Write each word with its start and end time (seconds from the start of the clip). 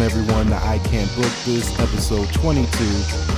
Welcome 0.00 0.18
everyone 0.18 0.46
to 0.46 0.56
I 0.66 0.78
Can't 0.78 1.14
Book 1.14 1.30
This, 1.44 1.78
episode 1.78 2.32
22. 2.32 2.66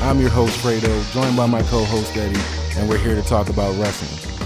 I'm 0.04 0.20
your 0.20 0.30
host 0.30 0.56
Fredo, 0.60 1.12
joined 1.12 1.36
by 1.36 1.45
my 1.46 1.60
co-host 1.62 2.16
Eddie, 2.16 2.38
and 2.77 2.88
we're 2.88 2.98
here 2.98 3.16
to 3.16 3.22
talk 3.22 3.48
about 3.48 3.74
wrestling. 3.80 4.38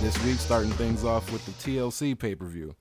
This 0.00 0.24
week, 0.24 0.36
starting 0.36 0.70
things 0.70 1.02
off 1.04 1.32
with 1.32 1.44
the 1.44 1.50
TLC 1.50 2.16
pay-per-view. 2.16 2.76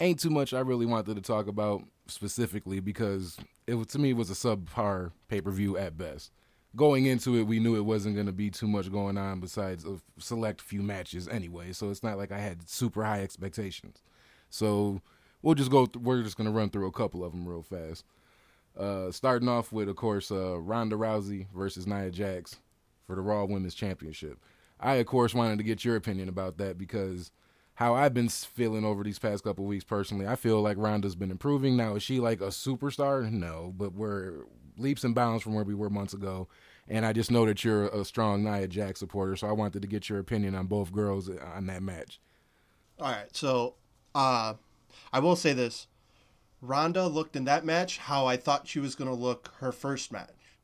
Ain't 0.00 0.20
too 0.20 0.28
much 0.28 0.52
I 0.52 0.60
really 0.60 0.84
wanted 0.84 1.14
to 1.14 1.22
talk 1.22 1.46
about 1.46 1.82
specifically 2.06 2.78
because 2.78 3.38
it 3.66 3.88
to 3.88 3.98
me 3.98 4.12
was 4.12 4.30
a 4.30 4.34
subpar 4.34 5.12
pay-per-view 5.28 5.78
at 5.78 5.96
best. 5.96 6.30
Going 6.76 7.06
into 7.06 7.38
it, 7.38 7.44
we 7.44 7.58
knew 7.58 7.74
it 7.74 7.86
wasn't 7.86 8.16
going 8.16 8.26
to 8.26 8.32
be 8.32 8.50
too 8.50 8.68
much 8.68 8.92
going 8.92 9.16
on 9.16 9.40
besides 9.40 9.86
a 9.86 9.98
select 10.18 10.60
few 10.60 10.82
matches 10.82 11.26
anyway, 11.26 11.72
so 11.72 11.88
it's 11.88 12.02
not 12.02 12.18
like 12.18 12.32
I 12.32 12.38
had 12.38 12.68
super 12.68 13.02
high 13.02 13.22
expectations. 13.22 14.02
So 14.50 15.00
we'll 15.44 15.54
just 15.54 15.70
go. 15.70 15.86
Th- 15.86 16.02
we're 16.02 16.22
just 16.22 16.36
gonna 16.36 16.50
run 16.50 16.70
through 16.70 16.88
a 16.88 16.92
couple 16.92 17.24
of 17.24 17.32
them 17.32 17.46
real 17.46 17.62
fast. 17.62 18.04
Uh, 18.76 19.12
starting 19.12 19.48
off 19.48 19.70
with, 19.70 19.88
of 19.88 19.94
course, 19.94 20.32
uh, 20.32 20.58
Ronda 20.58 20.96
Rousey 20.96 21.46
versus 21.54 21.86
Nia 21.86 22.10
Jax 22.10 22.56
for 23.06 23.14
the 23.14 23.22
Raw 23.22 23.44
Women's 23.44 23.74
Championship. 23.74 24.38
I, 24.80 24.94
of 24.94 25.06
course, 25.06 25.32
wanted 25.32 25.58
to 25.58 25.64
get 25.64 25.84
your 25.84 25.94
opinion 25.94 26.28
about 26.28 26.58
that 26.58 26.76
because 26.76 27.30
how 27.74 27.94
I've 27.94 28.14
been 28.14 28.28
feeling 28.28 28.84
over 28.84 29.04
these 29.04 29.20
past 29.20 29.44
couple 29.44 29.64
weeks 29.64 29.84
personally, 29.84 30.26
I 30.26 30.34
feel 30.34 30.60
like 30.60 30.76
Ronda's 30.76 31.14
been 31.14 31.30
improving. 31.30 31.76
Now, 31.76 31.94
is 31.94 32.02
she 32.02 32.18
like 32.18 32.40
a 32.40 32.48
superstar? 32.48 33.30
No, 33.30 33.72
but 33.76 33.94
we're 33.94 34.46
leaps 34.76 35.04
and 35.04 35.14
bounds 35.14 35.44
from 35.44 35.54
where 35.54 35.64
we 35.64 35.74
were 35.74 35.90
months 35.90 36.14
ago. 36.14 36.48
And 36.88 37.06
I 37.06 37.12
just 37.12 37.30
know 37.30 37.46
that 37.46 37.64
you're 37.64 37.86
a 37.88 38.04
strong 38.04 38.42
Nia 38.42 38.66
Jax 38.66 38.98
supporter, 38.98 39.36
so 39.36 39.46
I 39.46 39.52
wanted 39.52 39.82
to 39.82 39.88
get 39.88 40.08
your 40.08 40.18
opinion 40.18 40.54
on 40.54 40.66
both 40.66 40.92
girls 40.92 41.30
on 41.30 41.66
that 41.66 41.82
match. 41.82 42.20
All 42.98 43.10
right, 43.10 43.34
so 43.34 43.74
uh, 44.14 44.54
I 45.14 45.20
will 45.20 45.36
say 45.36 45.52
this: 45.52 45.86
Ronda 46.60 47.06
looked 47.06 47.36
in 47.36 47.44
that 47.44 47.64
match 47.64 47.98
how 47.98 48.26
I 48.26 48.36
thought 48.36 48.66
she 48.66 48.80
was 48.80 48.96
going 48.96 49.08
to 49.08 49.14
look 49.14 49.54
her 49.58 49.70
first 49.70 50.10
match. 50.10 50.58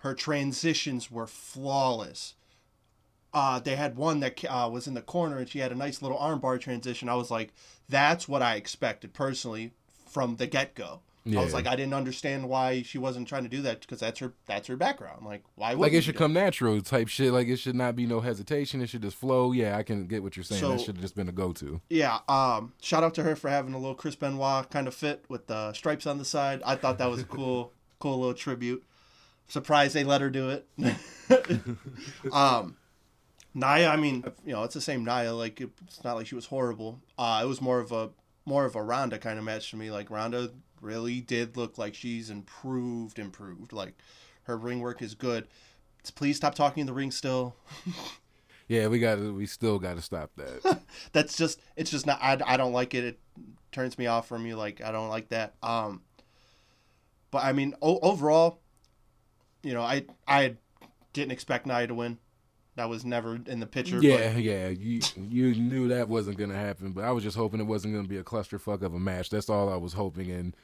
Her 0.00 0.12
transitions 0.12 1.10
were 1.10 1.26
flawless. 1.26 2.34
Uh, 3.32 3.60
they 3.60 3.76
had 3.76 3.96
one 3.96 4.20
that 4.20 4.44
uh, 4.44 4.68
was 4.70 4.86
in 4.86 4.92
the 4.92 5.00
corner 5.00 5.38
and 5.38 5.48
she 5.48 5.60
had 5.60 5.72
a 5.72 5.74
nice 5.74 6.02
little 6.02 6.18
armbar 6.18 6.60
transition. 6.60 7.08
I 7.08 7.14
was 7.14 7.30
like, 7.30 7.54
that's 7.88 8.28
what 8.28 8.42
I 8.42 8.56
expected 8.56 9.14
personally 9.14 9.72
from 10.06 10.36
the 10.36 10.46
get 10.46 10.74
go. 10.74 11.00
Yeah. 11.28 11.40
I 11.40 11.44
was 11.44 11.52
like, 11.52 11.66
I 11.66 11.76
didn't 11.76 11.92
understand 11.92 12.48
why 12.48 12.80
she 12.82 12.96
wasn't 12.96 13.28
trying 13.28 13.42
to 13.42 13.50
do 13.50 13.60
that 13.62 13.82
because 13.82 14.00
that's 14.00 14.18
her 14.20 14.32
that's 14.46 14.66
her 14.68 14.76
background. 14.76 15.26
Like, 15.26 15.44
why 15.56 15.74
would 15.74 15.82
like 15.82 15.92
it 15.92 16.02
should 16.02 16.16
come 16.16 16.32
natural 16.32 16.80
type 16.80 17.08
shit? 17.08 17.32
Like 17.32 17.48
it 17.48 17.56
should 17.56 17.74
not 17.74 17.94
be 17.94 18.06
no 18.06 18.20
hesitation. 18.20 18.80
It 18.80 18.88
should 18.88 19.02
just 19.02 19.16
flow. 19.16 19.52
Yeah, 19.52 19.76
I 19.76 19.82
can 19.82 20.06
get 20.06 20.22
what 20.22 20.36
you're 20.36 20.44
saying. 20.44 20.60
So, 20.60 20.70
that 20.70 20.80
should 20.80 20.96
have 20.96 21.02
just 21.02 21.14
been 21.14 21.28
a 21.28 21.32
go 21.32 21.52
to. 21.52 21.80
Yeah. 21.90 22.20
Um. 22.28 22.72
Shout 22.80 23.04
out 23.04 23.14
to 23.16 23.22
her 23.24 23.36
for 23.36 23.50
having 23.50 23.74
a 23.74 23.78
little 23.78 23.94
Chris 23.94 24.16
Benoit 24.16 24.70
kind 24.70 24.88
of 24.88 24.94
fit 24.94 25.24
with 25.28 25.46
the 25.48 25.74
stripes 25.74 26.06
on 26.06 26.16
the 26.16 26.24
side. 26.24 26.62
I 26.64 26.76
thought 26.76 26.96
that 26.98 27.10
was 27.10 27.20
a 27.20 27.24
cool, 27.24 27.72
cool 27.98 28.20
little 28.20 28.34
tribute. 28.34 28.82
Surprised 29.48 29.94
they 29.94 30.04
let 30.04 30.22
her 30.22 30.30
do 30.30 30.48
it. 30.50 30.66
um. 32.32 32.76
Nia, 33.54 33.88
I 33.88 33.96
mean, 33.96 34.24
you 34.44 34.52
know, 34.52 34.62
it's 34.62 34.74
the 34.74 34.80
same 34.80 35.04
Nia. 35.04 35.32
Like, 35.32 35.60
it's 35.60 36.04
not 36.04 36.14
like 36.14 36.28
she 36.28 36.36
was 36.36 36.46
horrible. 36.46 37.00
Uh, 37.18 37.40
it 37.42 37.46
was 37.46 37.60
more 37.60 37.80
of 37.80 37.90
a 37.90 38.10
more 38.48 38.64
of 38.64 38.74
a 38.74 38.82
Ronda 38.82 39.18
kind 39.18 39.38
of 39.38 39.44
match 39.44 39.70
to 39.70 39.76
me. 39.76 39.90
Like 39.90 40.10
Ronda 40.10 40.50
really 40.80 41.20
did 41.20 41.56
look 41.56 41.78
like 41.78 41.94
she's 41.94 42.30
improved, 42.30 43.18
improved. 43.18 43.72
Like 43.72 43.94
her 44.44 44.56
ring 44.56 44.80
work 44.80 45.02
is 45.02 45.14
good. 45.14 45.46
Please 46.14 46.36
stop 46.38 46.54
talking 46.54 46.80
in 46.80 46.86
the 46.86 46.92
ring 46.94 47.10
still. 47.10 47.54
yeah, 48.68 48.86
we 48.88 48.98
got 48.98 49.16
to. 49.16 49.34
We 49.34 49.44
still 49.44 49.78
got 49.78 49.96
to 49.96 50.02
stop 50.02 50.30
that. 50.36 50.80
That's 51.12 51.36
just. 51.36 51.60
It's 51.76 51.90
just 51.90 52.06
not. 52.06 52.18
I, 52.22 52.38
I 52.44 52.56
don't 52.56 52.72
like 52.72 52.94
it. 52.94 53.04
It 53.04 53.18
turns 53.72 53.98
me 53.98 54.06
off 54.06 54.26
from 54.26 54.46
you. 54.46 54.56
Like 54.56 54.80
I 54.82 54.90
don't 54.90 55.08
like 55.08 55.28
that. 55.28 55.54
Um. 55.62 56.02
But 57.30 57.44
I 57.44 57.52
mean, 57.52 57.74
o- 57.82 57.98
overall, 58.00 58.60
you 59.62 59.74
know, 59.74 59.82
I 59.82 60.06
I 60.26 60.56
didn't 61.12 61.32
expect 61.32 61.66
Nia 61.66 61.86
to 61.86 61.94
win. 61.94 62.18
That 62.78 62.88
was 62.88 63.04
never 63.04 63.40
in 63.44 63.58
the 63.58 63.66
picture. 63.66 63.98
Yeah, 64.00 64.34
but... 64.34 64.42
yeah. 64.44 64.68
You 64.68 65.00
you 65.16 65.52
knew 65.56 65.88
that 65.88 66.08
wasn't 66.08 66.38
gonna 66.38 66.54
happen, 66.54 66.92
but 66.92 67.02
I 67.02 67.10
was 67.10 67.24
just 67.24 67.36
hoping 67.36 67.58
it 67.58 67.64
wasn't 67.64 67.92
gonna 67.92 68.06
be 68.06 68.18
a 68.18 68.22
clusterfuck 68.22 68.82
of 68.82 68.94
a 68.94 69.00
match. 69.00 69.30
That's 69.30 69.50
all 69.50 69.68
I 69.68 69.76
was 69.76 69.94
hoping, 69.94 70.30
and 70.30 70.54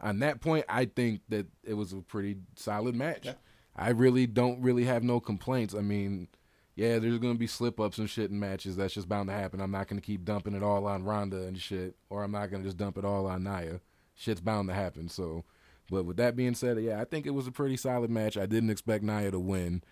on 0.00 0.20
that 0.20 0.40
point, 0.40 0.66
I 0.68 0.84
think 0.84 1.22
that 1.30 1.48
it 1.64 1.74
was 1.74 1.92
a 1.92 1.96
pretty 1.96 2.36
solid 2.54 2.94
match. 2.94 3.26
Yeah. 3.26 3.34
I 3.74 3.88
really 3.88 4.28
don't 4.28 4.62
really 4.62 4.84
have 4.84 5.02
no 5.02 5.18
complaints. 5.18 5.74
I 5.74 5.80
mean, 5.80 6.28
yeah, 6.76 7.00
there's 7.00 7.18
gonna 7.18 7.34
be 7.34 7.48
slip 7.48 7.80
ups 7.80 7.98
and 7.98 8.08
shit 8.08 8.30
in 8.30 8.38
matches. 8.38 8.76
That's 8.76 8.94
just 8.94 9.08
bound 9.08 9.28
to 9.28 9.34
happen. 9.34 9.60
I'm 9.60 9.72
not 9.72 9.88
gonna 9.88 10.00
keep 10.00 10.24
dumping 10.24 10.54
it 10.54 10.62
all 10.62 10.86
on 10.86 11.02
Ronda 11.02 11.42
and 11.42 11.60
shit, 11.60 11.96
or 12.08 12.22
I'm 12.22 12.30
not 12.30 12.52
gonna 12.52 12.62
just 12.62 12.76
dump 12.76 12.98
it 12.98 13.04
all 13.04 13.26
on 13.26 13.42
Nia. 13.42 13.80
Shit's 14.14 14.40
bound 14.40 14.68
to 14.68 14.74
happen. 14.74 15.08
So, 15.08 15.42
but 15.90 16.04
with 16.04 16.18
that 16.18 16.36
being 16.36 16.54
said, 16.54 16.78
yeah, 16.78 17.00
I 17.00 17.04
think 17.04 17.26
it 17.26 17.34
was 17.34 17.48
a 17.48 17.52
pretty 17.52 17.76
solid 17.76 18.10
match. 18.10 18.36
I 18.36 18.46
didn't 18.46 18.70
expect 18.70 19.02
Nia 19.02 19.32
to 19.32 19.40
win. 19.40 19.82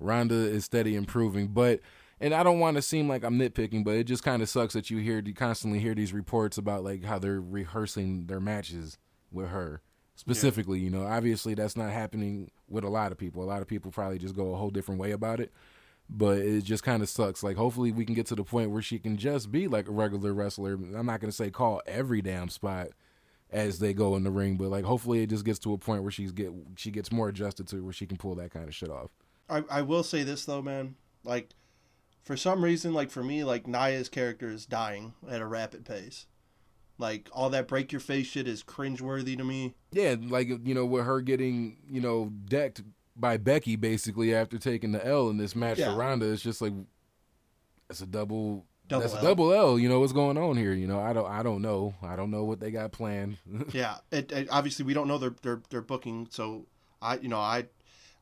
Ronda 0.00 0.34
is 0.34 0.64
steady 0.64 0.96
improving, 0.96 1.48
but 1.48 1.80
and 2.20 2.34
I 2.34 2.42
don't 2.42 2.58
want 2.58 2.76
to 2.76 2.82
seem 2.82 3.08
like 3.08 3.24
I'm 3.24 3.38
nitpicking, 3.38 3.84
but 3.84 3.94
it 3.94 4.04
just 4.04 4.22
kind 4.22 4.42
of 4.42 4.48
sucks 4.48 4.74
that 4.74 4.90
you 4.90 4.98
hear 4.98 5.22
you 5.24 5.34
constantly 5.34 5.78
hear 5.78 5.94
these 5.94 6.12
reports 6.12 6.58
about 6.58 6.84
like 6.84 7.04
how 7.04 7.18
they're 7.18 7.40
rehearsing 7.40 8.26
their 8.26 8.40
matches 8.40 8.98
with 9.32 9.48
her 9.48 9.80
specifically. 10.16 10.78
Yeah. 10.78 10.84
You 10.84 10.90
know, 10.90 11.06
obviously 11.06 11.54
that's 11.54 11.76
not 11.76 11.90
happening 11.90 12.50
with 12.68 12.84
a 12.84 12.90
lot 12.90 13.10
of 13.10 13.18
people. 13.18 13.42
A 13.42 13.44
lot 13.44 13.62
of 13.62 13.68
people 13.68 13.90
probably 13.90 14.18
just 14.18 14.36
go 14.36 14.52
a 14.52 14.56
whole 14.56 14.70
different 14.70 15.00
way 15.00 15.12
about 15.12 15.40
it. 15.40 15.50
But 16.12 16.38
it 16.38 16.64
just 16.64 16.82
kind 16.82 17.02
of 17.04 17.08
sucks. 17.08 17.44
Like, 17.44 17.56
hopefully, 17.56 17.92
we 17.92 18.04
can 18.04 18.16
get 18.16 18.26
to 18.26 18.34
the 18.34 18.42
point 18.42 18.72
where 18.72 18.82
she 18.82 18.98
can 18.98 19.16
just 19.16 19.52
be 19.52 19.68
like 19.68 19.86
a 19.86 19.92
regular 19.92 20.34
wrestler. 20.34 20.72
I'm 20.72 21.06
not 21.06 21.20
gonna 21.20 21.30
say 21.30 21.50
call 21.50 21.80
every 21.86 22.20
damn 22.20 22.48
spot 22.48 22.88
as 23.48 23.78
they 23.78 23.94
go 23.94 24.16
in 24.16 24.24
the 24.24 24.30
ring, 24.30 24.56
but 24.56 24.70
like, 24.70 24.84
hopefully, 24.84 25.22
it 25.22 25.28
just 25.28 25.44
gets 25.44 25.60
to 25.60 25.72
a 25.72 25.78
point 25.78 26.02
where 26.02 26.10
she's 26.10 26.32
get 26.32 26.52
she 26.74 26.90
gets 26.90 27.12
more 27.12 27.28
adjusted 27.28 27.68
to 27.68 27.84
where 27.84 27.92
she 27.92 28.06
can 28.06 28.16
pull 28.16 28.34
that 28.34 28.50
kind 28.50 28.66
of 28.66 28.74
shit 28.74 28.90
off. 28.90 29.10
I 29.50 29.64
I 29.70 29.82
will 29.82 30.02
say 30.02 30.22
this 30.22 30.44
though, 30.44 30.62
man. 30.62 30.96
Like, 31.24 31.50
for 32.22 32.36
some 32.36 32.64
reason, 32.64 32.94
like 32.94 33.10
for 33.10 33.22
me, 33.22 33.44
like 33.44 33.66
Nia's 33.66 34.08
character 34.08 34.48
is 34.48 34.66
dying 34.66 35.14
at 35.28 35.40
a 35.40 35.46
rapid 35.46 35.84
pace. 35.84 36.26
Like 36.98 37.28
all 37.32 37.50
that 37.50 37.66
break 37.66 37.92
your 37.92 38.00
face 38.00 38.26
shit 38.26 38.46
is 38.46 38.62
cringeworthy 38.62 39.36
to 39.36 39.44
me. 39.44 39.74
Yeah, 39.90 40.16
like 40.20 40.48
you 40.48 40.74
know, 40.74 40.84
with 40.84 41.06
her 41.06 41.20
getting 41.22 41.78
you 41.88 42.00
know 42.00 42.30
decked 42.44 42.82
by 43.16 43.38
Becky 43.38 43.76
basically 43.76 44.34
after 44.34 44.58
taking 44.58 44.92
the 44.92 45.04
L 45.04 45.30
in 45.30 45.38
this 45.38 45.56
match 45.56 45.78
yeah. 45.78 45.92
for 45.92 45.98
Ronda, 45.98 46.30
it's 46.30 46.42
just 46.42 46.60
like 46.60 46.74
it's 47.88 48.00
a 48.00 48.06
double. 48.06 48.66
Double 48.86 49.02
that's 49.02 49.14
L. 49.14 49.20
a 49.20 49.22
double 49.22 49.52
L. 49.52 49.78
You 49.78 49.88
know 49.88 50.00
what's 50.00 50.12
going 50.12 50.36
on 50.36 50.56
here. 50.56 50.72
You 50.72 50.86
know, 50.86 51.00
I 51.00 51.12
don't. 51.12 51.26
I 51.26 51.42
don't 51.42 51.62
know. 51.62 51.94
I 52.02 52.16
don't 52.16 52.30
know 52.30 52.44
what 52.44 52.60
they 52.60 52.70
got 52.70 52.92
planned. 52.92 53.38
yeah, 53.72 53.96
it, 54.10 54.30
it, 54.32 54.48
obviously 54.50 54.84
we 54.84 54.94
don't 54.94 55.08
know 55.08 55.18
their 55.18 55.34
their 55.42 55.62
their 55.70 55.82
booking. 55.82 56.28
So 56.30 56.66
I, 57.00 57.16
you 57.16 57.28
know, 57.28 57.38
I, 57.38 57.66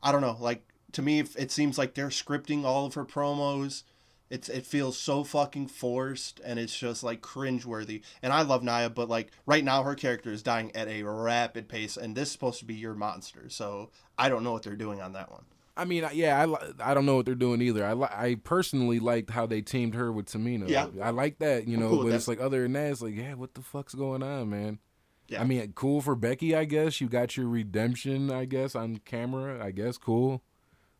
I 0.01 0.11
don't 0.11 0.21
know. 0.21 0.37
Like 0.39 0.63
to 0.93 1.01
me, 1.01 1.19
it 1.19 1.51
seems 1.51 1.77
like 1.77 1.93
they're 1.93 2.07
scripting 2.07 2.63
all 2.63 2.85
of 2.85 2.93
her 2.95 3.05
promos 3.05 3.83
it's 4.29 4.47
it 4.47 4.65
feels 4.65 4.97
so 4.97 5.23
fucking 5.23 5.67
forced 5.67 6.39
and 6.45 6.59
it's 6.59 6.77
just 6.77 7.03
like 7.03 7.21
cringeworthy. 7.21 8.01
And 8.21 8.31
I 8.31 8.43
love 8.43 8.63
Nia, 8.63 8.89
but 8.89 9.09
like 9.09 9.31
right 9.45 9.63
now 9.63 9.83
her 9.83 9.95
character 9.95 10.31
is 10.31 10.43
dying 10.43 10.71
at 10.75 10.87
a 10.87 11.03
rapid 11.03 11.67
pace, 11.67 11.97
and 11.97 12.15
this 12.15 12.27
is 12.27 12.31
supposed 12.31 12.59
to 12.59 12.65
be 12.65 12.75
your 12.75 12.93
monster. 12.93 13.49
So 13.49 13.89
I 14.17 14.29
don't 14.29 14.43
know 14.43 14.51
what 14.51 14.63
they're 14.63 14.75
doing 14.75 15.01
on 15.01 15.13
that 15.13 15.31
one. 15.31 15.45
I 15.75 15.85
mean, 15.85 16.05
yeah, 16.13 16.45
I, 16.45 16.91
I 16.91 16.93
don't 16.93 17.05
know 17.05 17.15
what 17.15 17.25
they're 17.25 17.35
doing 17.35 17.61
either. 17.61 17.85
I 17.85 17.93
I 17.93 18.35
personally 18.35 18.99
liked 18.99 19.29
how 19.29 19.45
they 19.45 19.61
teamed 19.61 19.95
her 19.95 20.11
with 20.11 20.27
Tamina. 20.27 20.69
Yeah, 20.69 20.87
I 21.01 21.09
like 21.09 21.39
that, 21.39 21.67
you 21.67 21.77
know. 21.77 21.89
Cool 21.89 22.03
but 22.03 22.13
it's 22.13 22.27
like 22.27 22.41
other 22.41 22.63
than 22.63 22.73
that, 22.73 22.91
it's 22.91 23.01
like, 23.01 23.15
yeah, 23.15 23.33
what 23.33 23.53
the 23.53 23.61
fuck's 23.61 23.95
going 23.95 24.21
on, 24.21 24.49
man? 24.49 24.79
Yeah. 25.27 25.41
I 25.41 25.45
mean, 25.45 25.71
cool 25.73 26.01
for 26.01 26.15
Becky, 26.15 26.55
I 26.55 26.65
guess. 26.65 26.99
You 26.99 27.07
got 27.07 27.37
your 27.37 27.47
redemption, 27.47 28.31
I 28.31 28.45
guess, 28.45 28.75
on 28.75 28.97
camera. 29.05 29.63
I 29.63 29.71
guess 29.71 29.97
cool. 29.97 30.43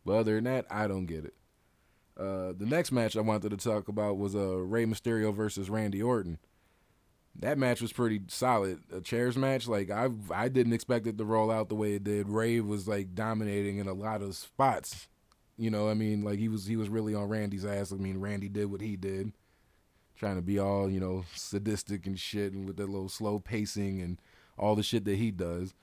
But 0.09 0.21
other 0.21 0.33
than 0.33 0.45
that, 0.45 0.65
I 0.71 0.87
don't 0.87 1.05
get 1.05 1.23
it. 1.23 1.35
Uh, 2.17 2.53
the 2.57 2.65
next 2.65 2.91
match 2.91 3.15
I 3.15 3.21
wanted 3.21 3.51
to 3.51 3.57
talk 3.57 3.89
about 3.89 4.17
was 4.17 4.35
uh, 4.35 4.57
Rey 4.57 4.85
Mysterio 4.85 5.31
versus 5.31 5.69
Randy 5.69 6.01
Orton. 6.01 6.39
That 7.35 7.59
match 7.59 7.79
was 7.79 7.93
pretty 7.93 8.21
solid. 8.27 8.79
A 8.91 9.01
chairs 9.01 9.37
match, 9.37 9.67
like 9.67 9.91
I 9.91 10.09
I 10.33 10.47
didn't 10.47 10.73
expect 10.73 11.05
it 11.05 11.19
to 11.19 11.25
roll 11.25 11.51
out 11.51 11.69
the 11.69 11.75
way 11.75 11.93
it 11.93 12.03
did. 12.03 12.27
Rey 12.27 12.59
was 12.59 12.87
like 12.87 13.13
dominating 13.13 13.77
in 13.77 13.87
a 13.87 13.93
lot 13.93 14.23
of 14.23 14.35
spots. 14.35 15.07
You 15.59 15.69
know, 15.69 15.87
I 15.87 15.93
mean, 15.93 16.23
like 16.23 16.39
he 16.39 16.49
was 16.49 16.65
he 16.65 16.75
was 16.75 16.89
really 16.89 17.13
on 17.13 17.29
Randy's 17.29 17.63
ass. 17.63 17.93
I 17.93 17.97
mean, 17.97 18.19
Randy 18.19 18.49
did 18.49 18.71
what 18.71 18.81
he 18.81 18.95
did, 18.95 19.33
trying 20.15 20.37
to 20.37 20.41
be 20.41 20.57
all 20.57 20.89
you 20.89 20.99
know 20.99 21.23
sadistic 21.35 22.07
and 22.07 22.19
shit, 22.19 22.51
and 22.51 22.65
with 22.65 22.77
that 22.77 22.89
little 22.89 23.09
slow 23.09 23.37
pacing 23.37 24.01
and 24.01 24.19
all 24.57 24.75
the 24.75 24.81
shit 24.81 25.05
that 25.05 25.17
he 25.17 25.29
does. 25.29 25.75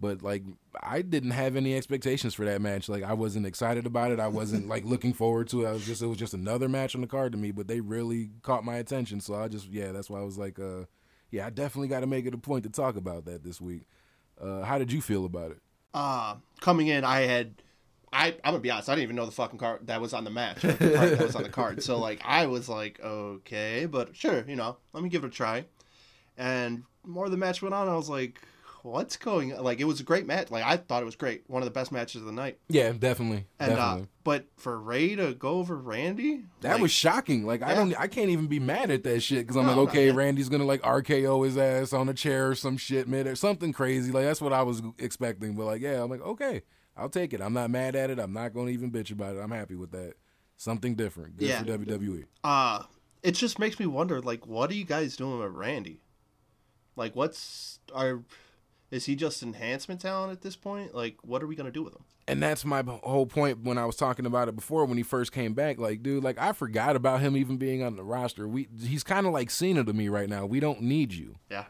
But 0.00 0.22
like 0.22 0.44
I 0.80 1.02
didn't 1.02 1.32
have 1.32 1.56
any 1.56 1.76
expectations 1.76 2.34
for 2.34 2.44
that 2.44 2.60
match. 2.60 2.88
Like 2.88 3.02
I 3.02 3.14
wasn't 3.14 3.46
excited 3.46 3.86
about 3.86 4.12
it. 4.12 4.20
I 4.20 4.28
wasn't 4.28 4.68
like 4.68 4.84
looking 4.84 5.12
forward 5.12 5.48
to 5.48 5.64
it. 5.64 5.68
I 5.68 5.72
was 5.72 5.84
just 5.84 6.02
it 6.02 6.06
was 6.06 6.18
just 6.18 6.34
another 6.34 6.68
match 6.68 6.94
on 6.94 7.00
the 7.00 7.06
card 7.06 7.32
to 7.32 7.38
me, 7.38 7.50
but 7.50 7.66
they 7.68 7.80
really 7.80 8.30
caught 8.42 8.64
my 8.64 8.76
attention. 8.76 9.20
So 9.20 9.34
I 9.34 9.48
just 9.48 9.68
yeah, 9.68 9.92
that's 9.92 10.08
why 10.08 10.20
I 10.20 10.24
was 10.24 10.38
like 10.38 10.58
uh 10.58 10.84
yeah, 11.30 11.46
I 11.46 11.50
definitely 11.50 11.88
got 11.88 12.00
to 12.00 12.06
make 12.06 12.24
it 12.24 12.32
a 12.34 12.38
point 12.38 12.64
to 12.64 12.70
talk 12.70 12.96
about 12.96 13.24
that 13.26 13.42
this 13.42 13.60
week. 13.60 13.82
Uh 14.40 14.62
how 14.62 14.78
did 14.78 14.92
you 14.92 15.00
feel 15.00 15.24
about 15.24 15.50
it? 15.50 15.58
Uh 15.92 16.36
coming 16.60 16.86
in 16.86 17.04
I 17.04 17.22
had 17.22 17.54
I 18.12 18.28
I'm 18.44 18.52
gonna 18.52 18.60
be 18.60 18.70
honest. 18.70 18.88
I 18.88 18.92
didn't 18.92 19.04
even 19.04 19.16
know 19.16 19.26
the 19.26 19.32
fucking 19.32 19.58
card 19.58 19.86
that 19.88 20.00
was 20.00 20.14
on 20.14 20.24
the 20.24 20.30
match. 20.30 20.62
the 20.62 20.72
that 20.72 21.20
was 21.20 21.36
on 21.36 21.42
the 21.42 21.48
card. 21.48 21.82
So 21.82 21.98
like 21.98 22.20
I 22.24 22.46
was 22.46 22.68
like, 22.68 23.00
okay, 23.00 23.86
but 23.86 24.14
sure, 24.14 24.44
you 24.46 24.56
know, 24.56 24.76
let 24.92 25.02
me 25.02 25.08
give 25.08 25.24
it 25.24 25.28
a 25.28 25.30
try. 25.30 25.64
And 26.36 26.84
more 27.04 27.28
the 27.28 27.36
match 27.36 27.62
went 27.62 27.74
on, 27.74 27.88
I 27.88 27.96
was 27.96 28.08
like, 28.08 28.40
what's 28.90 29.16
going? 29.16 29.52
on? 29.54 29.62
Like 29.62 29.80
it 29.80 29.84
was 29.84 30.00
a 30.00 30.02
great 30.02 30.26
match. 30.26 30.50
Like 30.50 30.64
I 30.64 30.76
thought 30.76 31.02
it 31.02 31.06
was 31.06 31.16
great. 31.16 31.44
One 31.46 31.62
of 31.62 31.66
the 31.66 31.72
best 31.72 31.92
matches 31.92 32.20
of 32.22 32.26
the 32.26 32.32
night. 32.32 32.58
Yeah, 32.68 32.92
definitely. 32.92 33.46
And 33.60 33.70
definitely. 33.76 34.02
uh, 34.02 34.06
but 34.24 34.46
for 34.56 34.78
Rey 34.78 35.14
to 35.16 35.34
go 35.34 35.50
over 35.58 35.76
Randy, 35.76 36.44
That 36.60 36.74
like, 36.74 36.82
was 36.82 36.90
shocking. 36.90 37.46
Like 37.46 37.62
I 37.62 37.74
don't, 37.74 37.94
I 37.98 38.06
can't 38.08 38.30
even 38.30 38.46
be 38.46 38.58
mad 38.60 38.90
at 38.90 39.04
that 39.04 39.20
shit 39.20 39.40
because 39.46 39.56
I'm 39.56 39.66
No, 39.66 39.82
like, 39.82 39.90
okay. 39.90 40.10
Randy's 40.10 40.48
gonna 40.48 40.64
like 40.64 40.82
RKO 40.82 41.44
his 41.44 41.56
ass 41.56 41.92
on 41.92 42.08
a 42.08 42.14
chair 42.14 42.48
or 42.50 42.54
some 42.54 42.76
shit 42.76 43.06
mid 43.08 43.26
or 43.26 43.36
something 43.36 43.72
crazy. 43.72 44.10
Like 44.12 44.24
that's 44.24 44.40
what 44.40 44.52
I 44.52 44.62
was 44.62 44.82
expecting. 44.98 45.54
But 45.54 45.64
like, 45.66 45.80
yeah, 45.82 46.02
I'm 46.02 46.10
like, 46.10 46.22
okay, 46.22 46.62
I'll 46.96 47.08
take 47.08 47.32
it. 47.32 47.40
I'm 47.40 47.52
not 47.52 47.70
mad 47.70 47.94
at 47.96 48.10
it. 48.10 48.18
I'm 48.18 48.32
not 48.32 48.52
gonna 48.54 48.70
even 48.70 48.90
bitch 48.90 49.12
about 49.12 49.36
it. 49.36 49.40
I'm 49.40 49.50
happy 49.52 49.76
with 49.76 49.92
that. 49.92 50.14
Something 50.56 50.94
different. 50.96 51.36
Good 51.36 51.48
Yeah. 51.48 51.62
for. 51.62 51.78
WWE. 51.78 52.24
uh 52.44 52.82
it 53.22 53.32
just 53.32 53.58
makes 53.58 53.78
me 53.80 53.86
wonder 53.86 54.20
like 54.22 54.46
what 54.46 54.70
are 54.70 54.74
you 54.74 54.84
guys 54.84 55.16
doing 55.16 55.38
with 55.40 55.52
Randy? 55.52 56.00
Like 56.96 57.14
what's 57.16 57.78
are 57.94 58.22
is 58.90 59.04
he 59.06 59.14
just 59.14 59.42
enhancement 59.42 60.00
talent 60.00 60.32
at 60.32 60.42
this 60.42 60.56
point? 60.56 60.94
Like 60.94 61.16
what 61.22 61.42
are 61.42 61.46
we 61.46 61.56
gonna 61.56 61.70
do 61.70 61.82
with 61.82 61.94
him? 61.94 62.04
And 62.26 62.42
that's 62.42 62.64
my 62.64 62.82
whole 62.82 63.24
point 63.26 63.64
when 63.64 63.78
I 63.78 63.86
was 63.86 63.96
talking 63.96 64.26
about 64.26 64.48
it 64.48 64.54
before 64.56 64.84
when 64.84 64.98
he 64.98 65.02
first 65.02 65.32
came 65.32 65.54
back. 65.54 65.78
Like, 65.78 66.02
dude, 66.02 66.22
like 66.22 66.38
I 66.38 66.52
forgot 66.52 66.94
about 66.94 67.20
him 67.20 67.36
even 67.36 67.56
being 67.56 67.82
on 67.82 67.96
the 67.96 68.02
roster. 68.04 68.46
We 68.46 68.68
he's 68.82 69.02
kind 69.04 69.26
of 69.26 69.32
like 69.32 69.50
Cena 69.50 69.82
to 69.84 69.92
me 69.92 70.08
right 70.08 70.28
now. 70.28 70.44
We 70.44 70.60
don't 70.60 70.82
need 70.82 71.12
you. 71.14 71.36
Yeah. 71.50 71.64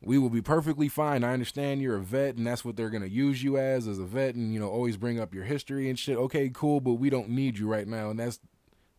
we 0.00 0.16
will 0.16 0.30
be 0.30 0.40
perfectly 0.40 0.88
fine. 0.88 1.22
I 1.22 1.34
understand 1.34 1.82
you're 1.82 1.96
a 1.96 2.02
vet 2.02 2.36
and 2.36 2.46
that's 2.46 2.64
what 2.64 2.76
they're 2.76 2.88
going 2.88 3.02
to 3.02 3.10
use 3.10 3.42
you 3.42 3.58
as 3.58 3.86
as 3.86 3.98
a 3.98 4.04
vet 4.06 4.34
and 4.34 4.52
you 4.54 4.58
know 4.60 4.70
always 4.70 4.96
bring 4.96 5.20
up 5.20 5.34
your 5.34 5.44
history 5.44 5.90
and 5.90 5.98
shit. 5.98 6.16
Okay, 6.16 6.50
cool, 6.52 6.80
but 6.80 6.94
we 6.94 7.10
don't 7.10 7.28
need 7.28 7.58
you 7.58 7.68
right 7.68 7.86
now 7.86 8.08
and 8.10 8.18
that's 8.18 8.40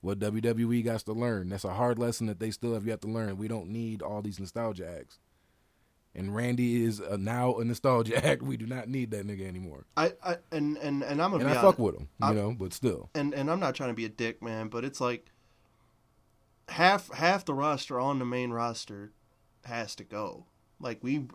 what 0.02 0.20
WWE 0.20 0.84
got 0.84 1.00
to 1.02 1.14
learn. 1.14 1.50
That's 1.50 1.64
a 1.64 1.74
hard 1.74 1.98
lesson 2.00 2.28
that 2.28 2.40
they 2.40 2.52
still 2.52 2.74
have 2.74 2.86
yet 2.88 3.02
to 3.02 3.08
learn. 3.08 3.38
We 3.38 3.48
don't 3.48 3.70
need 3.70 4.02
all 4.02 4.22
these 4.22 4.40
nostalgia 4.40 4.88
acts. 5.00 5.20
And 6.14 6.36
Randy 6.36 6.84
is 6.84 7.00
a, 7.00 7.18
now 7.18 7.56
a 7.56 7.64
nostalgia 7.64 8.26
act. 8.26 8.42
We 8.42 8.58
do 8.58 8.66
not 8.66 8.90
need 8.90 9.12
that 9.12 9.26
nigga 9.26 9.48
anymore. 9.48 9.86
I, 9.96 10.12
I 10.24 10.38
and, 10.52 10.78
and 10.78 11.04
and 11.04 11.22
I'm 11.22 11.32
gonna 11.32 11.44
And 11.46 11.54
I 11.54 11.58
honest, 11.58 11.62
fuck 11.62 11.80
with 11.80 11.96
him, 11.96 12.10
you 12.20 12.28
I- 12.28 12.34
know, 12.34 12.56
but 12.58 12.74
still. 12.74 13.10
and 13.16 13.34
and 13.34 13.50
I'm 13.50 13.60
not 13.62 13.76
trying 13.76 13.90
to 13.92 13.96
be 13.96 14.06
a 14.06 14.10
dick, 14.10 14.42
man, 14.44 14.68
but 14.68 14.84
it's 14.84 15.00
like 15.00 15.28
half 16.70 17.12
half 17.14 17.46
the 17.46 17.54
roster 17.54 18.00
on 18.00 18.20
the 18.20 18.26
main 18.26 18.52
roster 18.52 19.12
has 19.66 19.96
to 19.96 20.04
go. 20.04 20.46
Like 20.80 21.00
we 21.02 21.28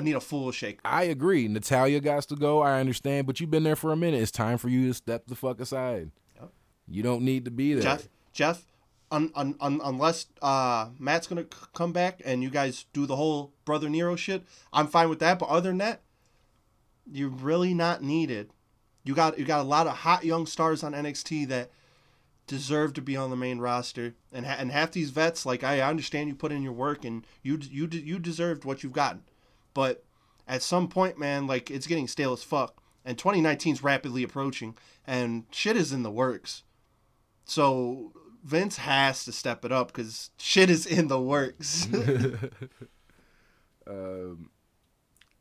need 0.00 0.14
a 0.14 0.20
full 0.20 0.50
shake. 0.52 0.78
I 0.84 1.04
agree. 1.04 1.48
Natalya 1.48 2.00
got 2.00 2.22
to 2.24 2.36
go. 2.36 2.62
I 2.62 2.80
understand, 2.80 3.26
but 3.26 3.40
you've 3.40 3.50
been 3.50 3.64
there 3.64 3.76
for 3.76 3.92
a 3.92 3.96
minute. 3.96 4.22
It's 4.22 4.30
time 4.30 4.58
for 4.58 4.68
you 4.68 4.88
to 4.88 4.94
step 4.94 5.24
the 5.26 5.34
fuck 5.34 5.60
aside. 5.60 6.10
Yep. 6.40 6.50
You 6.88 7.02
don't 7.02 7.22
need 7.22 7.44
to 7.46 7.50
be 7.50 7.74
there. 7.74 7.82
Jeff, 7.82 8.08
Jeff, 8.32 8.64
un, 9.12 9.30
un, 9.34 9.54
un, 9.60 9.80
unless 9.84 10.26
uh, 10.40 10.88
Matt's 10.98 11.26
gonna 11.28 11.42
c- 11.42 11.66
come 11.72 11.92
back 11.92 12.20
and 12.24 12.42
you 12.42 12.50
guys 12.50 12.86
do 12.92 13.06
the 13.06 13.16
whole 13.16 13.52
brother 13.64 13.88
Nero 13.88 14.16
shit, 14.16 14.42
I'm 14.72 14.88
fine 14.88 15.08
with 15.08 15.20
that. 15.20 15.38
But 15.38 15.48
other 15.48 15.68
than 15.68 15.78
that, 15.78 16.00
you're 17.10 17.28
really 17.28 17.74
not 17.74 18.02
needed. 18.02 18.50
You 19.04 19.14
got 19.14 19.38
you 19.38 19.44
got 19.44 19.60
a 19.60 19.68
lot 19.68 19.86
of 19.86 19.98
hot 19.98 20.24
young 20.24 20.46
stars 20.46 20.82
on 20.82 20.92
NXT 20.92 21.48
that 21.48 21.70
deserve 22.46 22.92
to 22.94 23.02
be 23.02 23.16
on 23.16 23.30
the 23.30 23.36
main 23.36 23.58
roster, 23.58 24.14
and 24.32 24.46
ha- 24.46 24.56
and 24.58 24.72
half 24.72 24.92
these 24.92 25.10
vets, 25.10 25.44
like 25.46 25.62
I 25.62 25.80
understand 25.80 26.28
you 26.28 26.34
put 26.34 26.52
in 26.52 26.62
your 26.62 26.72
work 26.72 27.04
and 27.04 27.26
you 27.42 27.58
you 27.62 27.88
you 27.90 28.18
deserved 28.18 28.64
what 28.64 28.82
you've 28.82 28.92
gotten, 28.92 29.22
but 29.74 30.04
at 30.48 30.62
some 30.62 30.88
point, 30.88 31.18
man, 31.18 31.46
like 31.46 31.70
it's 31.70 31.86
getting 31.86 32.08
stale 32.08 32.32
as 32.32 32.42
fuck. 32.42 32.78
And 33.04 33.18
2019 33.18 33.74
is 33.74 33.82
rapidly 33.82 34.22
approaching, 34.22 34.76
and 35.06 35.44
shit 35.50 35.76
is 35.76 35.92
in 35.92 36.04
the 36.04 36.10
works. 36.10 36.62
So 37.44 38.12
Vince 38.42 38.76
has 38.76 39.24
to 39.24 39.32
step 39.32 39.64
it 39.64 39.72
up 39.72 39.88
because 39.88 40.30
shit 40.36 40.70
is 40.70 40.86
in 40.86 41.08
the 41.08 41.20
works. 41.20 41.88
um, 43.86 44.50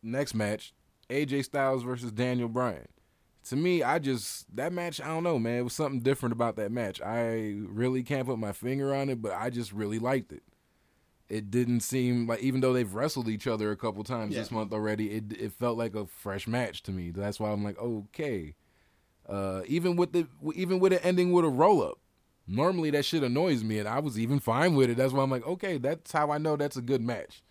next 0.04 0.34
match, 0.36 0.74
AJ 1.10 1.46
Styles 1.46 1.84
versus 1.84 2.12
Daniel 2.12 2.48
Bryan. 2.48 2.88
To 3.46 3.56
me, 3.56 3.82
I 3.82 3.98
just 3.98 4.56
that 4.56 4.72
match. 4.72 5.02
I 5.02 5.08
don't 5.08 5.24
know, 5.24 5.40
man. 5.40 5.60
It 5.60 5.64
was 5.64 5.74
something 5.74 6.02
different 6.02 6.34
about 6.34 6.58
that 6.58 6.72
match. 6.72 7.02
I 7.02 7.56
really 7.66 8.04
can't 8.04 8.28
put 8.28 8.38
my 8.38 8.52
finger 8.52 8.94
on 8.94 9.10
it, 9.10 9.20
but 9.20 9.34
I 9.34 9.50
just 9.50 9.72
really 9.72 9.98
liked 9.98 10.32
it. 10.32 10.44
It 11.28 11.50
didn't 11.50 11.80
seem 11.80 12.28
like, 12.28 12.42
even 12.42 12.60
though 12.60 12.74
they've 12.74 12.94
wrestled 12.94 13.30
each 13.30 13.48
other 13.48 13.72
a 13.72 13.78
couple 13.78 14.04
times 14.04 14.36
this 14.36 14.52
month 14.52 14.74
already, 14.74 15.12
it 15.12 15.32
it 15.32 15.54
felt 15.54 15.78
like 15.78 15.96
a 15.96 16.06
fresh 16.06 16.46
match 16.46 16.84
to 16.84 16.92
me. 16.92 17.10
That's 17.10 17.40
why 17.40 17.50
I'm 17.50 17.64
like, 17.64 17.80
okay. 17.80 18.54
Uh, 19.28 19.62
even 19.66 19.96
with 19.96 20.12
the 20.12 20.28
even 20.54 20.80
with 20.80 20.94
it 20.94 21.04
ending 21.04 21.32
with 21.32 21.46
a 21.46 21.50
roll 21.50 21.82
up, 21.82 22.01
normally 22.48 22.90
that 22.92 23.06
shit 23.06 23.24
annoys 23.24 23.64
me, 23.64 23.80
and 23.80 23.88
I 23.88 24.00
was 24.00 24.20
even 24.20 24.40
fine 24.40 24.76
with 24.76 24.90
it. 24.90 24.98
That's 24.98 25.14
why 25.14 25.24
I'm 25.24 25.32
like, 25.32 25.46
okay, 25.46 25.78
that's 25.78 26.12
how 26.12 26.32
I 26.32 26.38
know 26.38 26.56
that's 26.56 26.78
a 26.78 26.82
good 26.82 27.02
match. 27.02 27.44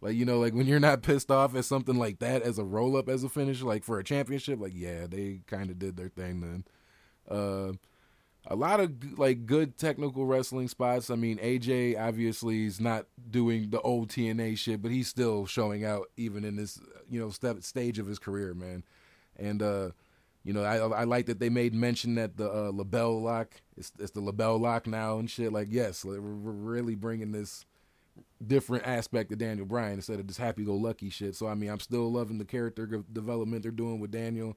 Like 0.00 0.14
you 0.14 0.24
know, 0.24 0.38
like 0.38 0.54
when 0.54 0.66
you're 0.66 0.80
not 0.80 1.02
pissed 1.02 1.30
off 1.30 1.54
at 1.54 1.64
something 1.64 1.96
like 1.96 2.18
that 2.18 2.42
as 2.42 2.58
a 2.58 2.64
roll 2.64 2.96
up 2.96 3.08
as 3.08 3.24
a 3.24 3.28
finish, 3.28 3.62
like 3.62 3.82
for 3.82 3.98
a 3.98 4.04
championship, 4.04 4.60
like 4.60 4.74
yeah, 4.74 5.06
they 5.06 5.40
kind 5.46 5.70
of 5.70 5.78
did 5.78 5.96
their 5.96 6.08
thing 6.08 6.40
then. 6.40 6.64
Uh, 7.28 7.72
a 8.48 8.54
lot 8.54 8.78
of 8.78 9.18
like 9.18 9.46
good 9.46 9.76
technical 9.76 10.26
wrestling 10.26 10.68
spots. 10.68 11.10
I 11.10 11.16
mean, 11.16 11.38
AJ 11.38 11.98
obviously 11.98 12.66
is 12.66 12.80
not 12.80 13.06
doing 13.30 13.70
the 13.70 13.80
old 13.80 14.08
TNA 14.08 14.58
shit, 14.58 14.82
but 14.82 14.92
he's 14.92 15.08
still 15.08 15.46
showing 15.46 15.84
out 15.84 16.10
even 16.16 16.44
in 16.44 16.56
this 16.56 16.78
you 17.10 17.18
know 17.18 17.30
step 17.30 17.62
stage 17.62 17.98
of 17.98 18.06
his 18.06 18.18
career, 18.18 18.54
man. 18.54 18.84
And 19.38 19.62
uh, 19.62 19.90
you 20.46 20.52
know, 20.52 20.62
I 20.62 20.76
I 20.76 21.04
like 21.04 21.26
that 21.26 21.40
they 21.40 21.48
made 21.48 21.74
mention 21.74 22.14
that 22.14 22.36
the 22.36 22.48
uh, 22.48 22.70
LeBell 22.70 23.20
Lock 23.20 23.60
it's 23.76 23.92
it's 23.98 24.12
the 24.12 24.20
LeBell 24.20 24.60
Lock 24.60 24.86
now 24.86 25.18
and 25.18 25.28
shit. 25.28 25.52
Like 25.52 25.66
yes, 25.70 26.04
we're, 26.04 26.20
we're 26.20 26.52
really 26.52 26.94
bringing 26.94 27.32
this 27.32 27.64
different 28.46 28.86
aspect 28.86 29.32
of 29.32 29.38
Daniel 29.38 29.66
Bryan 29.66 29.94
instead 29.94 30.20
of 30.20 30.26
this 30.28 30.36
happy-go-lucky 30.36 31.10
shit. 31.10 31.34
So 31.34 31.48
I 31.48 31.54
mean, 31.54 31.68
I'm 31.68 31.80
still 31.80 32.12
loving 32.12 32.38
the 32.38 32.44
character 32.44 32.86
development 33.12 33.64
they're 33.64 33.72
doing 33.72 33.98
with 33.98 34.12
Daniel. 34.12 34.56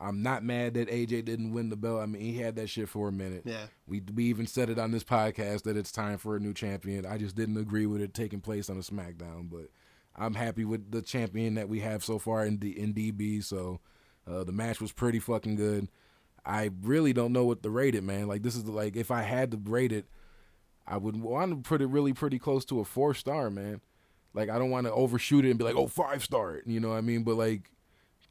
I'm 0.00 0.22
not 0.22 0.44
mad 0.44 0.74
that 0.74 0.88
AJ 0.88 1.24
didn't 1.24 1.52
win 1.52 1.68
the 1.68 1.76
belt. 1.76 2.00
I 2.00 2.06
mean, 2.06 2.22
he 2.22 2.38
had 2.38 2.54
that 2.56 2.68
shit 2.68 2.88
for 2.88 3.08
a 3.08 3.12
minute. 3.12 3.42
yeah. 3.44 3.66
We 3.88 4.02
we 4.14 4.26
even 4.26 4.46
said 4.46 4.70
it 4.70 4.78
on 4.78 4.92
this 4.92 5.04
podcast 5.04 5.64
that 5.64 5.76
it's 5.76 5.90
time 5.90 6.18
for 6.18 6.36
a 6.36 6.40
new 6.40 6.54
champion. 6.54 7.06
I 7.06 7.18
just 7.18 7.34
didn't 7.34 7.56
agree 7.56 7.86
with 7.86 8.02
it 8.02 8.14
taking 8.14 8.40
place 8.40 8.70
on 8.70 8.76
a 8.76 8.82
SmackDown, 8.82 9.50
but 9.50 9.68
I'm 10.14 10.34
happy 10.34 10.64
with 10.64 10.92
the 10.92 11.02
champion 11.02 11.54
that 11.54 11.68
we 11.68 11.80
have 11.80 12.04
so 12.04 12.20
far 12.20 12.46
in 12.46 12.58
D, 12.58 12.70
in 12.70 12.94
DB. 12.94 13.42
So 13.42 13.80
uh, 14.26 14.44
the 14.44 14.52
match 14.52 14.80
was 14.80 14.92
pretty 14.92 15.18
fucking 15.18 15.56
good. 15.56 15.88
I 16.46 16.70
really 16.82 17.12
don't 17.12 17.32
know 17.32 17.44
what 17.44 17.62
to 17.62 17.70
rate 17.70 17.94
it, 17.94 18.04
man. 18.04 18.26
Like 18.28 18.42
this 18.42 18.56
is 18.56 18.64
the, 18.64 18.72
like 18.72 18.96
if 18.96 19.10
I 19.10 19.22
had 19.22 19.50
to 19.52 19.60
rate 19.64 19.92
it, 19.92 20.06
I 20.86 20.96
would 20.98 21.16
want 21.16 21.50
to 21.50 21.68
put 21.68 21.80
it 21.80 21.86
really 21.86 22.12
pretty 22.12 22.38
close 22.38 22.64
to 22.66 22.80
a 22.80 22.84
four 22.84 23.14
star, 23.14 23.50
man. 23.50 23.80
Like 24.34 24.50
I 24.50 24.58
don't 24.58 24.70
want 24.70 24.86
to 24.86 24.92
overshoot 24.92 25.44
it 25.44 25.50
and 25.50 25.58
be 25.58 25.64
like, 25.64 25.76
oh, 25.76 25.86
five 25.86 26.22
star. 26.22 26.60
You 26.66 26.80
know 26.80 26.90
what 26.90 26.98
I 26.98 27.02
mean? 27.02 27.22
But 27.22 27.36
like 27.36 27.70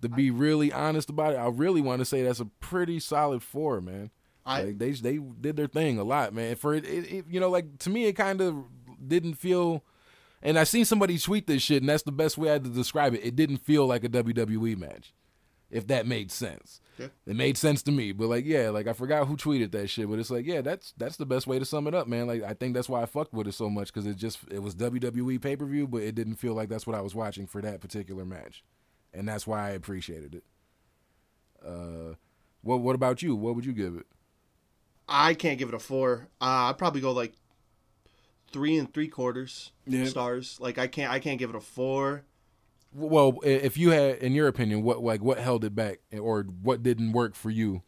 to 0.01 0.09
be 0.09 0.29
really 0.31 0.71
honest 0.71 1.09
about 1.09 1.33
it, 1.33 1.37
I 1.37 1.47
really 1.47 1.81
want 1.81 1.99
to 1.99 2.05
say 2.05 2.23
that's 2.23 2.41
a 2.41 2.45
pretty 2.45 2.99
solid 2.99 3.41
four, 3.41 3.81
man. 3.81 4.11
I 4.45 4.63
like 4.63 4.77
they 4.77 4.91
they 4.91 5.17
did 5.17 5.55
their 5.55 5.67
thing 5.67 5.97
a 5.97 6.03
lot, 6.03 6.33
man. 6.33 6.55
For 6.55 6.73
it, 6.73 6.85
it, 6.85 7.11
it 7.11 7.25
you 7.29 7.39
know, 7.39 7.49
like 7.49 7.79
to 7.79 7.89
me, 7.89 8.05
it 8.05 8.13
kind 8.13 8.41
of 8.41 8.65
didn't 9.05 9.35
feel. 9.35 9.83
And 10.41 10.59
I 10.59 10.65
seen 10.65 10.83
somebody 10.83 11.17
tweet 11.17 11.47
this 11.47 11.61
shit, 11.61 11.81
and 11.81 11.87
that's 11.87 12.03
the 12.03 12.11
best 12.11 12.37
way 12.37 12.49
I 12.49 12.53
had 12.53 12.65
to 12.65 12.69
describe 12.69 13.13
it. 13.13 13.23
It 13.23 13.37
didn't 13.37 13.59
feel 13.59 13.87
like 13.87 14.03
a 14.03 14.09
WWE 14.09 14.77
match, 14.77 15.13
if 15.73 15.87
that 15.87 16.05
made 16.07 16.31
sense. 16.31 16.79
Yeah. 16.99 17.07
It 17.25 17.35
made 17.35 17.57
sense 17.57 17.81
to 17.83 17.91
me, 17.91 18.11
but 18.11 18.27
like, 18.27 18.45
yeah, 18.45 18.69
like 18.69 18.85
I 18.87 18.93
forgot 18.93 19.27
who 19.27 19.35
tweeted 19.35 19.71
that 19.71 19.89
shit, 19.89 20.07
but 20.07 20.19
it's 20.19 20.29
like, 20.29 20.45
yeah, 20.45 20.61
that's 20.61 20.93
that's 20.97 21.17
the 21.17 21.25
best 21.25 21.47
way 21.47 21.57
to 21.57 21.65
sum 21.65 21.87
it 21.87 21.95
up, 21.95 22.07
man. 22.07 22.27
Like 22.27 22.43
I 22.43 22.53
think 22.53 22.75
that's 22.75 22.87
why 22.87 23.01
I 23.01 23.05
fucked 23.07 23.33
with 23.33 23.47
it 23.47 23.53
so 23.53 23.69
much 23.69 23.91
because 23.91 24.05
it 24.05 24.15
just 24.15 24.39
it 24.51 24.59
was 24.61 24.75
WWE 24.75 25.41
pay 25.41 25.55
per 25.55 25.65
view, 25.65 25.87
but 25.87 26.03
it 26.03 26.13
didn't 26.13 26.35
feel 26.35 26.53
like 26.53 26.69
that's 26.69 26.85
what 26.85 26.95
I 26.95 27.01
was 27.01 27.15
watching 27.15 27.47
for 27.47 27.61
that 27.61 27.81
particular 27.81 28.25
match, 28.25 28.63
and 29.13 29.27
that's 29.27 29.47
why 29.47 29.67
I 29.67 29.71
appreciated 29.71 30.35
it. 30.35 30.43
Uh, 31.65 32.15
what 32.61 32.81
what 32.81 32.95
about 32.95 33.21
you? 33.23 33.35
What 33.35 33.55
would 33.55 33.65
you 33.65 33.73
give 33.73 33.95
it? 33.95 34.05
I 35.07 35.33
can't 35.33 35.57
give 35.57 35.69
it 35.69 35.75
a 35.75 35.79
four. 35.79 36.27
Uh, 36.39 36.69
I'd 36.69 36.77
probably 36.77 37.01
go 37.01 37.11
like 37.11 37.33
three 38.51 38.77
and 38.77 38.93
three 38.93 39.07
quarters 39.07 39.71
Yeah. 39.87 40.05
stars. 40.05 40.57
Like 40.59 40.77
I 40.77 40.87
can't 40.87 41.11
I 41.11 41.19
can't 41.19 41.39
give 41.39 41.49
it 41.49 41.55
a 41.55 41.59
four. 41.61 42.23
Well, 42.95 43.39
if 43.43 43.77
you 43.77 43.89
had, 43.91 44.17
in 44.17 44.33
your 44.33 44.47
opinion, 44.47 44.83
what 44.83 45.01
like 45.03 45.21
what 45.21 45.39
held 45.39 45.63
it 45.65 45.73
back, 45.75 45.99
or 46.17 46.43
what 46.43 46.83
didn't 46.83 47.11
work 47.11 47.35
for 47.35 47.49
you, 47.49 47.81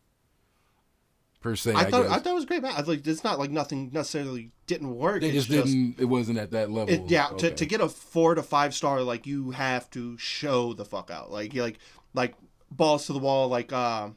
per 1.41 1.55
se? 1.55 1.73
I, 1.73 1.81
I 1.81 1.91
thought 1.91 2.03
guess 2.03 2.11
I 2.11 2.19
thought 2.19 2.31
it 2.31 2.33
was 2.33 2.43
a 2.43 2.47
great 2.47 2.61
match. 2.61 2.73
I 2.77 2.81
like 2.81 3.05
it's 3.05 3.23
not 3.23 3.37
like 3.39 3.51
nothing 3.51 3.91
necessarily 3.93 4.51
didn't 4.67 4.95
work. 4.95 5.21
it's 5.23 5.33
just 5.45 5.49
didn't. 5.49 5.99
It 5.99 6.05
wasn't 6.05 6.39
at 6.39 6.51
that 6.51 6.71
level. 6.71 6.93
It, 6.93 7.03
yeah, 7.09 7.27
Okay. 7.29 7.49
to, 7.49 7.55
to 7.55 7.65
get 7.65 7.81
a 7.81 7.89
four 7.89 8.35
to 8.35 8.43
five 8.43 8.73
star, 8.73 9.01
like 9.01 9.27
you 9.27 9.51
have 9.51 9.89
to 9.91 10.17
show 10.17 10.73
the 10.73 10.85
fuck 10.85 11.11
out, 11.11 11.31
like 11.31 11.53
you 11.53 11.61
like 11.61 11.77
like 12.13 12.35
balls 12.71 13.05
to 13.07 13.13
the 13.13 13.19
wall, 13.19 13.47
like 13.47 13.71
uh, 13.71 14.09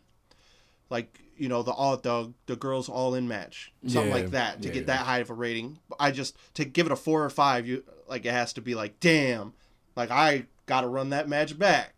like 0.91 1.21
you 1.37 1.49
know 1.49 1.63
the 1.63 1.71
all 1.73 1.97
the 1.97 2.33
the 2.47 2.57
girls 2.57 2.89
all 2.89 3.15
in 3.15 3.29
match, 3.29 3.73
something 3.87 4.09
Yeah, 4.09 4.15
like 4.15 4.31
that 4.31 4.63
to 4.63 4.69
yeah, 4.69 4.75
get 4.75 4.81
yeah. 4.81 4.87
that 4.97 5.01
high 5.01 5.19
of 5.19 5.31
a 5.31 5.35
rating. 5.35 5.79
I 6.01 6.11
just 6.13 6.37
to 6.55 6.65
give 6.65 6.87
it 6.87 6.93
a 6.93 6.97
four 6.97 7.23
or 7.25 7.31
five, 7.31 7.67
you 7.67 7.85
like 8.09 8.25
it 8.25 8.33
has 8.33 8.55
to 8.55 8.61
be 8.63 8.75
like 8.75 9.01
damn, 9.01 9.53
like 9.95 10.11
I 10.11 10.47
got 10.69 10.83
to 10.83 10.89
run 10.89 11.11
that 11.11 11.29
match 11.29 11.59
back. 11.59 11.95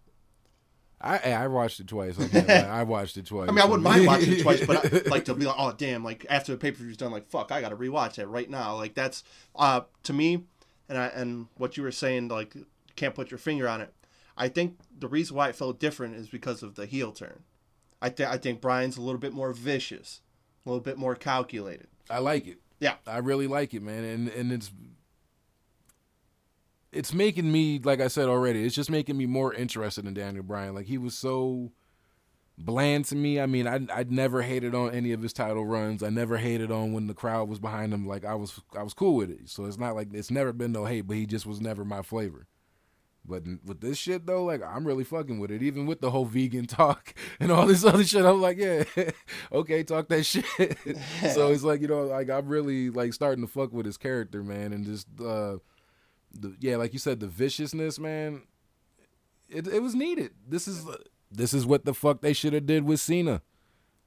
I 1.02 1.32
I 1.32 1.46
watched 1.48 1.80
it 1.80 1.88
twice. 1.88 2.18
I 2.18 2.82
watched 2.82 3.16
it 3.16 3.26
twice. 3.26 3.48
I 3.48 3.52
mean, 3.52 3.60
I 3.60 3.64
wouldn't 3.64 3.82
mind 3.82 4.06
watching 4.06 4.34
it 4.34 4.40
twice, 4.42 4.64
but 4.66 4.84
I, 4.84 5.08
like 5.08 5.24
to 5.26 5.34
be 5.34 5.46
like, 5.46 5.56
oh 5.58 5.72
damn, 5.72 6.04
like 6.04 6.26
after 6.28 6.52
the 6.52 6.58
pay 6.58 6.70
per 6.72 6.82
view's 6.82 6.96
done, 6.96 7.10
like 7.10 7.28
fuck, 7.30 7.50
I 7.52 7.60
got 7.60 7.70
to 7.70 7.76
rewatch 7.76 8.18
it 8.18 8.26
right 8.26 8.48
now. 8.48 8.76
Like 8.76 8.94
that's 8.94 9.24
uh 9.56 9.82
to 10.04 10.12
me, 10.12 10.44
and 10.88 10.98
I 10.98 11.06
and 11.06 11.48
what 11.56 11.76
you 11.76 11.82
were 11.82 11.92
saying, 11.92 12.28
like 12.28 12.54
can't 12.96 13.14
put 13.14 13.30
your 13.30 13.38
finger 13.38 13.68
on 13.68 13.80
it. 13.80 13.94
I 14.36 14.48
think 14.48 14.78
the 14.98 15.08
reason 15.08 15.36
why 15.36 15.48
it 15.48 15.56
felt 15.56 15.80
different 15.80 16.16
is 16.16 16.28
because 16.28 16.62
of 16.62 16.74
the 16.74 16.86
heel 16.86 17.12
turn. 17.12 17.44
I 18.02 18.10
think 18.10 18.28
I 18.28 18.36
think 18.36 18.60
Bryan's 18.60 18.98
a 18.98 19.02
little 19.02 19.20
bit 19.20 19.32
more 19.32 19.52
vicious, 19.54 20.20
a 20.64 20.68
little 20.68 20.82
bit 20.82 20.98
more 20.98 21.14
calculated. 21.14 21.88
I 22.10 22.18
like 22.18 22.46
it. 22.46 22.58
Yeah. 22.78 22.96
I 23.06 23.18
really 23.18 23.46
like 23.46 23.72
it, 23.72 23.82
man, 23.82 24.04
and 24.04 24.28
and 24.28 24.52
it's 24.52 24.70
it's 26.92 27.14
making 27.14 27.50
me, 27.50 27.78
like 27.82 28.00
I 28.00 28.08
said 28.08 28.28
already, 28.28 28.64
it's 28.64 28.74
just 28.74 28.90
making 28.90 29.16
me 29.16 29.26
more 29.26 29.54
interested 29.54 30.06
in 30.06 30.14
Daniel 30.14 30.42
Bryan. 30.42 30.74
Like 30.74 30.86
he 30.86 30.98
was 30.98 31.16
so 31.16 31.72
bland 32.58 33.06
to 33.06 33.16
me. 33.16 33.40
I 33.40 33.46
mean, 33.46 33.66
I 33.66 33.80
I 33.92 34.04
never 34.08 34.42
hated 34.42 34.74
on 34.74 34.90
any 34.90 35.12
of 35.12 35.22
his 35.22 35.32
title 35.32 35.64
runs. 35.64 36.02
I 36.02 36.10
never 36.10 36.36
hated 36.38 36.70
on 36.70 36.92
when 36.92 37.06
the 37.06 37.14
crowd 37.14 37.48
was 37.48 37.58
behind 37.58 37.92
him. 37.92 38.06
Like 38.06 38.24
I 38.24 38.34
was 38.34 38.60
I 38.76 38.82
was 38.82 38.94
cool 38.94 39.16
with 39.16 39.30
it. 39.30 39.48
So 39.48 39.64
it's 39.64 39.78
not 39.78 39.94
like 39.94 40.08
it's 40.12 40.30
never 40.30 40.52
been 40.52 40.72
no 40.72 40.84
hate, 40.84 41.02
but 41.02 41.16
he 41.16 41.26
just 41.26 41.46
was 41.46 41.60
never 41.60 41.84
my 41.84 42.02
flavor. 42.02 42.46
But 43.24 43.44
with 43.64 43.80
this 43.80 43.98
shit 43.98 44.26
though, 44.26 44.44
like 44.44 44.62
I'm 44.62 44.86
really 44.86 45.04
fucking 45.04 45.38
with 45.38 45.50
it. 45.50 45.62
Even 45.62 45.86
with 45.86 46.00
the 46.00 46.10
whole 46.10 46.24
vegan 46.24 46.66
talk 46.66 47.14
and 47.38 47.52
all 47.52 47.66
this 47.66 47.84
other 47.84 48.04
shit, 48.04 48.24
I'm 48.24 48.40
like, 48.40 48.58
yeah, 48.58 48.84
okay, 49.52 49.82
talk 49.82 50.08
that 50.08 50.24
shit. 50.24 50.44
so 51.34 51.52
it's 51.52 51.62
like 51.62 51.80
you 51.82 51.88
know, 51.88 52.04
like 52.04 52.30
I'm 52.30 52.48
really 52.48 52.90
like 52.90 53.12
starting 53.12 53.44
to 53.44 53.50
fuck 53.50 53.72
with 53.72 53.86
his 53.86 53.96
character, 53.96 54.42
man, 54.42 54.72
and 54.72 54.84
just 54.84 55.06
uh, 55.20 55.58
the 56.32 56.56
yeah, 56.60 56.76
like 56.76 56.92
you 56.92 56.98
said, 56.98 57.20
the 57.20 57.26
viciousness, 57.26 57.98
man. 57.98 58.42
It 59.48 59.66
it 59.66 59.82
was 59.82 59.94
needed. 59.94 60.32
This 60.46 60.68
is 60.68 60.86
this 61.30 61.54
is 61.54 61.66
what 61.66 61.84
the 61.84 61.94
fuck 61.94 62.20
they 62.20 62.32
should 62.32 62.52
have 62.52 62.66
did 62.66 62.84
with 62.84 63.00
Cena. 63.00 63.42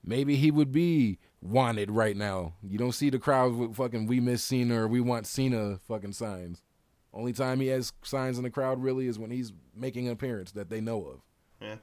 Maybe 0.04 0.36
he 0.36 0.52
would 0.52 0.72
be 0.72 1.20
wanted 1.42 1.90
right 1.90 2.16
now. 2.16 2.54
You 2.62 2.78
don't 2.78 2.92
see 2.92 3.10
the 3.10 3.20
crowds 3.20 3.56
with 3.56 3.76
fucking 3.76 4.08
"We 4.08 4.20
miss 4.20 4.44
Cena" 4.44 4.84
or 4.84 4.88
"We 4.88 5.02
want 5.02 5.28
Cena" 5.28 5.80
fucking 5.88 6.14
signs. 6.14 6.62
Only 7.14 7.32
time 7.32 7.60
he 7.60 7.68
has 7.68 7.94
signs 8.04 8.38
in 8.38 8.44
the 8.44 8.50
crowd 8.50 8.82
really 8.82 9.08
is 9.08 9.20
when 9.20 9.32
he's 9.32 9.54
making 9.76 10.08
an 10.08 10.14
appearance 10.14 10.52
that 10.54 10.70
they 10.70 10.82
know 10.82 11.06
of. 11.06 11.22
Yeah. 11.62 11.76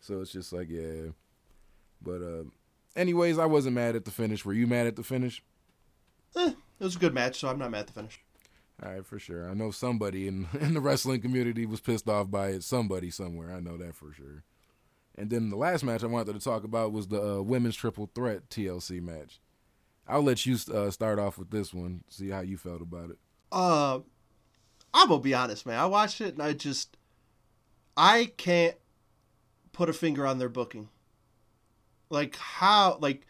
So 0.00 0.20
it's 0.20 0.32
just 0.32 0.52
like 0.52 0.68
yeah, 0.70 1.10
but 2.00 2.22
uh, 2.22 2.44
anyways, 2.94 3.38
I 3.38 3.46
wasn't 3.46 3.74
mad 3.74 3.96
at 3.96 4.04
the 4.04 4.10
finish. 4.10 4.44
Were 4.44 4.52
you 4.52 4.66
mad 4.66 4.86
at 4.86 4.96
the 4.96 5.02
finish? 5.02 5.42
Eh, 6.36 6.52
it 6.80 6.84
was 6.84 6.96
a 6.96 6.98
good 6.98 7.14
match, 7.14 7.40
so 7.40 7.48
I'm 7.48 7.58
not 7.58 7.70
mad 7.70 7.80
at 7.80 7.86
the 7.88 7.92
finish. 7.92 8.20
All 8.82 8.92
right, 8.92 9.06
for 9.06 9.18
sure. 9.18 9.48
I 9.48 9.54
know 9.54 9.70
somebody 9.70 10.28
in 10.28 10.48
in 10.60 10.74
the 10.74 10.80
wrestling 10.80 11.20
community 11.20 11.66
was 11.66 11.80
pissed 11.80 12.08
off 12.08 12.30
by 12.30 12.48
it. 12.48 12.64
Somebody 12.64 13.10
somewhere. 13.10 13.52
I 13.52 13.60
know 13.60 13.76
that 13.76 13.94
for 13.94 14.12
sure. 14.12 14.44
And 15.18 15.30
then 15.30 15.48
the 15.48 15.56
last 15.56 15.82
match 15.82 16.04
I 16.04 16.08
wanted 16.08 16.34
to 16.34 16.40
talk 16.40 16.62
about 16.64 16.92
was 16.92 17.08
the 17.08 17.38
uh, 17.38 17.42
women's 17.42 17.76
triple 17.76 18.10
threat 18.14 18.50
TLC 18.50 19.00
match. 19.00 19.40
I'll 20.06 20.22
let 20.22 20.44
you 20.44 20.56
uh, 20.72 20.90
start 20.90 21.18
off 21.18 21.38
with 21.38 21.50
this 21.50 21.72
one. 21.72 22.04
See 22.08 22.28
how 22.28 22.40
you 22.40 22.58
felt 22.58 22.82
about 22.82 23.10
it. 23.10 23.18
Uh, 23.50 24.00
I'm 24.92 25.08
gonna 25.08 25.20
be 25.20 25.34
honest, 25.34 25.66
man. 25.66 25.78
I 25.78 25.86
watched 25.86 26.20
it 26.20 26.34
and 26.34 26.42
I 26.42 26.52
just 26.52 26.96
I 27.96 28.32
can't 28.36 28.76
put 29.72 29.88
a 29.88 29.94
finger 29.94 30.26
on 30.26 30.38
their 30.38 30.48
booking. 30.48 30.88
Like 32.10 32.36
how 32.36 32.98
like 33.00 33.26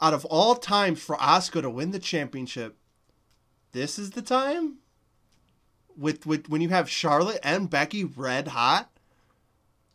out 0.00 0.14
of 0.14 0.24
all 0.24 0.54
times 0.54 1.02
for 1.02 1.16
Asuka 1.16 1.62
to 1.62 1.70
win 1.70 1.90
the 1.90 1.98
championship, 1.98 2.76
this 3.72 3.98
is 3.98 4.10
the 4.10 4.22
time? 4.22 4.78
With 5.96 6.26
with 6.26 6.48
when 6.48 6.60
you 6.60 6.70
have 6.70 6.88
Charlotte 6.88 7.40
and 7.42 7.68
Becky 7.68 8.04
red 8.04 8.48
hot? 8.48 8.90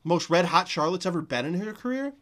Most 0.04 0.30
red 0.30 0.46
hot 0.46 0.68
Charlotte's 0.68 1.06
ever 1.06 1.22
been 1.22 1.46
in 1.46 1.56
her 1.56 1.74
career? 1.74 2.14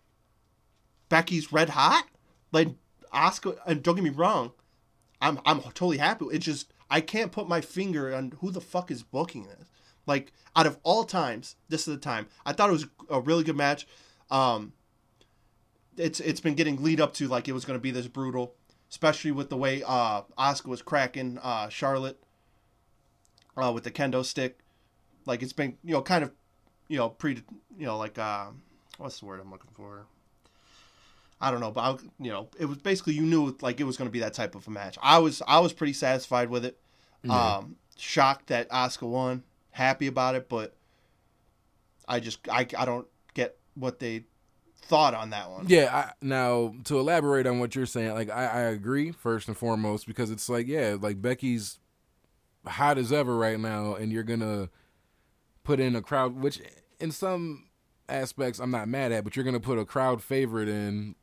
Becky's 1.09 1.51
red 1.51 1.69
hot? 1.69 2.05
Like 2.51 2.69
Asuka. 3.13 3.57
and 3.65 3.83
don't 3.83 3.95
get 3.95 4.03
me 4.03 4.09
wrong, 4.09 4.51
I'm 5.21 5.39
I'm 5.45 5.61
totally 5.61 5.97
happy. 5.97 6.25
It 6.31 6.39
just 6.39 6.71
I 6.89 7.01
can't 7.01 7.31
put 7.31 7.47
my 7.47 7.61
finger 7.61 8.13
on 8.13 8.33
who 8.39 8.51
the 8.51 8.61
fuck 8.61 8.91
is 8.91 9.03
booking 9.03 9.43
this. 9.43 9.69
Like 10.05 10.31
out 10.55 10.67
of 10.67 10.79
all 10.83 11.03
times, 11.03 11.55
this 11.69 11.87
is 11.87 11.95
the 11.95 11.99
time. 11.99 12.27
I 12.45 12.53
thought 12.53 12.69
it 12.69 12.73
was 12.73 12.87
a 13.09 13.19
really 13.19 13.43
good 13.43 13.55
match. 13.57 13.87
Um, 14.29 14.73
it's 15.97 16.19
it's 16.19 16.39
been 16.39 16.55
getting 16.55 16.81
lead 16.83 16.99
up 16.99 17.13
to 17.15 17.27
like 17.27 17.47
it 17.47 17.53
was 17.53 17.65
going 17.65 17.77
to 17.77 17.81
be 17.81 17.91
this 17.91 18.07
brutal, 18.07 18.55
especially 18.93 19.31
with 19.31 19.49
the 19.49 19.57
way 19.57 19.81
uh 19.87 20.21
Asuka 20.37 20.67
was 20.67 20.83
cracking 20.83 21.39
uh 21.41 21.67
Charlotte 21.67 22.19
uh 23.57 23.71
with 23.73 23.83
the 23.83 23.89
kendo 23.89 24.23
stick. 24.23 24.59
Like 25.25 25.41
it's 25.41 25.51
been 25.51 25.79
you 25.83 25.93
know 25.93 26.03
kind 26.03 26.23
of 26.23 26.31
you 26.87 26.97
know 26.97 27.09
pre 27.09 27.41
you 27.75 27.87
know 27.87 27.97
like 27.97 28.19
uh 28.19 28.49
what's 28.99 29.19
the 29.19 29.25
word 29.25 29.39
I'm 29.41 29.49
looking 29.49 29.71
for. 29.73 30.05
I 31.41 31.49
don't 31.49 31.59
know, 31.59 31.71
but 31.71 31.81
I, 31.81 31.91
you 32.23 32.31
know, 32.31 32.47
it 32.57 32.65
was 32.65 32.77
basically 32.77 33.15
you 33.15 33.23
knew 33.23 33.57
like 33.61 33.79
it 33.79 33.83
was 33.83 33.97
going 33.97 34.07
to 34.07 34.11
be 34.11 34.19
that 34.19 34.35
type 34.35 34.53
of 34.53 34.67
a 34.67 34.69
match. 34.69 34.97
I 35.01 35.17
was 35.17 35.41
I 35.47 35.59
was 35.59 35.73
pretty 35.73 35.93
satisfied 35.93 36.49
with 36.49 36.63
it. 36.63 36.77
Um, 37.29 37.77
shocked 37.97 38.47
that 38.47 38.69
Asuka 38.69 39.09
won. 39.09 39.43
Happy 39.71 40.05
about 40.05 40.35
it, 40.35 40.47
but 40.47 40.75
I 42.07 42.19
just 42.19 42.47
I, 42.47 42.67
I 42.77 42.85
don't 42.85 43.07
get 43.33 43.57
what 43.73 43.99
they 43.99 44.25
thought 44.83 45.13
on 45.13 45.29
that 45.31 45.49
one. 45.49 45.65
Yeah. 45.67 45.89
I, 45.93 46.11
now 46.21 46.75
to 46.85 46.99
elaborate 46.99 47.47
on 47.47 47.59
what 47.59 47.75
you're 47.75 47.85
saying, 47.85 48.13
like 48.13 48.29
I, 48.29 48.45
I 48.45 48.59
agree 48.61 49.11
first 49.11 49.47
and 49.47 49.57
foremost 49.57 50.07
because 50.07 50.31
it's 50.31 50.49
like 50.49 50.67
yeah, 50.67 50.97
like 50.99 51.21
Becky's 51.21 51.79
hot 52.65 52.97
as 52.97 53.11
ever 53.11 53.37
right 53.37 53.59
now, 53.59 53.95
and 53.95 54.11
you're 54.11 54.23
gonna 54.23 54.69
put 55.63 55.79
in 55.79 55.95
a 55.95 56.01
crowd, 56.01 56.35
which 56.35 56.61
in 56.99 57.11
some 57.11 57.65
aspects 58.09 58.59
I'm 58.59 58.71
not 58.71 58.87
mad 58.87 59.11
at, 59.11 59.23
but 59.23 59.35
you're 59.35 59.45
gonna 59.45 59.59
put 59.59 59.79
a 59.79 59.85
crowd 59.85 60.21
favorite 60.21 60.69
in 60.69 61.15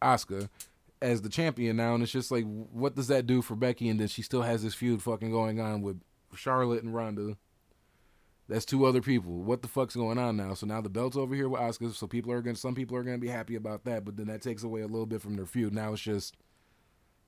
Asuka 0.00 0.48
as 1.00 1.22
the 1.22 1.28
champion 1.28 1.76
now, 1.76 1.94
and 1.94 2.02
it's 2.02 2.12
just 2.12 2.30
like, 2.30 2.44
what 2.44 2.94
does 2.94 3.08
that 3.08 3.26
do 3.26 3.42
for 3.42 3.56
Becky? 3.56 3.88
And 3.88 4.00
then 4.00 4.08
she 4.08 4.22
still 4.22 4.42
has 4.42 4.62
this 4.62 4.74
feud 4.74 5.02
fucking 5.02 5.30
going 5.30 5.60
on 5.60 5.82
with 5.82 6.00
Charlotte 6.34 6.82
and 6.82 6.94
Ronda. 6.94 7.36
That's 8.48 8.64
two 8.64 8.84
other 8.84 9.00
people. 9.00 9.32
What 9.32 9.62
the 9.62 9.68
fuck's 9.68 9.96
going 9.96 10.18
on 10.18 10.36
now? 10.36 10.54
So 10.54 10.66
now 10.66 10.80
the 10.80 10.90
belt's 10.90 11.16
over 11.16 11.34
here 11.34 11.48
with 11.48 11.60
Asuka. 11.60 11.94
So 11.94 12.06
people 12.06 12.32
are 12.32 12.42
gonna, 12.42 12.56
some 12.56 12.74
people 12.74 12.96
are 12.96 13.02
gonna 13.02 13.18
be 13.18 13.28
happy 13.28 13.54
about 13.54 13.84
that, 13.84 14.04
but 14.04 14.16
then 14.16 14.26
that 14.26 14.42
takes 14.42 14.62
away 14.62 14.80
a 14.82 14.86
little 14.86 15.06
bit 15.06 15.22
from 15.22 15.36
their 15.36 15.46
feud. 15.46 15.72
Now 15.72 15.92
it's 15.92 16.02
just, 16.02 16.36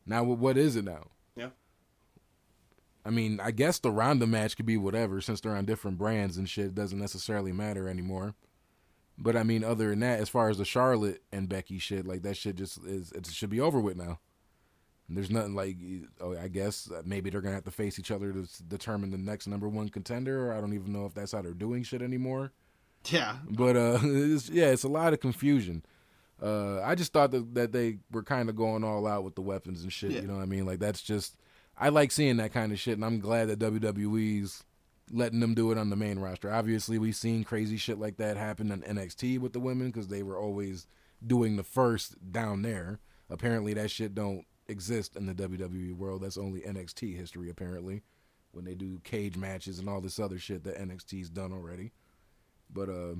now 0.06 0.25
what 0.25 0.59
is 0.59 0.76
it 0.76 0.85
now? 0.85 1.04
Yeah. 1.37 1.50
I 3.06 3.11
mean, 3.11 3.38
I 3.40 3.50
guess 3.50 3.78
the 3.78 3.90
Ronda 3.90 4.26
match 4.26 4.56
could 4.56 4.66
be 4.66 4.76
whatever 4.76 5.21
since 5.21 5.40
they're 5.40 5.56
on 5.56 5.66
different 5.66 5.99
brands 5.99 6.37
and 6.37 6.49
shit. 6.49 6.66
It 6.66 6.75
doesn't 6.75 6.99
necessarily 6.99 7.52
matter 7.52 7.88
anymore. 7.88 8.35
But 9.16 9.37
I 9.37 9.44
mean, 9.44 9.62
other 9.62 9.90
than 9.90 10.00
that, 10.00 10.21
as 10.21 10.28
far 10.28 10.49
as 10.49 10.59
the 10.59 10.64
Charlotte 10.64 11.23
and 11.30 11.49
Becky 11.49 11.78
shit, 11.78 12.06
like 12.06 12.23
that 12.23 12.37
shit 12.37 12.56
just 12.56 12.85
is 12.85 13.12
it 13.12 13.26
should 13.26 13.50
be 13.50 13.61
over 13.61 13.78
with 13.78 13.97
now. 13.97 14.18
There's 15.08 15.30
nothing 15.30 15.54
like 15.54 15.76
oh, 16.20 16.37
I 16.37 16.49
guess 16.49 16.90
maybe 17.04 17.30
they're 17.30 17.42
gonna 17.42 17.54
have 17.54 17.64
to 17.64 17.70
face 17.70 17.99
each 17.99 18.11
other 18.11 18.32
to 18.32 18.62
determine 18.64 19.11
the 19.11 19.18
next 19.18 19.46
number 19.46 19.68
one 19.68 19.88
contender. 19.88 20.49
Or 20.49 20.54
I 20.54 20.61
don't 20.61 20.73
even 20.73 20.92
know 20.92 21.04
if 21.04 21.14
that's 21.14 21.32
how 21.32 21.42
they're 21.42 21.52
doing 21.52 21.82
shit 21.82 22.02
anymore. 22.02 22.52
Yeah, 23.11 23.37
but 23.49 23.76
uh, 23.76 23.99
it's, 24.02 24.49
yeah, 24.49 24.66
it's 24.66 24.84
a 24.84 24.88
lot 24.88 25.12
of 25.12 25.20
confusion. 25.20 25.84
Uh, 26.42 26.80
I 26.82 26.94
just 26.94 27.12
thought 27.12 27.30
that, 27.30 27.54
that 27.54 27.73
they 27.73 27.99
were 28.11 28.23
kind 28.23 28.49
of 28.49 28.56
going 28.56 28.82
all 28.82 29.06
out 29.06 29.25
with 29.25 29.34
the 29.34 29.42
weapons 29.42 29.82
and 29.82 29.92
shit. 29.92 30.11
Yeah. 30.12 30.23
You 30.23 30.26
know 30.26 30.37
what 30.37 30.42
I 30.42 30.46
mean? 30.46 30.66
Like 30.66 30.78
that's 30.78 31.02
just 31.02 31.37
I 31.76 31.90
like 31.90 32.11
seeing 32.11 32.38
that 32.38 32.52
kind 32.52 32.73
of 32.73 32.80
shit, 32.80 32.94
and 32.94 33.04
I'm 33.04 33.20
glad 33.20 33.49
that 33.49 33.58
WWE's 33.58 34.64
letting 35.12 35.40
them 35.40 35.54
do 35.54 35.70
it 35.70 35.78
on 35.78 35.90
the 35.90 35.96
main 35.96 36.18
roster. 36.18 36.52
Obviously, 36.52 36.99
we've 36.99 37.16
seen 37.16 37.44
crazy 37.44 37.76
shit 37.76 37.99
like 37.99 38.16
that 38.16 38.37
happen 38.37 38.73
in 38.73 38.80
NXT 38.82 39.38
with 39.38 39.52
the 39.52 39.61
women 39.61 39.88
because 39.88 40.08
they 40.08 40.23
were 40.23 40.38
always 40.38 40.87
doing 41.25 41.56
the 41.56 41.62
first 41.62 42.32
down 42.32 42.62
there. 42.62 43.00
Apparently, 43.28 43.75
that 43.75 43.90
shit 43.90 44.14
don't 44.14 44.44
exist 44.68 45.16
in 45.16 45.26
the 45.26 45.35
WWE 45.35 45.94
world. 45.94 46.23
That's 46.23 46.38
only 46.38 46.61
NXT 46.61 47.16
history 47.16 47.50
apparently 47.50 48.02
when 48.52 48.64
they 48.64 48.75
do 48.75 49.00
cage 49.04 49.37
matches 49.37 49.78
and 49.78 49.88
all 49.88 50.00
this 50.00 50.18
other 50.18 50.38
shit 50.38 50.64
that 50.64 50.78
NXT's 50.78 51.28
done 51.30 51.52
already. 51.52 51.92
But 52.73 52.88
uh, 52.88 53.14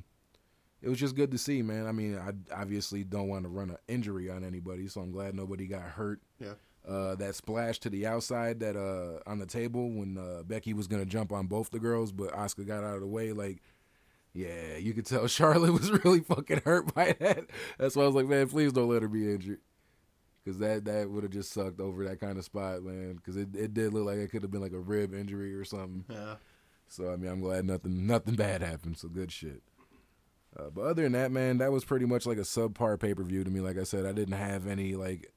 it 0.81 0.89
was 0.89 0.99
just 0.99 1.17
good 1.17 1.31
to 1.33 1.39
see, 1.39 1.63
man. 1.63 1.87
I 1.87 1.93
mean, 1.93 2.19
I 2.19 2.33
obviously 2.55 3.05
don't 3.05 3.29
want 3.29 3.45
to 3.45 3.49
run 3.49 3.71
an 3.71 3.79
injury 3.89 4.31
on 4.31 4.45
anybody, 4.45 4.87
so 4.87 5.01
I'm 5.01 5.13
glad 5.13 5.35
nobody 5.35 5.67
got 5.67 5.83
hurt. 5.83 6.21
Yeah. 6.39 6.55
Uh, 6.87 7.15
that 7.15 7.35
splash 7.35 7.79
to 7.79 7.89
the 7.89 8.07
outside 8.07 8.61
that 8.61 8.77
uh, 8.77 9.19
on 9.29 9.39
the 9.39 9.47
table 9.47 9.91
when 9.91 10.19
uh, 10.19 10.43
Becky 10.43 10.75
was 10.75 10.87
gonna 10.87 11.07
jump 11.07 11.33
on 11.33 11.47
both 11.47 11.71
the 11.71 11.79
girls, 11.79 12.13
but 12.13 12.31
Asuka 12.33 12.67
got 12.67 12.85
out 12.85 12.97
of 12.97 13.01
the 13.01 13.07
way. 13.07 13.33
Like, 13.33 13.63
yeah, 14.35 14.77
you 14.77 14.93
could 14.93 15.07
tell 15.07 15.27
Charlotte 15.29 15.73
was 15.73 15.91
really 16.05 16.21
fucking 16.21 16.61
hurt 16.67 16.95
by 16.95 17.17
that. 17.21 17.47
That's 17.79 17.97
why 17.97 18.03
I 18.03 18.07
was 18.07 18.15
like, 18.15 18.29
man, 18.29 18.51
please 18.51 18.71
don't 18.75 18.91
let 18.91 19.01
her 19.01 19.09
be 19.09 19.33
injured, 19.33 19.61
because 20.45 20.59
that 20.59 20.85
that 20.85 21.11
would 21.11 21.23
have 21.23 21.33
just 21.33 21.53
sucked 21.53 21.81
over 21.81 22.05
that 22.05 22.21
kind 22.21 22.39
of 22.39 22.45
spot, 22.45 22.83
man. 22.83 23.17
Because 23.17 23.37
it 23.37 23.55
it 23.55 23.75
did 23.75 23.95
look 23.95 24.07
like 24.07 24.19
it 24.19 24.31
could 24.31 24.43
have 24.43 24.51
been 24.51 24.61
like 24.61 24.73
a 24.73 24.79
rib 24.79 25.15
injury 25.15 25.55
or 25.55 25.65
something. 25.65 26.05
Yeah. 26.09 26.37
So 26.89 27.13
I 27.13 27.17
mean, 27.17 27.31
I'm 27.31 27.41
glad 27.41 27.65
nothing 27.65 28.07
nothing 28.07 28.35
bad 28.37 28.63
happened. 28.63 28.99
So 28.99 29.09
good 29.09 29.33
shit. 29.33 29.63
Uh, 30.57 30.71
but 30.71 30.83
other 30.83 31.03
than 31.03 31.13
that, 31.13 31.33
man, 31.33 31.59
that 31.59 31.73
was 31.73 31.85
pretty 31.85 32.07
much 32.07 32.27
like 32.27 32.39
a 32.39 32.43
subpar 32.43 32.99
pay 33.01 33.15
per 33.15 33.25
view 33.25 33.43
to 33.43 33.51
me. 33.51 33.61
Like 33.61 33.79
I 33.79 33.85
said, 33.85 34.07
I 34.07 34.13
didn't 34.13 34.39
have 34.39 34.67
any 34.67 34.95
like 34.95 35.33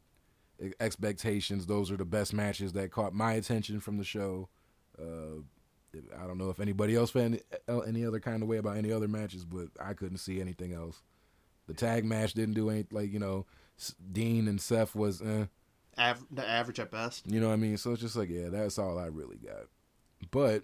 expectations. 0.79 1.65
Those 1.65 1.91
are 1.91 1.97
the 1.97 2.05
best 2.05 2.33
matches 2.33 2.73
that 2.73 2.91
caught 2.91 3.13
my 3.13 3.33
attention 3.33 3.79
from 3.79 3.97
the 3.97 4.03
show. 4.03 4.49
Uh, 4.99 5.41
I 6.21 6.27
don't 6.27 6.37
know 6.37 6.49
if 6.49 6.59
anybody 6.59 6.95
else 6.95 7.11
felt 7.11 7.33
any 7.87 8.05
other 8.05 8.19
kind 8.19 8.43
of 8.43 8.49
way 8.49 8.57
about 8.57 8.77
any 8.77 8.91
other 8.91 9.07
matches, 9.07 9.45
but 9.45 9.67
I 9.79 9.93
couldn't 9.93 10.17
see 10.17 10.39
anything 10.39 10.73
else. 10.73 11.01
The 11.67 11.73
tag 11.73 12.05
match 12.05 12.33
didn't 12.33 12.53
do 12.53 12.69
any 12.69 12.85
like 12.91 13.11
you 13.11 13.19
know, 13.19 13.45
Dean 14.11 14.47
and 14.47 14.59
Seth 14.59 14.95
was 14.95 15.21
eh. 15.21 15.45
Aver- 15.97 16.25
the 16.31 16.47
average 16.47 16.79
at 16.79 16.91
best. 16.91 17.25
You 17.29 17.39
know 17.39 17.47
what 17.47 17.53
I 17.53 17.57
mean? 17.57 17.77
So 17.77 17.91
it's 17.91 18.01
just 18.01 18.15
like 18.15 18.29
yeah, 18.29 18.49
that's 18.49 18.77
all 18.77 18.97
I 18.99 19.07
really 19.07 19.37
got. 19.37 19.67
But 20.31 20.63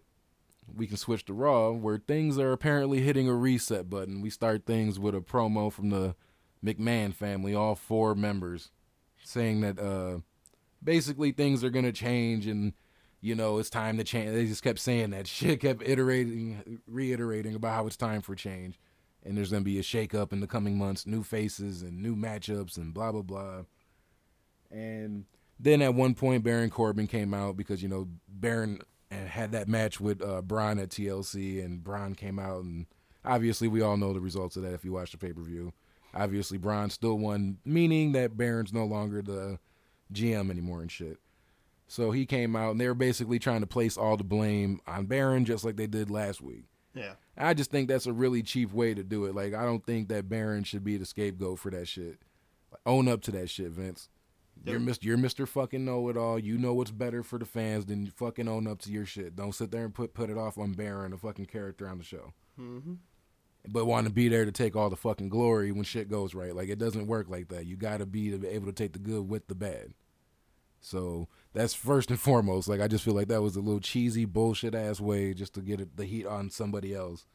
we 0.76 0.88
can 0.88 0.98
switch 0.98 1.26
to 1.26 1.34
Raw, 1.34 1.72
where 1.72 1.98
things 1.98 2.38
are 2.38 2.52
apparently 2.52 3.02
hitting 3.02 3.28
a 3.28 3.34
reset 3.34 3.90
button. 3.90 4.22
We 4.22 4.30
start 4.30 4.66
things 4.66 5.00
with 5.00 5.16
a 5.16 5.22
promo 5.22 5.72
from 5.72 5.90
the 5.90 6.16
McMahon 6.64 7.14
family, 7.14 7.54
all 7.54 7.76
four 7.76 8.16
members, 8.16 8.72
saying 9.24 9.62
that 9.62 9.80
uh, 9.80 10.20
basically 10.84 11.32
things 11.32 11.64
are 11.64 11.70
gonna 11.70 11.92
change 11.92 12.48
and 12.48 12.74
you 13.22 13.36
know 13.36 13.58
it's 13.58 13.70
time 13.70 13.98
to 13.98 14.04
change. 14.04 14.32
They 14.32 14.46
just 14.46 14.64
kept 14.64 14.80
saying 14.80 15.12
that 15.12 15.28
shit, 15.28 15.60
kept 15.62 15.82
iterating, 15.84 16.82
reiterating 16.88 17.56
about 17.56 17.74
how 17.74 17.88
it's 17.88 17.98
time 17.98 18.22
for 18.22 18.36
change, 18.36 18.80
and 19.26 19.38
there's 19.38 19.52
gonna 19.52 19.64
be 19.64 19.80
a 19.80 19.84
shakeup 19.84 20.34
in 20.34 20.40
the 20.40 20.48
coming 20.48 20.78
months, 20.78 21.08
new 21.08 21.24
faces 21.24 21.82
and 21.82 22.02
new 22.02 22.16
matchups 22.16 22.78
and 22.78 22.94
blah 22.94 23.12
blah 23.12 23.22
blah. 23.22 23.64
And 24.72 25.26
then 25.60 25.82
at 25.82 25.94
one 25.94 26.14
point, 26.16 26.44
Baron 26.44 26.70
Corbin 26.70 27.08
came 27.08 27.34
out 27.34 27.56
because 27.56 27.82
you 27.82 27.90
know 27.90 28.08
Baron 28.28 28.82
had 29.12 29.52
that 29.52 29.68
match 29.68 30.00
with 30.00 30.22
uh, 30.22 30.42
Braun 30.42 30.80
at 30.80 30.90
TLC, 30.90 31.64
and 31.64 31.84
Braun 31.84 32.16
came 32.16 32.40
out, 32.40 32.64
and 32.64 32.86
obviously 33.24 33.68
we 33.68 33.82
all 33.82 33.98
know 33.98 34.14
the 34.14 34.20
results 34.20 34.56
of 34.56 34.64
that 34.64 34.74
if 34.74 34.84
you 34.84 34.92
watch 34.92 35.12
the 35.12 35.18
pay 35.18 35.34
per 35.34 35.42
view. 35.42 35.74
Obviously, 36.16 36.58
Braun 36.58 36.90
still 36.90 37.18
won, 37.18 37.58
meaning 37.66 38.12
that 38.12 38.38
Baron's 38.38 38.74
no 38.74 38.86
longer 38.86 39.22
the 39.22 39.60
GM 40.14 40.52
anymore 40.52 40.82
and 40.82 40.92
shit. 40.92 41.18
So 41.88 42.12
he 42.12 42.26
came 42.26 42.56
out, 42.56 42.72
and 42.72 42.82
they 42.82 42.88
were 42.88 42.94
basically 42.94 43.40
trying 43.40 43.62
to 43.62 43.68
place 43.68 43.98
all 43.98 44.18
the 44.18 44.24
blame 44.24 44.80
on 44.88 45.06
Baron, 45.06 45.46
just 45.46 45.64
like 45.64 45.76
they 45.76 45.88
did 45.88 46.10
last 46.10 46.42
week. 46.42 46.66
Yeah. 46.94 47.14
I 47.38 47.54
just 47.54 47.72
think 47.72 47.88
that's 47.88 48.06
a 48.06 48.14
really 48.14 48.44
cheap 48.44 48.72
way 48.72 48.94
to 48.94 49.04
do 49.04 49.26
it. 49.26 49.36
Like, 49.36 49.54
I 49.54 49.66
don't 49.66 49.86
think 49.86 50.10
that 50.10 50.30
Baron 50.30 50.64
should 50.64 50.84
be 50.84 50.98
the 50.98 51.06
scapegoat 51.06 51.60
for 51.60 51.72
that 51.72 51.88
shit. 51.88 52.20
Like, 52.72 52.82
own 52.86 53.08
up 53.08 53.22
to 53.24 53.32
that 53.32 53.50
shit, 53.50 53.72
Vince. 53.72 54.10
You're 54.66 54.80
Mr. 54.80 55.04
You're 55.04 55.18
Mr. 55.18 55.48
Fucking 55.48 55.84
Know 55.84 56.08
It 56.10 56.18
All. 56.18 56.40
You 56.40 56.58
know 56.58 56.74
what's 56.74 56.92
better 56.92 57.24
for 57.24 57.38
the 57.38 57.46
fans 57.46 57.86
than 57.86 58.06
you 58.06 58.12
fucking 58.12 58.48
own 58.48 58.68
up 58.68 58.80
to 58.84 58.92
your 58.92 59.06
shit. 59.06 59.36
Don't 59.36 59.54
sit 59.54 59.72
there 59.72 59.84
and 59.84 59.94
put 59.94 60.14
put 60.14 60.30
it 60.30 60.38
off 60.38 60.58
on 60.58 60.74
Baron, 60.74 61.12
a 61.12 61.18
fucking 61.18 61.48
character 61.48 61.88
on 61.88 61.98
the 61.98 62.04
show. 62.04 62.34
Mm-hmm. 62.60 62.94
But 63.68 63.86
want 63.86 64.08
to 64.08 64.14
be 64.14 64.30
there 64.30 64.46
to 64.46 64.52
take 64.52 64.76
all 64.76 64.90
the 64.90 64.96
fucking 64.96 65.30
glory 65.30 65.72
when 65.72 65.84
shit 65.84 66.10
goes 66.10 66.34
right. 66.34 66.56
Like 66.56 66.70
it 66.70 66.80
doesn't 66.80 67.08
work 67.08 67.30
like 67.30 67.50
that. 67.50 67.66
You 67.66 67.76
got 67.76 67.98
to 67.98 68.06
be 68.06 68.34
able 68.48 68.68
to 68.68 68.74
take 68.74 68.94
the 68.94 69.00
good 69.00 69.28
with 69.28 69.48
the 69.48 69.56
bad. 69.56 69.94
So 70.84 71.28
that's 71.54 71.74
first 71.74 72.10
and 72.10 72.20
foremost. 72.20 72.68
Like 72.68 72.82
I 72.82 72.88
just 72.88 73.04
feel 73.04 73.14
like 73.14 73.30
that 73.30 73.42
was 73.42 73.56
a 73.56 73.62
little 73.62 73.80
cheesy 73.80 74.26
bullshit 74.26 74.76
ass 74.76 75.00
way 75.00 75.34
just 75.34 75.54
to 75.56 75.62
get 75.62 75.96
the 75.98 76.06
heat 76.06 76.26
on 76.26 76.50
somebody 76.50 76.94
else. 76.94 77.26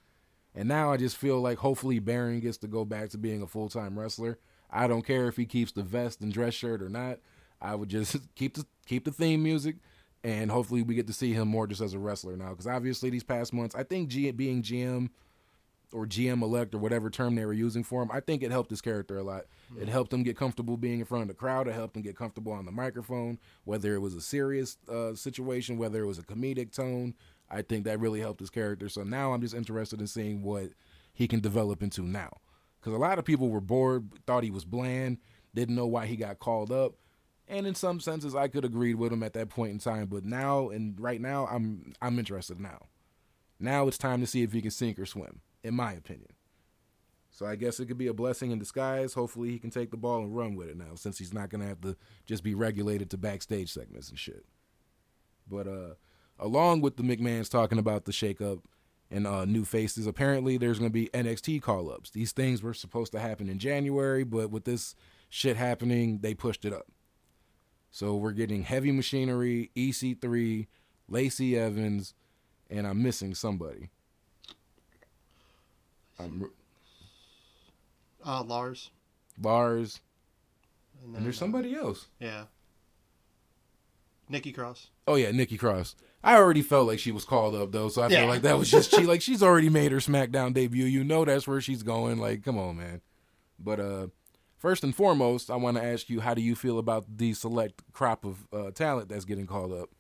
And 0.55 0.69
now 0.69 0.93
I 0.93 0.97
just 0.97 1.17
feel 1.17 1.41
like 1.41 1.59
hopefully 1.59 1.99
Baron 1.99 2.41
gets 2.41 2.59
to 2.59 2.67
go 2.67 2.85
back 2.85 3.11
to 3.11 3.19
being 3.19 3.43
a 3.43 3.47
full 3.47 3.69
time 3.69 3.99
wrestler. 3.99 4.39
I 4.71 4.87
don't 4.87 5.07
care 5.07 5.29
if 5.29 5.37
he 5.37 5.47
keeps 5.47 5.73
the 5.73 5.83
vest 5.83 6.21
and 6.21 6.33
dress 6.33 6.55
shirt 6.55 6.83
or 6.83 6.89
not. 6.89 7.19
I 7.61 7.75
would 7.75 7.89
just 7.89 8.17
keep 8.35 8.55
the 8.55 8.67
keep 8.87 9.05
the 9.05 9.13
theme 9.13 9.43
music, 9.43 9.77
and 10.23 10.51
hopefully 10.51 10.83
we 10.83 10.95
get 10.95 11.07
to 11.07 11.13
see 11.13 11.33
him 11.33 11.49
more 11.49 11.67
just 11.67 11.81
as 11.81 11.95
a 11.95 11.99
wrestler 11.99 12.37
now. 12.37 12.51
Because 12.51 12.67
obviously 12.67 13.11
these 13.11 13.25
past 13.25 13.53
months, 13.53 13.75
I 13.75 13.83
think 13.83 14.09
G, 14.09 14.31
being 14.31 14.63
GM 14.63 15.11
or 15.93 16.07
GM 16.07 16.43
elect 16.43 16.75
or 16.75 16.79
whatever 16.79 17.11
term 17.11 17.35
they 17.35 17.45
were 17.45 17.53
using 17.53 17.83
for 17.83 18.03
him, 18.03 18.11
I 18.13 18.21
think 18.21 18.43
it 18.43 18.51
helped 18.51 18.71
his 18.71 18.81
character 18.81 19.19
a 19.19 19.23
lot. 19.23 19.45
Mm-hmm. 19.73 19.83
It 19.83 19.89
helped 19.89 20.13
him 20.13 20.23
get 20.23 20.37
comfortable 20.37 20.77
being 20.77 21.01
in 21.01 21.07
front 21.07 21.23
of 21.23 21.29
the 21.29 21.35
crowd. 21.35 21.69
It 21.69 21.75
helped 21.75 21.97
him 21.97 22.03
get 22.03 22.17
comfortable 22.17 22.53
on 22.53 22.67
the 22.67 22.73
microphone, 22.73 23.39
whether 23.65 23.95
it 23.95 24.01
was 24.01 24.15
a 24.15 24.21
serious 24.21 24.77
uh, 24.89 25.15
situation, 25.15 25.79
whether 25.79 26.03
it 26.03 26.07
was 26.07 26.19
a 26.19 26.23
comedic 26.23 26.73
tone. 26.73 27.15
I 27.51 27.63
think 27.63 27.85
that 27.85 28.01
really 28.01 28.21
helped 28.21 28.41
his 28.41 28.51
character. 28.51 28.89
So 28.89 29.03
now 29.03 29.33
I'm 29.33 29.41
just 29.41 29.55
interested 29.55 30.01
in 30.01 30.07
seeing 30.07 30.43
what 30.43 30.71
he 31.15 31.27
can 31.27 31.41
develop 31.41 31.83
into 31.83 32.03
now 32.03 32.31
because 32.81 32.93
a 32.93 32.99
lot 32.99 33.19
of 33.19 33.25
people 33.25 33.49
were 33.49 33.61
bored, 33.61 34.09
thought 34.27 34.45
he 34.45 34.51
was 34.51 34.65
bland, 34.65 35.19
didn't 35.55 35.75
know 35.75 35.87
why 35.87 36.07
he 36.07 36.17
got 36.17 36.39
called 36.39 36.71
up. 36.71 36.95
And 37.49 37.67
in 37.67 37.75
some 37.75 37.99
senses, 37.99 38.35
I 38.35 38.49
could 38.49 38.65
agree 38.65 38.95
with 38.95 39.13
him 39.13 39.23
at 39.23 39.33
that 39.33 39.49
point 39.49 39.73
in 39.73 39.79
time. 39.79 40.07
But 40.07 40.25
now 40.25 40.69
and 40.69 41.01
right 41.01 41.21
now, 41.21 41.47
I'm 41.47 41.95
I'm 42.01 42.19
interested 42.19 42.61
now. 42.61 42.87
Now 43.59 43.89
it's 43.89 43.99
time 43.99 44.21
to 44.21 44.27
see 44.27 44.43
if 44.43 44.53
he 44.53 44.63
can 44.63 44.71
sink 44.71 44.99
or 44.99 45.07
swim, 45.07 45.41
in 45.63 45.75
my 45.75 45.93
opinion. 45.93 46.33
So 47.31 47.47
I 47.47 47.57
guess 47.57 47.79
it 47.79 47.87
could 47.87 47.99
be 47.99 48.09
a 48.09 48.15
blessing 48.15 48.51
in 48.51 48.59
disguise. 48.59 49.15
Hopefully, 49.15 49.51
he 49.51 49.59
can 49.59 49.71
take 49.71 49.91
the 49.91 49.97
ball 49.97 50.23
and 50.23 50.37
run 50.37 50.57
with 50.57 50.69
it 50.69 50.77
now, 50.77 50.95
since 50.95 51.19
he's 51.19 51.35
not 51.35 51.51
gonna 51.51 51.67
have 51.67 51.81
to 51.83 51.97
just 52.27 52.43
be 52.43 52.55
regulated 52.55 53.11
to 53.11 53.17
backstage 53.17 53.73
segments 53.73 54.09
and 54.09 54.19
shit. 54.19 54.45
But 55.49 55.69
uh, 55.69 55.95
along 56.39 56.81
with 56.81 56.97
the 56.97 57.03
McMahon's 57.03 57.49
talking 57.49 57.79
about 57.79 58.05
the 58.05 58.13
shakeup 58.13 58.63
and 59.11 59.27
uh, 59.27 59.45
new 59.45 59.65
faces. 59.65 60.07
Apparently, 60.07 60.57
there's 60.57 60.79
to 60.79 60.91
be 60.91 61.09
NXT 61.09 61.63
call 61.63 61.91
ups. 61.91 62.11
These 62.11 62.33
things 62.33 62.63
were 62.63 62.75
supposed 62.75 63.13
to 63.13 63.21
happen 63.21 63.49
in 63.49 63.59
January, 63.59 64.25
but 64.25 64.51
with 64.51 64.65
this 64.65 64.95
shit 65.29 65.57
happening, 65.57 66.19
they 66.21 66.35
pushed 66.35 66.65
it 66.65 66.73
up. 66.73 66.87
So 67.91 68.15
we're 68.17 68.33
getting 68.33 68.63
Heavy 68.63 68.93
Machinery, 68.93 69.71
EC3, 69.75 70.67
Lacey 71.09 71.57
Evans, 71.57 72.15
and 72.69 72.87
I'm 72.87 73.03
missing 73.03 73.35
somebody. 73.35 73.91
I'm, 76.19 76.51
uh, 78.25 78.43
Lars. 78.43 78.91
Lars. 79.41 80.01
And, 81.03 81.15
then, 81.15 81.19
and 81.19 81.27
there's 81.27 81.37
uh, 81.37 81.41
somebody 81.41 81.75
else. 81.75 82.09
Yeah. 82.19 82.45
Nikki 84.29 84.53
Cross. 84.53 84.91
Oh 85.07 85.15
yeah, 85.15 85.31
Nikki 85.31 85.57
Cross. 85.57 85.97
I 86.23 86.37
already 86.37 86.63
felt 86.63 86.87
like 86.87 86.99
she 86.99 87.13
was 87.13 87.25
called 87.25 87.55
up 87.55 87.73
though, 87.73 87.89
so 87.89 88.03
I 88.03 88.09
yeah. 88.09 88.21
feel 88.21 88.29
like 88.29 88.43
that 88.43 88.59
was 88.59 88.71
just 88.71 88.91
she 88.91 89.05
like 89.05 89.23
she's 89.23 89.43
already 89.43 89.69
made 89.69 89.93
her 89.93 89.99
SmackDown 89.99 90.53
debut. 90.53 90.85
You 90.85 91.05
know 91.05 91.25
that's 91.25 91.47
where 91.47 91.61
she's 91.61 91.83
going. 91.83 92.19
Like, 92.19 92.45
come 92.45 92.59
on, 92.59 92.77
man. 92.77 93.01
But 93.59 93.81
uh 93.81 94.07
first 94.59 94.85
and 94.85 94.95
foremost, 94.95 95.51
I 95.51 95.57
want 95.57 95.77
to 95.77 95.85
ask 95.85 96.11
you, 96.11 96.21
how 96.21 96.35
do 96.35 96.43
you 96.43 96.55
feel 96.55 96.79
about 96.79 97.05
the 97.17 97.33
select 97.33 97.83
crop 97.93 98.25
of 98.25 98.47
uh, 98.53 98.71
talent 98.73 99.09
that's 99.09 99.25
getting 99.25 99.47
called 99.47 99.73
up? 99.73 99.91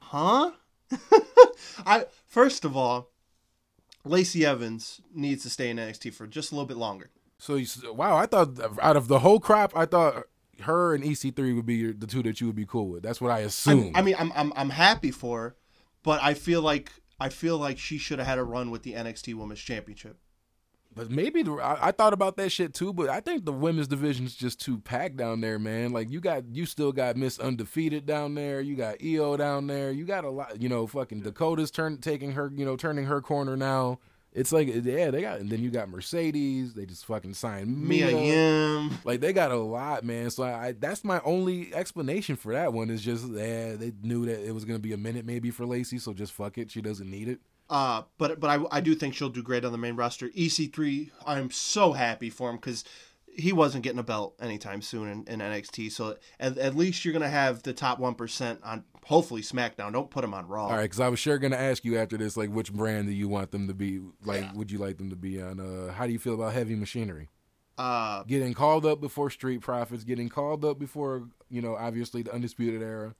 Huh? 0.00 0.50
I 1.86 2.06
first 2.26 2.64
of 2.64 2.76
all, 2.76 3.10
Lacey 4.08 4.44
Evans 4.44 5.00
needs 5.14 5.42
to 5.42 5.50
stay 5.50 5.70
in 5.70 5.76
NXT 5.76 6.14
for 6.14 6.26
just 6.26 6.52
a 6.52 6.54
little 6.54 6.66
bit 6.66 6.76
longer. 6.76 7.10
So 7.38 7.56
you, 7.56 7.66
wow, 7.92 8.16
I 8.16 8.26
thought 8.26 8.58
out 8.80 8.96
of 8.96 9.08
the 9.08 9.18
whole 9.18 9.40
crop, 9.40 9.72
I 9.76 9.84
thought 9.84 10.24
her 10.62 10.94
and 10.94 11.04
EC3 11.04 11.54
would 11.54 11.66
be 11.66 11.74
your, 11.74 11.92
the 11.92 12.06
two 12.06 12.22
that 12.22 12.40
you 12.40 12.46
would 12.46 12.56
be 12.56 12.66
cool 12.66 12.88
with. 12.88 13.02
That's 13.02 13.20
what 13.20 13.30
I 13.30 13.40
assume. 13.40 13.92
I, 13.94 13.98
I 13.98 14.02
mean, 14.02 14.14
I'm, 14.18 14.32
I'm 14.34 14.52
I'm 14.56 14.70
happy 14.70 15.10
for 15.10 15.40
her, 15.40 15.56
but 16.02 16.22
I 16.22 16.34
feel 16.34 16.62
like 16.62 16.90
I 17.20 17.28
feel 17.28 17.58
like 17.58 17.78
she 17.78 17.98
should 17.98 18.18
have 18.18 18.28
had 18.28 18.38
a 18.38 18.44
run 18.44 18.70
with 18.70 18.82
the 18.82 18.94
NXT 18.94 19.34
Women's 19.34 19.60
Championship. 19.60 20.18
But 20.96 21.10
maybe 21.10 21.42
the, 21.42 21.52
I, 21.52 21.88
I, 21.88 21.92
thought 21.92 22.14
about 22.14 22.38
that 22.38 22.50
shit 22.50 22.72
too. 22.72 22.94
But 22.94 23.10
I 23.10 23.20
think 23.20 23.44
the 23.44 23.52
women's 23.52 23.86
division 23.86 24.24
is 24.24 24.34
just 24.34 24.58
too 24.58 24.78
packed 24.78 25.18
down 25.18 25.42
there, 25.42 25.58
man. 25.58 25.92
Like 25.92 26.10
you 26.10 26.20
got, 26.20 26.44
you 26.56 26.64
still 26.64 26.90
got 26.90 27.18
Miss 27.18 27.38
Undefeated 27.38 28.06
down 28.06 28.34
there. 28.34 28.62
You 28.62 28.76
got 28.76 28.96
Io 29.04 29.36
down 29.36 29.66
there. 29.66 29.92
You 29.92 30.06
got 30.06 30.24
a 30.24 30.30
lot. 30.30 30.60
You 30.60 30.70
know, 30.70 30.86
fucking 30.86 31.20
Dakota's 31.20 31.70
turn 31.70 31.98
taking 31.98 32.32
her. 32.32 32.50
You 32.52 32.64
know, 32.64 32.76
turning 32.76 33.04
her 33.04 33.20
corner 33.20 33.58
now. 33.58 33.98
It's 34.32 34.52
like 34.52 34.68
yeah, 34.68 35.10
they 35.10 35.22
got 35.22 35.40
and 35.40 35.50
then 35.50 35.62
you 35.62 35.70
got 35.70 35.90
Mercedes. 35.90 36.72
They 36.72 36.86
just 36.86 37.06
fucking 37.06 37.34
signed 37.34 37.74
Mia 37.82 38.10
Yim. 38.10 38.98
Like 39.04 39.20
they 39.20 39.34
got 39.34 39.50
a 39.50 39.56
lot, 39.56 40.02
man. 40.02 40.30
So 40.30 40.44
I, 40.44 40.72
that's 40.72 41.04
my 41.04 41.20
only 41.24 41.74
explanation 41.74 42.36
for 42.36 42.52
that 42.52 42.72
one 42.72 42.90
is 42.90 43.02
just 43.02 43.26
yeah, 43.28 43.76
they 43.76 43.92
knew 44.02 44.26
that 44.26 44.46
it 44.46 44.52
was 44.52 44.66
gonna 44.66 44.78
be 44.78 44.92
a 44.92 44.98
minute 44.98 45.24
maybe 45.24 45.50
for 45.50 45.64
Lacey, 45.64 45.98
so 45.98 46.12
just 46.12 46.34
fuck 46.34 46.58
it. 46.58 46.70
She 46.70 46.82
doesn't 46.82 47.10
need 47.10 47.28
it. 47.28 47.40
Uh, 47.68 48.02
but 48.18 48.38
but 48.38 48.48
I, 48.48 48.64
I 48.70 48.80
do 48.80 48.94
think 48.94 49.14
she'll 49.14 49.28
do 49.28 49.42
great 49.42 49.64
on 49.64 49.72
the 49.72 49.78
main 49.78 49.96
roster. 49.96 50.28
EC3, 50.28 51.10
I'm 51.26 51.50
so 51.50 51.92
happy 51.92 52.30
for 52.30 52.50
him 52.50 52.56
because 52.56 52.84
he 53.26 53.52
wasn't 53.52 53.84
getting 53.84 53.98
a 53.98 54.04
belt 54.04 54.34
anytime 54.40 54.80
soon 54.80 55.08
in, 55.08 55.24
in 55.26 55.40
NXT. 55.40 55.92
So 55.92 56.16
at, 56.40 56.56
at 56.56 56.76
least 56.76 57.04
you're 57.04 57.12
gonna 57.12 57.28
have 57.28 57.62
the 57.62 57.72
top 57.72 57.98
one 57.98 58.14
percent 58.14 58.60
on 58.62 58.84
hopefully 59.04 59.42
SmackDown. 59.42 59.92
Don't 59.92 60.10
put 60.10 60.24
him 60.24 60.32
on 60.32 60.46
Raw. 60.46 60.66
All 60.66 60.70
right, 60.70 60.82
because 60.82 61.00
I 61.00 61.08
was 61.08 61.18
sure 61.18 61.38
gonna 61.38 61.56
ask 61.56 61.84
you 61.84 61.98
after 61.98 62.16
this, 62.16 62.36
like, 62.36 62.50
which 62.50 62.72
brand 62.72 63.08
do 63.08 63.12
you 63.12 63.28
want 63.28 63.50
them 63.50 63.66
to 63.68 63.74
be? 63.74 64.00
Like, 64.24 64.42
yeah. 64.42 64.52
would 64.54 64.70
you 64.70 64.78
like 64.78 64.98
them 64.98 65.10
to 65.10 65.16
be 65.16 65.42
on? 65.42 65.60
Uh, 65.60 65.92
how 65.92 66.06
do 66.06 66.12
you 66.12 66.18
feel 66.18 66.34
about 66.34 66.52
Heavy 66.52 66.76
Machinery? 66.76 67.28
Uh, 67.78 68.22
getting 68.22 68.54
called 68.54 68.86
up 68.86 69.00
before 69.00 69.28
Street 69.28 69.60
Profits, 69.60 70.02
getting 70.02 70.30
called 70.30 70.64
up 70.64 70.78
before 70.78 71.28
you 71.50 71.62
know, 71.62 71.76
obviously 71.76 72.22
the 72.22 72.32
Undisputed 72.32 72.82
Era. 72.82 73.14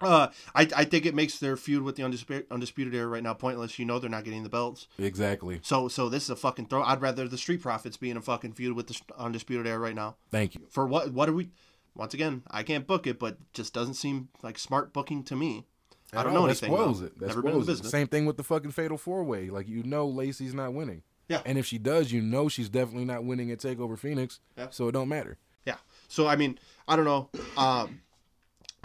Uh, 0.00 0.28
I 0.54 0.68
I 0.76 0.84
think 0.84 1.06
it 1.06 1.14
makes 1.14 1.38
their 1.38 1.56
feud 1.56 1.82
with 1.82 1.96
the 1.96 2.02
undisputed 2.02 2.46
undisputed 2.50 2.94
era 2.94 3.06
right 3.06 3.22
now 3.22 3.34
pointless. 3.34 3.78
You 3.78 3.84
know 3.86 3.98
they're 3.98 4.10
not 4.10 4.24
getting 4.24 4.42
the 4.42 4.48
belts. 4.48 4.88
Exactly. 4.98 5.60
So 5.62 5.88
so 5.88 6.08
this 6.08 6.24
is 6.24 6.30
a 6.30 6.36
fucking 6.36 6.66
throw. 6.66 6.82
I'd 6.82 7.00
rather 7.00 7.26
the 7.28 7.38
Street 7.38 7.62
Profits 7.62 7.96
be 7.96 8.10
in 8.10 8.16
a 8.16 8.22
fucking 8.22 8.52
feud 8.52 8.76
with 8.76 8.88
the 8.88 9.00
undisputed 9.16 9.66
era 9.66 9.78
right 9.78 9.94
now. 9.94 10.16
Thank 10.30 10.54
you. 10.54 10.66
For 10.70 10.86
what? 10.86 11.12
What 11.12 11.28
are 11.28 11.32
we? 11.32 11.50
Once 11.94 12.12
again, 12.12 12.42
I 12.50 12.62
can't 12.62 12.86
book 12.86 13.06
it, 13.06 13.18
but 13.18 13.38
just 13.54 13.72
doesn't 13.72 13.94
seem 13.94 14.28
like 14.42 14.58
smart 14.58 14.92
booking 14.92 15.22
to 15.24 15.36
me. 15.36 15.64
At 16.12 16.20
I 16.20 16.22
don't 16.24 16.32
all. 16.34 16.40
know 16.40 16.46
anything. 16.46 16.70
That 16.70 16.76
spoils 16.76 17.00
it. 17.00 17.18
That 17.18 17.28
Never 17.28 17.40
spoils 17.40 17.44
been 17.44 17.52
in 17.54 17.60
the 17.60 17.66
business. 17.66 17.86
It. 17.88 17.90
Same 17.90 18.06
thing 18.06 18.26
with 18.26 18.36
the 18.36 18.44
fucking 18.44 18.72
Fatal 18.72 18.98
Four 18.98 19.24
Way. 19.24 19.48
Like 19.48 19.66
you 19.66 19.82
know, 19.82 20.06
Lacey's 20.06 20.52
not 20.54 20.74
winning. 20.74 21.02
Yeah. 21.28 21.40
And 21.46 21.58
if 21.58 21.66
she 21.66 21.78
does, 21.78 22.12
you 22.12 22.20
know 22.20 22.48
she's 22.48 22.68
definitely 22.68 23.06
not 23.06 23.24
winning 23.24 23.50
at 23.50 23.58
Takeover 23.58 23.98
Phoenix. 23.98 24.40
Yeah. 24.56 24.68
So 24.70 24.88
it 24.88 24.92
don't 24.92 25.08
matter. 25.08 25.38
Yeah. 25.64 25.76
So 26.08 26.26
I 26.28 26.36
mean, 26.36 26.58
I 26.86 26.96
don't 26.96 27.06
know. 27.06 27.30
Um, 27.56 28.00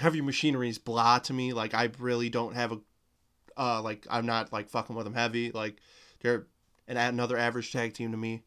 heavy 0.02 0.22
machinery 0.22 0.70
is 0.70 0.78
blah 0.78 1.20
to 1.20 1.34
me. 1.34 1.54
Like 1.54 1.74
I 1.74 1.90
really 2.00 2.30
don't 2.30 2.56
have 2.56 2.72
a 2.72 2.80
uh 3.58 3.82
like 3.82 4.06
I'm 4.10 4.26
not 4.26 4.52
like 4.52 4.70
fucking 4.70 4.96
with 4.96 5.06
them 5.06 5.14
heavy. 5.14 5.52
Like 5.52 5.78
they're 6.22 6.48
an 6.88 6.98
another 6.98 7.38
average 7.38 7.72
tag 7.72 7.94
team 7.94 8.12
to 8.12 8.18
me. 8.18 8.44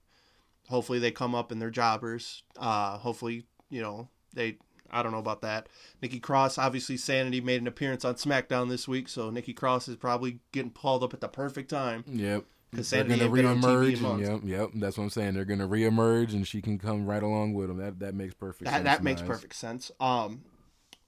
Hopefully 0.69 0.99
they 0.99 1.11
come 1.11 1.35
up 1.35 1.51
and 1.53 1.61
they're 1.61 1.71
jobbers. 1.71 2.43
Uh 2.59 2.99
hopefully, 2.99 3.45
you 3.71 3.81
know, 3.83 4.09
they 4.35 4.59
I 4.91 5.03
don't 5.03 5.13
know 5.13 5.19
about 5.19 5.43
that. 5.43 5.69
Nikki 6.03 6.21
Cross, 6.21 6.57
obviously, 6.59 6.97
Sanity 6.97 7.41
made 7.41 7.61
an 7.61 7.67
appearance 7.67 8.05
on 8.05 8.15
SmackDown 8.15 8.69
this 8.69 8.87
week, 8.87 9.09
so 9.09 9.29
Nikki 9.31 9.53
Cross 9.53 9.89
is 9.89 9.97
probably 9.97 10.39
getting 10.53 10.71
pulled 10.71 11.03
up 11.03 11.13
at 11.13 11.21
the 11.21 11.29
perfect 11.29 11.69
time. 11.71 12.05
Yep. 12.07 12.45
Because 12.71 12.91
They're 12.91 13.01
Sanity 13.01 13.21
gonna 13.21 13.51
ain't 13.51 13.63
been 13.63 13.71
on 13.71 13.83
TV 13.85 13.97
reemerge. 13.97 14.29
And, 14.31 14.49
yep, 14.49 14.59
yep. 14.61 14.71
That's 14.75 14.97
what 14.99 15.05
I'm 15.05 15.11
saying. 15.11 15.35
They're 15.35 15.45
gonna 15.45 15.69
reemerge, 15.69 16.33
and 16.33 16.47
she 16.47 16.61
can 16.61 16.79
come 16.79 17.07
right 17.07 17.23
along 17.23 17.55
with 17.55 17.69
them. 17.69 17.79
That 17.79 17.99
that 18.01 18.15
makes 18.15 18.35
perfect 18.35 18.65
That, 18.65 18.73
sense. 18.73 18.85
that 18.85 18.99
in 18.99 19.05
makes 19.05 19.23
perfect 19.23 19.55
sense. 19.55 19.91
Um, 20.01 20.43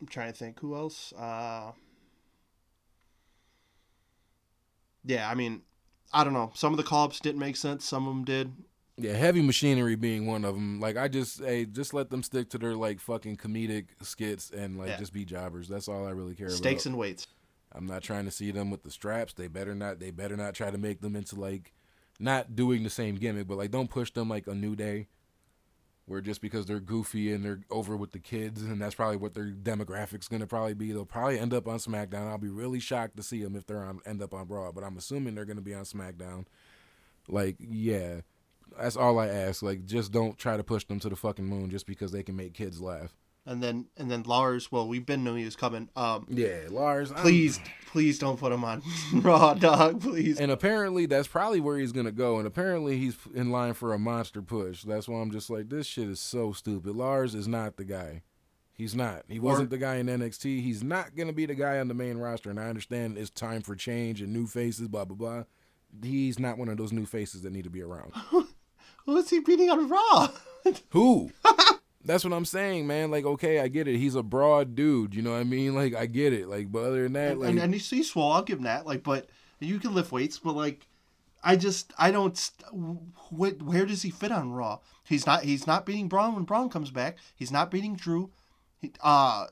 I'm 0.01 0.07
trying 0.07 0.33
to 0.33 0.39
think 0.39 0.61
who 0.61 0.75
else. 0.77 1.13
Uh, 1.13 1.73
yeah, 5.05 5.29
I 5.31 5.35
mean, 5.35 5.63
I 6.13 6.25
don't 6.25 6.33
know. 6.33 6.51
Some 6.55 6.73
of 6.73 6.77
the 6.77 6.83
call-ups 6.83 7.21
didn't 7.21 7.39
make 7.41 7.57
sense. 7.57 7.85
Some 7.85 8.07
of 8.07 8.15
them 8.15 8.25
did. 8.25 8.53
Yeah, 8.99 9.13
heavy 9.13 9.43
machinery 9.43 9.95
being 9.95 10.27
one 10.27 10.45
of 10.45 10.55
them. 10.55 10.81
Like 10.81 10.97
I 10.97 11.09
just, 11.09 11.41
hey, 11.41 11.67
just 11.67 11.93
let 11.93 12.09
them 12.11 12.23
stick 12.23 12.49
to 12.51 12.59
their 12.59 12.75
like 12.75 12.99
fucking 13.01 13.37
comedic 13.37 13.87
skits 14.03 14.51
and 14.51 14.79
like 14.79 14.89
Yeah. 14.89 14.97
just 14.99 15.13
be 15.13 15.25
jobbers. 15.25 15.69
That's 15.69 15.87
all 15.89 16.07
I 16.07 16.11
really 16.11 16.35
care 16.35 16.49
Stakes 16.49 16.61
about. 16.61 16.69
Stakes 16.71 16.87
and 16.87 16.99
weights. 16.99 17.27
I'm 17.73 17.87
not 17.87 18.03
trying 18.03 18.25
to 18.25 18.31
see 18.31 18.51
them 18.53 18.71
with 18.71 18.85
the 18.85 18.91
straps. 18.91 19.35
They 19.35 19.49
better 19.49 19.75
not. 19.75 20.01
They 20.01 20.11
better 20.11 20.37
not 20.37 20.55
try 20.55 20.71
to 20.71 20.79
make 20.79 21.03
them 21.03 21.15
into 21.15 21.37
like 21.39 21.75
not 22.19 22.57
doing 22.57 22.85
the 22.85 22.91
same 22.91 23.17
gimmick, 23.17 23.47
but 23.47 23.59
like 23.59 23.71
don't 23.71 23.91
push 23.91 24.11
them 24.13 24.31
like 24.31 24.47
a 24.47 24.55
new 24.55 24.75
day. 24.75 25.09
Where 26.07 26.21
just 26.21 26.40
because 26.40 26.66
they're 26.66 26.79
goofy 26.79 27.33
and 27.33 27.45
they're 27.45 27.62
over 27.69 27.97
with 27.97 28.12
the 28.12 28.21
kids, 28.21 28.62
and 28.62 28.81
that's 28.81 28.95
probably 28.95 29.16
what 29.16 29.35
their 29.35 29.51
demographic's 29.51 30.29
gonna 30.29 30.47
probably 30.47 30.75
be. 30.75 30.92
They'll 30.92 31.05
probably 31.05 31.38
end 31.38 31.53
up 31.53 31.66
on 31.66 31.79
SmackDown. 31.79 32.29
I'll 32.29 32.38
be 32.38 32.49
really 32.49 32.79
shocked 32.79 33.16
to 33.16 33.25
see 33.25 33.42
them 33.42 33.57
if 33.57 33.66
they're 33.66 33.83
on 33.83 34.01
end 34.07 34.23
up 34.23 34.33
on 34.33 34.47
Raw, 34.47 34.71
but 34.71 34.85
I'm 34.85 34.97
assuming 34.97 35.35
they're 35.35 35.45
gonna 35.45 35.61
be 35.61 35.75
on 35.75 35.83
SmackDown. 35.85 36.47
Like, 37.29 37.57
yeah, 37.59 38.21
that's 38.79 38.97
all 38.97 39.19
I 39.19 39.27
ask. 39.27 39.62
Like, 39.62 39.85
just 39.85 40.12
don't 40.12 40.38
try 40.38 40.57
to 40.57 40.62
push 40.62 40.85
them 40.85 41.01
to 41.01 41.09
the 41.09 41.16
fucking 41.16 41.45
moon 41.45 41.71
just 41.71 41.87
because 41.87 42.12
they 42.12 42.23
can 42.23 42.37
make 42.37 42.55
kids 42.55 42.81
laugh. 42.81 43.16
And 43.49 43.63
then 43.63 43.87
and 43.97 44.11
then 44.11 44.25
Lars. 44.25 44.73
Well, 44.73 44.89
we've 44.89 45.07
been 45.07 45.23
knowing 45.23 45.39
he 45.39 45.45
was 45.45 45.55
coming. 45.57 45.89
Um, 45.95 46.27
Yeah, 46.29 46.63
Lars, 46.69 47.13
I'm- 47.13 47.23
please, 47.23 47.61
please 47.93 48.19
don't 48.19 48.39
put 48.41 48.51
him 48.53 48.65
on 48.65 48.83
Raw, 49.15 49.55
dog. 49.55 50.01
Please. 50.03 50.41
And 50.41 50.51
apparently 50.51 51.07
that's 51.07 51.29
probably 51.29 51.61
where 51.61 51.79
he's 51.79 51.93
gonna 51.93 52.11
go. 52.13 52.39
And 52.39 52.47
apparently 52.47 52.99
he's 52.99 53.17
in 53.35 53.51
line 53.51 53.75
for 53.75 53.95
a 53.95 53.99
monster 54.01 54.43
push. 54.43 54.83
That's 54.83 55.09
why 55.09 55.21
I'm 55.21 55.31
just 55.31 55.49
like, 55.49 55.69
this 55.69 55.87
shit 55.87 56.09
is 56.09 56.19
so 56.19 56.53
stupid. 56.53 56.97
Lars 56.97 57.35
is 57.37 57.47
not 57.47 57.77
the 57.77 57.85
guy. 57.85 58.23
He's 58.73 58.95
not. 58.97 59.23
He 59.29 59.39
wasn't 59.39 59.71
the 59.71 59.79
guy 59.79 59.95
in 59.97 60.07
NXT. 60.07 60.61
He's 60.61 60.83
not 60.83 61.15
gonna 61.17 61.33
be 61.33 61.47
the 61.47 61.55
guy 61.55 61.79
on 61.79 61.87
the 61.89 61.95
main 61.95 62.19
roster. 62.19 62.51
And 62.51 62.59
I 62.61 62.69
understand 62.69 63.17
it's 63.17 63.31
time 63.31 63.63
for 63.63 63.77
change 63.77 64.21
and 64.21 64.33
new 64.33 64.47
faces, 64.49 64.89
blah 64.89 65.05
blah 65.05 65.17
blah. 65.17 65.45
He's 66.03 66.39
not 66.41 66.59
one 66.59 66.69
of 66.69 66.77
those 66.79 66.93
new 66.93 67.07
faces 67.07 67.43
that 67.43 67.53
need 67.53 67.65
to 67.65 67.71
be 67.71 67.81
around. 67.83 68.13
Who 69.07 69.17
is 69.19 69.31
he 69.31 69.39
beating 69.39 69.71
on 69.71 69.89
Raw? 69.89 70.29
Who? 70.91 71.31
That's 72.07 72.25
what 72.25 72.33
I'm 72.33 72.45
saying, 72.45 72.87
man. 72.87 73.11
Like, 73.11 73.25
okay, 73.25 73.61
I 73.61 73.69
get 73.69 73.88
it. 73.88 73.99
He's 73.99 74.14
a 74.14 74.23
broad 74.23 74.75
dude. 74.75 75.14
You 75.14 75.23
know 75.23 75.33
what 75.33 75.40
I 75.40 75.45
mean? 75.45 75.75
Like, 75.75 75.95
I 75.95 76.07
get 76.07 76.33
it. 76.33 76.49
Like, 76.49 76.71
but 76.71 76.85
other 76.85 77.03
than 77.03 77.14
that, 77.14 77.33
and, 77.33 77.40
like, 77.40 77.51
and, 77.51 77.59
and 77.59 77.75
he's, 77.75 77.88
he's 77.90 78.11
swole. 78.11 78.33
I'll 78.33 78.42
give 78.42 78.59
him 78.59 78.64
that. 78.64 78.87
Like, 78.87 79.03
but 79.03 79.29
you 79.61 79.79
can 79.79 79.95
lift 79.95 80.12
weights, 80.12 80.38
but 80.38 80.55
like, 80.55 80.87
I 81.42 81.57
just 81.57 81.92
I 81.99 82.11
don't. 82.11 82.51
What 83.31 83.62
where 83.62 83.87
does 83.87 84.03
he 84.03 84.11
fit 84.11 84.33
on 84.33 84.53
Raw? 84.53 84.79
He's 85.05 85.27
not. 85.27 85.45
He's 85.45 85.66
not 85.66 85.87
beating 85.87 86.09
Braun 86.09 86.35
when 86.35 86.45
Braun 86.45 86.69
comes 86.69 86.90
back. 86.90 87.19
He's 87.35 87.53
not 87.53 87.71
beating 87.71 87.95
Drew. 87.95 88.31
He, 88.81 88.92
uh, 89.03 89.47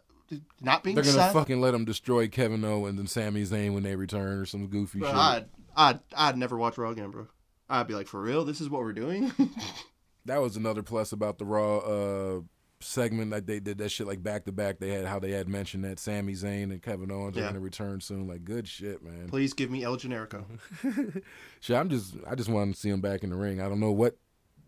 not 0.60 0.82
beating 0.82 0.96
they're 0.96 1.04
gonna 1.04 1.16
Seth. 1.16 1.32
fucking 1.32 1.60
let 1.60 1.74
him 1.74 1.84
destroy 1.84 2.28
Kevin 2.28 2.64
Owens 2.64 2.90
and 2.90 2.98
then 2.98 3.06
Sami 3.06 3.42
Zayn 3.42 3.74
when 3.74 3.82
they 3.82 3.94
return 3.94 4.38
or 4.38 4.46
some 4.46 4.66
goofy 4.66 5.00
Bro, 5.00 5.08
shit. 5.08 5.16
I'd, 5.16 5.44
I'd 5.76 6.00
I'd 6.16 6.38
never 6.38 6.56
watch 6.56 6.78
Raw 6.78 6.90
again, 6.90 7.10
bro. 7.10 7.28
I'd 7.68 7.86
be 7.86 7.94
like, 7.94 8.06
for 8.06 8.20
real, 8.20 8.44
this 8.44 8.60
is 8.60 8.68
what 8.68 8.82
we're 8.82 8.92
doing. 8.92 9.32
that 10.26 10.40
was 10.40 10.56
another 10.56 10.82
plus 10.82 11.12
about 11.12 11.38
the 11.38 11.44
Raw 11.44 11.78
uh, 11.78 12.40
segment. 12.80 13.30
Like 13.30 13.46
they 13.46 13.60
did 13.60 13.78
that 13.78 13.90
shit 13.90 14.06
like 14.06 14.22
back 14.22 14.44
to 14.44 14.52
back. 14.52 14.78
They 14.78 14.90
had 14.90 15.06
how 15.06 15.18
they 15.18 15.32
had 15.32 15.48
mentioned 15.48 15.84
that 15.84 15.98
Sami 15.98 16.34
Zayn 16.34 16.64
and 16.64 16.82
Kevin 16.82 17.10
Owens 17.10 17.36
are 17.36 17.42
gonna 17.42 17.60
return 17.60 18.00
soon. 18.00 18.26
Like 18.26 18.44
good 18.44 18.68
shit, 18.68 19.02
man. 19.02 19.28
Please 19.28 19.52
give 19.52 19.70
me 19.70 19.82
El 19.82 19.96
Generico. 19.96 20.44
Shit, 21.60 21.76
I'm 21.76 21.88
just 21.88 22.16
I 22.28 22.34
just 22.34 22.48
want 22.48 22.74
to 22.74 22.80
see 22.80 22.90
him 22.90 23.00
back 23.00 23.22
in 23.22 23.30
the 23.30 23.36
ring. 23.36 23.60
I 23.60 23.68
don't 23.68 23.80
know 23.80 23.92
what 23.92 24.16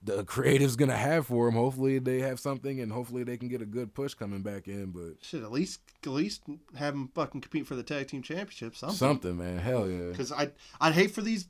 the 0.03 0.25
creative's 0.25 0.77
gonna 0.77 0.97
have 0.97 1.27
for 1.27 1.49
him. 1.49 1.55
Hopefully 1.55 1.99
they 1.99 2.21
have 2.21 2.39
something, 2.39 2.81
and 2.81 2.93
hopefully 2.93 3.25
they 3.25 3.37
can 3.37 3.49
get 3.49 3.63
a 3.63 3.67
good 3.67 3.95
push 3.95 4.15
coming 4.15 4.43
back 4.43 4.69
in. 4.69 4.91
But 4.91 5.23
shit, 5.23 5.43
at 5.43 5.53
least 5.53 5.81
at 6.05 6.11
least 6.11 6.43
have 6.77 6.95
him 6.95 7.11
fucking 7.15 7.41
compete 7.41 7.67
for 7.67 7.75
the 7.75 7.83
tag 7.83 8.09
team 8.09 8.23
championship. 8.23 8.77
Something. 8.77 8.97
something, 8.97 9.37
man. 9.37 9.59
Hell 9.59 9.89
yeah. 9.89 10.11
Because 10.11 10.33
I 10.33 10.51
I'd 10.81 10.95
hate 10.95 11.11
for 11.11 11.23
these 11.23 11.49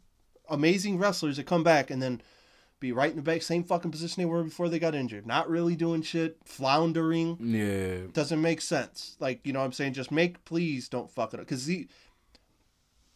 amazing 0.49 0.99
wrestlers 0.99 1.37
to 1.37 1.45
come 1.45 1.64
back 1.64 1.90
and 1.90 2.01
then 2.01 2.23
be 2.79 2.93
right 2.93 3.11
in 3.11 3.17
the 3.17 3.23
back, 3.23 3.43
same 3.43 3.65
fucking 3.65 3.91
position 3.91 4.21
they 4.21 4.27
were 4.27 4.45
before 4.45 4.69
they 4.69 4.79
got 4.79 4.95
injured. 4.95 5.27
Not 5.27 5.49
really 5.49 5.77
doing 5.77 6.03
shit, 6.03 6.37
floundering. 6.45 7.39
Yeah, 7.41 8.11
Doesn't 8.12 8.41
make 8.43 8.61
sense. 8.61 9.17
Like 9.19 9.47
you 9.47 9.53
know, 9.53 9.61
what 9.61 9.67
I'm 9.67 9.73
saying, 9.73 9.95
just 9.95 10.12
make 10.12 10.45
please 10.45 10.89
don't 10.89 11.11
fuck 11.11 11.33
it 11.35 11.41
up. 11.41 11.47
Because 11.47 11.67
the 11.67 11.89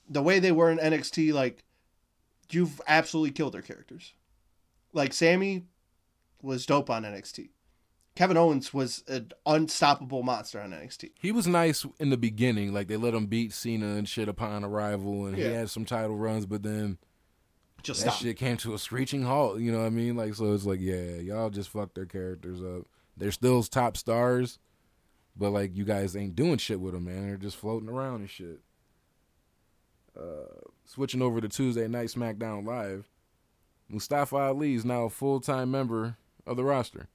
the 0.09 0.23
way 0.23 0.39
they 0.39 0.53
were 0.53 0.71
in 0.71 0.79
NXT, 0.79 1.33
like 1.33 1.65
you've 2.51 2.81
absolutely 2.89 3.31
killed 3.33 3.55
their 3.55 3.63
characters. 3.63 4.15
Like 4.93 5.13
Sami 5.13 5.65
was 6.43 6.67
dope 6.67 6.91
on 6.91 7.05
NXT. 7.05 7.51
Kevin 8.17 8.37
Owens 8.37 8.75
was 8.75 9.05
an 9.07 9.31
unstoppable 9.47 10.23
monster 10.23 10.61
on 10.61 10.73
NXT. 10.73 11.11
he 11.21 11.31
was 11.31 11.47
nice 11.47 11.87
in 12.01 12.11
the 12.11 12.17
beginning. 12.17 12.73
Like 12.75 12.89
they 12.89 12.97
let 12.97 13.15
him 13.15 13.27
beat 13.27 13.53
Cena 13.53 13.87
and 13.95 14.09
shit 14.09 14.29
upon 14.29 14.65
arrival, 14.65 15.27
and 15.27 15.37
he 15.37 15.43
had 15.43 15.71
some 15.71 15.85
title 15.85 16.17
runs. 16.17 16.45
But 16.45 16.63
then 16.63 16.99
Just 17.83 18.05
that 18.05 18.13
stop. 18.13 18.23
shit 18.23 18.37
came 18.37 18.57
to 18.59 18.75
a 18.75 18.79
screeching 18.79 19.23
halt. 19.23 19.61
You 19.61 19.73
know 19.73 19.79
what 19.79 19.87
I 19.87 19.91
mean? 19.91 20.17
Like 20.17 20.35
so, 20.35 20.53
it's 20.53 20.67
like 20.67 20.81
yeah, 20.81 21.17
y'all 21.17 21.51
just 21.51 21.71
fucked 21.71 21.95
their 21.95 22.07
characters 22.07 22.63
up. 22.63 22.87
They're 23.17 23.33
still 23.33 23.63
top 23.63 23.97
stars, 23.97 24.59
but 25.37 25.51
like 25.51 25.77
you 25.77 25.85
guys 25.85 26.17
ain't 26.17 26.37
doing 26.37 26.59
shit 26.59 26.81
with 26.81 26.95
them, 26.95 27.05
man. 27.05 27.27
They're 27.27 27.37
just 27.37 27.57
floating 27.57 27.89
around 27.89 28.21
and 28.21 28.31
shit. 28.31 28.61
Uh, 30.19 30.69
switching 30.85 31.23
over 31.23 31.41
to 31.41 31.49
Tuesday 31.49 31.87
Night 31.87 32.09
SmackDown 32.09 32.67
Live, 32.67 33.09
Mustafa 33.89 34.37
Ali 34.37 34.75
is 34.75 34.85
now 34.85 35.05
a 35.05 35.11
full 35.11 35.41
time 35.41 35.71
member 35.71 36.17
of 36.47 36.57
the 36.57 36.65
roster. 36.65 37.09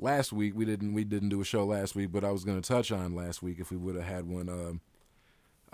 Last 0.00 0.32
week 0.32 0.54
we 0.56 0.64
didn't 0.64 0.92
we 0.92 1.04
didn't 1.04 1.28
do 1.28 1.40
a 1.40 1.44
show 1.44 1.64
last 1.64 1.94
week, 1.94 2.12
but 2.12 2.24
I 2.24 2.30
was 2.30 2.44
gonna 2.44 2.60
touch 2.60 2.90
on 2.90 3.14
last 3.14 3.42
week 3.42 3.58
if 3.60 3.70
we 3.70 3.76
would 3.76 3.94
have 3.94 4.04
had 4.04 4.26
one. 4.26 4.48
Um, 4.48 4.80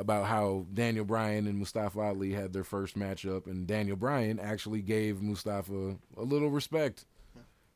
about 0.00 0.26
how 0.26 0.66
Daniel 0.72 1.04
Bryan 1.04 1.46
and 1.46 1.58
Mustafa 1.58 2.00
Ali 2.00 2.32
had 2.32 2.52
their 2.52 2.64
first 2.64 2.98
matchup, 2.98 3.46
and 3.46 3.66
Daniel 3.66 3.96
Bryan 3.96 4.38
actually 4.40 4.82
gave 4.82 5.22
Mustafa 5.22 5.96
a 6.16 6.22
little 6.22 6.50
respect. 6.50 7.04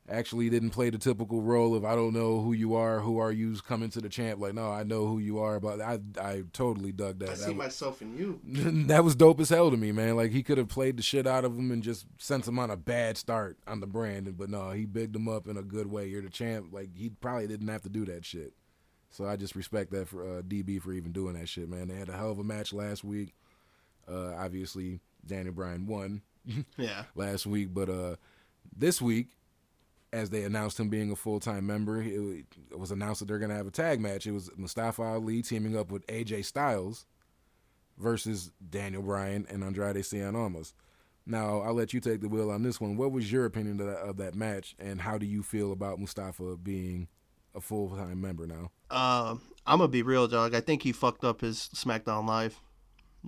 Actually, 0.06 0.50
didn't 0.50 0.68
play 0.68 0.90
the 0.90 0.98
typical 0.98 1.40
role 1.40 1.74
of 1.74 1.82
I 1.82 1.94
don't 1.94 2.12
know 2.12 2.42
who 2.42 2.52
you 2.52 2.74
are, 2.74 3.00
who 3.00 3.16
are 3.16 3.32
you 3.32 3.56
coming 3.66 3.88
to 3.88 4.02
the 4.02 4.10
champ. 4.10 4.38
Like, 4.38 4.52
no, 4.52 4.70
I 4.70 4.82
know 4.82 5.06
who 5.06 5.18
you 5.18 5.38
are, 5.38 5.58
but 5.58 5.80
I 5.80 5.98
I 6.20 6.42
totally 6.52 6.92
dug 6.92 7.20
that. 7.20 7.28
I 7.30 7.32
That 7.32 7.38
see 7.38 7.48
was- 7.52 7.56
myself 7.56 8.02
in 8.02 8.14
you. 8.14 8.38
that 8.88 9.02
was 9.02 9.16
dope 9.16 9.40
as 9.40 9.48
hell 9.48 9.70
to 9.70 9.78
me, 9.78 9.92
man. 9.92 10.14
Like 10.16 10.30
he 10.30 10.42
could 10.42 10.58
have 10.58 10.68
played 10.68 10.98
the 10.98 11.02
shit 11.02 11.26
out 11.26 11.46
of 11.46 11.56
him 11.58 11.70
and 11.70 11.82
just 11.82 12.04
sent 12.18 12.46
him 12.46 12.58
on 12.58 12.70
a 12.70 12.76
bad 12.76 13.16
start 13.16 13.56
on 13.66 13.80
the 13.80 13.86
brand, 13.86 14.36
but 14.36 14.50
no, 14.50 14.72
he 14.72 14.84
bigged 14.84 15.16
him 15.16 15.26
up 15.26 15.48
in 15.48 15.56
a 15.56 15.62
good 15.62 15.86
way. 15.90 16.06
You're 16.06 16.20
the 16.20 16.28
champ. 16.28 16.66
Like 16.70 16.90
he 16.94 17.08
probably 17.08 17.46
didn't 17.46 17.68
have 17.68 17.80
to 17.84 17.88
do 17.88 18.04
that 18.04 18.26
shit. 18.26 18.52
So 19.14 19.26
I 19.26 19.36
just 19.36 19.54
respect 19.54 19.92
that 19.92 20.08
for 20.08 20.24
uh, 20.24 20.42
DB 20.42 20.82
for 20.82 20.92
even 20.92 21.12
doing 21.12 21.34
that 21.34 21.48
shit, 21.48 21.68
man. 21.68 21.86
They 21.86 21.94
had 21.94 22.08
a 22.08 22.16
hell 22.16 22.32
of 22.32 22.40
a 22.40 22.44
match 22.44 22.72
last 22.72 23.04
week. 23.04 23.32
Uh, 24.10 24.34
obviously, 24.36 24.98
Daniel 25.24 25.54
Bryan 25.54 25.86
won 25.86 26.22
Yeah. 26.76 27.04
last 27.14 27.46
week, 27.46 27.72
but 27.72 27.88
uh, 27.88 28.16
this 28.76 29.00
week, 29.00 29.28
as 30.12 30.30
they 30.30 30.42
announced 30.42 30.80
him 30.80 30.88
being 30.88 31.12
a 31.12 31.16
full 31.16 31.38
time 31.38 31.64
member, 31.64 32.02
it, 32.02 32.44
it 32.72 32.78
was 32.78 32.90
announced 32.90 33.20
that 33.20 33.26
they're 33.28 33.38
gonna 33.38 33.54
have 33.54 33.68
a 33.68 33.70
tag 33.70 34.00
match. 34.00 34.26
It 34.26 34.32
was 34.32 34.50
Mustafa 34.56 35.02
Ali 35.02 35.42
teaming 35.42 35.76
up 35.76 35.92
with 35.92 36.04
AJ 36.08 36.44
Styles 36.46 37.06
versus 37.96 38.50
Daniel 38.68 39.02
Bryan 39.02 39.46
and 39.48 39.62
Andrade 39.62 39.96
Cien 39.96 40.34
Almas. 40.34 40.74
Now 41.24 41.60
I'll 41.60 41.72
let 41.74 41.94
you 41.94 42.00
take 42.00 42.20
the 42.20 42.28
wheel 42.28 42.50
on 42.50 42.64
this 42.64 42.80
one. 42.80 42.96
What 42.96 43.12
was 43.12 43.30
your 43.30 43.44
opinion 43.44 43.80
of 43.80 43.86
that, 43.86 43.98
of 43.98 44.16
that 44.16 44.34
match, 44.34 44.74
and 44.80 45.00
how 45.00 45.18
do 45.18 45.26
you 45.26 45.42
feel 45.44 45.70
about 45.70 46.00
Mustafa 46.00 46.56
being 46.56 47.06
a 47.54 47.60
full 47.60 47.90
time 47.96 48.20
member 48.20 48.46
now? 48.46 48.72
Um, 48.94 49.42
I'm 49.66 49.78
gonna 49.78 49.88
be 49.88 50.02
real, 50.02 50.28
dog. 50.28 50.54
I 50.54 50.60
think 50.60 50.82
he 50.82 50.92
fucked 50.92 51.24
up 51.24 51.40
his 51.40 51.68
SmackDown 51.74 52.28
Live 52.28 52.60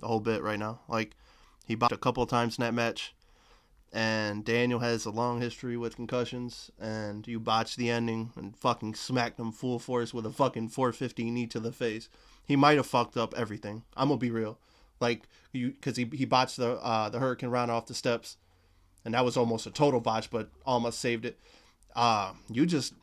a 0.01 0.07
whole 0.07 0.21
bit 0.21 0.41
right 0.41 0.57
now. 0.57 0.79
Like 0.87 1.15
he 1.65 1.75
botched 1.75 1.91
a 1.91 1.97
couple 1.97 2.25
times 2.25 2.57
in 2.57 2.61
that 2.61 2.73
match, 2.73 3.13
and 3.91 4.45
Daniel 4.45 4.79
has 4.79 5.05
a 5.05 5.11
long 5.11 5.41
history 5.41 5.75
with 5.75 5.97
concussions, 5.97 6.71
and 6.79 7.27
you 7.27 7.39
botched 7.39 7.75
the 7.75 7.89
ending 7.89 8.31
and 8.37 8.55
fucking 8.55 8.95
smacked 8.95 9.39
him 9.39 9.51
full 9.51 9.77
force 9.77 10.13
with 10.13 10.25
a 10.25 10.31
fucking 10.31 10.69
450 10.69 11.29
knee 11.31 11.47
to 11.47 11.59
the 11.59 11.73
face. 11.73 12.07
He 12.45 12.55
might 12.55 12.77
have 12.77 12.87
fucked 12.87 13.17
up 13.17 13.33
everything. 13.35 13.83
I'm 13.97 14.07
gonna 14.07 14.19
be 14.19 14.31
real, 14.31 14.59
like 15.01 15.23
you, 15.51 15.71
because 15.71 15.97
he 15.97 16.09
he 16.13 16.23
botched 16.23 16.55
the 16.55 16.73
uh, 16.75 17.09
the 17.09 17.19
hurricanrana 17.19 17.69
off 17.69 17.87
the 17.87 17.93
steps, 17.93 18.37
and 19.03 19.13
that 19.15 19.25
was 19.25 19.35
almost 19.35 19.67
a 19.67 19.71
total 19.71 19.99
botch, 19.99 20.29
but 20.29 20.49
almost 20.65 20.99
saved 20.99 21.25
it. 21.25 21.37
Uh, 21.93 22.33
you 22.49 22.65
just 22.65 22.93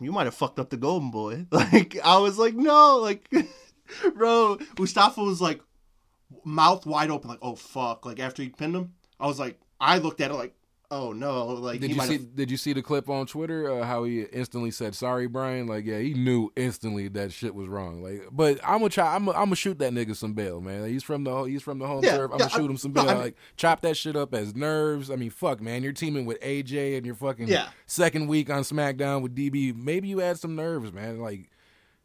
you 0.00 0.12
might 0.12 0.24
have 0.24 0.34
fucked 0.34 0.58
up 0.58 0.70
the 0.70 0.76
golden 0.76 1.10
boy. 1.10 1.46
Like 1.52 1.98
I 2.04 2.18
was 2.18 2.38
like, 2.38 2.54
no, 2.54 2.98
like, 2.98 3.30
bro, 4.14 4.58
Mustafa 4.78 5.22
was 5.22 5.40
like, 5.40 5.60
mouth 6.44 6.86
wide 6.86 7.10
open, 7.10 7.30
like, 7.30 7.38
oh 7.42 7.54
fuck. 7.54 8.04
Like 8.04 8.20
after 8.20 8.42
he 8.42 8.48
pinned 8.48 8.74
him, 8.74 8.94
I 9.20 9.26
was 9.26 9.38
like, 9.38 9.60
I 9.80 9.98
looked 9.98 10.20
at 10.20 10.30
it 10.30 10.34
like, 10.34 10.54
oh 10.90 11.12
no, 11.12 11.46
like 11.46 11.80
Did 11.80 11.90
you 11.92 12.00
see? 12.00 12.12
have- 12.14 12.36
Did 12.36 12.50
you 12.50 12.56
see 12.56 12.72
the 12.72 12.82
clip 12.82 13.08
on 13.08 13.26
Twitter? 13.26 13.70
Uh, 13.70 13.84
how 13.84 14.04
he 14.04 14.22
instantly 14.22 14.70
said 14.70 14.94
sorry, 14.94 15.26
Bryan. 15.26 15.66
Like, 15.66 15.84
yeah, 15.84 15.98
he 15.98 16.14
knew 16.14 16.50
instantly 16.56 17.08
that 17.08 17.32
shit 17.32 17.54
was 17.54 17.68
wrong. 17.68 18.02
Like, 18.02 18.28
but 18.32 18.58
I'm 18.64 18.78
gonna 18.78 18.90
try. 18.90 19.14
I'm 19.14 19.26
gonna, 19.26 19.38
I'm 19.38 19.52
shoot 19.54 19.78
that 19.80 19.92
nigga 19.92 20.14
some 20.16 20.32
bail, 20.34 20.60
man. 20.60 20.82
Like, 20.82 20.90
he's 20.90 21.02
from 21.02 21.24
the 21.24 21.42
he's 21.44 21.62
from 21.62 21.78
the 21.78 21.86
home 21.86 22.04
Yeah, 22.04 22.16
turf. 22.16 22.30
I'm 22.32 22.38
yeah, 22.38 22.48
gonna 22.48 22.60
shoot 22.62 22.70
him 22.70 22.76
some 22.76 22.92
no, 22.92 23.02
bail. 23.02 23.10
I 23.10 23.14
mean- 23.14 23.22
like, 23.24 23.36
chop 23.56 23.80
that 23.82 23.96
shit 23.96 24.16
up 24.16 24.34
as 24.34 24.54
nerves. 24.54 25.10
I 25.10 25.16
mean, 25.16 25.30
fuck, 25.30 25.60
man. 25.60 25.82
You're 25.82 25.92
teaming 25.92 26.24
with 26.26 26.40
AJ 26.40 26.96
and 26.96 27.04
you're 27.06 27.14
fucking 27.14 27.48
Yeah. 27.48 27.68
second 27.86 28.28
week 28.28 28.50
on 28.50 28.62
SmackDown 28.62 29.22
with 29.22 29.34
DB. 29.34 29.74
Maybe 29.76 30.08
you 30.08 30.18
had 30.18 30.38
some 30.38 30.54
nerves, 30.56 30.92
man. 30.92 31.20
Like. 31.20 31.50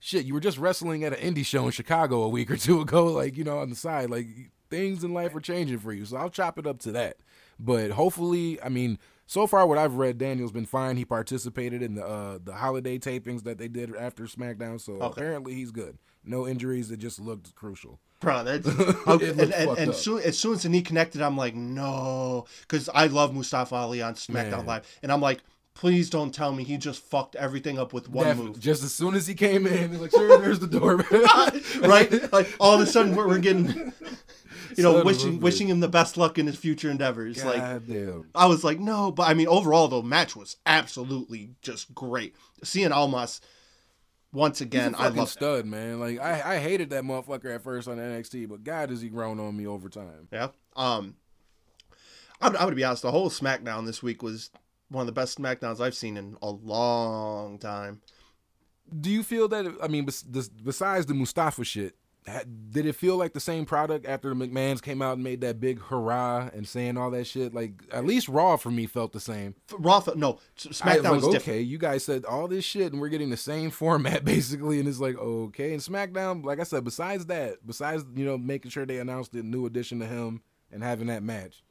Shit, 0.04 0.26
you 0.26 0.34
were 0.34 0.40
just 0.40 0.58
wrestling 0.58 1.04
at 1.04 1.14
an 1.14 1.36
indie 1.36 1.46
show 1.46 1.64
in 1.66 1.70
Chicago 1.72 2.24
a 2.24 2.28
week 2.28 2.50
or 2.50 2.58
two 2.58 2.82
ago, 2.82 3.06
like, 3.14 3.38
you 3.38 3.44
know, 3.44 3.60
on 3.60 3.70
the 3.70 3.76
side. 3.76 4.10
Like, 4.10 4.26
things 4.72 5.04
in 5.04 5.14
life 5.14 5.36
are 5.36 5.40
changing 5.40 5.78
for 5.78 5.94
you. 5.94 6.06
So 6.06 6.18
I'll 6.18 6.32
chop 6.32 6.58
it 6.58 6.66
up 6.66 6.80
to 6.80 6.92
that. 6.94 7.18
But 7.64 7.92
hopefully, 7.92 8.62
I 8.62 8.70
mean, 8.70 8.98
so 9.28 9.46
far 9.46 9.68
what 9.68 9.78
I've 9.78 9.94
read, 9.94 10.18
Daniel's 10.18 10.52
been 10.52 10.66
fine. 10.66 10.98
He 10.98 11.06
participated 11.06 11.84
in 11.84 11.96
the 11.96 12.06
uh, 12.06 12.40
the 12.44 12.54
holiday 12.54 12.98
tapings 12.98 13.44
that 13.44 13.60
they 13.60 13.68
did 13.68 13.96
after 13.96 14.24
SmackDown, 14.24 14.82
so 14.82 15.00
apparently 15.00 15.54
he's 15.54 15.72
good. 15.72 15.98
No 16.26 16.48
injuries. 16.48 16.92
It 16.92 16.98
just 16.98 17.20
looked 17.20 17.54
crucial. 17.56 18.00
Bro, 18.20 18.44
that's 18.44 18.68
okay, 19.08 19.30
and, 19.30 19.40
and, 19.54 19.78
and 19.78 19.96
soon, 19.96 20.22
as 20.22 20.38
soon 20.38 20.54
as 20.54 20.64
the 20.64 20.70
knee 20.70 20.82
connected, 20.82 21.22
I'm 21.22 21.38
like, 21.38 21.56
no, 21.56 22.46
because 22.62 22.90
I 22.94 23.08
love 23.08 23.34
Mustafa 23.34 23.76
Ali 23.76 24.02
on 24.02 24.16
SmackDown 24.16 24.52
Man. 24.52 24.66
Live, 24.66 25.00
and 25.02 25.12
I'm 25.12 25.22
like, 25.22 25.40
please 25.82 26.12
don't 26.12 26.32
tell 26.32 26.54
me 26.54 26.64
he 26.64 26.78
just 26.78 27.02
fucked 27.04 27.36
everything 27.36 27.80
up 27.80 27.92
with 27.92 28.08
one 28.08 28.28
Def- 28.28 28.38
move, 28.38 28.60
Just 28.60 28.84
as 28.84 28.94
soon 28.94 29.16
as 29.16 29.26
he 29.26 29.34
came 29.34 29.66
in, 29.66 29.90
he's 29.90 30.00
like, 30.00 30.12
"Sir, 30.12 30.38
there's 30.40 30.60
the 30.60 30.68
door." 30.68 30.98
right? 31.82 32.32
Like 32.32 32.56
all 32.60 32.76
of 32.76 32.82
a 32.82 32.86
sudden 32.86 33.16
we're, 33.16 33.28
we're 33.28 33.40
getting, 33.40 33.92
you 34.78 34.84
know, 34.84 34.98
Son 34.98 35.06
wishing 35.06 35.40
wishing 35.40 35.68
him 35.68 35.80
the 35.80 35.88
best 35.88 36.18
luck 36.18 36.38
in 36.38 36.46
his 36.46 36.56
future 36.56 36.92
endeavors. 36.92 37.44
Like 37.44 37.58
God 37.58 37.88
damn. 37.88 38.30
I 38.36 38.46
was 38.46 38.64
like, 38.64 38.80
no, 38.80 39.12
but 39.12 39.28
I 39.28 39.34
mean, 39.34 39.48
overall 39.48 39.88
though, 39.88 40.04
match 40.04 40.36
was 40.36 40.58
absolutely 40.68 41.56
just 41.64 41.96
great. 41.96 42.36
Seeing 42.64 42.92
Almas 42.92 43.42
once 44.32 44.62
again, 44.62 44.94
I 44.96 45.08
love. 45.08 45.30
stud, 45.30 45.66
man. 45.66 46.00
Like 46.00 46.20
I, 46.20 46.58
I 46.58 46.60
hated 46.60 46.92
that 46.92 47.04
motherfucker 47.04 47.56
at 47.56 47.64
first 47.64 47.88
on 47.88 47.98
NXT, 47.98 48.48
but 48.48 48.64
God, 48.64 48.92
has 48.92 49.02
he 49.02 49.10
grown 49.10 49.40
on 49.40 49.58
me 49.58 49.66
over 49.66 49.90
time. 49.90 50.28
Yeah. 50.32 50.50
Um, 50.76 51.16
I'm, 52.40 52.56
I'm 52.56 52.66
gonna 52.66 52.76
be 52.76 52.84
honest. 52.84 53.02
The 53.02 53.10
whole 53.10 53.32
SmackDown 53.32 53.88
this 53.88 54.04
week 54.04 54.22
was 54.22 54.52
one 54.92 55.02
of 55.02 55.08
the 55.08 55.14
best 55.14 55.40
SmackDowns 55.40 55.80
I've 55.80 55.96
seen 55.96 56.18
in 56.18 56.38
a 56.42 56.50
long 56.50 57.58
time. 57.58 58.02
Do 59.00 59.10
you 59.10 59.24
feel 59.24 59.48
that? 59.48 59.74
I 59.82 59.88
mean, 59.88 60.06
besides 60.06 61.06
the 61.06 61.14
Mustafa 61.14 61.64
shit, 61.64 61.96
did 62.70 62.86
it 62.86 62.94
feel 62.94 63.16
like 63.18 63.34
the 63.34 63.40
same 63.40 63.66
product 63.66 64.06
after 64.06 64.30
the 64.30 64.36
McMahon's 64.36 64.82
came 64.82 65.02
out 65.02 65.14
and 65.14 65.24
made 65.24 65.42
that 65.42 65.60
big 65.60 65.80
hurrah 65.82 66.50
and 66.54 66.68
saying 66.68 66.98
all 66.98 67.10
that 67.12 67.26
shit? 67.26 67.54
Like 67.54 67.72
at 67.92 68.06
least 68.06 68.28
Raw 68.28 68.58
for 68.58 68.70
me 68.70 68.86
felt 68.86 69.14
the 69.14 69.20
same. 69.20 69.56
Raw, 69.72 70.04
no, 70.16 70.40
S- 70.58 70.82
I 70.82 70.98
SmackDown 70.98 71.04
like, 71.04 71.14
was 71.14 71.24
okay, 71.26 71.34
different. 71.34 71.62
you 71.68 71.78
guys 71.78 72.04
said 72.04 72.26
all 72.26 72.48
this 72.48 72.66
shit 72.66 72.92
and 72.92 73.02
we're 73.02 73.10
getting 73.10 73.30
the 73.30 73.38
same 73.38 73.72
format 73.72 74.26
basically, 74.26 74.80
and 74.80 74.88
it's 74.88 75.00
like 75.00 75.18
okay. 75.18 75.74
And 75.74 75.82
SmackDown, 75.82 76.44
like 76.44 76.60
I 76.60 76.64
said, 76.64 76.84
besides 76.84 77.28
that, 77.28 77.66
besides 77.66 78.04
you 78.14 78.26
know 78.26 78.38
making 78.38 78.72
sure 78.72 78.86
they 78.86 79.00
announced 79.00 79.32
the 79.32 79.42
new 79.42 79.66
addition 79.66 80.00
to 80.00 80.06
him 80.06 80.42
and 80.70 80.84
having 80.84 81.08
that 81.08 81.24
match. 81.24 81.64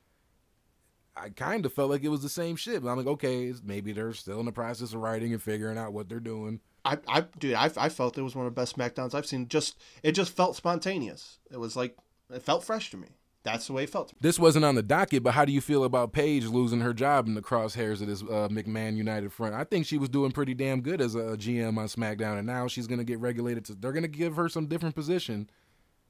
I 1.16 1.29
kind 1.31 1.66
of 1.66 1.73
felt 1.73 1.90
like 1.90 2.03
it 2.03 2.09
was 2.09 2.23
the 2.23 2.29
same 2.29 2.57
shit, 2.57 2.83
but 2.83 2.88
I'm 2.88 2.96
like, 2.96 3.07
okay, 3.07 3.53
maybe 3.64 3.92
they're 3.92 4.12
still 4.12 4.40
in 4.40 4.46
the 4.46 4.53
process 4.53 4.94
of 4.94 5.01
writing 5.01 5.33
and 5.33 5.42
figuring 5.42 5.79
out 5.79 5.92
what 5.92 6.09
they're 6.09 6.20
doing. 6.20 6.61
I, 6.85 6.99
I, 7.09 7.20
dude, 7.38 7.55
I, 7.55 7.70
I 7.77 7.88
felt 7.88 8.16
it 8.16 8.23
was 8.23 8.35
one 8.35 8.46
of 8.46 8.55
the 8.55 8.61
best 8.61 8.77
SmackDowns 8.77 9.14
I've 9.14 9.27
seen. 9.27 9.49
Just, 9.49 9.77
it 10.03 10.12
just 10.12 10.35
felt 10.35 10.57
spontaneous. 10.57 11.38
It 11.51 11.59
was 11.59 11.77
like, 11.77 11.96
it 12.33 12.42
felt 12.42 12.64
fresh 12.64 12.90
to 12.92 12.96
me. 12.96 13.09
That's 13.42 13.66
the 13.66 13.73
way 13.73 13.85
it 13.85 13.90
felt. 13.90 14.09
To 14.09 14.14
me. 14.14 14.18
This 14.23 14.38
wasn't 14.38 14.64
on 14.64 14.75
the 14.75 14.83
docket, 14.83 15.23
but 15.23 15.33
how 15.33 15.44
do 15.44 15.53
you 15.53 15.61
feel 15.61 15.85
about 15.85 16.12
Paige 16.12 16.46
losing 16.46 16.81
her 16.81 16.92
job 16.92 17.27
in 17.27 17.35
the 17.35 17.42
crosshairs 17.42 18.01
of 18.03 18.07
this 18.07 18.23
uh, 18.23 18.49
McMahon 18.51 18.96
United 18.96 19.33
front? 19.33 19.55
I 19.55 19.64
think 19.64 19.87
she 19.87 19.99
was 19.99 20.11
doing 20.11 20.31
pretty 20.31 20.55
damn 20.55 20.83
good 20.83 21.01
as 21.01 21.14
a 21.14 21.37
GM 21.37 21.79
on 21.79 21.87
SmackDown, 21.87 22.38
and 22.38 22.46
now 22.46 22.68
she's 22.68 22.87
gonna 22.87 23.05
get 23.05 23.18
regulated 23.18 23.64
to. 23.66 23.75
They're 23.75 23.92
gonna 23.92 24.09
give 24.09 24.37
her 24.37 24.51
some 24.51 24.66
different 24.66 24.94
position, 24.94 25.49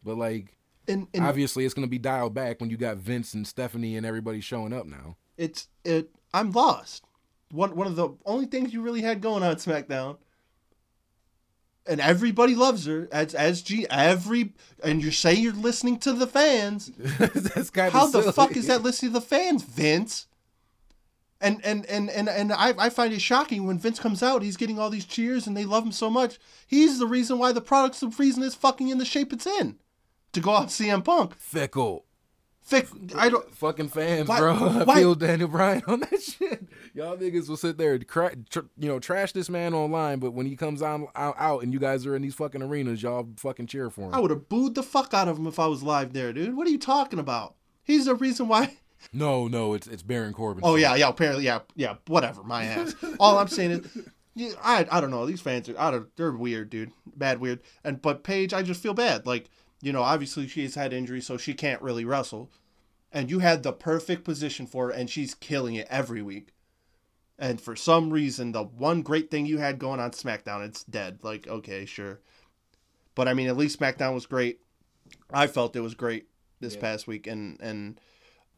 but 0.02 0.16
like 0.16 0.56
And, 0.90 1.06
and 1.14 1.24
obviously 1.24 1.64
it's 1.64 1.74
gonna 1.74 1.86
be 1.86 1.98
dialed 1.98 2.34
back 2.34 2.60
when 2.60 2.70
you 2.70 2.76
got 2.76 2.96
Vince 2.96 3.34
and 3.34 3.46
Stephanie 3.46 3.96
and 3.96 4.04
everybody 4.04 4.40
showing 4.40 4.72
up 4.72 4.86
now. 4.86 5.16
it's 5.36 5.68
it. 5.84 6.10
I'm 6.32 6.52
lost. 6.52 7.04
One 7.50 7.74
one 7.74 7.86
of 7.86 7.96
the 7.96 8.10
only 8.24 8.46
things 8.46 8.72
you 8.72 8.82
really 8.82 9.02
had 9.02 9.20
going 9.20 9.42
on 9.42 9.56
SmackDown, 9.56 10.18
and 11.86 12.00
everybody 12.00 12.54
loves 12.54 12.86
her 12.86 13.08
as 13.10 13.34
as 13.34 13.62
G. 13.62 13.86
Every 13.90 14.52
and 14.84 15.02
you 15.02 15.10
say 15.10 15.34
you're 15.34 15.52
listening 15.52 15.98
to 16.00 16.12
the 16.12 16.26
fans. 16.26 16.92
That's 17.18 17.70
kind 17.70 17.92
How 17.92 18.06
the 18.06 18.32
fuck 18.32 18.56
is 18.56 18.68
that 18.68 18.82
listening 18.82 19.12
to 19.12 19.20
the 19.20 19.26
fans, 19.26 19.64
Vince? 19.64 20.26
And 21.40 21.60
and 21.64 21.86
and 21.86 22.10
and 22.10 22.28
and 22.28 22.52
I, 22.52 22.74
I 22.78 22.90
find 22.90 23.12
it 23.14 23.20
shocking 23.22 23.66
when 23.66 23.78
Vince 23.78 23.98
comes 23.98 24.22
out, 24.22 24.42
he's 24.42 24.58
getting 24.58 24.78
all 24.78 24.90
these 24.90 25.06
cheers 25.06 25.46
and 25.46 25.56
they 25.56 25.64
love 25.64 25.84
him 25.84 25.92
so 25.92 26.10
much. 26.10 26.38
He's 26.66 26.98
the 26.98 27.06
reason 27.06 27.38
why 27.38 27.52
the 27.52 27.62
product's 27.62 28.00
the 28.00 28.08
reason 28.08 28.42
it's 28.42 28.54
fucking 28.54 28.88
in 28.88 28.98
the 28.98 29.06
shape 29.06 29.32
it's 29.32 29.46
in. 29.46 29.79
To 30.32 30.40
go 30.40 30.52
out 30.54 30.68
CM 30.68 31.04
Punk. 31.04 31.36
fickle? 31.38 32.04
Fick, 32.62 32.86
I 33.16 33.30
don't. 33.30 33.52
Fucking 33.56 33.88
fans, 33.88 34.28
Why- 34.28 34.38
bro. 34.38 34.52
I 34.54 34.84
why- 34.84 34.94
feel 34.96 35.14
Daniel 35.16 35.48
Bryan 35.48 35.82
on 35.88 36.00
that 36.00 36.22
shit. 36.38 36.68
Y'all 36.94 37.16
niggas 37.16 37.48
will 37.48 37.56
sit 37.56 37.78
there 37.78 37.94
and 37.94 38.06
cra- 38.06 38.36
tr- 38.48 38.60
you 38.78 38.88
know 38.88 39.00
trash 39.00 39.32
this 39.32 39.48
man 39.48 39.74
online, 39.74 40.20
but 40.20 40.32
when 40.32 40.46
he 40.46 40.54
comes 40.54 40.80
on 40.82 41.08
out, 41.16 41.34
out 41.38 41.62
and 41.64 41.72
you 41.72 41.80
guys 41.80 42.06
are 42.06 42.14
in 42.14 42.22
these 42.22 42.34
fucking 42.34 42.62
arenas, 42.62 43.02
y'all 43.02 43.28
fucking 43.38 43.66
cheer 43.66 43.90
for 43.90 44.02
him. 44.02 44.14
I 44.14 44.20
would 44.20 44.30
have 44.30 44.48
booed 44.48 44.76
the 44.76 44.82
fuck 44.84 45.12
out 45.14 45.26
of 45.26 45.36
him 45.38 45.46
if 45.48 45.58
I 45.58 45.66
was 45.66 45.82
live 45.82 46.12
there, 46.12 46.32
dude. 46.32 46.54
What 46.56 46.66
are 46.68 46.70
you 46.70 46.78
talking 46.78 47.18
about? 47.18 47.56
He's 47.82 48.04
the 48.04 48.14
reason 48.14 48.46
why. 48.48 48.76
No, 49.14 49.48
no, 49.48 49.72
it's 49.72 49.86
it's 49.86 50.02
Baron 50.02 50.34
Corbin. 50.34 50.60
Oh 50.62 50.76
yeah, 50.76 50.94
yeah. 50.94 51.08
Apparently, 51.08 51.42
yeah, 51.46 51.60
yeah. 51.74 51.94
Whatever, 52.06 52.42
my 52.42 52.64
ass. 52.66 52.94
All 53.18 53.38
I'm 53.38 53.48
saying 53.48 53.70
is, 53.70 53.98
yeah, 54.34 54.50
I 54.62 54.86
I 54.92 55.00
don't 55.00 55.10
know. 55.10 55.24
These 55.24 55.40
fans 55.40 55.70
are 55.70 55.80
I 55.80 55.90
don't, 55.90 56.14
they're 56.18 56.32
weird, 56.32 56.68
dude. 56.68 56.92
Bad 57.16 57.40
weird. 57.40 57.60
And 57.82 58.02
but 58.02 58.24
Paige, 58.24 58.52
I 58.52 58.62
just 58.62 58.82
feel 58.82 58.92
bad. 58.92 59.24
Like 59.26 59.48
you 59.80 59.92
know, 59.92 60.02
obviously 60.02 60.46
she's 60.46 60.74
had 60.74 60.92
injuries, 60.92 61.26
so 61.26 61.36
she 61.36 61.54
can't 61.54 61.82
really 61.82 62.04
wrestle. 62.04 62.50
And 63.12 63.30
you 63.30 63.40
had 63.40 63.62
the 63.62 63.72
perfect 63.72 64.24
position 64.24 64.66
for 64.66 64.86
her, 64.86 64.92
and 64.92 65.10
she's 65.10 65.34
killing 65.34 65.74
it 65.74 65.88
every 65.90 66.22
week. 66.22 66.54
And 67.38 67.60
for 67.60 67.74
some 67.74 68.10
reason, 68.12 68.52
the 68.52 68.62
one 68.62 69.02
great 69.02 69.30
thing 69.30 69.46
you 69.46 69.58
had 69.58 69.78
going 69.78 69.98
on 69.98 70.10
SmackDown, 70.10 70.64
it's 70.64 70.84
dead. 70.84 71.20
Like, 71.22 71.48
okay, 71.48 71.86
sure. 71.86 72.20
But 73.14 73.26
I 73.28 73.34
mean, 73.34 73.48
at 73.48 73.56
least 73.56 73.80
SmackDown 73.80 74.14
was 74.14 74.26
great. 74.26 74.60
I 75.32 75.46
felt 75.46 75.74
it 75.74 75.80
was 75.80 75.94
great 75.94 76.28
this 76.60 76.74
Yeah. 76.74 76.80
past 76.80 77.06
week, 77.06 77.26
and 77.26 77.58
and 77.60 77.98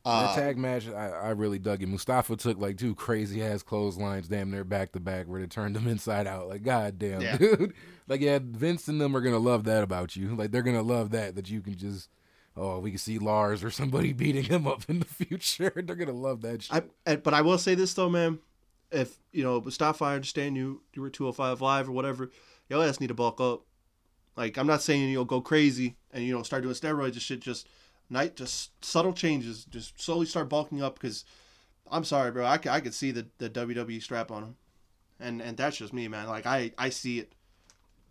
The 0.05 0.11
uh, 0.11 0.35
tag 0.35 0.59
match, 0.59 0.89
I, 0.89 1.09
I 1.11 1.31
really 1.31 1.59
dug 1.61 1.81
it. 1.83 1.87
Mustafa 1.89 2.35
took 2.37 2.59
like 2.59 2.77
two 2.77 2.95
crazy 2.95 3.43
ass 3.43 3.63
clotheslines, 3.63 4.27
damn 4.27 4.51
near 4.51 4.65
back 4.65 4.93
to 4.93 5.01
back, 5.01 5.27
where 5.29 5.41
they 5.41 5.47
turned 5.47 5.77
them 5.77 5.87
inside 5.89 6.27
out. 6.27 6.49
Like, 6.49 6.63
god 6.65 6.99
damn, 6.99 7.21
Yeah. 7.21 7.37
dude. 7.37 7.73
Like, 8.09 8.21
yeah, 8.21 8.41
Vince 8.43 8.89
and 8.89 9.01
them 9.01 9.17
are 9.17 9.21
gonna 9.21 9.39
love 9.39 9.63
that 9.65 9.85
about 9.85 10.17
you. 10.17 10.35
Like, 10.35 10.51
they're 10.51 10.63
gonna 10.65 10.83
love 10.83 11.11
that 11.13 11.37
that 11.37 11.49
you 11.49 11.61
can 11.63 11.77
just, 11.77 12.11
oh, 12.57 12.81
we 12.81 12.91
can 12.91 12.99
see 12.99 13.19
Lars 13.21 13.63
or 13.63 13.71
somebody 13.71 14.13
beating 14.13 14.43
him 14.43 14.67
up 14.67 14.83
in 14.89 14.99
the 14.99 15.05
future. 15.07 15.73
they're 15.77 15.95
gonna 15.97 16.13
love 16.13 16.43
that 16.43 16.65
shit. 16.65 16.85
I, 17.07 17.17
but 17.17 17.33
I 17.33 17.43
will 17.43 17.59
say 17.59 17.77
this 17.77 17.95
though, 17.95 18.11
man. 18.11 18.41
If 18.91 19.17
you 19.31 19.45
know 19.45 19.61
Mustafa, 19.61 20.05
I 20.05 20.15
understand 20.17 20.57
you. 20.57 20.83
You 20.95 21.01
were 21.01 21.11
two 21.11 21.25
hundred 21.25 21.35
five 21.37 21.61
live 21.61 21.89
or 21.89 21.93
whatever. 21.93 22.31
Your 22.69 22.85
ass 22.85 22.99
need 23.01 23.07
to 23.07 23.15
bulk 23.15 23.41
up. 23.41 23.63
Like 24.37 24.59
I'm 24.59 24.67
not 24.67 24.83
saying 24.83 25.09
you'll 25.11 25.25
go 25.25 25.41
crazy 25.41 25.97
and 26.13 26.25
you 26.25 26.35
know 26.37 26.43
start 26.43 26.65
doing 26.65 26.75
steroids 26.75 27.13
and 27.13 27.23
shit. 27.23 27.41
Just 27.41 27.69
night, 28.13 28.37
just 28.37 28.85
subtle 28.85 29.13
changes. 29.13 29.65
Just 29.65 30.01
slowly 30.01 30.27
start 30.27 30.49
bulking 30.49 30.83
up 30.83 30.95
because 30.95 31.25
I'm 31.91 32.05
sorry, 32.05 32.31
bro. 32.31 32.45
I, 32.45 32.59
I 32.71 32.81
could 32.81 32.95
see 32.95 33.11
the, 33.11 33.27
the 33.39 33.51
WWE 33.51 34.03
strap 34.03 34.31
on 34.31 34.43
him, 34.43 34.57
and 35.19 35.41
and 35.43 35.57
that's 35.57 35.77
just 35.79 35.93
me, 35.93 36.09
man. 36.09 36.29
Like 36.29 36.47
I 36.47 36.73
I 36.79 36.91
see 36.91 37.19
it, 37.19 37.33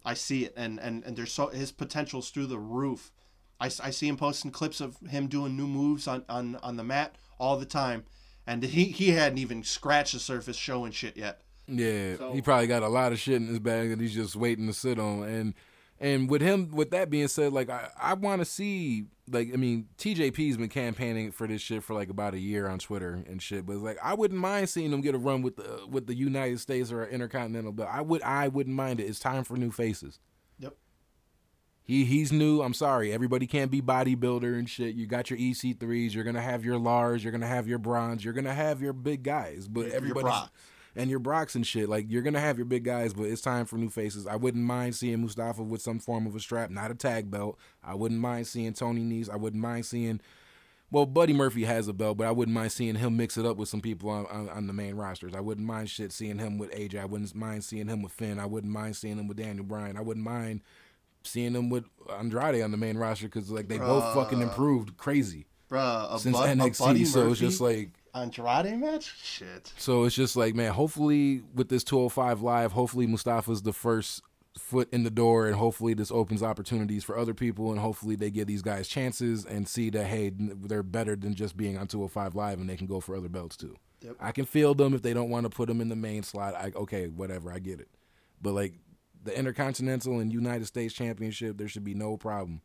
I 0.04 0.14
see 0.14 0.46
it, 0.46 0.54
and 0.58 0.80
and 0.80 1.04
and 1.04 1.16
there's 1.16 1.32
so 1.32 1.48
his 1.48 1.72
potential's 1.72 2.30
through 2.30 2.48
the 2.48 2.60
roof. 2.60 3.12
I, 3.60 3.66
I 3.66 3.92
see 3.92 4.08
him 4.08 4.18
posting 4.18 4.50
clips 4.50 4.82
of 4.82 4.98
him 5.08 5.28
doing 5.28 5.56
new 5.56 5.68
moves 5.68 6.08
on, 6.08 6.26
on, 6.28 6.56
on 6.64 6.78
the 6.78 6.84
mat 6.84 7.16
all 7.40 7.58
the 7.58 7.66
time, 7.66 8.06
and 8.48 8.64
he 8.64 8.86
he 8.86 9.12
hadn't 9.12 9.38
even 9.38 9.64
scratched 9.64 10.14
the 10.14 10.20
surface 10.20 10.58
showing 10.58 10.92
shit 10.92 11.16
yet. 11.16 11.42
Yeah, 11.68 12.18
So- 12.18 12.34
he 12.34 12.42
probably 12.42 12.66
got 12.68 12.82
a 12.84 12.88
lot 12.90 13.12
of 13.12 13.20
shit 13.20 13.36
in 13.36 13.48
his 13.48 13.60
bag 13.60 13.90
that 13.92 14.02
he's 14.02 14.16
just 14.16 14.36
waiting 14.36 14.66
to 14.68 14.74
sit 14.74 14.98
on. 15.00 15.24
And 15.24 15.54
and 16.02 16.28
with 16.28 16.42
him, 16.42 16.72
with 16.72 16.90
that 16.92 17.12
being 17.12 17.28
said, 17.28 17.54
like 17.54 17.70
I, 17.70 17.90
I 17.96 18.16
want 18.16 18.42
to 18.42 18.46
see, 18.46 19.06
like 19.30 19.52
I 19.54 19.56
mean, 19.56 19.88
TJP's 20.00 20.58
been 20.58 20.68
campaigning 20.68 21.32
for 21.32 21.46
this 21.46 21.62
shit 21.62 21.84
for 21.84 21.94
like 21.94 22.10
about 22.10 22.34
a 22.34 22.40
year 22.40 22.68
on 22.68 22.80
Twitter 22.80 23.24
and 23.28 23.40
shit. 23.40 23.68
But 23.68 23.78
like, 23.78 24.00
I 24.04 24.16
wouldn't 24.16 24.40
mind 24.40 24.68
seeing 24.68 24.92
him 24.92 25.02
get 25.02 25.14
a 25.14 25.20
run 25.20 25.44
with 25.44 25.58
the 25.58 25.86
with 25.88 26.08
the 26.08 26.16
United 26.16 26.60
States 26.60 26.92
or 26.92 27.06
Intercontinental 27.06 27.72
belt. 27.72 27.90
I 27.92 28.02
would, 28.02 28.24
I 28.24 28.48
wouldn't 28.48 28.76
mind 28.76 29.00
it. 29.00 29.04
It's 29.04 29.20
time 29.20 29.44
for 29.44 29.58
new 29.58 29.70
faces. 29.70 30.20
Yep. 30.58 30.76
He 31.84 32.04
he's 32.06 32.32
new. 32.32 32.64
I'm 32.64 32.74
sorry. 32.74 33.14
Everybody 33.14 33.46
can't 33.46 33.70
be 33.70 33.80
bodybuilder 33.80 34.58
and 34.58 34.68
shit. 34.68 34.96
You 34.96 35.06
got 35.06 35.30
your 35.30 35.38
EC3s. 35.38 36.16
You're 36.16 36.24
gonna 36.24 36.42
have 36.42 36.66
your 36.66 36.80
Lars. 36.80 37.24
You're 37.24 37.32
gonna 37.32 37.46
have 37.46 37.68
your 37.68 37.80
Brauns. 37.80 38.24
You're 38.26 38.34
gonna 38.34 38.56
have 38.56 38.82
your 38.82 38.94
big 38.94 39.22
guys. 39.22 39.68
But 39.68 39.90
everybody. 39.90 40.36
And 40.95 41.10
your 41.10 41.19
Brocks 41.19 41.56
and 41.56 41.65
shit. 41.65 41.88
Like 41.88 42.06
you're 42.10 42.21
gonna 42.21 42.39
have 42.39 42.58
your 42.58 42.65
big 42.65 42.84
guys, 42.84 43.13
but 43.13 43.23
it's 43.23 43.41
time 43.41 43.65
for 43.65 43.77
new 43.77 43.89
faces. 43.89 44.27
I 44.27 44.36
wouldn't 44.36 44.63
mind 44.63 44.95
seeing 44.95 45.21
Mustafa 45.21 45.63
with 45.63 45.82
some 45.82 45.99
form 45.99 46.27
of 46.27 46.36
a 46.36 46.39
strap, 46.39 46.69
not 46.69 46.91
a 46.91 46.95
tag 46.95 47.32
belt. 47.32 47.58
I 47.84 47.95
wouldn't 47.95 48.19
mind 48.19 48.47
seeing 48.47 48.73
Tony 48.73 49.01
Nese. 49.01 49.30
I 49.30 49.38
wouldn't 49.38 49.62
mind 49.62 49.86
seeing 49.86 50.19
Well, 50.91 51.06
Buddy 51.06 51.32
Murphy 51.32 51.63
has 51.63 51.88
a 51.88 51.93
belt, 51.93 52.17
but 52.17 52.27
I 52.27 52.32
wouldn't 52.32 52.54
mind 52.54 52.73
seeing 52.73 52.95
him 52.95 53.15
mix 53.15 53.38
it 53.38 53.45
up 53.45 53.56
with 53.56 53.69
some 53.69 53.80
people 53.80 54.10
on, 54.10 54.25
on, 54.27 54.49
on 54.49 54.67
the 54.67 54.73
main 54.73 54.95
rosters. 54.95 55.34
I 55.34 55.39
wouldn't 55.39 55.65
mind 55.65 55.89
shit 55.89 56.12
seeing 56.12 56.38
him 56.39 56.58
with 56.58 56.71
AJ. 56.71 56.99
I 56.99 57.06
wouldn't 57.06 57.34
mind 57.34 57.63
seeing 57.63 57.88
him 57.88 58.01
with 58.01 58.12
Finn. 58.12 58.39
I 58.39 58.45
wouldn't 58.45 58.73
mind 58.73 58.97
seeing 58.97 59.17
him 59.17 59.27
with 59.30 59.38
Daniel 59.38 59.63
Bryan. 59.65 59.95
I 59.95 60.01
wouldn't 60.01 60.25
mind 60.25 60.60
seeing 61.23 61.54
him 61.54 61.69
with 61.69 61.86
Andrade 62.19 62.62
on 62.62 62.71
the 62.71 62.77
main 62.77 62.97
roster 62.97 63.27
because 63.27 63.49
like 63.49 63.69
they 63.69 63.77
both 63.77 64.13
fucking 64.15 64.41
improved 64.41 64.97
crazy 64.97 65.45
Bruh, 65.69 66.13
a 66.15 66.19
since 66.19 66.36
a 66.36 66.41
NXT. 66.41 67.08
So 67.08 67.30
it's 67.30 67.39
just 67.39 67.62
like 67.62 67.91
Andrade 68.13 68.78
match. 68.78 69.15
Shit. 69.24 69.74
so 69.78 70.04
it's 70.04 70.15
just 70.15 70.36
like 70.36 70.56
man. 70.56 70.71
Hopefully 70.71 71.43
with 71.54 71.69
this 71.69 71.84
205 71.84 72.41
live, 72.41 72.71
hopefully 72.71 73.08
Mustafa's 73.08 73.62
the 73.62 73.74
first 73.74 74.21
foot 74.58 74.89
in 74.91 75.04
the 75.04 75.10
door, 75.10 75.47
and 75.47 75.56
hopefully 75.56 75.93
this 75.93 76.12
opens 76.12 76.43
opportunities 76.43 77.04
for 77.04 77.17
other 77.17 77.34
people, 77.34 77.71
and 77.71 77.80
hopefully 77.80 78.15
they 78.15 78.30
give 78.30 78.47
these 78.47 78.62
guys 78.62 78.88
chances 78.88 79.45
and 79.45 79.67
see 79.67 79.89
that 79.89 80.06
hey 80.06 80.32
they're 80.36 80.84
better 80.84 81.15
than 81.15 81.34
just 81.34 81.56
being 81.56 81.78
on 81.78 81.88
205 81.88 82.36
live, 82.36 82.60
and 82.60 82.69
they 82.69 82.78
can 82.78 82.88
go 82.88 83.00
for 83.00 83.15
other 83.15 83.30
belts 83.30 83.56
too. 83.56 83.76
Yep. 84.02 84.15
I 84.19 84.32
can 84.32 84.45
feel 84.45 84.74
them 84.74 84.93
if 84.93 85.02
they 85.02 85.13
don't 85.13 85.30
want 85.30 85.45
to 85.45 85.50
put 85.50 85.67
them 85.67 85.80
in 85.80 85.89
the 85.89 85.95
main 85.95 86.24
slot. 86.24 86.56
I 86.56 86.71
okay, 86.76 87.08
whatever, 87.08 87.52
I 87.52 87.60
get 87.60 87.80
it. 87.80 87.89
But 88.41 88.54
like 88.54 88.74
the 89.24 89.38
Intercontinental 89.38 90.19
and 90.19 90.34
United 90.34 90.65
States 90.65 90.93
Championship, 90.93 91.58
there 91.58 91.67
should 91.67 91.84
be 91.84 91.93
no 91.93 92.17
problem 92.17 92.62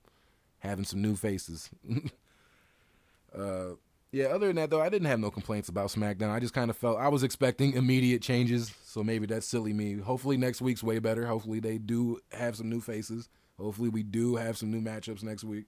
having 0.60 0.84
some 0.84 1.02
new 1.02 1.14
faces. 1.14 1.70
uh, 3.36 3.74
yeah. 4.12 4.26
Other 4.26 4.46
than 4.48 4.56
that, 4.56 4.70
though, 4.70 4.82
I 4.82 4.88
didn't 4.88 5.08
have 5.08 5.20
no 5.20 5.30
complaints 5.30 5.68
about 5.68 5.90
SmackDown. 5.90 6.30
I 6.30 6.40
just 6.40 6.54
kind 6.54 6.70
of 6.70 6.76
felt 6.76 6.98
I 6.98 7.08
was 7.08 7.22
expecting 7.22 7.74
immediate 7.74 8.22
changes, 8.22 8.74
so 8.84 9.02
maybe 9.02 9.26
that's 9.26 9.46
silly 9.46 9.72
me. 9.72 9.98
Hopefully 9.98 10.36
next 10.36 10.60
week's 10.62 10.82
way 10.82 10.98
better. 10.98 11.26
Hopefully 11.26 11.60
they 11.60 11.78
do 11.78 12.18
have 12.32 12.56
some 12.56 12.68
new 12.68 12.80
faces. 12.80 13.28
Hopefully 13.58 13.88
we 13.88 14.02
do 14.02 14.36
have 14.36 14.56
some 14.56 14.70
new 14.70 14.80
matchups 14.80 15.22
next 15.22 15.44
week. 15.44 15.66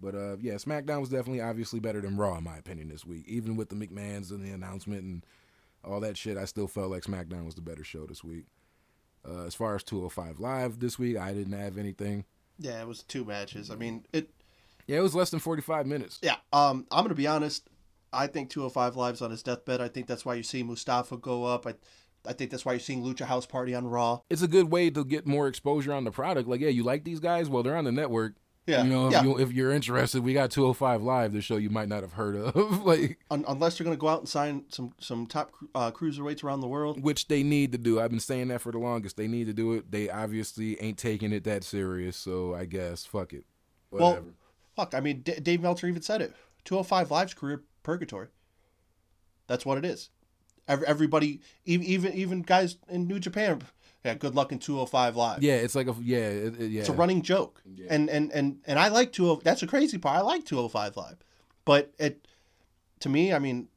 But 0.00 0.14
uh, 0.14 0.36
yeah, 0.40 0.54
SmackDown 0.54 1.00
was 1.00 1.08
definitely 1.08 1.40
obviously 1.40 1.80
better 1.80 2.00
than 2.00 2.16
Raw 2.16 2.36
in 2.36 2.44
my 2.44 2.56
opinion 2.56 2.88
this 2.88 3.04
week. 3.04 3.24
Even 3.26 3.56
with 3.56 3.68
the 3.68 3.76
McMahon's 3.76 4.30
and 4.30 4.44
the 4.44 4.50
announcement 4.50 5.02
and 5.02 5.26
all 5.84 6.00
that 6.00 6.16
shit, 6.16 6.36
I 6.36 6.44
still 6.44 6.66
felt 6.66 6.90
like 6.90 7.04
SmackDown 7.04 7.44
was 7.44 7.54
the 7.54 7.62
better 7.62 7.84
show 7.84 8.06
this 8.06 8.24
week. 8.24 8.46
Uh, 9.26 9.44
as 9.44 9.54
far 9.54 9.74
as 9.74 9.82
205 9.82 10.38
Live 10.38 10.80
this 10.80 10.98
week, 10.98 11.16
I 11.16 11.32
didn't 11.32 11.58
have 11.58 11.78
anything. 11.78 12.24
Yeah, 12.58 12.80
it 12.80 12.86
was 12.86 13.02
two 13.02 13.24
matches. 13.24 13.70
I 13.70 13.76
mean, 13.76 14.04
it. 14.12 14.30
Yeah, 14.86 14.98
it 14.98 15.02
was 15.02 15.14
less 15.14 15.30
than 15.30 15.40
45 15.40 15.86
minutes. 15.86 16.18
Yeah. 16.22 16.36
Um, 16.52 16.86
I'm 16.90 17.04
gonna 17.04 17.14
be 17.14 17.26
honest. 17.26 17.68
I 18.14 18.26
think 18.26 18.50
205 18.50 18.96
Live's 18.96 19.22
on 19.22 19.30
his 19.30 19.42
deathbed. 19.42 19.80
I 19.80 19.88
think 19.88 20.06
that's 20.06 20.24
why 20.24 20.34
you 20.34 20.42
see 20.42 20.62
Mustafa 20.62 21.16
go 21.16 21.44
up. 21.44 21.66
I, 21.66 21.74
I 22.26 22.32
think 22.32 22.50
that's 22.50 22.64
why 22.64 22.72
you're 22.72 22.80
seeing 22.80 23.02
Lucha 23.02 23.26
House 23.26 23.46
Party 23.46 23.74
on 23.74 23.86
Raw. 23.86 24.20
It's 24.30 24.42
a 24.42 24.48
good 24.48 24.70
way 24.70 24.90
to 24.90 25.04
get 25.04 25.26
more 25.26 25.48
exposure 25.48 25.92
on 25.92 26.04
the 26.04 26.10
product. 26.10 26.48
Like, 26.48 26.60
yeah, 26.60 26.68
you 26.68 26.82
like 26.82 27.04
these 27.04 27.20
guys? 27.20 27.48
Well, 27.48 27.62
they're 27.62 27.76
on 27.76 27.84
the 27.84 27.92
network. 27.92 28.34
Yeah. 28.66 28.82
You 28.82 28.90
know, 28.90 29.06
if, 29.08 29.12
yeah. 29.12 29.22
you, 29.22 29.38
if 29.38 29.52
you're 29.52 29.72
interested, 29.72 30.24
we 30.24 30.32
got 30.32 30.50
205 30.50 31.02
Live, 31.02 31.34
the 31.34 31.42
show 31.42 31.56
you 31.56 31.68
might 31.68 31.88
not 31.88 32.00
have 32.00 32.14
heard 32.14 32.34
of. 32.34 32.82
like, 32.84 33.18
Un- 33.30 33.44
unless 33.46 33.78
you're 33.78 33.84
gonna 33.84 33.96
go 33.96 34.08
out 34.08 34.20
and 34.20 34.28
sign 34.28 34.64
some 34.70 34.94
some 34.98 35.26
top 35.26 35.52
uh, 35.74 35.90
cruiserweights 35.90 36.42
around 36.42 36.60
the 36.60 36.66
world. 36.66 37.02
which 37.02 37.28
they 37.28 37.42
need 37.42 37.72
to 37.72 37.78
do. 37.78 38.00
I've 38.00 38.10
been 38.10 38.20
saying 38.20 38.48
that 38.48 38.62
for 38.62 38.72
the 38.72 38.78
longest. 38.78 39.18
They 39.18 39.28
need 39.28 39.48
to 39.48 39.52
do 39.52 39.74
it. 39.74 39.90
They 39.90 40.08
obviously 40.08 40.80
ain't 40.80 40.96
taking 40.96 41.30
it 41.32 41.44
that 41.44 41.62
serious, 41.62 42.16
so 42.16 42.54
I 42.54 42.64
guess 42.64 43.04
fuck 43.04 43.34
it. 43.34 43.44
Whatever. 43.90 44.22
Well, 44.22 44.24
fuck. 44.76 44.94
I 44.94 45.00
mean, 45.00 45.20
D- 45.20 45.40
Dave 45.40 45.60
Meltzer 45.60 45.86
even 45.86 46.00
said 46.00 46.22
it. 46.22 46.34
205 46.64 47.10
Live's 47.10 47.34
career 47.34 47.64
purgatory. 47.84 48.26
That's 49.46 49.64
what 49.64 49.78
it 49.78 49.84
is. 49.84 50.10
Every, 50.66 50.86
everybody, 50.86 51.40
even 51.64 51.86
even 51.86 52.12
even 52.14 52.42
guys 52.42 52.78
in 52.88 53.06
New 53.06 53.20
Japan, 53.20 53.60
yeah. 54.04 54.14
Good 54.14 54.34
luck 54.34 54.50
in 54.50 54.58
205 54.58 55.14
Live. 55.14 55.42
yeah, 55.42 55.54
it's 55.54 55.74
like 55.74 55.86
a 55.88 55.94
yeah, 56.00 56.16
it, 56.18 56.60
it- 56.60 56.70
yeah. 56.70 56.80
It's 56.80 56.88
a 56.88 56.92
running 56.94 57.20
joke. 57.22 57.62
And 57.88 58.08
and 58.10 58.32
and 58.32 58.60
and 58.66 58.78
I 58.78 58.88
like 58.88 59.12
20 59.12 59.42
that's 59.44 59.62
a 59.62 59.66
crazy 59.66 59.98
part. 59.98 60.16
I 60.16 60.22
like 60.22 60.44
205 60.44 60.96
live. 60.96 61.18
But 61.66 61.92
it 61.98 62.26
to 63.00 63.08
me, 63.08 63.32
I 63.32 63.38
mean 63.38 63.68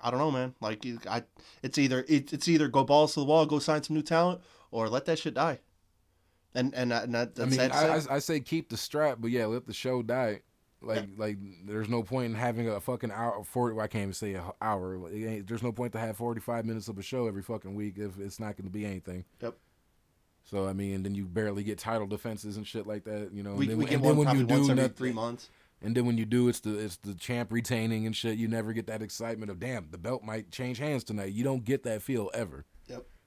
I 0.00 0.10
don't 0.10 0.18
know, 0.18 0.30
man. 0.32 0.54
Like 0.60 0.84
I 1.08 1.22
it's 1.62 1.78
either 1.78 2.04
it, 2.08 2.32
it's 2.32 2.48
either 2.48 2.66
go 2.68 2.82
balls 2.84 3.14
to 3.14 3.20
the 3.20 3.26
wall, 3.26 3.46
go 3.46 3.58
sign 3.60 3.82
some 3.84 3.94
new 3.96 4.02
talent 4.02 4.40
or 4.72 4.88
let 4.88 5.04
that 5.06 5.20
shit 5.20 5.34
die. 5.34 5.60
And 6.56 6.74
and, 6.74 6.92
and 6.92 7.14
that, 7.14 7.32
I 7.38 7.44
mean, 7.44 7.52
sad 7.52 7.70
I. 7.72 7.96
I, 7.96 8.16
I 8.16 8.18
say 8.18 8.40
keep 8.40 8.68
the 8.70 8.76
strap, 8.76 9.18
but 9.20 9.30
yeah, 9.30 9.46
let 9.46 9.66
the 9.66 9.72
show 9.72 10.02
die. 10.02 10.40
Like, 10.84 11.08
like, 11.16 11.38
there's 11.66 11.88
no 11.88 12.02
point 12.02 12.26
in 12.26 12.34
having 12.34 12.68
a 12.68 12.80
fucking 12.80 13.10
hour, 13.10 13.42
forty. 13.44 13.78
I 13.78 13.86
can't 13.86 14.02
even 14.02 14.12
say 14.14 14.34
an 14.34 14.42
hour. 14.60 14.98
There's 15.10 15.62
no 15.62 15.72
point 15.72 15.92
to 15.92 15.98
have 15.98 16.16
forty 16.16 16.40
five 16.40 16.64
minutes 16.64 16.88
of 16.88 16.98
a 16.98 17.02
show 17.02 17.26
every 17.26 17.42
fucking 17.42 17.74
week 17.74 17.94
if 17.96 18.18
it's 18.18 18.38
not 18.38 18.56
going 18.56 18.66
to 18.66 18.72
be 18.72 18.84
anything. 18.84 19.24
Yep. 19.40 19.56
So 20.44 20.66
I 20.68 20.72
mean, 20.74 21.02
then 21.02 21.14
you 21.14 21.24
barely 21.24 21.62
get 21.64 21.78
title 21.78 22.06
defenses 22.06 22.56
and 22.56 22.66
shit 22.66 22.86
like 22.86 23.04
that, 23.04 23.30
you 23.32 23.42
know. 23.42 23.54
we 23.54 23.64
and 23.64 23.70
then, 23.70 23.78
we 23.78 23.84
get 23.86 23.94
and 23.94 24.02
one 24.02 24.16
then 24.16 24.26
when 24.26 24.36
you 24.36 24.44
do 24.46 24.54
once 24.54 24.68
every 24.70 24.82
nothing- 24.82 24.94
3 24.96 25.12
months. 25.12 25.50
And 25.82 25.94
then 25.94 26.06
when 26.06 26.16
you 26.16 26.24
do, 26.24 26.48
it's 26.48 26.60
the 26.60 26.78
it's 26.78 26.96
the 26.96 27.14
champ 27.14 27.52
retaining 27.52 28.06
and 28.06 28.16
shit. 28.16 28.38
You 28.38 28.48
never 28.48 28.72
get 28.72 28.86
that 28.86 29.02
excitement 29.02 29.50
of 29.50 29.60
damn, 29.60 29.88
the 29.90 29.98
belt 29.98 30.22
might 30.22 30.50
change 30.50 30.78
hands 30.78 31.04
tonight. 31.04 31.32
You 31.32 31.44
don't 31.44 31.64
get 31.64 31.82
that 31.82 32.00
feel 32.02 32.30
ever. 32.32 32.64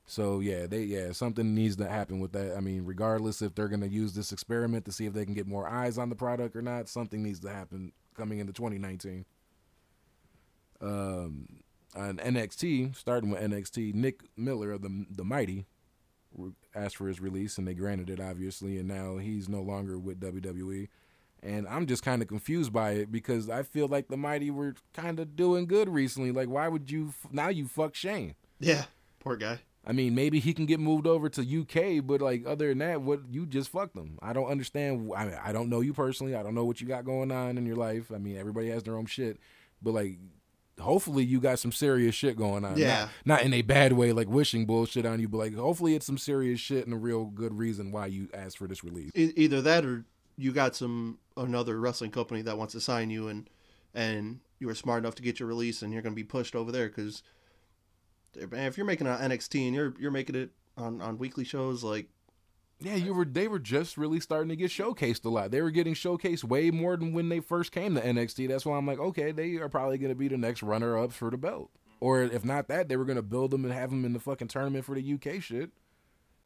So 0.09 0.39
yeah, 0.39 0.67
they 0.67 0.83
yeah 0.83 1.11
something 1.11 1.53
needs 1.53 1.75
to 1.75 1.87
happen 1.87 2.19
with 2.21 2.31
that. 2.31 2.55
I 2.55 2.61
mean, 2.61 2.85
regardless 2.85 3.41
if 3.41 3.53
they're 3.53 3.67
gonna 3.67 3.87
use 3.87 4.13
this 4.13 4.31
experiment 4.31 4.85
to 4.85 4.91
see 4.93 5.05
if 5.05 5.13
they 5.13 5.25
can 5.25 5.33
get 5.33 5.45
more 5.45 5.67
eyes 5.67 5.97
on 5.97 6.09
the 6.09 6.15
product 6.15 6.55
or 6.55 6.61
not, 6.61 6.87
something 6.87 7.21
needs 7.21 7.41
to 7.41 7.49
happen 7.49 7.91
coming 8.15 8.39
into 8.39 8.53
2019. 8.53 9.25
Um, 10.79 11.47
on 11.95 12.17
NXT, 12.17 12.95
starting 12.95 13.31
with 13.31 13.41
NXT, 13.41 13.93
Nick 13.93 14.21
Miller 14.37 14.71
of 14.71 14.81
the 14.81 15.05
the 15.09 15.25
Mighty 15.25 15.65
asked 16.73 16.95
for 16.95 17.07
his 17.07 17.19
release, 17.19 17.57
and 17.57 17.67
they 17.67 17.73
granted 17.73 18.09
it 18.09 18.21
obviously, 18.21 18.77
and 18.77 18.87
now 18.87 19.17
he's 19.17 19.49
no 19.49 19.61
longer 19.61 19.99
with 19.99 20.21
WWE. 20.21 20.87
And 21.43 21.67
I'm 21.67 21.85
just 21.85 22.03
kind 22.03 22.21
of 22.21 22.29
confused 22.29 22.71
by 22.71 22.91
it 22.91 23.11
because 23.11 23.49
I 23.49 23.63
feel 23.63 23.87
like 23.87 24.07
the 24.07 24.17
Mighty 24.17 24.51
were 24.51 24.75
kind 24.93 25.19
of 25.19 25.35
doing 25.35 25.65
good 25.65 25.89
recently. 25.89 26.31
Like, 26.31 26.47
why 26.47 26.69
would 26.69 26.89
you 26.89 27.13
now 27.29 27.49
you 27.49 27.67
fuck 27.67 27.93
Shane? 27.93 28.35
Yeah. 28.59 28.85
Poor 29.19 29.35
guy. 29.35 29.59
I 29.87 29.93
mean, 29.93 30.13
maybe 30.15 30.39
he 30.39 30.53
can 30.53 30.65
get 30.65 30.81
moved 30.81 31.07
over 31.07 31.29
to 31.29 31.41
UK, 31.61 32.05
but 32.05 32.21
like 32.21 32.45
other 32.45 32.67
than 32.67 32.79
that, 32.79 33.01
what 33.01 33.21
you 33.31 33.45
just 33.45 33.69
fucked 33.69 33.95
him. 33.95 34.19
I 34.21 34.33
don't 34.33 34.47
understand. 34.47 35.09
I 35.15 35.25
mean, 35.25 35.39
I 35.41 35.53
don't 35.53 35.69
know 35.69 35.79
you 35.79 35.93
personally. 35.93 36.35
I 36.35 36.43
don't 36.43 36.53
know 36.53 36.65
what 36.65 36.81
you 36.81 36.87
got 36.87 37.05
going 37.05 37.31
on 37.31 37.57
in 37.57 37.65
your 37.65 37.77
life. 37.77 38.11
I 38.13 38.17
mean, 38.17 38.37
everybody 38.37 38.67
has 38.69 38.83
their 38.83 38.97
own 38.97 39.05
shit, 39.05 39.37
but 39.81 39.93
like, 39.93 40.17
hopefully 40.77 41.23
you 41.23 41.39
got 41.39 41.59
some 41.59 41.71
serious 41.71 42.13
shit 42.13 42.35
going 42.35 42.65
on. 42.65 42.77
Yeah. 42.77 43.07
not, 43.25 43.39
not 43.39 43.41
in 43.43 43.53
a 43.53 43.61
bad 43.61 43.93
way, 43.93 44.11
like 44.11 44.27
wishing 44.27 44.65
bullshit 44.65 45.05
on 45.05 45.21
you, 45.21 45.29
but 45.29 45.37
like 45.37 45.55
hopefully 45.55 45.95
it's 45.95 46.05
some 46.05 46.17
serious 46.17 46.59
shit 46.59 46.85
and 46.85 46.93
a 46.93 46.97
real 46.97 47.25
good 47.25 47.57
reason 47.57 47.91
why 47.93 48.07
you 48.07 48.27
asked 48.33 48.57
for 48.57 48.67
this 48.67 48.83
release. 48.83 49.11
E- 49.15 49.33
either 49.37 49.61
that 49.61 49.85
or 49.85 50.03
you 50.37 50.51
got 50.51 50.75
some 50.75 51.17
another 51.37 51.79
wrestling 51.79 52.11
company 52.11 52.41
that 52.41 52.57
wants 52.57 52.73
to 52.73 52.81
sign 52.81 53.09
you 53.09 53.27
and 53.29 53.49
and 53.93 54.39
you 54.59 54.67
were 54.67 54.75
smart 54.75 54.99
enough 54.99 55.15
to 55.15 55.23
get 55.23 55.39
your 55.39 55.47
release 55.47 55.81
and 55.81 55.93
you're 55.93 56.01
going 56.01 56.13
to 56.13 56.15
be 56.15 56.23
pushed 56.23 56.55
over 56.55 56.71
there 56.71 56.87
because 56.89 57.23
if 58.37 58.77
you're 58.77 58.85
making 58.85 59.07
an 59.07 59.17
NXT 59.31 59.65
and 59.65 59.75
you're 59.75 59.93
you're 59.99 60.11
making 60.11 60.35
it 60.35 60.51
on 60.77 61.01
on 61.01 61.17
weekly 61.17 61.43
shows 61.43 61.83
like 61.83 62.07
Yeah, 62.79 62.95
you 62.95 63.13
were. 63.13 63.25
They 63.25 63.47
were 63.47 63.59
just 63.59 63.97
really 63.97 64.19
starting 64.19 64.49
to 64.49 64.55
get 64.55 64.69
showcased 64.69 65.25
a 65.25 65.29
lot. 65.29 65.51
They 65.51 65.61
were 65.61 65.71
getting 65.71 65.95
showcased 65.95 66.43
way 66.43 66.69
more 66.69 66.95
than 66.95 67.13
when 67.13 67.29
they 67.29 67.39
first 67.39 67.71
came 67.71 67.95
to 67.95 68.01
NXT. 68.01 68.47
That's 68.47 68.65
why 68.65 68.77
I'm 68.77 68.85
like, 68.85 68.99
okay, 68.99 69.31
they 69.31 69.55
are 69.55 69.69
probably 69.69 69.97
going 69.97 70.11
to 70.11 70.15
be 70.15 70.27
the 70.27 70.37
next 70.37 70.61
runner 70.61 70.97
ups 70.97 71.15
for 71.15 71.31
the 71.31 71.37
belt. 71.37 71.71
Or 71.99 72.21
if 72.21 72.45
not 72.45 72.67
that, 72.67 72.87
they 72.89 72.95
were 72.97 73.05
going 73.05 73.15
to 73.15 73.23
build 73.23 73.49
them 73.49 73.65
and 73.65 73.73
have 73.73 73.89
them 73.89 74.05
in 74.05 74.13
the 74.13 74.19
fucking 74.19 74.49
tournament 74.49 74.85
for 74.85 74.93
the 74.93 75.13
UK 75.13 75.41
shit. 75.41 75.71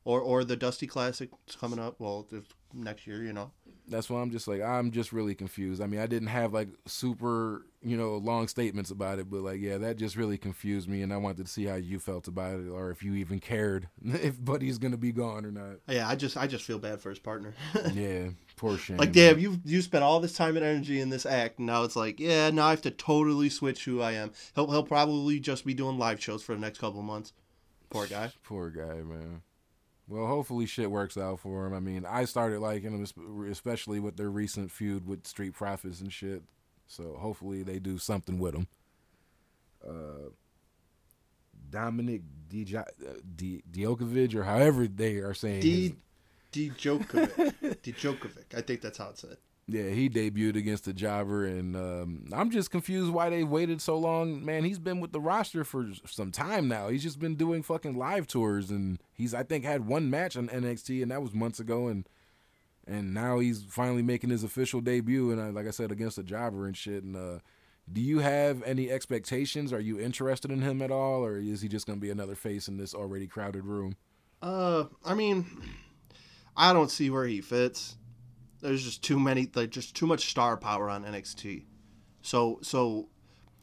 or 0.06 0.22
or 0.22 0.46
the 0.46 0.56
Dusty 0.56 0.88
Classic 0.88 1.30
coming 1.60 1.78
up 1.80 2.00
well 2.00 2.26
it's 2.32 2.48
next 2.74 3.06
year 3.06 3.22
you 3.24 3.34
know 3.34 3.52
That's 3.92 4.10
why 4.10 4.22
I'm 4.22 4.32
just 4.32 4.48
like, 4.48 4.62
I'm 4.62 4.90
just 4.92 5.12
really 5.14 5.36
confused. 5.36 5.82
I 5.82 5.86
mean, 5.86 6.00
I 6.00 6.08
didn't 6.08 6.30
have 6.30 6.54
like 6.54 6.70
super, 6.88 7.66
you 7.84 7.96
know, 7.98 8.16
long 8.18 8.48
statements 8.48 8.90
about 8.90 9.20
it, 9.20 9.30
but 9.30 9.42
like, 9.42 9.60
yeah, 9.60 9.78
that 9.78 9.98
just 9.98 10.16
really 10.16 10.38
confused 10.38 10.90
me, 10.90 11.02
and 11.04 11.14
I 11.14 11.18
wanted 11.18 11.46
to 11.46 11.52
see 11.52 11.66
how 11.66 11.76
you 11.76 12.00
felt 12.00 12.28
about 12.28 12.60
it, 12.60 12.70
or 12.70 12.90
if 12.90 13.04
you 13.04 13.14
even 13.16 13.40
cared 13.40 13.88
if 14.06 14.44
Buddy's 14.44 14.78
going 14.80 14.92
to 14.94 14.98
be 14.98 15.12
gone 15.12 15.46
or 15.46 15.52
not. 15.52 15.76
yeah 15.88 16.08
I 16.10 16.16
just 16.16 16.38
I 16.38 16.48
just 16.48 16.66
feel 16.66 16.80
bad 16.80 17.02
for 17.02 17.10
his 17.10 17.20
partner 17.20 17.54
Yeah, 17.94 18.30
poor 18.56 18.78
Shane. 18.78 18.98
like 18.98 19.12
damn 19.12 19.38
you 19.40 19.60
you 19.66 19.82
spent 19.82 20.04
all 20.04 20.20
this 20.20 20.34
time 20.34 20.56
and 20.58 20.66
energy 20.66 21.00
in 21.02 21.10
this 21.10 21.26
act 21.26 21.58
and 21.60 21.68
now 21.68 21.84
it's 21.84 21.96
like 21.96 22.20
yeah 22.20 22.50
now 22.50 22.68
I 22.68 22.70
have 22.72 22.82
to 22.84 22.92
totally 22.92 23.50
switch 23.50 23.86
who 23.86 24.02
I 24.02 24.14
am 24.14 24.32
he'll 24.56 24.70
he'll 24.72 24.84
probably 24.84 25.40
just 25.40 25.66
be 25.66 25.74
doing 25.74 25.98
live 25.98 26.22
shows 26.22 26.42
for 26.44 26.56
the 26.56 26.62
next 26.62 26.80
couple 26.80 27.00
of 27.00 27.06
months 27.06 27.34
poor 27.90 28.08
guy 28.08 28.32
Poor 28.44 28.70
guy, 28.70 29.02
man. 29.04 29.42
Well, 30.12 30.28
hopefully 30.28 30.66
shit 30.66 30.92
works 30.92 31.16
out 31.18 31.40
for 31.40 31.66
him. 31.66 31.74
I 31.74 31.80
mean, 31.80 32.06
I 32.06 32.26
started 32.26 32.60
liking 32.60 32.92
him, 32.92 33.48
especially 33.50 34.02
with 34.02 34.18
their 34.18 34.30
recent 34.30 34.70
feud 34.70 35.08
with 35.08 35.26
Street 35.26 35.54
Profits 35.54 36.02
and 36.02 36.12
shit. 36.12 36.44
So 36.86 37.16
hopefully 37.18 37.64
they 37.64 37.80
do 37.80 37.98
something 37.98 38.38
with 38.38 38.56
him. 38.56 38.68
Uh, 39.88 40.32
Dominic 41.70 42.24
Dij- 42.50 42.76
uh, 42.76 42.84
Djokovic, 43.38 44.36
or 44.36 44.44
however 44.44 44.86
they 44.86 45.16
are 45.20 45.34
saying. 45.34 45.62
his- 45.62 45.94
Djokovic 46.52 47.54
Djokovic 47.82 48.54
I 48.54 48.60
think 48.60 48.82
that's 48.82 48.98
how 48.98 49.12
it's 49.12 49.22
said 49.22 49.38
yeah, 49.68 49.90
he 49.90 50.10
debuted 50.10 50.56
against 50.58 50.86
the 50.86 50.94
Jobber, 50.94 51.46
and 51.46 51.76
um, 51.76 52.26
I'm 52.34 52.50
just 52.50 52.72
confused 52.72 53.12
why 53.12 53.30
they 53.30 53.44
waited 53.44 53.82
so 53.82 53.98
long. 53.98 54.44
Man, 54.44 54.64
he's 54.64 54.80
been 54.80 55.00
with 55.00 55.12
the 55.12 55.22
roster 55.22 55.64
for 55.64 55.88
some 56.06 56.32
time 56.32 56.68
now. 56.68 56.90
He's 56.90 57.04
just 57.04 57.20
been 57.20 57.36
doing 57.36 57.64
fucking 57.64 57.98
live 57.98 58.28
tours, 58.28 58.70
and 58.70 59.00
he's 59.14 59.34
I 59.34 59.44
think 59.44 59.64
had 59.64 59.88
one 59.88 60.10
match 60.10 60.36
on 60.36 60.50
NXT, 60.50 61.02
and 61.02 61.12
that 61.12 61.22
was 61.22 61.34
months 61.34 61.60
ago. 61.60 61.88
And 61.88 62.08
and 62.88 63.14
now 63.14 63.40
he's 63.40 63.64
finally 63.70 64.02
making 64.02 64.32
his 64.32 64.44
official 64.44 64.82
debut. 64.82 65.32
And 65.32 65.40
uh, 65.40 65.52
like 65.52 65.68
I 65.68 65.72
said, 65.72 65.92
against 65.92 66.18
the 66.18 66.24
jobber 66.24 66.66
and 66.66 66.76
shit. 66.76 67.04
And 67.04 67.16
uh, 67.16 67.40
do 67.92 68.02
you 68.02 68.20
have 68.20 68.64
any 68.64 68.92
expectations? 68.92 69.72
Are 69.72 69.80
you 69.80 70.00
interested 70.00 70.52
in 70.52 70.62
him 70.62 70.82
at 70.82 70.92
all, 70.92 71.24
or 71.24 71.38
is 71.38 71.62
he 71.62 71.68
just 71.68 71.86
going 71.86 72.00
to 72.00 72.02
be 72.02 72.12
another 72.12 72.36
face 72.36 72.68
in 72.68 72.78
this 72.78 72.94
already 72.94 73.28
crowded 73.28 73.66
room? 73.66 73.96
Uh, 74.42 74.86
I 75.06 75.14
mean, 75.14 75.46
I 76.58 76.74
don't 76.74 76.90
see 76.92 77.10
where 77.10 77.26
he 77.26 77.42
fits. 77.42 77.96
There's 78.62 78.84
just 78.84 79.04
too 79.04 79.20
many, 79.20 79.50
like 79.56 79.72
just 79.72 79.96
too 79.96 80.06
much 80.06 80.30
star 80.30 80.56
power 80.56 80.90
on 80.90 81.04
NXT. 81.04 81.66
So 82.22 82.60
so, 82.62 83.10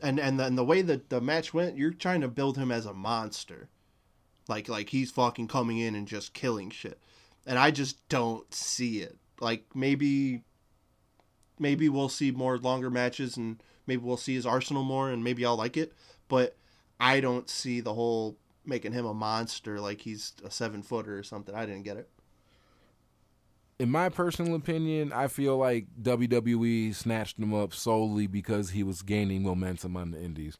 and 0.02 0.18
and 0.18 0.38
then 0.38 0.56
the 0.56 0.64
way 0.64 0.82
that 0.82 1.08
the 1.08 1.20
match 1.20 1.54
went, 1.54 1.76
you're 1.76 1.92
trying 1.92 2.20
to 2.22 2.28
build 2.28 2.58
him 2.58 2.72
as 2.72 2.84
a 2.84 2.92
monster, 2.92 3.68
like 4.48 4.68
like 4.68 4.90
he's 4.90 5.10
fucking 5.10 5.48
coming 5.48 5.78
in 5.78 5.94
and 5.94 6.08
just 6.08 6.34
killing 6.34 6.70
shit, 6.70 7.00
and 7.46 7.58
I 7.58 7.70
just 7.70 8.08
don't 8.08 8.52
see 8.52 8.98
it. 9.00 9.16
Like 9.40 9.66
maybe, 9.74 10.42
maybe 11.60 11.88
we'll 11.88 12.08
see 12.08 12.32
more 12.32 12.58
longer 12.58 12.90
matches, 12.90 13.36
and 13.36 13.62
maybe 13.86 14.02
we'll 14.02 14.16
see 14.16 14.34
his 14.34 14.46
arsenal 14.46 14.82
more, 14.82 15.10
and 15.10 15.22
maybe 15.22 15.46
I'll 15.46 15.56
like 15.56 15.76
it. 15.76 15.92
But 16.26 16.56
I 16.98 17.20
don't 17.20 17.48
see 17.48 17.80
the 17.80 17.94
whole 17.94 18.36
making 18.66 18.92
him 18.92 19.06
a 19.06 19.14
monster 19.14 19.80
like 19.80 20.00
he's 20.00 20.32
a 20.44 20.50
seven 20.50 20.82
footer 20.82 21.16
or 21.16 21.22
something. 21.22 21.54
I 21.54 21.66
didn't 21.66 21.84
get 21.84 21.96
it 21.96 22.10
in 23.78 23.90
my 23.90 24.08
personal 24.08 24.54
opinion, 24.54 25.12
I 25.12 25.28
feel 25.28 25.56
like 25.56 25.86
WWE 26.02 26.94
snatched 26.94 27.38
him 27.38 27.54
up 27.54 27.72
solely 27.72 28.26
because 28.26 28.70
he 28.70 28.82
was 28.82 29.02
gaining 29.02 29.42
momentum 29.42 29.96
on 29.96 30.10
the 30.10 30.20
indies. 30.20 30.58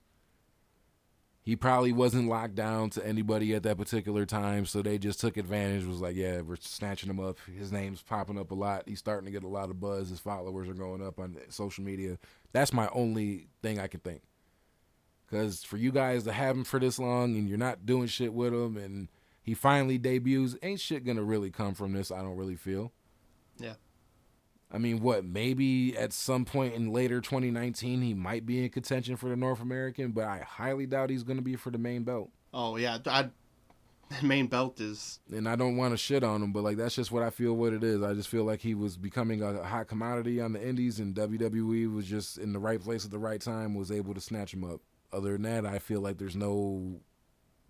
He 1.42 1.56
probably 1.56 1.92
wasn't 1.92 2.28
locked 2.28 2.54
down 2.54 2.90
to 2.90 3.06
anybody 3.06 3.54
at 3.54 3.62
that 3.62 3.78
particular 3.78 4.26
time, 4.26 4.66
so 4.66 4.82
they 4.82 4.98
just 4.98 5.18
took 5.18 5.38
advantage. 5.38 5.86
Was 5.86 6.00
like, 6.00 6.14
yeah, 6.14 6.42
we're 6.42 6.56
snatching 6.56 7.08
him 7.08 7.18
up. 7.18 7.38
His 7.56 7.72
name's 7.72 8.02
popping 8.02 8.38
up 8.38 8.50
a 8.50 8.54
lot. 8.54 8.82
He's 8.86 8.98
starting 8.98 9.24
to 9.24 9.32
get 9.32 9.44
a 9.44 9.48
lot 9.48 9.70
of 9.70 9.80
buzz. 9.80 10.10
His 10.10 10.20
followers 10.20 10.68
are 10.68 10.74
going 10.74 11.04
up 11.04 11.18
on 11.18 11.38
social 11.48 11.82
media. 11.82 12.18
That's 12.52 12.72
my 12.72 12.88
only 12.92 13.48
thing 13.62 13.80
I 13.80 13.86
can 13.86 14.00
think. 14.00 14.20
Because 15.24 15.64
for 15.64 15.78
you 15.78 15.90
guys 15.90 16.24
to 16.24 16.32
have 16.32 16.54
him 16.54 16.64
for 16.64 16.78
this 16.78 16.98
long 16.98 17.36
and 17.36 17.48
you're 17.48 17.58
not 17.58 17.86
doing 17.86 18.08
shit 18.08 18.34
with 18.34 18.52
him, 18.52 18.76
and 18.76 19.08
he 19.42 19.54
finally 19.54 19.96
debuts, 19.96 20.54
ain't 20.62 20.80
shit 20.80 21.04
gonna 21.06 21.22
really 21.22 21.50
come 21.50 21.74
from 21.74 21.94
this. 21.94 22.10
I 22.10 22.20
don't 22.20 22.36
really 22.36 22.56
feel. 22.56 22.92
I 24.70 24.78
mean, 24.78 25.00
what? 25.00 25.24
Maybe 25.24 25.96
at 25.96 26.12
some 26.12 26.44
point 26.44 26.74
in 26.74 26.92
later 26.92 27.20
2019, 27.20 28.02
he 28.02 28.14
might 28.14 28.44
be 28.44 28.64
in 28.64 28.70
contention 28.70 29.16
for 29.16 29.28
the 29.28 29.36
North 29.36 29.62
American, 29.62 30.12
but 30.12 30.24
I 30.24 30.40
highly 30.40 30.86
doubt 30.86 31.10
he's 31.10 31.22
going 31.22 31.38
to 31.38 31.42
be 31.42 31.56
for 31.56 31.70
the 31.70 31.78
main 31.78 32.02
belt. 32.02 32.30
Oh 32.52 32.76
yeah, 32.76 32.98
I, 33.06 33.30
main 34.22 34.46
belt 34.46 34.80
is. 34.80 35.20
And 35.32 35.48
I 35.48 35.56
don't 35.56 35.76
want 35.76 35.92
to 35.92 35.96
shit 35.96 36.22
on 36.22 36.42
him, 36.42 36.52
but 36.52 36.64
like 36.64 36.76
that's 36.76 36.94
just 36.94 37.10
what 37.10 37.22
I 37.22 37.30
feel. 37.30 37.54
What 37.54 37.72
it 37.72 37.82
is, 37.82 38.02
I 38.02 38.14
just 38.14 38.28
feel 38.28 38.44
like 38.44 38.60
he 38.60 38.74
was 38.74 38.96
becoming 38.96 39.42
a 39.42 39.62
hot 39.62 39.88
commodity 39.88 40.40
on 40.40 40.52
the 40.52 40.66
Indies, 40.66 41.00
and 41.00 41.14
WWE 41.14 41.92
was 41.94 42.06
just 42.06 42.38
in 42.38 42.52
the 42.52 42.58
right 42.58 42.80
place 42.80 43.04
at 43.04 43.10
the 43.10 43.18
right 43.18 43.40
time, 43.40 43.74
was 43.74 43.90
able 43.90 44.14
to 44.14 44.20
snatch 44.20 44.52
him 44.52 44.64
up. 44.64 44.80
Other 45.12 45.32
than 45.32 45.42
that, 45.42 45.64
I 45.64 45.78
feel 45.78 46.00
like 46.00 46.18
there's 46.18 46.36
no 46.36 47.00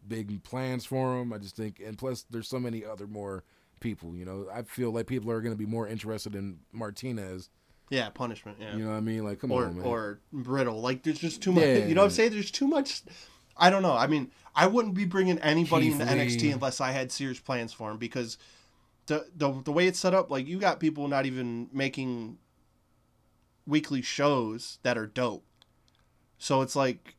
big 0.06 0.42
plans 0.42 0.84
for 0.84 1.20
him. 1.20 1.32
I 1.32 1.38
just 1.38 1.56
think, 1.56 1.80
and 1.84 1.96
plus, 1.96 2.24
there's 2.28 2.48
so 2.48 2.58
many 2.58 2.84
other 2.84 3.06
more 3.06 3.44
people. 3.80 4.14
You 4.14 4.24
know, 4.24 4.46
I 4.52 4.62
feel 4.62 4.92
like 4.92 5.06
people 5.06 5.30
are 5.30 5.40
going 5.40 5.54
to 5.54 5.58
be 5.58 5.66
more 5.66 5.86
interested 5.86 6.34
in 6.34 6.58
Martinez. 6.72 7.50
Yeah, 7.90 8.10
punishment. 8.10 8.58
Yeah, 8.60 8.76
you 8.76 8.84
know 8.84 8.90
what 8.90 8.96
I 8.96 9.00
mean. 9.00 9.24
Like, 9.24 9.40
come 9.40 9.50
or, 9.50 9.66
on, 9.66 9.78
man. 9.78 9.86
Or 9.86 10.20
Riddle. 10.30 10.80
Like, 10.80 11.02
there's 11.02 11.18
just 11.18 11.40
too 11.40 11.52
much. 11.52 11.64
Yeah. 11.64 11.86
You 11.86 11.94
know 11.94 12.02
what 12.02 12.06
I'm 12.06 12.10
saying? 12.10 12.32
There's 12.32 12.50
too 12.50 12.66
much. 12.66 13.02
I 13.56 13.70
don't 13.70 13.82
know. 13.82 13.94
I 13.94 14.06
mean, 14.06 14.30
I 14.54 14.66
wouldn't 14.66 14.94
be 14.94 15.04
bringing 15.04 15.38
anybody 15.38 15.86
Keith 15.86 16.00
into 16.00 16.14
Lee. 16.14 16.20
NXT 16.20 16.52
unless 16.52 16.80
I 16.80 16.92
had 16.92 17.10
serious 17.10 17.40
plans 17.40 17.72
for 17.72 17.90
him 17.90 17.98
because 17.98 18.38
the 19.06 19.26
the 19.34 19.50
the 19.62 19.72
way 19.72 19.86
it's 19.86 19.98
set 19.98 20.14
up, 20.14 20.30
like 20.30 20.46
you 20.46 20.58
got 20.58 20.80
people 20.80 21.08
not 21.08 21.26
even 21.26 21.68
making 21.72 22.38
weekly 23.66 24.02
shows 24.02 24.78
that 24.82 24.96
are 24.96 25.06
dope. 25.06 25.44
So 26.38 26.62
it's 26.62 26.76
like, 26.76 27.16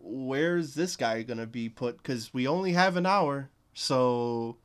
where's 0.00 0.74
this 0.74 0.96
guy 0.96 1.22
gonna 1.22 1.46
be 1.46 1.68
put? 1.68 1.98
Because 1.98 2.32
we 2.32 2.46
only 2.46 2.72
have 2.72 2.96
an 2.96 3.04
hour, 3.04 3.50
so 3.74 4.56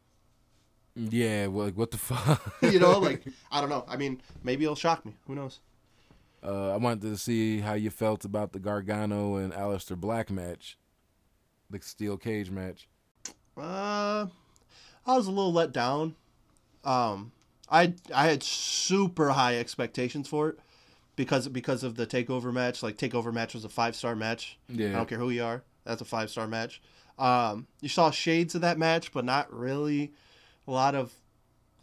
yeah, 0.95 1.47
well, 1.47 1.65
like 1.65 1.77
what 1.77 1.91
the 1.91 1.97
fuck? 1.97 2.53
you 2.61 2.79
know, 2.79 2.99
like 2.99 3.23
I 3.51 3.61
don't 3.61 3.69
know. 3.69 3.85
I 3.87 3.97
mean, 3.97 4.21
maybe 4.43 4.63
it'll 4.63 4.75
shock 4.75 5.05
me. 5.05 5.15
Who 5.27 5.35
knows? 5.35 5.59
Uh, 6.43 6.73
I 6.73 6.77
wanted 6.77 7.01
to 7.03 7.17
see 7.17 7.59
how 7.59 7.73
you 7.73 7.89
felt 7.89 8.25
about 8.25 8.51
the 8.51 8.59
Gargano 8.59 9.37
and 9.37 9.53
Aleister 9.53 9.95
Black 9.95 10.29
match, 10.29 10.77
the 11.69 11.79
steel 11.81 12.17
cage 12.17 12.51
match. 12.51 12.87
Uh, 13.55 14.27
I 15.05 15.17
was 15.17 15.27
a 15.27 15.31
little 15.31 15.53
let 15.53 15.71
down. 15.71 16.15
Um, 16.83 17.31
I 17.69 17.93
I 18.13 18.27
had 18.27 18.43
super 18.43 19.29
high 19.31 19.57
expectations 19.57 20.27
for 20.27 20.49
it 20.49 20.59
because 21.15 21.47
because 21.47 21.83
of 21.83 21.95
the 21.95 22.05
takeover 22.05 22.53
match. 22.53 22.83
Like 22.83 22.97
takeover 22.97 23.33
match 23.33 23.53
was 23.53 23.65
a 23.65 23.69
five 23.69 23.95
star 23.95 24.15
match. 24.15 24.57
Yeah, 24.69 24.89
I 24.89 24.93
don't 24.93 25.09
care 25.09 25.19
who 25.19 25.29
you 25.29 25.43
are. 25.43 25.63
That's 25.85 26.01
a 26.01 26.05
five 26.05 26.29
star 26.29 26.47
match. 26.47 26.81
Um, 27.17 27.67
you 27.81 27.89
saw 27.89 28.11
shades 28.11 28.55
of 28.55 28.61
that 28.61 28.77
match, 28.77 29.11
but 29.11 29.23
not 29.25 29.53
really 29.53 30.13
a 30.67 30.71
lot 30.71 30.95
of 30.95 31.13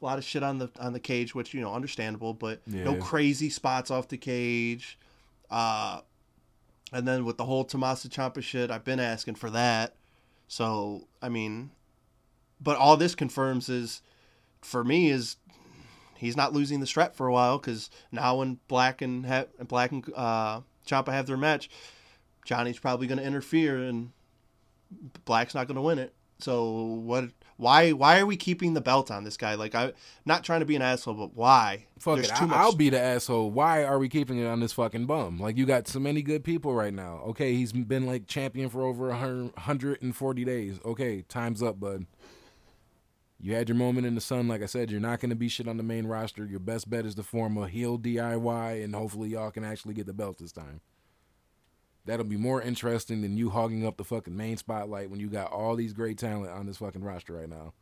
a 0.00 0.04
lot 0.04 0.18
of 0.18 0.24
shit 0.24 0.42
on 0.42 0.58
the 0.58 0.70
on 0.78 0.92
the 0.92 1.00
cage, 1.00 1.34
which 1.34 1.54
you 1.54 1.60
know 1.60 1.74
understandable, 1.74 2.34
but 2.34 2.60
yeah. 2.66 2.84
no 2.84 2.96
crazy 2.96 3.50
spots 3.50 3.90
off 3.90 4.08
the 4.08 4.16
cage. 4.16 4.98
Uh, 5.50 6.00
and 6.92 7.06
then 7.06 7.24
with 7.24 7.36
the 7.36 7.44
whole 7.44 7.64
Tommaso 7.64 8.08
Ciampa 8.08 8.42
shit, 8.42 8.70
I've 8.70 8.84
been 8.84 9.00
asking 9.00 9.36
for 9.36 9.50
that. 9.50 9.94
So 10.48 11.06
I 11.20 11.28
mean, 11.28 11.70
but 12.60 12.76
all 12.76 12.96
this 12.96 13.14
confirms 13.14 13.68
is, 13.68 14.02
for 14.62 14.82
me, 14.84 15.10
is 15.10 15.36
he's 16.16 16.36
not 16.36 16.52
losing 16.52 16.80
the 16.80 16.86
strap 16.86 17.14
for 17.14 17.26
a 17.26 17.32
while 17.32 17.58
because 17.58 17.90
now 18.10 18.38
when 18.38 18.58
Black 18.68 19.02
and 19.02 19.26
ha- 19.26 19.46
Black 19.66 19.92
and 19.92 20.04
uh, 20.14 20.60
Ciampa 20.86 21.12
have 21.12 21.26
their 21.26 21.36
match, 21.36 21.70
Johnny's 22.44 22.78
probably 22.78 23.06
going 23.06 23.18
to 23.18 23.24
interfere 23.24 23.84
and 23.84 24.12
Black's 25.24 25.54
not 25.54 25.66
going 25.66 25.76
to 25.76 25.82
win 25.82 25.98
it. 25.98 26.12
So 26.38 26.72
what 26.72 27.30
why 27.60 27.92
why 27.92 28.18
are 28.18 28.26
we 28.26 28.36
keeping 28.36 28.74
the 28.74 28.80
belt 28.80 29.10
on 29.10 29.24
this 29.24 29.36
guy? 29.36 29.54
Like 29.54 29.74
I 29.74 29.92
not 30.24 30.44
trying 30.44 30.60
to 30.60 30.66
be 30.66 30.76
an 30.76 30.82
asshole, 30.82 31.14
but 31.14 31.36
why? 31.36 31.86
Fuck 31.98 32.16
There's 32.16 32.30
it. 32.30 32.42
I, 32.42 32.64
will 32.64 32.74
be 32.74 32.88
the 32.88 33.00
asshole. 33.00 33.50
Why 33.50 33.84
are 33.84 33.98
we 33.98 34.08
keeping 34.08 34.38
it 34.38 34.46
on 34.46 34.60
this 34.60 34.72
fucking 34.72 35.06
bum? 35.06 35.38
Like 35.38 35.56
you 35.56 35.66
got 35.66 35.86
so 35.86 36.00
many 36.00 36.22
good 36.22 36.42
people 36.42 36.74
right 36.74 36.92
now. 36.92 37.20
Okay, 37.28 37.54
he's 37.54 37.72
been 37.72 38.06
like 38.06 38.26
champion 38.26 38.70
for 38.70 38.82
over 38.82 39.08
140 39.08 40.44
days. 40.44 40.80
Okay, 40.84 41.22
time's 41.28 41.62
up, 41.62 41.78
bud. 41.78 42.06
You 43.42 43.54
had 43.54 43.68
your 43.68 43.76
moment 43.76 44.06
in 44.06 44.14
the 44.14 44.20
sun. 44.20 44.48
Like 44.48 44.62
I 44.62 44.66
said, 44.66 44.90
you're 44.90 45.00
not 45.00 45.20
going 45.20 45.30
to 45.30 45.36
be 45.36 45.48
shit 45.48 45.68
on 45.68 45.76
the 45.76 45.82
main 45.82 46.06
roster. 46.06 46.44
Your 46.44 46.60
best 46.60 46.90
bet 46.90 47.06
is 47.06 47.14
to 47.14 47.22
form 47.22 47.56
a 47.56 47.68
heel 47.68 47.98
DIY, 47.98 48.84
and 48.84 48.94
hopefully 48.94 49.30
y'all 49.30 49.50
can 49.50 49.64
actually 49.64 49.94
get 49.94 50.06
the 50.06 50.12
belt 50.12 50.38
this 50.38 50.52
time. 50.52 50.80
That'll 52.06 52.24
be 52.24 52.36
more 52.36 52.62
interesting 52.62 53.20
than 53.20 53.36
you 53.36 53.50
hogging 53.50 53.86
up 53.86 53.96
the 53.96 54.04
fucking 54.04 54.36
main 54.36 54.56
spotlight 54.56 55.10
when 55.10 55.20
you 55.20 55.28
got 55.28 55.52
all 55.52 55.76
these 55.76 55.92
great 55.92 56.18
talent 56.18 56.50
on 56.50 56.66
this 56.66 56.78
fucking 56.78 57.04
roster 57.04 57.34
right 57.34 57.48
now. 57.48 57.74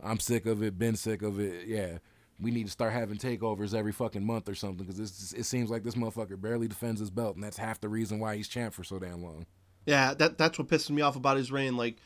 I'm 0.00 0.20
sick 0.20 0.46
of 0.46 0.62
it. 0.62 0.78
Been 0.78 0.96
sick 0.96 1.22
of 1.22 1.40
it. 1.40 1.66
Yeah, 1.66 1.98
we 2.40 2.50
need 2.50 2.66
to 2.66 2.70
start 2.72 2.92
having 2.92 3.18
takeovers 3.18 3.74
every 3.74 3.92
fucking 3.92 4.24
month 4.24 4.48
or 4.48 4.54
something 4.54 4.86
because 4.86 5.32
it 5.32 5.44
seems 5.44 5.70
like 5.70 5.82
this 5.82 5.96
motherfucker 5.96 6.40
barely 6.40 6.68
defends 6.68 7.00
his 7.00 7.10
belt, 7.10 7.34
and 7.34 7.42
that's 7.42 7.56
half 7.56 7.80
the 7.80 7.88
reason 7.88 8.20
why 8.20 8.36
he's 8.36 8.48
champ 8.48 8.74
for 8.74 8.84
so 8.84 8.98
damn 8.98 9.22
long. 9.22 9.46
Yeah, 9.86 10.14
that 10.14 10.38
that's 10.38 10.58
what 10.58 10.68
pisses 10.68 10.90
me 10.90 11.02
off 11.02 11.16
about 11.16 11.36
his 11.36 11.50
reign. 11.50 11.76
Like, 11.76 11.96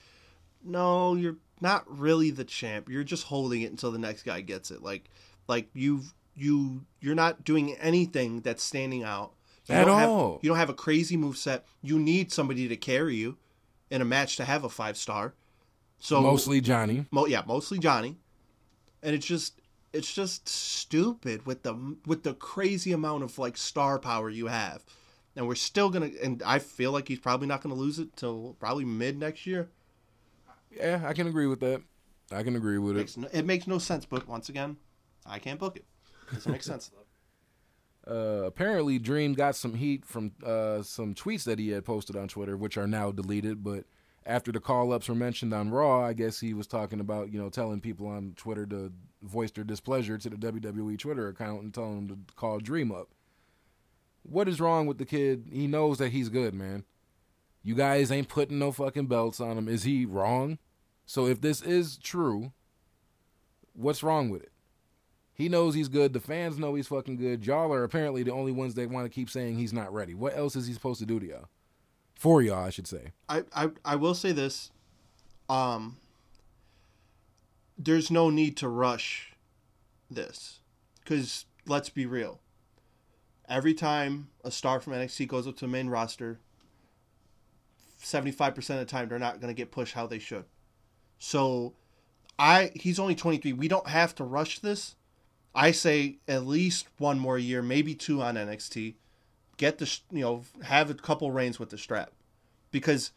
no, 0.65 1.15
you're 1.15 1.37
not 1.61 1.85
really 1.87 2.31
the 2.31 2.45
champ. 2.45 2.89
You're 2.89 3.05
just 3.05 3.25
holding 3.25 3.63
it 3.63 3.71
until 3.71 3.93
the 3.93 3.99
next 3.99 4.23
guy 4.23 4.41
gets 4.41 4.71
it. 4.71 4.83
Like, 4.83 5.11
like 5.49 5.69
you've 5.75 6.15
you 6.35 6.87
you're 7.01 7.15
not 7.15 7.45
doing 7.45 7.75
anything 7.75 8.41
that's 8.41 8.63
standing 8.63 9.03
out. 9.05 9.35
You 9.67 9.75
At 9.75 9.89
all. 9.89 10.35
Have, 10.35 10.45
you 10.45 10.49
don't 10.49 10.59
have 10.59 10.71
a 10.71 10.75
crazy 10.75 11.17
move 11.17 11.37
set. 11.37 11.65
You 11.83 11.99
need 11.99 12.33
somebody 12.33 12.69
to 12.69 12.77
carry 12.77 13.17
you 13.17 13.37
in 13.91 14.01
a 14.01 14.05
match 14.05 14.37
to 14.37 14.45
have 14.45 14.65
a 14.65 14.69
five 14.69 14.97
star. 14.97 15.35
So 15.99 16.21
mostly 16.21 16.61
Johnny. 16.61 17.07
Mo, 17.11 17.27
yeah, 17.27 17.43
mostly 17.47 17.79
Johnny. 17.79 18.17
And 19.03 19.15
it's 19.15 19.27
just 19.27 19.61
it's 19.93 20.13
just 20.13 20.49
stupid 20.49 21.47
with 21.47 21.63
the 21.63 21.97
with 22.07 22.25
the 22.25 22.35
crazy 22.35 22.93
amount 22.93 23.23
of 23.23 23.39
like 23.39 23.57
star 23.57 23.99
power 23.99 24.29
you 24.29 24.47
have. 24.47 24.85
And 25.37 25.47
we're 25.47 25.55
still 25.55 25.91
gonna 25.91 26.11
and 26.23 26.43
I 26.45 26.59
feel 26.59 26.91
like 26.91 27.07
he's 27.07 27.21
probably 27.21 27.47
not 27.47 27.61
gonna 27.61 27.75
lose 27.75 27.99
it 27.99 28.17
till 28.17 28.57
probably 28.59 28.85
mid 28.85 29.19
next 29.19 29.47
year. 29.47 29.69
Yeah, 30.77 31.03
I 31.05 31.13
can 31.13 31.27
agree 31.27 31.47
with 31.47 31.61
that. 31.61 31.83
I 32.33 32.43
can 32.43 32.57
agree 32.57 32.79
with 32.79 32.97
it. 32.97 33.01
Makes 33.01 33.17
no, 33.17 33.29
it 33.33 33.45
makes 33.45 33.67
no 33.67 33.79
sense, 33.79 34.07
but 34.07 34.27
once 34.27 34.49
again, 34.49 34.77
I 35.27 35.39
can't 35.39 35.61
book 35.61 35.77
it. 35.77 35.85
Doesn't 36.33 36.51
make 36.51 36.63
sense. 36.63 36.91
Uh, 38.09 38.45
apparently, 38.45 38.99
Dream 38.99 39.35
got 39.35 39.55
some 39.55 39.75
heat 39.75 40.05
from 40.05 40.33
uh, 40.45 40.83
some 40.83 41.15
tweets 41.15 41.45
that 41.45 41.59
he 41.59 41.69
had 41.69 41.85
posted 41.85 42.17
on 42.17 42.29
Twitter, 42.29 42.57
which 42.57 42.77
are 42.77 42.87
now 42.87 43.13
deleted. 43.13 43.63
But 43.63 43.85
after 44.27 44.51
the 44.51 44.61
call 44.61 44.93
ups 44.93 45.09
were 45.09 45.15
mentioned 45.15 45.55
on 45.55 45.71
Raw, 45.71 46.05
I 46.05 46.13
guess 46.13 46.41
he 46.41 46.55
was 46.55 46.67
talking 46.67 47.01
about, 47.01 47.33
you 47.33 47.41
know, 47.41 47.49
telling 47.49 47.81
people 47.81 48.09
on 48.09 48.35
Twitter 48.37 48.67
to 48.67 48.93
voice 49.23 49.53
their 49.53 49.65
displeasure 49.65 50.19
to 50.19 50.31
the 50.31 50.37
WWE 50.37 50.99
Twitter 50.99 51.29
account 51.29 51.63
and 51.63 51.73
telling 51.73 52.07
them 52.07 52.09
to 52.27 52.35
call 52.35 52.59
Dream 52.59 52.91
up. 52.91 53.09
What 54.25 54.49
is 54.49 54.61
wrong 54.61 54.87
with 54.87 54.99
the 54.99 55.05
kid? 55.05 55.49
He 55.53 55.67
knows 55.67 55.99
that 55.99 56.13
he's 56.13 56.29
good, 56.29 56.55
man. 56.55 56.85
You 57.63 57.75
guys 57.75 58.11
ain't 58.11 58.29
putting 58.29 58.59
no 58.59 58.73
fucking 58.73 59.07
belts 59.07 59.41
on 59.41 59.57
him. 59.59 59.69
Is 59.69 59.85
he 59.85 60.05
wrong? 60.05 60.59
So 61.07 61.27
if 61.27 61.41
this 61.41 61.63
is 61.63 61.97
true, 61.97 62.53
what's 63.73 64.03
wrong 64.03 64.31
with 64.31 64.43
it? 64.43 64.52
He 65.35 65.49
knows 65.49 65.75
he's 65.75 65.89
good. 65.89 66.13
The 66.13 66.21
fans 66.21 66.59
know 66.59 66.75
he's 66.75 66.89
fucking 66.89 67.17
good. 67.17 67.47
Y'all 67.47 67.73
are 67.73 67.85
apparently 67.85 68.23
the 68.23 68.33
only 68.33 68.53
ones 68.53 68.75
that 68.75 68.91
want 68.91 69.07
to 69.07 69.11
keep 69.11 69.31
saying 69.31 69.57
he's 69.57 69.73
not 69.73 69.93
ready. 69.93 70.15
What 70.15 70.37
else 70.37 70.57
is 70.57 70.67
he 70.67 70.75
supposed 70.75 71.01
to 71.01 71.07
do 71.07 71.19
to 71.19 71.27
y'all? 71.27 71.49
For 72.15 72.43
y'all, 72.43 72.65
I 72.65 72.71
should 72.71 72.87
say. 72.87 73.13
I, 73.29 73.43
I 73.55 73.71
I 73.85 73.97
will 73.97 74.15
say 74.15 74.33
this. 74.33 74.71
Um 75.49 75.97
there's 77.79 78.11
no 78.11 78.31
need 78.31 78.57
to 78.59 78.69
rush 78.69 79.33
this. 80.11 80.61
Cuz 81.05 81.47
let's 81.67 81.89
be 81.89 82.07
real. 82.07 82.41
Every 83.49 83.75
time 83.75 84.29
a 84.45 84.51
star 84.51 84.81
from 84.81 84.93
NXT 84.93 85.29
goes 85.29 85.49
up 85.49 85.57
to 85.57 85.65
the 85.65 85.73
main 85.73 85.89
roster, 85.89 86.39
75% 88.03 88.57
of 88.59 88.79
the 88.79 88.85
time 88.85 89.09
they're 89.09 89.19
not 89.19 89.41
going 89.41 89.53
to 89.53 89.57
get 89.57 89.71
pushed 89.71 89.95
how 89.95 90.07
they 90.07 90.19
should. 90.19 90.45
So 91.19 91.75
I 92.39 92.73
he's 92.75 92.99
only 92.99 93.15
23. 93.15 93.53
We 93.53 93.69
don't 93.69 93.89
have 93.89 94.15
to 94.17 94.25
rush 94.25 94.59
this. 94.59 94.97
I 95.55 95.71
say 95.71 96.19
at 96.27 96.47
least 96.47 96.87
one 96.99 97.19
more 97.19 97.39
year, 97.39 97.63
maybe 97.63 97.95
two 97.95 98.23
on 98.23 98.37
NXT. 98.37 98.95
Get 99.57 99.79
the 99.79 99.99
you 100.11 100.21
know 100.21 100.45
have 100.63 100.91
a 100.91 100.95
couple 100.95 101.31
reigns 101.31 101.59
with 101.59 101.71
the 101.71 101.79
strap, 101.79 102.13
because 102.71 103.13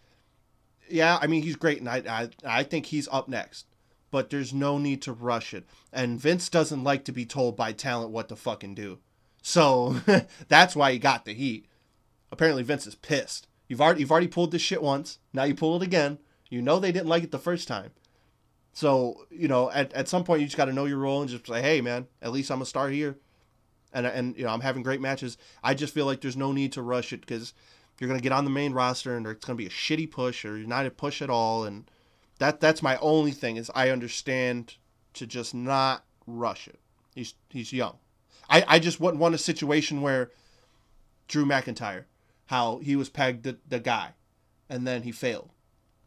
yeah, 0.89 1.17
I 1.21 1.27
mean 1.27 1.43
he's 1.43 1.55
great, 1.55 1.79
and 1.79 1.89
I 1.89 2.03
I, 2.07 2.29
I 2.59 2.63
think 2.63 2.87
he's 2.87 3.07
up 3.11 3.27
next. 3.27 3.65
But 4.11 4.29
there's 4.29 4.53
no 4.53 4.77
need 4.77 5.01
to 5.03 5.11
rush 5.13 5.53
it, 5.53 5.65
and 5.91 6.19
Vince 6.19 6.49
doesn't 6.49 6.83
like 6.83 7.03
to 7.05 7.11
be 7.11 7.25
told 7.25 7.55
by 7.55 7.71
talent 7.71 8.11
what 8.11 8.29
to 8.29 8.35
fucking 8.35 8.75
do. 8.75 8.99
So 9.41 9.97
that's 10.47 10.75
why 10.75 10.91
he 10.91 10.99
got 10.99 11.25
the 11.25 11.33
heat. 11.33 11.67
Apparently 12.31 12.63
Vince 12.63 12.87
is 12.87 12.95
pissed. 12.95 13.47
You've 13.67 13.81
already 13.81 14.01
you've 14.01 14.11
already 14.11 14.27
pulled 14.27 14.51
this 14.51 14.61
shit 14.61 14.81
once. 14.81 15.19
Now 15.33 15.43
you 15.43 15.55
pull 15.55 15.75
it 15.77 15.83
again. 15.83 16.19
You 16.49 16.61
know 16.61 16.79
they 16.79 16.91
didn't 16.91 17.09
like 17.09 17.23
it 17.23 17.31
the 17.31 17.39
first 17.39 17.67
time. 17.67 17.91
So, 18.75 19.25
you 19.31 19.47
know, 19.47 19.71
at, 19.71 19.93
at 19.93 20.09
some 20.09 20.25
point 20.25 20.41
you 20.41 20.47
just 20.47 20.57
got 20.57 20.65
to 20.65 20.73
know 20.73 20.83
your 20.83 20.97
role 20.97 21.21
and 21.21 21.29
just 21.29 21.47
say, 21.47 21.61
hey, 21.61 21.79
man, 21.79 22.07
at 22.21 22.33
least 22.33 22.51
I'm 22.51 22.61
a 22.61 22.65
star 22.65 22.89
here. 22.89 23.17
And, 23.93 24.05
and, 24.05 24.37
you 24.37 24.43
know, 24.43 24.49
I'm 24.49 24.59
having 24.59 24.83
great 24.83 24.99
matches. 24.99 25.37
I 25.63 25.73
just 25.73 25.93
feel 25.93 26.05
like 26.05 26.19
there's 26.19 26.35
no 26.35 26.51
need 26.51 26.73
to 26.73 26.81
rush 26.81 27.13
it 27.13 27.21
because 27.21 27.53
you're 27.97 28.09
going 28.09 28.19
to 28.19 28.23
get 28.23 28.33
on 28.33 28.43
the 28.43 28.51
main 28.51 28.73
roster 28.73 29.15
and 29.15 29.25
it's 29.25 29.45
going 29.45 29.57
to 29.57 29.63
be 29.63 29.65
a 29.65 29.69
shitty 29.69 30.11
push 30.11 30.43
or 30.43 30.57
you're 30.57 30.67
not 30.67 30.85
a 30.85 30.91
push 30.91 31.21
at 31.21 31.29
all. 31.29 31.63
And 31.63 31.89
that 32.39 32.59
that's 32.59 32.83
my 32.83 32.97
only 32.97 33.31
thing 33.31 33.55
is 33.55 33.71
I 33.73 33.91
understand 33.91 34.75
to 35.13 35.25
just 35.25 35.55
not 35.55 36.03
rush 36.27 36.67
it. 36.67 36.81
He's, 37.15 37.33
he's 37.49 37.71
young. 37.71 37.97
I, 38.49 38.65
I 38.67 38.79
just 38.79 38.99
wouldn't 38.99 39.21
want 39.21 39.35
a 39.35 39.37
situation 39.37 40.01
where 40.01 40.31
Drew 41.29 41.45
McIntyre, 41.45 42.03
how 42.47 42.79
he 42.79 42.97
was 42.97 43.07
pegged 43.07 43.43
the, 43.43 43.57
the 43.65 43.79
guy 43.79 44.09
and 44.69 44.85
then 44.85 45.03
he 45.03 45.13
failed. 45.13 45.51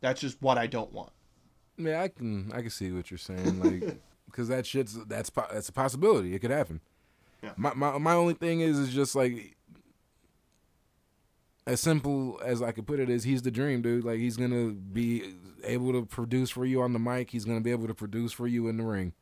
That's 0.02 0.20
just 0.20 0.42
what 0.42 0.58
I 0.58 0.66
don't 0.66 0.92
want. 0.92 1.12
Yeah, 1.78 2.02
I 2.02 2.08
can 2.08 2.52
I 2.52 2.60
can 2.60 2.70
see 2.70 2.90
what 2.90 3.10
you're 3.10 3.18
saying, 3.18 3.60
like 3.60 3.98
because 4.26 4.48
that 4.48 4.66
shit's 4.66 4.94
that's 5.06 5.30
that's 5.30 5.68
a 5.68 5.72
possibility. 5.72 6.34
It 6.34 6.40
could 6.40 6.50
happen. 6.50 6.80
Yeah. 7.42 7.52
My 7.56 7.72
my 7.74 7.98
my 7.98 8.14
only 8.14 8.34
thing 8.34 8.60
is 8.60 8.78
is 8.78 8.92
just 8.92 9.14
like 9.14 9.56
as 11.66 11.80
simple 11.80 12.40
as 12.44 12.62
I 12.62 12.72
could 12.72 12.86
put 12.86 12.98
it 12.98 13.10
is 13.10 13.24
he's 13.24 13.42
the 13.42 13.50
dream, 13.50 13.82
dude. 13.82 14.04
Like 14.04 14.18
he's 14.18 14.36
gonna 14.36 14.70
be 14.70 15.34
able 15.62 15.92
to 15.92 16.04
produce 16.06 16.50
for 16.50 16.64
you 16.64 16.82
on 16.82 16.92
the 16.92 16.98
mic. 16.98 17.30
He's 17.30 17.44
gonna 17.44 17.60
be 17.60 17.70
able 17.70 17.86
to 17.86 17.94
produce 17.94 18.32
for 18.32 18.46
you 18.46 18.68
in 18.68 18.78
the 18.78 18.84
ring. 18.84 19.12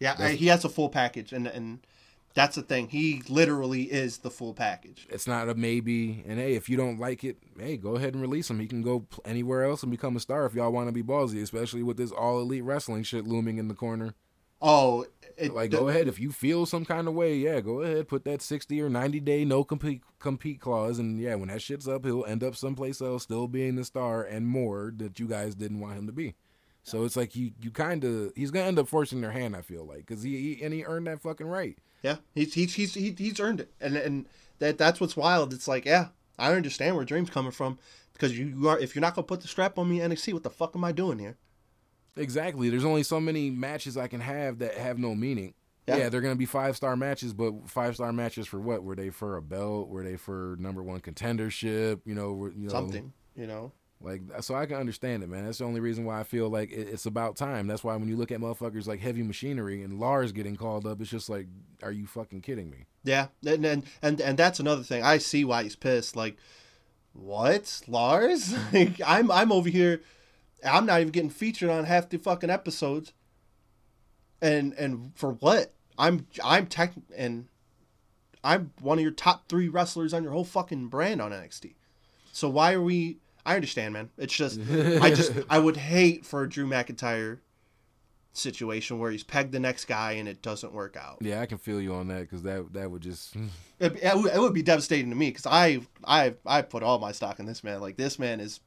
Yeah, 0.00 0.16
I, 0.18 0.30
he 0.32 0.46
has 0.46 0.64
a 0.64 0.68
full 0.68 0.88
package, 0.88 1.32
and 1.32 1.46
and 1.46 1.86
that's 2.34 2.56
the 2.56 2.62
thing. 2.62 2.88
He 2.88 3.22
literally 3.28 3.84
is 3.84 4.18
the 4.18 4.30
full 4.30 4.54
package. 4.54 5.06
It's 5.10 5.26
not 5.26 5.48
a 5.48 5.54
maybe. 5.54 6.24
And 6.26 6.38
hey, 6.38 6.54
if 6.54 6.68
you 6.68 6.76
don't 6.76 6.98
like 6.98 7.24
it, 7.24 7.38
hey, 7.58 7.76
go 7.76 7.96
ahead 7.96 8.14
and 8.14 8.22
release 8.22 8.50
him. 8.50 8.60
He 8.60 8.66
can 8.66 8.82
go 8.82 9.06
anywhere 9.24 9.64
else 9.64 9.82
and 9.82 9.90
become 9.90 10.16
a 10.16 10.20
star 10.20 10.46
if 10.46 10.54
y'all 10.54 10.72
want 10.72 10.88
to 10.88 10.92
be 10.92 11.02
ballsy, 11.02 11.42
especially 11.42 11.82
with 11.82 11.96
this 11.96 12.12
all 12.12 12.40
elite 12.40 12.64
wrestling 12.64 13.02
shit 13.02 13.26
looming 13.26 13.58
in 13.58 13.68
the 13.68 13.74
corner. 13.74 14.14
Oh, 14.62 15.06
it, 15.38 15.54
like 15.54 15.70
go 15.70 15.88
ahead 15.88 16.06
if 16.06 16.20
you 16.20 16.30
feel 16.32 16.66
some 16.66 16.84
kind 16.84 17.08
of 17.08 17.14
way, 17.14 17.34
yeah, 17.34 17.60
go 17.60 17.80
ahead 17.80 18.08
put 18.08 18.24
that 18.24 18.42
sixty 18.42 18.82
or 18.82 18.90
ninety 18.90 19.18
day 19.18 19.42
no 19.44 19.64
compete 19.64 20.02
compete 20.18 20.60
clause, 20.60 20.98
and 20.98 21.18
yeah, 21.18 21.34
when 21.34 21.48
that 21.48 21.62
shit's 21.62 21.88
up, 21.88 22.04
he'll 22.04 22.26
end 22.26 22.44
up 22.44 22.54
someplace 22.54 23.00
else, 23.00 23.22
still 23.22 23.48
being 23.48 23.76
the 23.76 23.84
star 23.84 24.22
and 24.22 24.46
more 24.46 24.92
that 24.98 25.18
you 25.18 25.26
guys 25.26 25.54
didn't 25.54 25.80
want 25.80 25.98
him 25.98 26.06
to 26.06 26.12
be. 26.12 26.34
So 26.82 27.04
it's 27.04 27.16
like 27.16 27.34
you 27.34 27.52
you 27.62 27.70
kind 27.70 28.04
of 28.04 28.32
he's 28.36 28.50
gonna 28.50 28.66
end 28.66 28.78
up 28.78 28.88
forcing 28.88 29.22
their 29.22 29.30
hand. 29.30 29.56
I 29.56 29.62
feel 29.62 29.86
like 29.86 30.06
because 30.06 30.22
he, 30.22 30.54
he 30.54 30.62
and 30.62 30.74
he 30.74 30.84
earned 30.84 31.06
that 31.06 31.22
fucking 31.22 31.46
right. 31.46 31.78
Yeah, 32.02 32.16
he's 32.34 32.54
he's 32.54 32.74
he's 32.74 32.94
he's 32.94 33.40
earned 33.40 33.60
it, 33.60 33.72
and 33.80 33.96
and 33.96 34.26
that 34.58 34.78
that's 34.78 35.00
what's 35.00 35.16
wild. 35.16 35.52
It's 35.52 35.68
like, 35.68 35.84
yeah, 35.84 36.08
I 36.38 36.52
understand 36.54 36.96
where 36.96 37.04
Dream's 37.04 37.30
coming 37.30 37.52
from 37.52 37.78
because 38.12 38.38
you, 38.38 38.46
you 38.46 38.68
are 38.68 38.78
if 38.78 38.94
you're 38.94 39.00
not 39.00 39.14
gonna 39.14 39.26
put 39.26 39.40
the 39.42 39.48
strap 39.48 39.78
on 39.78 39.88
me 39.88 39.98
NXT, 39.98 40.32
what 40.32 40.42
the 40.42 40.50
fuck 40.50 40.74
am 40.74 40.84
I 40.84 40.92
doing 40.92 41.18
here? 41.18 41.36
Exactly. 42.16 42.70
There's 42.70 42.84
only 42.84 43.02
so 43.02 43.20
many 43.20 43.50
matches 43.50 43.96
I 43.96 44.08
can 44.08 44.20
have 44.20 44.58
that 44.58 44.74
have 44.74 44.98
no 44.98 45.14
meaning. 45.14 45.54
Yeah, 45.86 45.96
yeah 45.96 46.08
they're 46.08 46.20
gonna 46.20 46.36
be 46.36 46.46
five 46.46 46.76
star 46.76 46.96
matches, 46.96 47.32
but 47.32 47.68
five 47.68 47.94
star 47.94 48.12
matches 48.12 48.46
for 48.46 48.60
what? 48.60 48.82
Were 48.82 48.94
they 48.94 49.10
for 49.10 49.36
a 49.36 49.42
belt? 49.42 49.88
Were 49.88 50.04
they 50.04 50.16
for 50.16 50.56
number 50.58 50.82
one 50.82 51.00
contendership? 51.00 52.00
You 52.04 52.14
know, 52.14 52.50
you 52.54 52.64
know 52.64 52.70
something. 52.70 53.12
You 53.36 53.46
know, 53.46 53.72
like, 54.02 54.22
so 54.40 54.54
I 54.54 54.64
can 54.64 54.76
understand 54.76 55.22
it, 55.22 55.28
man. 55.28 55.44
That's 55.44 55.58
the 55.58 55.64
only 55.64 55.80
reason 55.80 56.06
why 56.06 56.20
I 56.20 56.22
feel 56.22 56.48
like 56.48 56.72
it's 56.72 57.04
about 57.04 57.36
time. 57.36 57.66
That's 57.66 57.84
why 57.84 57.94
when 57.96 58.08
you 58.08 58.16
look 58.16 58.32
at 58.32 58.40
motherfuckers 58.40 58.86
like 58.86 59.00
Heavy 59.00 59.22
Machinery 59.22 59.82
and 59.82 60.00
Lars 60.00 60.32
getting 60.32 60.56
called 60.56 60.86
up, 60.86 61.00
it's 61.02 61.10
just 61.10 61.28
like, 61.28 61.46
are 61.82 61.92
you 61.92 62.06
fucking 62.06 62.40
kidding 62.40 62.70
me? 62.70 62.86
Yeah, 63.04 63.26
and 63.44 63.64
and 63.66 63.84
and, 64.00 64.20
and 64.20 64.38
that's 64.38 64.58
another 64.58 64.82
thing. 64.82 65.02
I 65.02 65.18
see 65.18 65.44
why 65.44 65.64
he's 65.64 65.76
pissed. 65.76 66.16
Like, 66.16 66.38
what, 67.12 67.82
Lars? 67.86 68.54
like, 68.72 69.00
I'm 69.06 69.30
I'm 69.30 69.52
over 69.52 69.68
here. 69.68 70.00
I'm 70.64 70.86
not 70.86 71.00
even 71.00 71.12
getting 71.12 71.30
featured 71.30 71.68
on 71.68 71.84
half 71.84 72.08
the 72.08 72.18
fucking 72.18 72.50
episodes. 72.50 73.12
And 74.40 74.72
and 74.74 75.12
for 75.14 75.32
what? 75.32 75.74
I'm 75.98 76.26
I'm 76.42 76.66
tech 76.66 76.94
and 77.14 77.48
I'm 78.42 78.72
one 78.80 78.98
of 78.98 79.02
your 79.02 79.12
top 79.12 79.48
three 79.48 79.68
wrestlers 79.68 80.14
on 80.14 80.22
your 80.22 80.32
whole 80.32 80.44
fucking 80.44 80.88
brand 80.88 81.20
on 81.20 81.32
NXT. 81.32 81.74
So 82.32 82.48
why 82.48 82.72
are 82.72 82.80
we? 82.80 83.18
I 83.44 83.54
understand, 83.54 83.94
man. 83.94 84.10
It's 84.18 84.34
just 84.34 84.60
I 84.70 85.10
just 85.10 85.32
I 85.48 85.58
would 85.58 85.76
hate 85.76 86.24
for 86.26 86.42
a 86.42 86.48
Drew 86.48 86.66
McIntyre 86.66 87.38
situation 88.32 88.98
where 88.98 89.10
he's 89.10 89.24
pegged 89.24 89.52
the 89.52 89.60
next 89.60 89.86
guy 89.86 90.12
and 90.12 90.28
it 90.28 90.40
doesn't 90.42 90.72
work 90.72 90.96
out. 90.96 91.18
Yeah, 91.20 91.40
I 91.40 91.46
can 91.46 91.58
feel 91.58 91.80
you 91.80 91.94
on 91.94 92.08
that 92.08 92.20
because 92.20 92.42
that 92.42 92.72
that 92.72 92.90
would 92.90 93.02
just 93.02 93.34
it, 93.78 93.96
it, 94.02 94.16
would, 94.16 94.32
it 94.32 94.40
would 94.40 94.54
be 94.54 94.62
devastating 94.62 95.10
to 95.10 95.16
me 95.16 95.28
because 95.28 95.46
I 95.46 95.80
I 96.04 96.34
I 96.46 96.62
put 96.62 96.82
all 96.82 96.98
my 96.98 97.12
stock 97.12 97.38
in 97.40 97.46
this 97.46 97.64
man. 97.64 97.80
Like 97.80 97.96
this 97.96 98.18
man 98.18 98.40
is. 98.40 98.60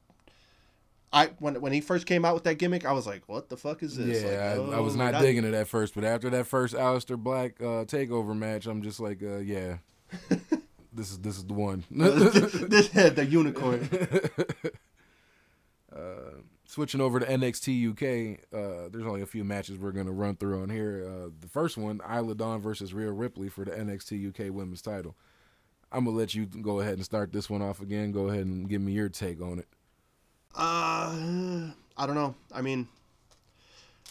I 1.12 1.30
when 1.38 1.60
when 1.60 1.72
he 1.72 1.80
first 1.80 2.06
came 2.06 2.24
out 2.24 2.34
with 2.34 2.42
that 2.42 2.56
gimmick, 2.56 2.84
I 2.84 2.90
was 2.90 3.06
like, 3.06 3.22
"What 3.28 3.48
the 3.48 3.56
fuck 3.56 3.84
is 3.84 3.96
this?" 3.96 4.20
Yeah, 4.20 4.54
like, 4.54 4.74
I, 4.74 4.76
I, 4.78 4.80
was 4.80 4.96
not 4.96 5.20
digging 5.20 5.44
it 5.44 5.54
at 5.54 5.68
first, 5.68 5.94
but 5.94 6.02
after 6.02 6.28
that 6.30 6.48
first 6.48 6.74
Aleister 6.74 7.16
Black 7.16 7.60
uh, 7.60 7.84
takeover 7.84 8.36
match, 8.36 8.66
I'm 8.66 8.82
just 8.82 8.98
like, 8.98 9.22
uh, 9.22 9.36
"Yeah, 9.36 9.76
this 10.94 11.10
is 11.10 11.18
this 11.18 11.36
is 11.36 11.44
the 11.44 11.54
one. 11.54 11.84
this 11.90 12.88
had 12.88 13.16
the 13.16 13.26
unicorn. 13.26 13.88
Uh, 15.94 16.40
switching 16.66 17.00
over 17.00 17.20
to 17.20 17.26
NXT 17.26 17.92
UK, 17.92 18.40
uh, 18.52 18.88
there's 18.90 19.06
only 19.06 19.22
a 19.22 19.26
few 19.26 19.44
matches 19.44 19.78
we're 19.78 19.92
going 19.92 20.06
to 20.06 20.12
run 20.12 20.34
through 20.34 20.60
on 20.60 20.68
here. 20.68 21.06
Uh, 21.06 21.28
the 21.40 21.46
first 21.46 21.78
one, 21.78 22.00
Isla 22.12 22.34
Dawn 22.34 22.60
versus 22.60 22.92
Rhea 22.92 23.12
Ripley 23.12 23.48
for 23.48 23.64
the 23.64 23.70
NXT 23.70 24.28
UK 24.30 24.52
Women's 24.52 24.82
Title. 24.82 25.14
I'm 25.92 26.06
gonna 26.06 26.16
let 26.16 26.34
you 26.34 26.46
go 26.46 26.80
ahead 26.80 26.94
and 26.94 27.04
start 27.04 27.32
this 27.32 27.48
one 27.48 27.62
off 27.62 27.80
again. 27.80 28.10
Go 28.10 28.28
ahead 28.28 28.44
and 28.44 28.68
give 28.68 28.82
me 28.82 28.90
your 28.90 29.08
take 29.08 29.40
on 29.40 29.60
it. 29.60 29.68
Uh, 30.56 31.70
I 31.96 32.06
don't 32.06 32.16
know. 32.16 32.34
I 32.52 32.60
mean, 32.60 32.88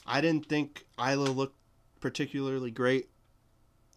I 0.08 0.22
didn't 0.22 0.48
think 0.48 0.86
Isla 0.98 1.30
looked 1.30 1.58
particularly 2.00 2.72
great. 2.72 3.10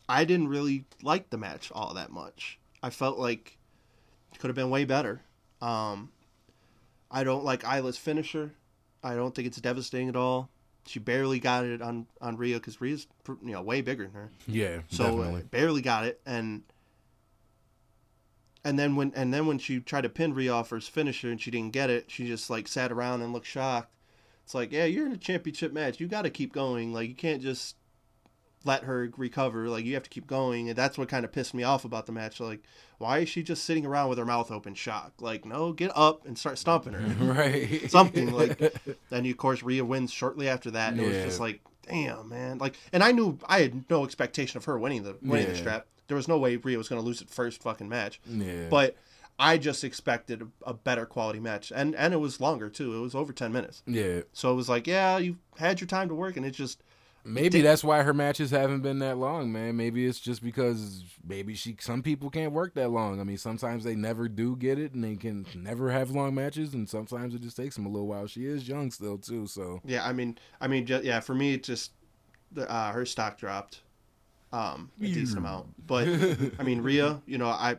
I 0.08 0.24
didn't 0.24 0.48
really 0.48 0.84
like 1.02 1.30
the 1.30 1.38
match 1.38 1.70
all 1.72 1.94
that 1.94 2.10
much. 2.10 2.58
I 2.86 2.90
felt 2.90 3.18
like 3.18 3.58
it 4.32 4.38
could 4.38 4.46
have 4.46 4.54
been 4.54 4.70
way 4.70 4.84
better. 4.84 5.20
Um, 5.60 6.12
I 7.10 7.24
don't 7.24 7.44
like 7.44 7.64
Isla's 7.64 7.98
finisher. 7.98 8.52
I 9.02 9.16
don't 9.16 9.34
think 9.34 9.48
it's 9.48 9.60
devastating 9.60 10.08
at 10.08 10.14
all. 10.14 10.50
She 10.86 11.00
barely 11.00 11.40
got 11.40 11.64
it 11.64 11.82
on 11.82 12.06
on 12.20 12.36
Rhea 12.36 12.58
because 12.58 12.80
Rhea's 12.80 13.08
you 13.26 13.38
know 13.42 13.60
way 13.60 13.80
bigger 13.80 14.04
than 14.04 14.12
her. 14.12 14.30
Yeah, 14.46 14.82
so 14.88 15.20
uh, 15.20 15.40
barely 15.50 15.82
got 15.82 16.04
it, 16.04 16.20
and 16.24 16.62
and 18.62 18.78
then 18.78 18.94
when 18.94 19.12
and 19.16 19.34
then 19.34 19.48
when 19.48 19.58
she 19.58 19.80
tried 19.80 20.02
to 20.02 20.08
pin 20.08 20.32
Rhea 20.32 20.52
off 20.52 20.70
her 20.70 20.80
finisher 20.80 21.28
and 21.28 21.40
she 21.40 21.50
didn't 21.50 21.72
get 21.72 21.90
it, 21.90 22.08
she 22.08 22.28
just 22.28 22.50
like 22.50 22.68
sat 22.68 22.92
around 22.92 23.20
and 23.22 23.32
looked 23.32 23.48
shocked. 23.48 23.92
It's 24.44 24.54
like, 24.54 24.70
yeah, 24.70 24.84
you're 24.84 25.06
in 25.06 25.12
a 25.12 25.16
championship 25.16 25.72
match. 25.72 25.98
You 25.98 26.06
got 26.06 26.22
to 26.22 26.30
keep 26.30 26.52
going. 26.52 26.92
Like 26.92 27.08
you 27.08 27.16
can't 27.16 27.42
just 27.42 27.74
let 28.66 28.84
her 28.84 29.10
recover. 29.16 29.68
Like 29.68 29.84
you 29.84 29.94
have 29.94 30.02
to 30.02 30.10
keep 30.10 30.26
going, 30.26 30.68
and 30.68 30.76
that's 30.76 30.98
what 30.98 31.08
kind 31.08 31.24
of 31.24 31.32
pissed 31.32 31.54
me 31.54 31.62
off 31.62 31.84
about 31.84 32.06
the 32.06 32.12
match. 32.12 32.40
Like, 32.40 32.60
why 32.98 33.18
is 33.18 33.28
she 33.28 33.42
just 33.42 33.64
sitting 33.64 33.86
around 33.86 34.08
with 34.08 34.18
her 34.18 34.24
mouth 34.24 34.50
open, 34.50 34.74
shocked? 34.74 35.22
Like, 35.22 35.44
no, 35.44 35.72
get 35.72 35.92
up 35.94 36.26
and 36.26 36.36
start 36.36 36.58
stomping 36.58 36.92
her, 36.92 37.24
right? 37.32 37.88
Something 37.90 38.32
like. 38.32 38.58
Then 39.08 39.26
of 39.26 39.36
course 39.36 39.62
Rhea 39.62 39.84
wins 39.84 40.12
shortly 40.12 40.48
after 40.48 40.70
that, 40.72 40.92
and 40.92 41.00
yeah. 41.00 41.06
it 41.06 41.14
was 41.14 41.24
just 41.24 41.40
like, 41.40 41.60
damn, 41.88 42.28
man. 42.28 42.58
Like, 42.58 42.76
and 42.92 43.02
I 43.02 43.12
knew 43.12 43.38
I 43.46 43.60
had 43.60 43.88
no 43.88 44.04
expectation 44.04 44.58
of 44.58 44.64
her 44.64 44.78
winning 44.78 45.04
the 45.04 45.16
winning 45.22 45.46
yeah. 45.46 45.52
the 45.52 45.58
strap. 45.58 45.86
There 46.08 46.16
was 46.16 46.28
no 46.28 46.38
way 46.38 46.56
Rhea 46.56 46.78
was 46.78 46.88
going 46.88 47.00
to 47.00 47.06
lose 47.06 47.20
it 47.20 47.30
first 47.30 47.62
fucking 47.62 47.88
match. 47.88 48.20
Yeah. 48.26 48.68
But 48.70 48.96
I 49.38 49.58
just 49.58 49.84
expected 49.84 50.42
a, 50.42 50.70
a, 50.70 50.74
better 50.74 51.04
quality 51.04 51.40
match, 51.40 51.72
and 51.74 51.94
and 51.94 52.14
it 52.14 52.18
was 52.18 52.40
longer 52.40 52.68
too. 52.68 52.96
It 52.96 53.00
was 53.00 53.14
over 53.14 53.32
ten 53.32 53.52
minutes. 53.52 53.82
Yeah. 53.86 54.20
So 54.32 54.52
it 54.52 54.54
was 54.54 54.68
like, 54.68 54.86
yeah, 54.86 55.18
you 55.18 55.36
had 55.58 55.80
your 55.80 55.88
time 55.88 56.08
to 56.08 56.14
work, 56.14 56.36
and 56.36 56.46
it 56.46 56.52
just 56.52 56.82
Maybe 57.26 57.60
that's 57.60 57.82
why 57.82 58.02
her 58.02 58.14
matches 58.14 58.52
haven't 58.52 58.82
been 58.82 59.00
that 59.00 59.18
long, 59.18 59.50
man. 59.52 59.76
Maybe 59.76 60.06
it's 60.06 60.20
just 60.20 60.42
because 60.42 61.04
maybe 61.26 61.54
she 61.54 61.76
some 61.80 62.02
people 62.02 62.30
can't 62.30 62.52
work 62.52 62.74
that 62.74 62.90
long. 62.90 63.20
I 63.20 63.24
mean, 63.24 63.36
sometimes 63.36 63.82
they 63.82 63.96
never 63.96 64.28
do 64.28 64.54
get 64.54 64.78
it 64.78 64.92
and 64.92 65.02
they 65.02 65.16
can 65.16 65.44
never 65.54 65.90
have 65.90 66.10
long 66.10 66.36
matches 66.36 66.72
and 66.72 66.88
sometimes 66.88 67.34
it 67.34 67.42
just 67.42 67.56
takes 67.56 67.74
them 67.74 67.84
a 67.84 67.88
little 67.88 68.06
while. 68.06 68.28
She 68.28 68.46
is 68.46 68.68
young 68.68 68.92
still 68.92 69.18
too, 69.18 69.48
so 69.48 69.80
Yeah, 69.84 70.06
I 70.06 70.12
mean, 70.12 70.38
I 70.60 70.68
mean, 70.68 70.86
just, 70.86 71.02
yeah, 71.04 71.18
for 71.18 71.34
me, 71.34 71.54
it 71.54 71.64
just 71.64 71.92
the, 72.52 72.70
uh, 72.70 72.92
her 72.92 73.04
stock 73.04 73.38
dropped 73.38 73.82
um, 74.52 74.90
a 75.00 75.04
decent 75.04 75.38
amount. 75.38 75.86
But 75.86 76.06
I 76.60 76.62
mean, 76.62 76.80
Rhea, 76.80 77.20
you 77.26 77.38
know, 77.38 77.48
I 77.48 77.76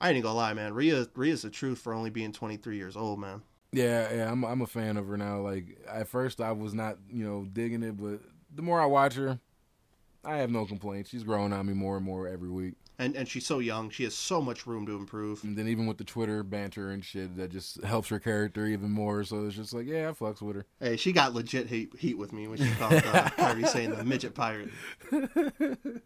I 0.00 0.10
ain't 0.10 0.22
gonna 0.22 0.36
lie, 0.36 0.52
man. 0.52 0.74
Rhea 0.74 1.06
Rhea's 1.14 1.42
the 1.42 1.50
truth 1.50 1.78
for 1.78 1.94
only 1.94 2.10
being 2.10 2.32
23 2.32 2.76
years 2.76 2.96
old, 2.96 3.18
man. 3.18 3.42
Yeah, 3.72 4.14
yeah, 4.14 4.30
I'm 4.30 4.44
I'm 4.44 4.60
a 4.60 4.66
fan 4.66 4.96
of 4.96 5.08
her 5.08 5.16
now. 5.16 5.40
Like 5.40 5.78
at 5.88 6.08
first 6.08 6.40
I 6.40 6.52
was 6.52 6.74
not, 6.74 6.98
you 7.10 7.24
know, 7.24 7.46
digging 7.50 7.82
it, 7.82 7.96
but 7.96 8.20
the 8.54 8.62
more 8.62 8.80
I 8.80 8.86
watch 8.86 9.14
her, 9.14 9.38
I 10.24 10.36
have 10.38 10.50
no 10.50 10.64
complaints. 10.64 11.10
She's 11.10 11.24
growing 11.24 11.52
on 11.52 11.66
me 11.66 11.74
more 11.74 11.96
and 11.96 12.04
more 12.04 12.28
every 12.28 12.48
week. 12.48 12.74
And 12.98 13.16
and 13.16 13.26
she's 13.28 13.44
so 13.44 13.58
young. 13.58 13.90
She 13.90 14.04
has 14.04 14.14
so 14.14 14.40
much 14.40 14.66
room 14.66 14.86
to 14.86 14.92
improve. 14.92 15.42
And 15.42 15.56
then 15.56 15.66
even 15.66 15.86
with 15.86 15.98
the 15.98 16.04
Twitter 16.04 16.44
banter 16.44 16.90
and 16.90 17.04
shit, 17.04 17.36
that 17.36 17.50
just 17.50 17.82
helps 17.82 18.08
her 18.08 18.20
character 18.20 18.66
even 18.66 18.90
more. 18.90 19.24
So 19.24 19.44
it's 19.46 19.56
just 19.56 19.74
like, 19.74 19.86
yeah, 19.86 20.10
I 20.10 20.12
fucks 20.12 20.40
with 20.40 20.56
her. 20.56 20.66
Hey, 20.78 20.96
she 20.96 21.12
got 21.12 21.34
legit 21.34 21.68
heat, 21.68 21.92
heat 21.98 22.16
with 22.16 22.32
me 22.32 22.46
when 22.46 22.58
she 22.58 22.70
called 22.74 22.94
uh, 22.94 23.30
Kairi 23.30 23.66
Sane 23.66 23.90
the 23.90 24.04
midget 24.04 24.34
pirate. 24.34 24.70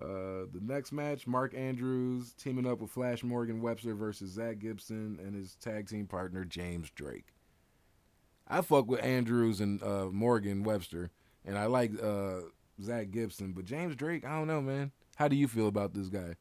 Uh, 0.00 0.46
the 0.52 0.60
next 0.60 0.90
match, 0.90 1.28
Mark 1.28 1.54
Andrews 1.54 2.32
teaming 2.32 2.66
up 2.66 2.80
with 2.80 2.90
Flash 2.90 3.22
Morgan 3.22 3.60
Webster 3.62 3.94
versus 3.94 4.32
Zack 4.32 4.58
Gibson 4.58 5.20
and 5.22 5.34
his 5.34 5.54
tag 5.56 5.86
team 5.88 6.06
partner 6.06 6.44
James 6.44 6.90
Drake. 6.90 7.26
I 8.48 8.60
fuck 8.60 8.86
with 8.86 9.02
Andrews 9.02 9.60
and 9.60 9.82
uh, 9.82 10.06
Morgan 10.06 10.62
Webster, 10.62 11.10
and 11.44 11.56
I 11.56 11.66
like 11.66 11.92
uh, 12.02 12.40
Zack 12.82 13.10
Gibson, 13.10 13.52
but 13.52 13.64
James 13.64 13.96
Drake, 13.96 14.24
I 14.24 14.30
don't 14.38 14.46
know, 14.46 14.60
man. 14.60 14.92
How 15.16 15.28
do 15.28 15.36
you 15.36 15.48
feel 15.48 15.68
about 15.68 15.94
this 15.94 16.08
guy? 16.08 16.36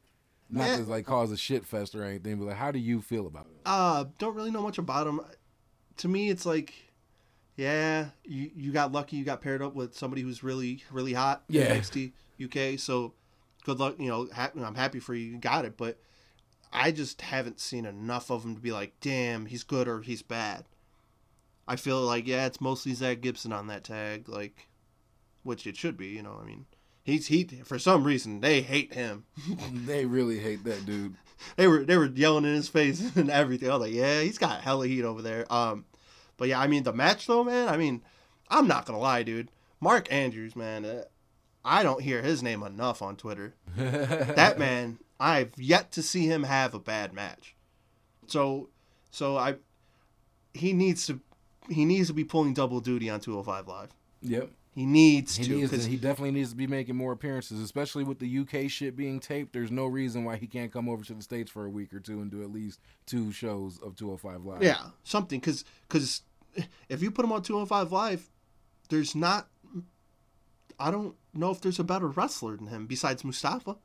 Not 0.50 0.68
Man. 0.68 0.84
to 0.84 0.90
like 0.90 1.06
cause 1.06 1.32
a 1.32 1.38
shit 1.38 1.66
fest 1.66 1.96
or 1.96 2.04
anything, 2.04 2.38
but 2.38 2.46
like, 2.46 2.58
how 2.58 2.72
do 2.72 2.80
you 2.80 3.02
feel 3.02 3.26
about 3.26 3.46
it? 3.46 3.62
Uh, 3.66 4.06
don't 4.18 4.36
really 4.36 4.52
know 4.52 4.62
much 4.62 4.78
about 4.78 5.08
him. 5.08 5.22
To 5.98 6.08
me, 6.10 6.30
it's 6.30 6.46
like, 6.46 6.74
yeah, 7.56 8.08
you 8.26 8.52
you 8.54 8.72
got 8.74 8.92
lucky. 8.92 9.16
You 9.16 9.24
got 9.24 9.42
paired 9.42 9.62
up 9.62 9.76
with 9.76 9.96
somebody 9.96 10.22
who's 10.22 10.44
really 10.44 10.84
really 10.92 11.14
hot. 11.14 11.44
Yeah. 11.48 11.74
NXT 11.76 12.12
UK. 12.44 12.80
So 12.80 13.14
good 13.64 13.80
luck. 13.80 13.96
You 13.98 14.10
know, 14.10 14.28
ha- 14.34 14.52
I'm 14.62 14.76
happy 14.76 15.00
for 15.00 15.16
you. 15.16 15.32
You 15.32 15.38
got 15.38 15.64
it, 15.64 15.78
but 15.78 16.00
I 16.74 16.92
just 16.92 17.22
haven't 17.22 17.62
seen 17.62 17.86
enough 17.86 18.30
of 18.30 18.44
him 18.44 18.56
to 18.56 18.62
be 18.62 18.72
like, 18.74 18.94
damn, 19.00 19.46
he's 19.46 19.64
good 19.64 19.88
or 19.88 20.02
he's 20.02 20.22
bad. 20.22 20.66
I 21.72 21.78
feel 21.78 22.02
like 22.02 22.28
yeah, 22.28 22.48
it's 22.48 22.60
mostly 22.60 22.94
Zack 22.94 23.22
Gibson 23.22 23.54
on 23.54 23.68
that 23.68 23.86
tag, 23.86 24.28
like, 24.28 24.68
which 25.44 25.66
it 25.66 25.78
should 25.78 25.96
be. 25.96 26.08
You 26.08 26.22
know, 26.22 26.38
I 26.38 26.46
mean, 26.46 26.66
he's 27.02 27.28
he 27.28 27.46
for 27.46 27.80
some 27.80 28.04
reason 28.04 28.42
they 28.42 28.60
hate 28.60 28.94
him. 28.94 29.24
they 29.72 30.06
really 30.06 30.38
hate 30.38 30.66
that 30.66 30.86
dude. 30.86 31.16
they 31.56 31.70
were 31.70 31.86
they 31.86 31.96
were 31.96 32.08
yelling 32.08 32.44
in 32.44 32.56
his 32.56 32.68
face 32.68 33.00
and 33.16 33.32
everything. 33.32 33.70
I 33.70 33.78
was 33.78 33.88
like, 33.88 33.94
yeah, 33.94 34.20
he's 34.20 34.38
got 34.38 34.60
hella 34.60 34.86
heat 34.86 35.06
over 35.06 35.22
there. 35.22 35.46
Um, 35.50 35.86
but 36.36 36.50
yeah, 36.50 36.60
I 36.60 36.68
mean 36.68 36.84
the 36.84 36.92
match 36.92 37.26
though, 37.26 37.46
man. 37.46 37.70
I 37.70 37.78
mean, 37.78 38.02
I'm 38.50 38.68
not 38.68 38.86
gonna 38.86 39.00
lie, 39.00 39.24
dude. 39.24 39.50
Mark 39.80 40.12
Andrews, 40.12 40.58
man. 40.58 40.84
Uh, 40.84 41.04
I 41.64 41.84
don't 41.84 42.02
hear 42.02 42.22
his 42.22 42.44
name 42.44 42.64
enough 42.64 43.02
on 43.02 43.16
Twitter. 43.16 43.56
that 43.78 44.60
man, 44.60 45.00
I've 45.22 45.54
yet 45.56 45.94
to 45.94 46.04
see 46.04 46.26
him 46.26 46.44
have 46.44 46.74
a 46.74 46.80
bad 46.80 47.14
match. 47.14 47.56
So, 48.28 48.68
so 49.10 49.38
I, 49.38 49.56
he 50.54 50.74
needs 50.74 51.06
to, 51.08 51.22
he 51.70 51.86
needs 51.86 52.08
to 52.08 52.14
be 52.14 52.24
pulling 52.24 52.54
double 52.54 52.80
duty 52.82 53.10
on 53.10 53.20
205 53.20 53.68
Live. 53.68 53.90
Yep. 54.22 54.50
He 54.74 54.86
needs 54.86 55.36
He 55.36 55.44
to 55.44 55.50
needs. 55.58 55.70
because 55.72 55.86
To, 55.86 55.92
he 55.92 55.98
definitely 55.98 56.32
needs 56.32 56.52
to 56.52 56.56
be 56.56 56.66
making 56.68 56.96
more 56.96 57.12
appearances, 57.12 57.60
especially 57.60 58.06
with 58.06 58.20
the 58.20 58.40
UK 58.40 58.70
shit 58.70 58.96
being 58.96 59.20
taped. 59.20 59.52
There's 59.52 59.70
no 59.72 59.86
reason 59.86 60.24
why 60.24 60.38
he 60.38 60.48
can't 60.48 60.72
come 60.72 60.88
over 60.88 61.04
to 61.04 61.14
the 61.14 61.22
states 61.22 61.52
for 61.52 61.66
a 61.66 61.70
week 61.70 61.94
or 61.94 62.00
two 62.00 62.22
and 62.22 62.32
do 62.32 62.42
at 62.42 62.52
least 62.52 62.80
two 63.06 63.32
shows 63.34 63.80
of 63.80 63.96
205 63.98 64.46
Live. 64.46 64.64
Yeah, 64.64 64.78
something 65.04 65.40
because 65.42 65.66
because 65.88 66.22
if 66.88 67.02
you 67.02 67.12
put 67.12 67.26
him 67.26 67.32
on 67.34 67.42
205 67.42 67.92
Live, 67.92 68.30
there's 68.90 69.14
not. 69.16 69.48
I 70.80 70.90
don't 70.90 71.16
know 71.34 71.52
if 71.52 71.62
there's 71.62 71.80
a 71.80 71.84
better 71.84 72.08
wrestler 72.08 72.56
than 72.58 72.68
him 72.68 72.88
besides 72.88 73.24
Mustafa. 73.24 73.76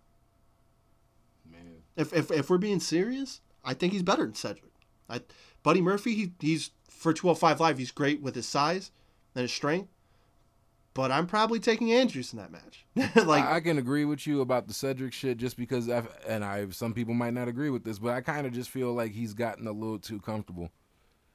man. 1.51 1.83
If 1.97 2.13
if, 2.13 2.31
if 2.31 2.49
we're 2.49 2.59
being 2.59 2.81
serious, 2.81 3.41
I 3.65 3.75
think 3.75 3.93
he's 3.93 4.03
better 4.03 4.23
than 4.25 4.35
Cedric. 4.35 4.73
I, 5.09 5.21
Buddy 5.63 5.81
Murphy, 5.83 6.15
he, 6.15 6.33
he's 6.41 6.71
for 6.97 7.13
205 7.13 7.61
Live, 7.61 7.79
he's 7.79 7.91
great 7.91 8.23
with 8.23 8.35
his 8.35 8.47
size 8.47 8.91
and 9.35 9.43
his 9.43 9.53
strength. 9.53 9.89
But 10.95 11.13
I'm 11.13 11.27
probably 11.27 11.61
taking 11.61 11.93
Andrews 11.93 12.33
in 12.33 12.39
that 12.39 12.51
match. 12.51 12.87
like 13.27 13.45
I, 13.45 13.57
I 13.57 13.61
can 13.61 13.77
agree 13.77 14.07
with 14.07 14.27
you 14.27 14.41
about 14.41 14.67
the 14.67 14.73
Cedric 14.73 15.13
shit, 15.13 15.37
just 15.37 15.59
because, 15.59 15.91
I've, 15.91 16.09
and 16.27 16.43
I 16.43 16.71
some 16.71 16.95
people 16.95 17.13
might 17.13 17.35
not 17.35 17.49
agree 17.49 17.69
with 17.69 17.85
this, 17.85 17.99
but 17.99 18.15
I 18.15 18.23
kind 18.23 18.47
of 18.47 18.55
just 18.55 18.71
feel 18.71 18.95
like 18.95 19.13
he's 19.13 19.35
gotten 19.35 19.67
a 19.67 19.73
little 19.73 19.99
too 19.99 20.21
comfortable. 20.21 20.71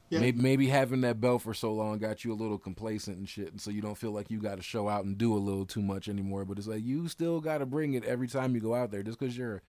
Yeah. 0.09 0.19
Maybe, 0.19 0.41
maybe 0.41 0.67
having 0.67 1.01
that 1.01 1.21
belt 1.21 1.43
for 1.43 1.53
so 1.53 1.71
long 1.71 1.99
got 1.99 2.25
you 2.25 2.33
a 2.33 2.35
little 2.35 2.57
complacent 2.57 3.19
and 3.19 3.29
shit, 3.29 3.51
and 3.51 3.61
so 3.61 3.69
you 3.69 3.83
don't 3.83 3.97
feel 3.97 4.11
like 4.11 4.31
you 4.31 4.41
got 4.41 4.57
to 4.57 4.63
show 4.63 4.89
out 4.89 5.05
and 5.05 5.15
do 5.15 5.31
a 5.33 5.37
little 5.37 5.67
too 5.67 5.83
much 5.83 6.09
anymore. 6.09 6.43
But 6.43 6.57
it's 6.57 6.67
like 6.67 6.83
you 6.83 7.07
still 7.07 7.39
got 7.39 7.59
to 7.59 7.67
bring 7.67 7.93
it 7.93 8.03
every 8.03 8.27
time 8.27 8.55
you 8.55 8.61
go 8.61 8.73
out 8.73 8.89
there, 8.89 9.03
just 9.03 9.19
because 9.19 9.37
you're 9.37 9.61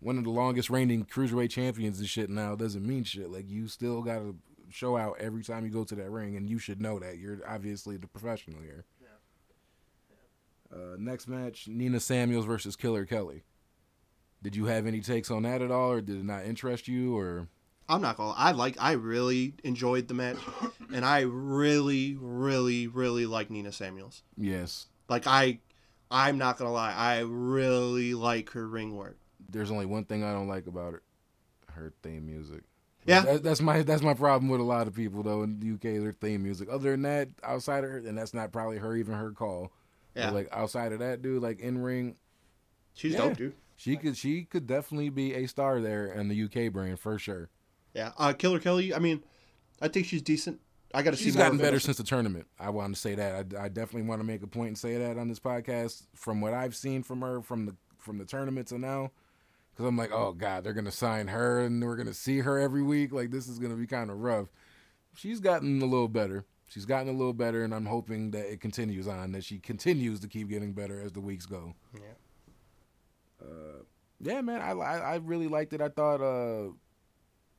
one 0.00 0.16
of 0.16 0.24
the 0.24 0.30
longest 0.30 0.70
reigning 0.70 1.04
cruiserweight 1.04 1.50
champions 1.50 1.98
and 1.98 2.08
shit 2.08 2.30
now 2.30 2.54
doesn't 2.54 2.86
mean 2.86 3.04
shit. 3.04 3.30
Like 3.30 3.50
you 3.50 3.68
still 3.68 4.00
got 4.00 4.20
to 4.20 4.36
show 4.74 4.96
out 4.96 5.16
every 5.20 5.44
time 5.44 5.64
you 5.64 5.70
go 5.70 5.84
to 5.84 5.94
that 5.94 6.10
ring, 6.10 6.36
and 6.36 6.50
you 6.50 6.58
should 6.58 6.82
know 6.82 6.98
that. 6.98 7.16
You're 7.18 7.38
obviously 7.48 7.96
the 7.96 8.08
professional 8.08 8.60
here. 8.60 8.84
Uh, 10.72 10.96
next 10.98 11.28
match: 11.28 11.68
Nina 11.68 12.00
Samuels 12.00 12.46
versus 12.46 12.74
Killer 12.74 13.04
Kelly. 13.04 13.44
Did 14.42 14.56
you 14.56 14.64
have 14.64 14.86
any 14.86 15.00
takes 15.00 15.30
on 15.30 15.44
that 15.44 15.62
at 15.62 15.70
all, 15.70 15.92
or 15.92 16.00
did 16.00 16.16
it 16.18 16.24
not 16.24 16.44
interest 16.44 16.88
you? 16.88 17.16
Or 17.16 17.46
I'm 17.88 18.00
not 18.02 18.16
gonna. 18.16 18.34
I 18.36 18.50
like. 18.50 18.76
I 18.80 18.92
really 18.92 19.54
enjoyed 19.62 20.08
the 20.08 20.14
match, 20.14 20.38
and 20.92 21.04
I 21.04 21.20
really, 21.20 22.16
really, 22.18 22.88
really 22.88 23.26
like 23.26 23.50
Nina 23.50 23.70
Samuels. 23.70 24.22
yes, 24.36 24.86
Like 25.08 25.28
I, 25.28 25.60
I'm 26.10 26.38
not 26.38 26.58
gonna 26.58 26.72
lie. 26.72 26.92
I 26.92 27.20
really 27.20 28.14
like 28.14 28.50
her 28.50 28.66
ring 28.66 28.96
work. 28.96 29.18
there's 29.48 29.70
only 29.70 29.86
one 29.86 30.04
thing 30.04 30.24
I 30.24 30.32
don't 30.32 30.48
like 30.48 30.66
about 30.66 30.94
it: 30.94 31.00
her 31.74 31.92
theme 32.02 32.26
music. 32.26 32.62
Yeah. 33.04 33.20
That, 33.20 33.42
that's 33.42 33.60
my 33.60 33.82
that's 33.82 34.02
my 34.02 34.14
problem 34.14 34.48
with 34.48 34.60
a 34.60 34.64
lot 34.64 34.86
of 34.86 34.94
people 34.94 35.22
though 35.22 35.42
in 35.42 35.60
the 35.60 35.72
UK. 35.74 36.00
Their 36.02 36.12
theme 36.12 36.42
music. 36.42 36.68
Other 36.70 36.92
than 36.92 37.02
that, 37.02 37.28
outside 37.42 37.84
of 37.84 37.90
her, 37.90 37.98
and 37.98 38.16
that's 38.16 38.34
not 38.34 38.52
probably 38.52 38.78
her 38.78 38.96
even 38.96 39.14
her 39.14 39.30
call. 39.32 39.72
Yeah, 40.14 40.26
But 40.26 40.34
like 40.34 40.48
outside 40.52 40.92
of 40.92 41.00
that, 41.00 41.22
dude, 41.22 41.42
like 41.42 41.60
in 41.60 41.78
ring, 41.78 42.16
she's 42.94 43.12
yeah. 43.12 43.18
dope, 43.18 43.36
dude. 43.36 43.54
she 43.76 43.96
could 43.96 44.16
she 44.16 44.44
could 44.44 44.66
definitely 44.66 45.10
be 45.10 45.34
a 45.34 45.46
star 45.46 45.80
there 45.80 46.06
in 46.06 46.28
the 46.28 46.44
UK 46.44 46.72
brand 46.72 47.00
for 47.00 47.18
sure. 47.18 47.50
Yeah, 47.94 48.12
uh, 48.18 48.32
Killer 48.32 48.58
Kelly. 48.58 48.94
I 48.94 48.98
mean, 48.98 49.22
I 49.80 49.88
think 49.88 50.06
she's 50.06 50.22
decent. 50.22 50.60
I 50.94 51.02
got 51.02 51.10
to 51.10 51.16
see. 51.16 51.24
She's 51.24 51.36
gotten 51.36 51.58
better 51.58 51.80
since 51.80 51.96
the 51.96 52.04
tournament. 52.04 52.46
I 52.58 52.70
want 52.70 52.94
to 52.94 53.00
say 53.00 53.16
that. 53.16 53.54
I, 53.56 53.64
I 53.64 53.68
definitely 53.68 54.08
want 54.08 54.20
to 54.20 54.24
make 54.24 54.42
a 54.42 54.46
point 54.46 54.68
and 54.68 54.78
say 54.78 54.96
that 54.96 55.18
on 55.18 55.28
this 55.28 55.40
podcast. 55.40 56.04
From 56.14 56.40
what 56.40 56.54
I've 56.54 56.76
seen 56.76 57.02
from 57.02 57.20
her 57.20 57.42
from 57.42 57.66
the 57.66 57.74
from 57.98 58.18
the 58.18 58.24
tournament 58.24 58.68
to 58.68 58.78
now, 58.78 59.10
because 59.74 59.88
I'm 59.88 59.96
like, 59.96 60.12
oh 60.12 60.32
god, 60.32 60.62
they're 60.62 60.72
gonna 60.72 60.92
sign 60.92 61.28
her 61.28 61.60
and 61.60 61.82
we're 61.82 61.96
gonna 61.96 62.14
see 62.14 62.40
her 62.40 62.58
every 62.58 62.82
week. 62.82 63.12
Like 63.12 63.30
this 63.30 63.48
is 63.48 63.58
gonna 63.58 63.74
be 63.74 63.86
kind 63.86 64.10
of 64.10 64.20
rough. 64.20 64.48
She's 65.16 65.40
gotten 65.40 65.82
a 65.82 65.86
little 65.86 66.08
better. 66.08 66.44
She's 66.66 66.86
gotten 66.86 67.08
a 67.08 67.16
little 67.16 67.32
better, 67.32 67.62
and 67.62 67.74
I'm 67.74 67.86
hoping 67.86 68.30
that 68.32 68.50
it 68.50 68.60
continues 68.60 69.06
on. 69.06 69.32
That 69.32 69.44
she 69.44 69.58
continues 69.58 70.20
to 70.20 70.28
keep 70.28 70.48
getting 70.48 70.72
better 70.72 71.00
as 71.00 71.12
the 71.12 71.20
weeks 71.20 71.46
go. 71.46 71.74
Yeah. 71.94 72.00
Uh, 73.42 73.82
yeah, 74.20 74.40
man, 74.40 74.60
I, 74.60 74.70
I 74.72 74.96
I 74.98 75.14
really 75.16 75.48
liked 75.48 75.72
it. 75.72 75.80
I 75.80 75.88
thought 75.88 76.20
uh, 76.20 76.70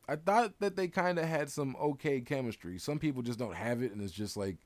I 0.07 0.15
thought 0.15 0.53
that 0.59 0.75
they 0.75 0.87
kind 0.87 1.19
of 1.19 1.25
had 1.25 1.49
some 1.49 1.75
okay 1.81 2.21
chemistry. 2.21 2.77
Some 2.77 2.99
people 2.99 3.21
just 3.21 3.39
don't 3.39 3.55
have 3.55 3.81
it, 3.81 3.91
and 3.91 4.01
it's 4.01 4.13
just 4.13 4.37
like 4.37 4.57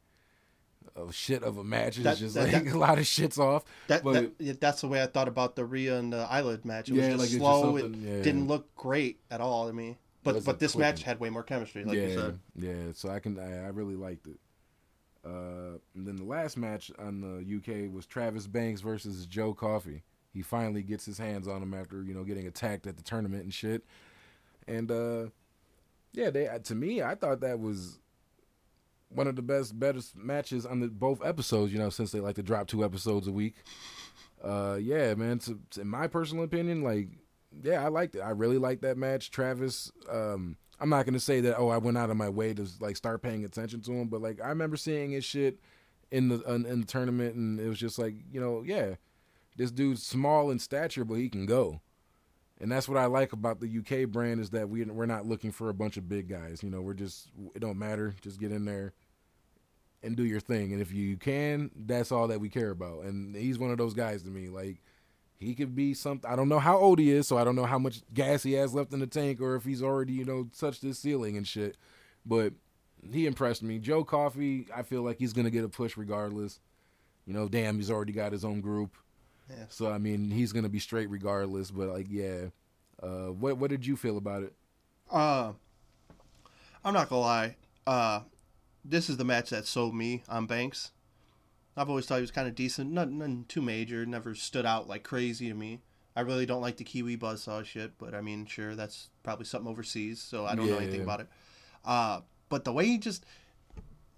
a 1.07 1.11
shit 1.13 1.43
of 1.43 1.57
a 1.57 1.63
match. 1.63 1.97
It's 1.97 2.03
That- 2.03 2.17
just 2.17 2.35
that- 2.35 2.51
like 2.53 2.63
that- 2.65 2.73
a 2.75 2.77
lot 2.77 2.97
of 2.99 3.05
shits 3.05 3.37
off. 3.37 3.63
That, 3.87 4.03
But- 4.03 4.33
that's 4.59 4.81
the 4.81 4.87
way 4.87 5.01
I 5.01 5.07
thought 5.07 5.27
about 5.27 5.55
the 5.55 5.65
Rhea 5.65 5.97
and 5.97 6.11
the 6.13 6.27
Isla 6.31 6.59
match. 6.63 6.89
It 6.89 6.93
was 6.93 7.01
Yeah, 7.03 7.07
just 7.09 7.19
like 7.19 7.25
it's 7.27 7.31
just 7.33 7.39
slow. 7.41 7.75
it 7.77 7.95
yeah. 7.95 8.21
didn't 8.21 8.47
look 8.47 8.73
great 8.75 9.19
at 9.31 9.41
all 9.41 9.67
to 9.67 9.73
me. 9.73 9.97
But 10.23 10.43
but 10.43 10.59
this 10.59 10.75
match 10.75 11.03
had 11.03 11.19
way 11.19 11.29
more 11.29 11.43
chemistry, 11.43 11.83
like 11.85 11.95
yeah, 11.97 12.07
you 12.07 12.13
said. 12.15 12.39
yeah. 12.55 12.73
So 12.93 13.09
I 13.09 13.19
can 13.19 13.39
I, 13.39 13.65
I 13.65 13.67
really 13.69 13.95
liked 13.95 14.27
it. 14.27 14.37
Uh, 15.25 15.77
and 15.95 16.07
then 16.07 16.15
the 16.17 16.23
last 16.23 16.57
match 16.57 16.91
on 16.99 17.21
the 17.21 17.57
UK 17.57 17.93
was 17.93 18.05
Travis 18.05 18.47
Banks 18.47 18.81
versus 18.81 19.25
Joe 19.25 19.53
Coffey. 19.53 20.03
He 20.33 20.41
finally 20.41 20.81
gets 20.83 21.05
his 21.05 21.17
hands 21.17 21.47
on 21.47 21.61
him 21.63 21.73
after 21.73 22.03
you 22.03 22.13
know 22.13 22.23
getting 22.23 22.47
attacked 22.47 22.85
at 22.85 22.97
the 22.97 23.03
tournament 23.03 23.43
and 23.43 23.53
shit. 23.53 23.83
And 24.67 24.91
uh, 24.91 25.25
yeah, 26.13 26.29
they 26.29 26.49
to 26.63 26.75
me 26.75 27.01
I 27.01 27.15
thought 27.15 27.39
that 27.41 27.59
was 27.59 27.99
one 29.09 29.27
of 29.27 29.35
the 29.35 29.41
best, 29.41 29.77
best 29.79 30.15
matches 30.15 30.65
on 30.65 30.79
the 30.79 30.87
both 30.87 31.23
episodes. 31.25 31.73
You 31.73 31.79
know, 31.79 31.89
since 31.89 32.11
they 32.11 32.19
like 32.19 32.35
to 32.35 32.43
drop 32.43 32.67
two 32.67 32.83
episodes 32.83 33.27
a 33.27 33.31
week. 33.31 33.55
Uh, 34.43 34.77
yeah, 34.79 35.13
man. 35.15 35.39
In 35.79 35.87
my 35.87 36.07
personal 36.07 36.43
opinion, 36.43 36.81
like, 36.81 37.09
yeah, 37.61 37.83
I 37.83 37.89
liked 37.89 38.15
it. 38.15 38.21
I 38.21 38.29
really 38.29 38.57
liked 38.57 38.83
that 38.83 38.97
match. 38.97 39.31
Travis, 39.31 39.91
um, 40.09 40.55
I'm 40.79 40.89
not 40.89 41.05
gonna 41.05 41.19
say 41.19 41.41
that. 41.41 41.57
Oh, 41.57 41.69
I 41.69 41.77
went 41.77 41.97
out 41.97 42.09
of 42.09 42.17
my 42.17 42.29
way 42.29 42.53
to 42.53 42.65
like 42.79 42.95
start 42.95 43.21
paying 43.21 43.43
attention 43.43 43.81
to 43.81 43.91
him, 43.91 44.07
but 44.07 44.21
like 44.21 44.39
I 44.41 44.49
remember 44.49 44.77
seeing 44.77 45.11
his 45.11 45.25
shit 45.25 45.59
in 46.11 46.29
the 46.29 46.41
in, 46.43 46.65
in 46.65 46.81
the 46.81 46.87
tournament, 46.87 47.35
and 47.35 47.59
it 47.59 47.67
was 47.67 47.79
just 47.79 47.99
like 47.99 48.15
you 48.31 48.39
know, 48.39 48.63
yeah, 48.65 48.95
this 49.57 49.71
dude's 49.71 50.03
small 50.03 50.51
in 50.51 50.59
stature, 50.59 51.03
but 51.03 51.15
he 51.15 51.29
can 51.29 51.45
go. 51.45 51.81
And 52.61 52.71
that's 52.71 52.89
what 52.89 52.97
I 52.97 53.05
like 53.05 53.31
about 53.31 53.61
the 53.61 53.79
UK 53.79 54.09
brand 54.09 54.41
is 54.41 54.49
that 54.49 54.69
we 54.69 54.83
we're 54.83 55.05
not 55.05 55.25
looking 55.25 55.51
for 55.51 55.69
a 55.69 55.73
bunch 55.73 55.97
of 55.97 56.09
big 56.09 56.27
guys. 56.27 56.61
You 56.61 56.69
know, 56.69 56.81
we're 56.81 56.93
just 56.93 57.29
it 57.55 57.59
don't 57.59 57.79
matter. 57.79 58.15
Just 58.21 58.39
get 58.39 58.51
in 58.51 58.65
there 58.65 58.93
and 60.03 60.15
do 60.15 60.25
your 60.25 60.39
thing. 60.39 60.73
And 60.73 60.81
if 60.81 60.91
you 60.91 61.17
can, 61.17 61.71
that's 61.75 62.11
all 62.11 62.27
that 62.27 62.39
we 62.41 62.49
care 62.49 62.71
about. 62.71 63.03
And 63.03 63.35
he's 63.35 63.59
one 63.59 63.71
of 63.71 63.77
those 63.77 63.93
guys 63.93 64.23
to 64.23 64.29
me. 64.29 64.49
Like 64.49 64.81
he 65.39 65.55
could 65.55 65.73
be 65.73 65.93
something. 65.93 66.29
I 66.29 66.35
don't 66.35 66.49
know 66.49 66.59
how 66.59 66.77
old 66.77 66.99
he 66.99 67.11
is, 67.11 67.27
so 67.27 67.37
I 67.37 67.45
don't 67.45 67.55
know 67.55 67.65
how 67.65 67.79
much 67.79 68.01
gas 68.13 68.43
he 68.43 68.53
has 68.53 68.73
left 68.73 68.91
in 68.93 68.99
the 68.99 69.07
tank, 69.07 69.39
or 69.39 69.55
if 69.55 69.63
he's 69.63 69.81
already 69.81 70.13
you 70.13 70.25
know 70.25 70.49
touched 70.57 70.81
his 70.81 70.99
ceiling 70.99 71.37
and 71.37 71.47
shit. 71.47 71.77
But 72.25 72.53
he 73.09 73.25
impressed 73.25 73.63
me. 73.63 73.79
Joe 73.79 74.03
Coffey, 74.03 74.67
I 74.75 74.83
feel 74.83 75.01
like 75.01 75.17
he's 75.17 75.31
gonna 75.31 75.49
get 75.49 75.63
a 75.63 75.69
push 75.69 75.95
regardless. 75.95 76.59
You 77.25 77.33
know, 77.33 77.47
damn, 77.47 77.77
he's 77.77 77.91
already 77.91 78.11
got 78.11 78.33
his 78.33 78.43
own 78.43 78.59
group. 78.59 78.97
Yeah. 79.49 79.65
So 79.69 79.91
I 79.91 79.97
mean, 79.97 80.31
he's 80.31 80.53
gonna 80.53 80.69
be 80.69 80.79
straight 80.79 81.09
regardless. 81.09 81.71
But 81.71 81.89
like, 81.89 82.07
yeah. 82.09 82.47
Uh, 83.01 83.27
what 83.27 83.57
what 83.57 83.69
did 83.69 83.85
you 83.85 83.95
feel 83.95 84.17
about 84.17 84.43
it? 84.43 84.53
Uh, 85.09 85.53
I'm 86.83 86.93
not 86.93 87.09
gonna 87.09 87.21
lie. 87.21 87.55
Uh, 87.87 88.21
this 88.83 89.09
is 89.09 89.17
the 89.17 89.25
match 89.25 89.49
that 89.49 89.65
sold 89.65 89.95
me 89.95 90.23
on 90.29 90.45
Banks. 90.45 90.91
I've 91.75 91.89
always 91.89 92.05
thought 92.05 92.15
he 92.15 92.21
was 92.21 92.31
kind 92.31 92.47
of 92.47 92.55
decent, 92.55 92.91
nothing, 92.91 93.19
nothing 93.19 93.45
too 93.47 93.61
major, 93.61 94.05
never 94.05 94.35
stood 94.35 94.65
out 94.65 94.89
like 94.89 95.03
crazy 95.03 95.47
to 95.47 95.53
me. 95.53 95.81
I 96.15 96.21
really 96.21 96.45
don't 96.45 96.61
like 96.61 96.75
the 96.75 96.83
Kiwi 96.83 97.15
buzzsaw 97.15 97.63
shit, 97.63 97.97
but 97.97 98.13
I 98.13 98.19
mean, 98.19 98.45
sure, 98.45 98.75
that's 98.75 99.09
probably 99.23 99.45
something 99.45 99.69
overseas, 99.69 100.21
so 100.21 100.45
I 100.45 100.55
don't 100.55 100.67
know 100.67 100.77
anything 100.77 100.97
yeah. 100.97 101.03
about 101.03 101.21
it. 101.21 101.27
Uh, 101.85 102.21
but 102.49 102.65
the 102.65 102.73
way 102.73 102.85
he 102.85 102.97
just, 102.97 103.25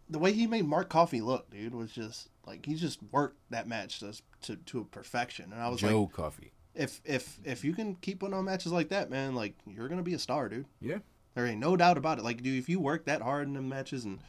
the 0.09 0.17
way 0.17 0.31
he 0.31 0.47
made 0.47 0.65
Mark 0.65 0.89
Coffey 0.89 1.21
look, 1.21 1.51
dude, 1.51 1.75
was 1.75 1.91
just 1.91 2.29
like 2.47 2.65
he 2.65 2.73
just 2.73 2.99
worked 3.11 3.37
that 3.51 3.67
match 3.67 3.99
to 3.99 4.13
to, 4.43 4.55
to 4.55 4.85
perfection, 4.85 5.51
and 5.51 5.61
I 5.61 5.69
was 5.69 5.81
like, 5.81 5.91
Joe 5.91 6.07
Coffey. 6.07 6.51
if 6.75 7.01
if 7.05 7.39
if 7.43 7.63
you 7.63 7.73
can 7.73 7.95
keep 7.95 8.19
putting 8.19 8.33
on 8.33 8.45
matches 8.45 8.71
like 8.71 8.89
that, 8.89 9.09
man, 9.09 9.35
like 9.35 9.55
you're 9.65 9.87
gonna 9.87 10.03
be 10.03 10.13
a 10.13 10.19
star, 10.19 10.49
dude. 10.49 10.65
Yeah. 10.79 10.99
There 11.33 11.45
ain't 11.45 11.59
no 11.59 11.77
doubt 11.77 11.97
about 11.97 12.17
it. 12.19 12.25
Like, 12.25 12.43
dude, 12.43 12.59
if 12.59 12.67
you 12.67 12.79
work 12.79 13.05
that 13.05 13.21
hard 13.21 13.47
in 13.47 13.53
the 13.53 13.61
matches 13.61 14.03
and 14.05 14.19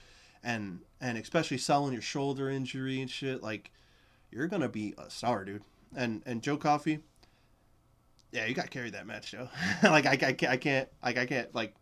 and 0.42 0.80
and 1.00 1.18
especially 1.18 1.58
selling 1.58 1.92
your 1.92 2.02
shoulder 2.02 2.48
injury 2.48 3.00
and 3.00 3.10
shit, 3.10 3.42
like 3.42 3.70
you're 4.30 4.46
gonna 4.46 4.68
be 4.68 4.94
a 4.98 5.10
star, 5.10 5.44
dude. 5.44 5.62
And 5.94 6.22
and 6.26 6.42
Joe 6.42 6.56
Coffey, 6.56 7.00
yeah, 8.30 8.46
you 8.46 8.54
got 8.54 8.70
carry 8.70 8.90
that 8.90 9.06
match, 9.06 9.32
Joe. 9.32 9.48
like 9.82 10.06
I, 10.06 10.12
I 10.12 10.32
can't 10.32 10.52
I 10.52 10.56
can't 10.56 10.88
like 11.02 11.18
I 11.18 11.26
can't 11.26 11.54
like 11.54 11.74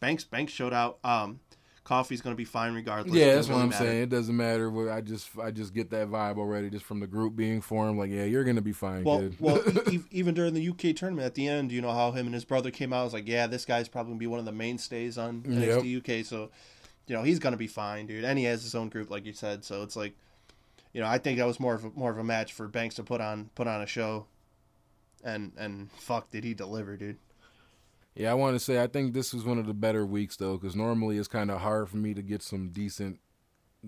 Banks 0.00 0.24
Banks 0.24 0.52
showed 0.52 0.72
out. 0.72 0.98
Um, 1.04 1.40
Coffey's 1.88 2.20
gonna 2.20 2.36
be 2.36 2.44
fine 2.44 2.74
regardless. 2.74 3.14
Yeah, 3.16 3.36
that's 3.36 3.48
what 3.48 3.56
I'm 3.56 3.70
matter. 3.70 3.86
saying. 3.86 4.02
It 4.02 4.08
doesn't 4.10 4.36
matter. 4.36 4.68
What 4.68 4.90
I 4.90 5.00
just 5.00 5.30
I 5.38 5.50
just 5.50 5.72
get 5.72 5.88
that 5.88 6.08
vibe 6.08 6.36
already 6.36 6.68
just 6.68 6.84
from 6.84 7.00
the 7.00 7.06
group 7.06 7.34
being 7.34 7.62
formed. 7.62 7.98
Like, 7.98 8.10
yeah, 8.10 8.24
you're 8.24 8.44
gonna 8.44 8.60
be 8.60 8.74
fine, 8.74 9.04
Well, 9.04 9.30
well, 9.40 9.62
e- 9.90 10.00
even 10.10 10.34
during 10.34 10.52
the 10.52 10.68
UK 10.68 10.94
tournament 10.94 11.24
at 11.24 11.34
the 11.34 11.48
end, 11.48 11.72
you 11.72 11.80
know 11.80 11.92
how 11.92 12.10
him 12.10 12.26
and 12.26 12.34
his 12.34 12.44
brother 12.44 12.70
came 12.70 12.92
out. 12.92 13.00
I 13.00 13.04
was 13.04 13.14
like, 13.14 13.26
yeah, 13.26 13.46
this 13.46 13.64
guy's 13.64 13.88
probably 13.88 14.10
gonna 14.10 14.18
be 14.18 14.26
one 14.26 14.38
of 14.38 14.44
the 14.44 14.52
mainstays 14.52 15.16
on 15.16 15.40
NXT 15.44 16.20
UK. 16.20 16.26
So, 16.26 16.50
you 17.06 17.16
know, 17.16 17.22
he's 17.22 17.38
gonna 17.38 17.56
be 17.56 17.66
fine, 17.66 18.06
dude. 18.06 18.22
And 18.22 18.38
he 18.38 18.44
has 18.44 18.62
his 18.62 18.74
own 18.74 18.90
group, 18.90 19.08
like 19.08 19.24
you 19.24 19.32
said. 19.32 19.64
So 19.64 19.82
it's 19.82 19.96
like, 19.96 20.14
you 20.92 21.00
know, 21.00 21.06
I 21.06 21.16
think 21.16 21.38
that 21.38 21.46
was 21.46 21.58
more 21.58 21.74
of 21.74 21.86
a, 21.86 21.90
more 21.94 22.10
of 22.10 22.18
a 22.18 22.24
match 22.24 22.52
for 22.52 22.68
Banks 22.68 22.96
to 22.96 23.02
put 23.02 23.22
on 23.22 23.48
put 23.54 23.66
on 23.66 23.80
a 23.80 23.86
show. 23.86 24.26
And 25.24 25.52
and 25.56 25.90
fuck, 25.92 26.30
did 26.30 26.44
he 26.44 26.52
deliver, 26.52 26.98
dude? 26.98 27.16
Yeah, 28.18 28.32
I 28.32 28.34
want 28.34 28.56
to 28.56 28.60
say 28.60 28.82
I 28.82 28.88
think 28.88 29.14
this 29.14 29.32
was 29.32 29.44
one 29.44 29.58
of 29.58 29.66
the 29.66 29.74
better 29.74 30.04
weeks 30.04 30.36
though, 30.36 30.56
because 30.58 30.74
normally 30.74 31.18
it's 31.18 31.28
kind 31.28 31.52
of 31.52 31.60
hard 31.60 31.88
for 31.88 31.98
me 31.98 32.14
to 32.14 32.22
get 32.22 32.42
some 32.42 32.70
decent 32.70 33.20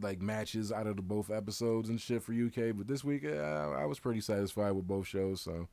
like 0.01 0.21
matches 0.21 0.71
out 0.71 0.87
of 0.87 0.95
the 0.95 1.03
both 1.03 1.31
episodes 1.33 1.89
and 1.89 2.01
shit 2.01 2.23
for 2.23 2.33
UK. 2.33 2.77
But 2.77 2.87
this 2.87 3.03
week, 3.03 3.25
uh, 3.25 3.31
I 3.77 3.87
was 3.87 3.99
pretty 3.99 4.21
satisfied 4.21 4.71
with 4.71 4.87
both 4.87 5.09
shows. 5.09 5.41
So, 5.41 5.67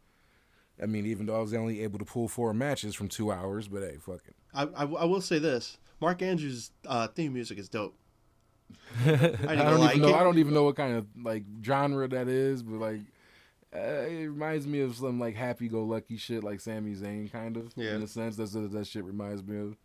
I 0.81 0.87
mean, 0.87 1.05
even 1.05 1.27
though 1.27 1.35
I 1.37 1.39
was 1.41 1.53
only 1.53 1.83
able 1.83 1.99
to 1.99 2.05
pull 2.05 2.27
four 2.27 2.51
matches 2.51 2.95
from 2.95 3.09
two 3.09 3.31
hours, 3.31 3.67
but 3.67 3.83
hey, 3.83 3.97
fuck 4.01 4.21
it. 4.27 4.35
I 4.55 4.63
I, 4.63 4.85
I 4.85 5.05
will 5.05 5.21
say 5.21 5.37
this: 5.37 5.77
Mark 6.01 6.23
Andrews' 6.23 6.71
uh, 6.87 7.07
theme 7.09 7.33
music 7.33 7.59
is 7.59 7.69
dope. 7.69 7.95
I, 9.05 9.05
gonna 9.05 9.63
don't 9.65 9.83
even 9.83 10.01
know. 10.01 10.07
it- 10.09 10.15
I 10.15 10.23
don't 10.23 10.37
even 10.39 10.53
know 10.55 10.63
what 10.63 10.75
kind 10.75 10.95
of 10.97 11.05
like 11.23 11.43
genre 11.63 12.07
that 12.07 12.27
is, 12.27 12.63
but 12.63 12.79
like. 12.79 13.01
Uh, 13.77 14.07
it 14.07 14.27
reminds 14.27 14.65
me 14.65 14.81
of 14.81 14.95
some 14.95 15.19
like 15.19 15.35
happy-go-lucky 15.35 16.17
shit, 16.17 16.43
like 16.43 16.59
Sami 16.59 16.95
Zayn, 16.95 17.31
kind 17.31 17.57
of. 17.57 17.71
Yeah. 17.75 17.95
In 17.95 18.01
a 18.01 18.07
sense, 18.07 18.35
that's 18.35 18.55
what 18.55 18.71
that 18.71 18.87
shit 18.87 19.03
reminds 19.03 19.43
me 19.43 19.57
of. 19.57 19.77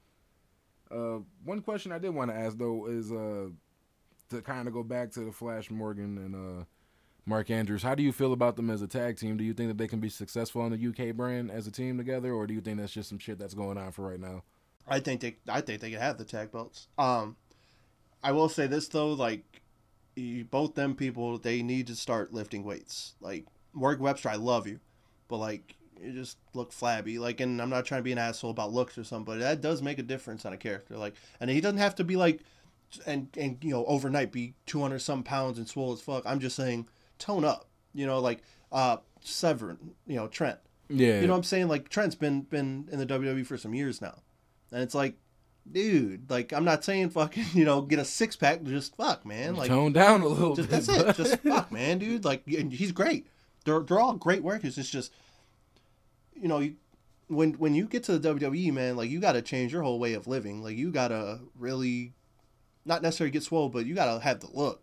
Uh, 0.90 1.22
one 1.44 1.60
question 1.60 1.92
I 1.92 1.98
did 1.98 2.10
want 2.10 2.30
to 2.30 2.36
ask 2.36 2.56
though 2.58 2.86
is 2.86 3.10
uh, 3.12 3.48
to 4.30 4.42
kind 4.42 4.68
of 4.68 4.74
go 4.74 4.82
back 4.82 5.10
to 5.12 5.20
the 5.20 5.32
Flash 5.32 5.70
Morgan 5.70 6.18
and 6.18 6.34
uh, 6.34 6.64
Mark 7.26 7.50
Andrews. 7.50 7.82
How 7.82 7.94
do 7.94 8.02
you 8.02 8.12
feel 8.12 8.32
about 8.32 8.56
them 8.56 8.70
as 8.70 8.82
a 8.82 8.86
tag 8.86 9.18
team? 9.18 9.36
Do 9.36 9.44
you 9.44 9.54
think 9.54 9.68
that 9.68 9.78
they 9.78 9.88
can 9.88 10.00
be 10.00 10.08
successful 10.08 10.62
on 10.62 10.72
the 10.72 10.88
UK 10.88 11.14
brand 11.14 11.50
as 11.50 11.66
a 11.66 11.70
team 11.70 11.96
together, 11.96 12.32
or 12.32 12.46
do 12.46 12.54
you 12.54 12.60
think 12.60 12.78
that's 12.78 12.92
just 12.92 13.08
some 13.08 13.18
shit 13.18 13.38
that's 13.38 13.54
going 13.54 13.78
on 13.78 13.92
for 13.92 14.08
right 14.08 14.20
now? 14.20 14.42
I 14.86 15.00
think 15.00 15.20
they 15.20 15.36
I 15.48 15.60
think 15.60 15.80
they 15.80 15.90
can 15.90 16.00
have 16.00 16.18
the 16.18 16.24
tag 16.24 16.50
belts. 16.50 16.88
Um, 16.98 17.36
I 18.22 18.32
will 18.32 18.48
say 18.48 18.66
this 18.66 18.88
though, 18.88 19.12
like 19.12 19.62
you, 20.16 20.44
both 20.44 20.74
them 20.74 20.94
people, 20.94 21.38
they 21.38 21.62
need 21.62 21.86
to 21.86 21.94
start 21.94 22.32
lifting 22.32 22.64
weights. 22.64 23.14
Like 23.20 23.46
Morg 23.72 24.00
Webster, 24.00 24.28
I 24.28 24.36
love 24.36 24.66
you, 24.66 24.80
but 25.28 25.38
like 25.38 25.76
you 26.02 26.12
just 26.12 26.38
look 26.54 26.72
flabby. 26.72 27.18
Like, 27.18 27.40
and 27.40 27.60
I'm 27.60 27.70
not 27.70 27.84
trying 27.84 28.00
to 28.00 28.04
be 28.04 28.12
an 28.12 28.18
asshole 28.18 28.50
about 28.50 28.72
looks 28.72 28.98
or 28.98 29.04
something, 29.04 29.24
but 29.34 29.40
that 29.40 29.60
does 29.60 29.82
make 29.82 29.98
a 29.98 30.02
difference 30.02 30.44
on 30.44 30.52
a 30.52 30.56
character. 30.56 30.96
Like, 30.96 31.14
and 31.40 31.48
he 31.48 31.60
doesn't 31.60 31.78
have 31.78 31.94
to 31.96 32.04
be 32.04 32.16
like, 32.16 32.40
and 33.06 33.28
and 33.38 33.58
you 33.62 33.70
know 33.70 33.84
overnight 33.86 34.32
be 34.32 34.54
200 34.66 34.98
some 34.98 35.22
pounds 35.22 35.58
and 35.58 35.68
swole 35.68 35.92
as 35.92 36.00
fuck. 36.00 36.24
I'm 36.26 36.40
just 36.40 36.56
saying 36.56 36.88
tone 37.18 37.44
up. 37.44 37.68
You 37.94 38.06
know, 38.06 38.18
like 38.20 38.42
uh 38.70 38.98
Severin, 39.20 39.78
you 40.06 40.16
know 40.16 40.28
Trent. 40.28 40.58
Yeah, 40.88 41.20
You 41.20 41.26
know 41.26 41.32
what 41.32 41.38
I'm 41.38 41.44
saying? 41.44 41.68
Like 41.68 41.88
Trent's 41.88 42.14
been 42.14 42.42
been 42.42 42.88
in 42.90 42.98
the 42.98 43.06
WWE 43.06 43.46
for 43.46 43.56
some 43.56 43.74
years 43.74 44.02
now. 44.02 44.18
And 44.72 44.82
it's 44.82 44.94
like, 44.94 45.16
dude, 45.70 46.30
like 46.30 46.52
I'm 46.52 46.64
not 46.64 46.84
saying 46.84 47.10
fucking, 47.10 47.44
you 47.54 47.64
know, 47.64 47.80
get 47.80 47.98
a 47.98 48.04
six 48.04 48.36
pack, 48.36 48.62
just 48.64 48.96
fuck, 48.96 49.24
man. 49.24 49.56
Like 49.56 49.68
tone 49.68 49.92
down 49.92 50.20
a 50.20 50.28
little 50.28 50.56
just, 50.56 50.68
bit. 50.68 50.84
that's 50.84 51.18
it. 51.18 51.22
Just 51.22 51.42
fuck, 51.42 51.72
man, 51.72 51.98
dude. 51.98 52.24
Like 52.24 52.42
and 52.46 52.72
he's 52.72 52.92
great. 52.92 53.26
They're 53.64 53.80
they're 53.80 54.00
all 54.00 54.14
great 54.14 54.42
workers. 54.42 54.78
It's 54.78 54.90
just 54.90 55.12
you 56.34 56.48
know, 56.48 56.58
you 56.60 56.76
when 57.28 57.52
when 57.54 57.74
you 57.74 57.86
get 57.86 58.04
to 58.04 58.18
the 58.18 58.34
WWE, 58.34 58.72
man, 58.72 58.96
like 58.96 59.10
you 59.10 59.20
got 59.20 59.32
to 59.32 59.42
change 59.42 59.72
your 59.72 59.82
whole 59.82 59.98
way 59.98 60.14
of 60.14 60.26
living. 60.26 60.62
Like 60.62 60.76
you 60.76 60.90
got 60.90 61.08
to 61.08 61.40
really 61.58 62.12
not 62.84 63.02
necessarily 63.02 63.30
get 63.30 63.42
swole, 63.42 63.68
but 63.68 63.86
you 63.86 63.94
got 63.94 64.12
to 64.12 64.20
have 64.22 64.40
the 64.40 64.48
look. 64.52 64.82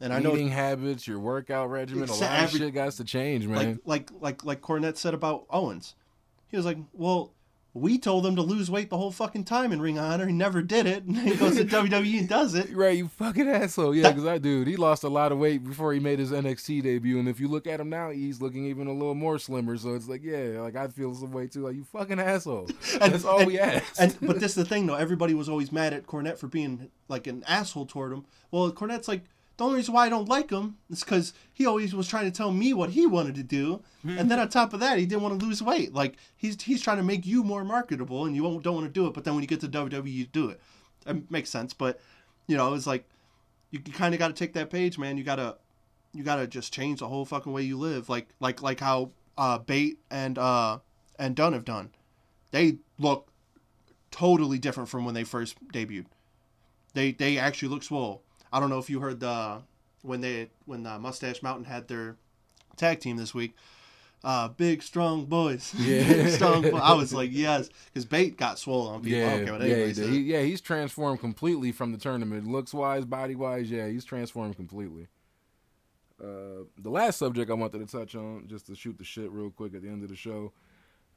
And 0.00 0.12
I 0.12 0.18
know 0.18 0.34
Eating 0.34 0.48
habits, 0.48 1.08
your 1.08 1.18
workout 1.18 1.70
regimen, 1.70 2.08
a 2.10 2.12
lot 2.12 2.22
every- 2.22 2.60
of 2.60 2.66
shit 2.66 2.74
got 2.74 2.92
to 2.92 3.04
change, 3.04 3.46
man. 3.46 3.80
like 3.86 4.10
like 4.12 4.20
like 4.20 4.44
like 4.44 4.60
Cornette 4.60 4.96
said 4.98 5.14
about 5.14 5.46
Owens. 5.48 5.94
He 6.48 6.56
was 6.56 6.66
like, 6.66 6.76
"Well, 6.92 7.32
we 7.76 7.98
told 7.98 8.24
him 8.24 8.36
to 8.36 8.42
lose 8.42 8.70
weight 8.70 8.88
the 8.90 8.96
whole 8.96 9.10
fucking 9.10 9.44
time 9.44 9.70
in 9.70 9.80
Ring 9.80 9.98
of 9.98 10.04
Honor. 10.04 10.26
He 10.26 10.32
never 10.32 10.62
did 10.62 10.86
it. 10.86 11.04
And 11.16 11.16
he 11.18 11.36
goes 11.36 11.56
to 11.56 11.64
WWE 11.64 12.18
and 12.20 12.28
does 12.28 12.54
it. 12.54 12.74
Right, 12.74 12.96
you 12.96 13.08
fucking 13.08 13.48
asshole. 13.48 13.94
Yeah, 13.94 14.10
because 14.10 14.26
I 14.26 14.38
dude, 14.38 14.66
he 14.66 14.76
lost 14.76 15.04
a 15.04 15.08
lot 15.08 15.30
of 15.32 15.38
weight 15.38 15.64
before 15.64 15.92
he 15.92 16.00
made 16.00 16.18
his 16.18 16.30
NXT 16.32 16.82
debut, 16.82 17.18
and 17.18 17.28
if 17.28 17.38
you 17.38 17.48
look 17.48 17.66
at 17.66 17.78
him 17.80 17.88
now, 17.90 18.10
he's 18.10 18.40
looking 18.40 18.66
even 18.66 18.86
a 18.86 18.92
little 18.92 19.14
more 19.14 19.38
slimmer. 19.38 19.76
So 19.76 19.94
it's 19.94 20.08
like, 20.08 20.22
yeah, 20.24 20.60
like 20.60 20.76
I 20.76 20.88
feel 20.88 21.14
some 21.14 21.32
way 21.32 21.46
too. 21.46 21.60
Like 21.60 21.76
you 21.76 21.84
fucking 21.84 22.18
asshole. 22.18 22.68
That's 22.98 23.24
all 23.24 23.38
and- 23.40 23.46
we 23.46 23.58
asked. 23.58 24.00
And 24.00 24.16
but 24.22 24.40
this 24.40 24.50
is 24.50 24.54
the 24.56 24.64
thing 24.64 24.86
though. 24.86 24.94
Everybody 24.94 25.34
was 25.34 25.48
always 25.48 25.70
mad 25.70 25.92
at 25.92 26.06
Cornette 26.06 26.38
for 26.38 26.46
being 26.48 26.90
like 27.08 27.26
an 27.26 27.44
asshole 27.46 27.86
toward 27.86 28.12
him. 28.12 28.24
Well, 28.50 28.70
Cornette's 28.72 29.08
like 29.08 29.24
the 29.56 29.64
only 29.64 29.76
reason 29.76 29.94
why 29.94 30.06
I 30.06 30.08
don't 30.08 30.28
like 30.28 30.50
him 30.50 30.76
is 30.90 31.02
because 31.02 31.32
he 31.52 31.64
always 31.64 31.94
was 31.94 32.08
trying 32.08 32.24
to 32.26 32.36
tell 32.36 32.52
me 32.52 32.74
what 32.74 32.90
he 32.90 33.06
wanted 33.06 33.34
to 33.36 33.42
do, 33.42 33.82
and 34.04 34.30
then 34.30 34.38
on 34.38 34.48
top 34.48 34.74
of 34.74 34.80
that, 34.80 34.98
he 34.98 35.06
didn't 35.06 35.22
want 35.22 35.38
to 35.38 35.46
lose 35.46 35.62
weight. 35.62 35.94
Like 35.94 36.16
he's 36.36 36.60
he's 36.62 36.82
trying 36.82 36.98
to 36.98 37.02
make 37.02 37.24
you 37.26 37.42
more 37.42 37.64
marketable, 37.64 38.26
and 38.26 38.36
you 38.36 38.42
don't 38.42 38.74
want 38.74 38.86
to 38.86 38.92
do 38.92 39.06
it. 39.06 39.14
But 39.14 39.24
then 39.24 39.34
when 39.34 39.42
you 39.42 39.48
get 39.48 39.60
to 39.60 39.68
WWE, 39.68 40.12
you 40.12 40.26
do 40.26 40.50
it. 40.50 40.60
It 41.06 41.30
makes 41.30 41.50
sense, 41.50 41.72
but 41.72 42.00
you 42.46 42.56
know, 42.56 42.74
it's 42.74 42.86
like 42.86 43.08
you, 43.70 43.80
you 43.84 43.92
kind 43.92 44.14
of 44.14 44.18
got 44.18 44.28
to 44.28 44.34
take 44.34 44.52
that 44.54 44.70
page, 44.70 44.98
man. 44.98 45.16
You 45.16 45.24
gotta 45.24 45.56
you 46.12 46.22
gotta 46.22 46.46
just 46.46 46.72
change 46.72 47.00
the 47.00 47.08
whole 47.08 47.24
fucking 47.24 47.52
way 47.52 47.62
you 47.62 47.78
live, 47.78 48.08
like 48.08 48.28
like 48.40 48.62
like 48.62 48.80
how 48.80 49.10
uh, 49.38 49.58
Bate 49.58 49.98
and 50.10 50.38
uh, 50.38 50.78
and 51.18 51.34
Dunne 51.34 51.52
have 51.52 51.64
done. 51.64 51.90
They 52.50 52.78
look 52.98 53.28
totally 54.10 54.58
different 54.58 54.88
from 54.88 55.04
when 55.04 55.14
they 55.14 55.24
first 55.24 55.56
debuted. 55.72 56.06
They 56.94 57.12
they 57.12 57.38
actually 57.38 57.68
look 57.68 57.82
swole. 57.82 58.22
I 58.52 58.60
don't 58.60 58.70
know 58.70 58.78
if 58.78 58.88
you 58.90 59.00
heard 59.00 59.20
the 59.20 59.62
when 60.02 60.20
they 60.20 60.50
when 60.64 60.86
uh, 60.86 60.98
Mustache 60.98 61.42
Mountain 61.42 61.64
had 61.64 61.88
their 61.88 62.16
tag 62.76 63.00
team 63.00 63.16
this 63.16 63.34
week. 63.34 63.54
Uh, 64.24 64.48
big 64.48 64.82
strong 64.82 65.24
boys. 65.26 65.72
Yeah. 65.78 66.08
big 66.08 66.28
strong. 66.30 66.62
Boy. 66.62 66.78
I 66.78 66.94
was 66.94 67.12
like, 67.14 67.30
yes, 67.32 67.68
because 67.86 68.04
Bate 68.04 68.36
got 68.36 68.58
swollen 68.58 68.94
on 68.96 69.02
people. 69.02 69.18
Yeah, 69.18 69.36
don't 69.36 69.44
care 69.44 69.52
what 69.52 69.62
yeah, 69.68 69.86
he 69.86 70.06
He- 70.06 70.32
yeah, 70.32 70.42
he's 70.42 70.60
transformed 70.60 71.20
completely 71.20 71.70
from 71.70 71.92
the 71.92 71.98
tournament, 71.98 72.46
looks 72.48 72.74
wise, 72.74 73.04
body 73.04 73.34
wise. 73.34 73.70
Yeah, 73.70 73.88
he's 73.88 74.04
transformed 74.04 74.56
completely. 74.56 75.08
Uh, 76.20 76.64
the 76.78 76.88
last 76.90 77.18
subject 77.18 77.50
I 77.50 77.54
wanted 77.54 77.86
to 77.86 77.96
touch 77.98 78.14
on, 78.14 78.46
just 78.48 78.66
to 78.66 78.74
shoot 78.74 78.96
the 78.96 79.04
shit 79.04 79.30
real 79.30 79.50
quick 79.50 79.74
at 79.74 79.82
the 79.82 79.88
end 79.88 80.02
of 80.02 80.08
the 80.08 80.16
show. 80.16 80.52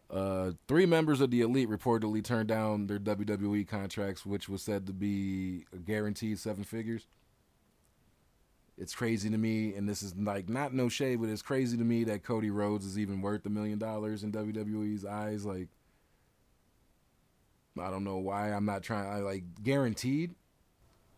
Uh, 0.09 0.51
three 0.67 0.85
members 0.85 1.21
of 1.21 1.31
the 1.31 1.41
elite 1.41 1.69
reportedly 1.69 2.23
turned 2.23 2.49
down 2.49 2.87
their 2.87 2.99
WWE 2.99 3.67
contracts, 3.67 4.25
which 4.25 4.49
was 4.49 4.61
said 4.61 4.85
to 4.87 4.93
be 4.93 5.65
a 5.71 5.77
guaranteed 5.77 6.37
seven 6.37 6.63
figures. 6.63 7.07
It's 8.79 8.95
crazy 8.95 9.29
to 9.29 9.37
me, 9.37 9.73
and 9.75 9.89
this 9.89 10.01
is 10.01 10.15
like 10.15 10.47
not 10.47 10.73
no 10.73 10.87
shade, 10.87 11.19
but 11.19 11.27
it's 11.27 11.41
crazy 11.41 11.77
to 11.77 11.83
me 11.83 12.05
that 12.05 12.23
Cody 12.23 12.49
Rhodes 12.49 12.85
is 12.85 12.97
even 12.97 13.21
worth 13.21 13.45
a 13.45 13.49
million 13.49 13.77
dollars 13.77 14.23
in 14.23 14.31
WWE's 14.31 15.03
eyes. 15.03 15.45
Like, 15.45 15.67
I 17.77 17.89
don't 17.89 18.05
know 18.05 18.17
why 18.17 18.53
I'm 18.53 18.65
not 18.65 18.81
trying. 18.81 19.09
I 19.09 19.17
like 19.17 19.43
guaranteed. 19.61 20.33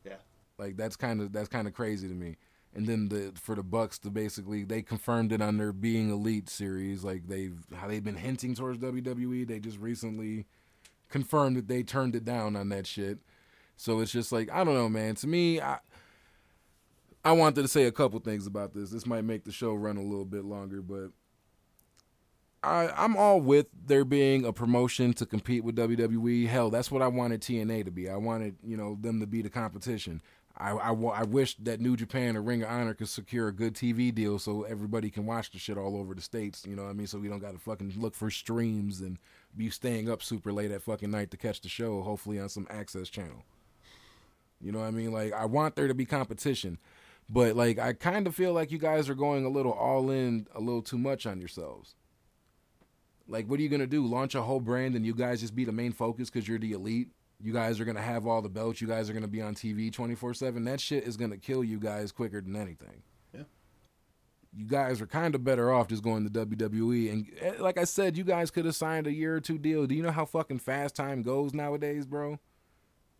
Yeah. 0.03 0.15
Like 0.57 0.75
that's 0.75 0.95
kind 0.95 1.21
of 1.21 1.33
that's 1.33 1.49
kind 1.49 1.67
of 1.67 1.75
crazy 1.75 2.07
to 2.07 2.13
me. 2.15 2.37
And 2.73 2.87
then 2.87 3.09
the 3.09 3.31
for 3.35 3.53
the 3.53 3.63
Bucks 3.63 3.99
to 3.99 4.09
basically 4.09 4.63
they 4.63 4.81
confirmed 4.81 5.31
it 5.31 5.41
on 5.41 5.57
their 5.57 5.71
Being 5.71 6.09
Elite 6.09 6.49
series. 6.49 7.03
Like 7.03 7.27
they've 7.27 7.59
how 7.75 7.87
they've 7.87 8.03
been 8.03 8.15
hinting 8.15 8.55
towards 8.55 8.79
WWE. 8.79 9.47
They 9.47 9.59
just 9.59 9.77
recently 9.77 10.47
confirmed 11.09 11.57
that 11.57 11.67
they 11.67 11.83
turned 11.83 12.15
it 12.15 12.25
down 12.25 12.55
on 12.55 12.69
that 12.69 12.87
shit. 12.87 13.19
So 13.77 13.99
it's 13.99 14.11
just 14.11 14.31
like 14.31 14.51
I 14.51 14.63
don't 14.63 14.73
know, 14.73 14.89
man. 14.89 15.13
To 15.15 15.27
me, 15.27 15.61
I 15.61 15.77
I 17.23 17.33
wanted 17.33 17.61
to 17.61 17.67
say 17.67 17.83
a 17.83 17.91
couple 17.91 18.19
things 18.19 18.47
about 18.47 18.73
this. 18.73 18.89
This 18.89 19.05
might 19.05 19.23
make 19.23 19.43
the 19.43 19.51
show 19.51 19.73
run 19.73 19.97
a 19.97 20.01
little 20.01 20.25
bit 20.25 20.43
longer, 20.43 20.81
but 20.81 21.11
I 22.63 22.89
I'm 22.95 23.15
all 23.15 23.39
with 23.39 23.67
there 23.85 24.05
being 24.05 24.45
a 24.45 24.53
promotion 24.53 25.13
to 25.13 25.25
compete 25.25 25.63
with 25.63 25.75
WWE. 25.75 26.47
Hell, 26.47 26.69
that's 26.69 26.91
what 26.91 27.01
I 27.01 27.07
wanted 27.07 27.41
TNA 27.41 27.85
to 27.85 27.91
be. 27.91 28.09
I 28.09 28.17
wanted 28.17 28.55
you 28.63 28.77
know 28.77 28.97
them 28.99 29.19
to 29.19 29.27
be 29.27 29.41
the 29.41 29.49
competition. 29.49 30.21
I, 30.57 30.71
I, 30.71 30.91
I 30.91 31.23
wish 31.23 31.55
that 31.57 31.79
New 31.79 31.95
Japan 31.95 32.35
or 32.35 32.41
Ring 32.41 32.61
of 32.61 32.69
Honor 32.69 32.93
could 32.93 33.07
secure 33.07 33.47
a 33.47 33.53
good 33.53 33.73
TV 33.73 34.13
deal 34.13 34.37
so 34.37 34.63
everybody 34.63 35.09
can 35.09 35.25
watch 35.25 35.49
the 35.51 35.57
shit 35.57 35.77
all 35.77 35.95
over 35.95 36.13
the 36.13 36.21
states. 36.21 36.65
You 36.67 36.75
know 36.75 36.83
what 36.83 36.89
I 36.89 36.93
mean? 36.93 37.07
So 37.07 37.19
we 37.19 37.29
don't 37.29 37.39
got 37.39 37.53
to 37.53 37.57
fucking 37.57 37.93
look 37.95 38.13
for 38.13 38.29
streams 38.29 38.99
and 38.99 39.17
be 39.55 39.69
staying 39.69 40.09
up 40.09 40.21
super 40.21 40.51
late 40.51 40.71
at 40.71 40.81
fucking 40.81 41.09
night 41.09 41.31
to 41.31 41.37
catch 41.37 41.61
the 41.61 41.69
show. 41.69 42.01
Hopefully 42.01 42.37
on 42.37 42.49
some 42.49 42.67
access 42.69 43.07
channel. 43.07 43.43
You 44.61 44.71
know 44.71 44.79
what 44.79 44.85
I 44.85 44.91
mean? 44.91 45.11
Like 45.11 45.33
I 45.33 45.45
want 45.45 45.75
there 45.75 45.87
to 45.87 45.93
be 45.93 46.05
competition, 46.05 46.77
but 47.31 47.55
like 47.55 47.79
I 47.79 47.93
kind 47.93 48.27
of 48.27 48.35
feel 48.35 48.51
like 48.51 48.71
you 48.71 48.77
guys 48.77 49.09
are 49.09 49.15
going 49.15 49.45
a 49.45 49.49
little 49.49 49.71
all 49.71 50.11
in, 50.11 50.47
a 50.53 50.59
little 50.59 50.81
too 50.81 50.97
much 50.97 51.25
on 51.25 51.39
yourselves. 51.39 51.95
Like, 53.25 53.49
what 53.49 53.57
are 53.59 53.63
you 53.63 53.69
gonna 53.69 53.87
do? 53.87 54.05
Launch 54.05 54.35
a 54.35 54.41
whole 54.41 54.59
brand 54.59 54.95
and 54.95 55.05
you 55.05 55.15
guys 55.15 55.39
just 55.39 55.55
be 55.55 55.63
the 55.63 55.71
main 55.71 55.93
focus 55.93 56.29
because 56.29 56.47
you're 56.47 56.59
the 56.59 56.73
elite? 56.73 57.07
You 57.39 57.53
guys 57.53 57.79
are 57.79 57.85
gonna 57.85 58.01
have 58.01 58.27
all 58.27 58.41
the 58.41 58.49
belts. 58.49 58.81
You 58.81 58.87
guys 58.87 59.09
are 59.09 59.13
gonna 59.13 59.29
be 59.29 59.41
on 59.41 59.55
TV 59.55 59.91
twenty 59.91 60.13
four 60.13 60.33
seven. 60.33 60.65
That 60.65 60.81
shit 60.81 61.05
is 61.05 61.15
gonna 61.15 61.37
kill 61.37 61.63
you 61.63 61.79
guys 61.79 62.11
quicker 62.11 62.41
than 62.41 62.57
anything. 62.57 63.01
Yeah. 63.33 63.43
You 64.53 64.65
guys 64.65 64.99
are 64.99 65.07
kind 65.07 65.33
of 65.33 65.45
better 65.45 65.71
off 65.71 65.87
just 65.87 66.03
going 66.03 66.29
to 66.29 66.45
WWE. 66.45 67.13
And 67.13 67.27
eh, 67.39 67.53
like 67.59 67.77
I 67.77 67.85
said, 67.85 68.17
you 68.17 68.25
guys 68.25 68.51
could 68.51 68.65
have 68.65 68.75
signed 68.75 69.07
a 69.07 69.13
year 69.13 69.37
or 69.37 69.39
two 69.39 69.57
deal. 69.57 69.87
Do 69.87 69.95
you 69.95 70.03
know 70.03 70.11
how 70.11 70.25
fucking 70.25 70.59
fast 70.59 70.95
time 70.95 71.21
goes 71.21 71.53
nowadays, 71.53 72.05
bro? 72.05 72.39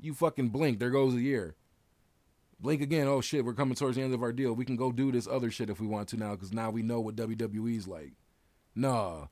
You 0.02 0.14
fucking 0.14 0.50
blink, 0.50 0.80
there 0.80 0.90
goes 0.90 1.14
a 1.14 1.22
year. 1.22 1.56
Blink 2.62 2.82
again. 2.82 3.08
Oh 3.08 3.22
shit, 3.22 3.44
we're 3.44 3.56
coming 3.56 3.76
towards 3.76 3.98
the 3.98 4.04
end 4.04 4.14
of 4.14 4.22
our 4.22 4.32
deal. 4.32 4.54
We 4.54 4.66
can 4.66 4.76
go 4.76 4.92
do 4.92 5.12
this 5.12 5.28
other 5.28 5.50
shit 5.50 5.72
if 5.72 5.82
we 5.82 5.88
want 5.88 6.10
to 6.10 6.18
now, 6.18 6.32
because 6.32 6.54
now 6.54 6.70
we 6.70 6.84
know 6.84 7.02
what 7.02 7.16
WWE's 7.16 7.88
like. 7.88 8.14
Nah. 8.76 9.28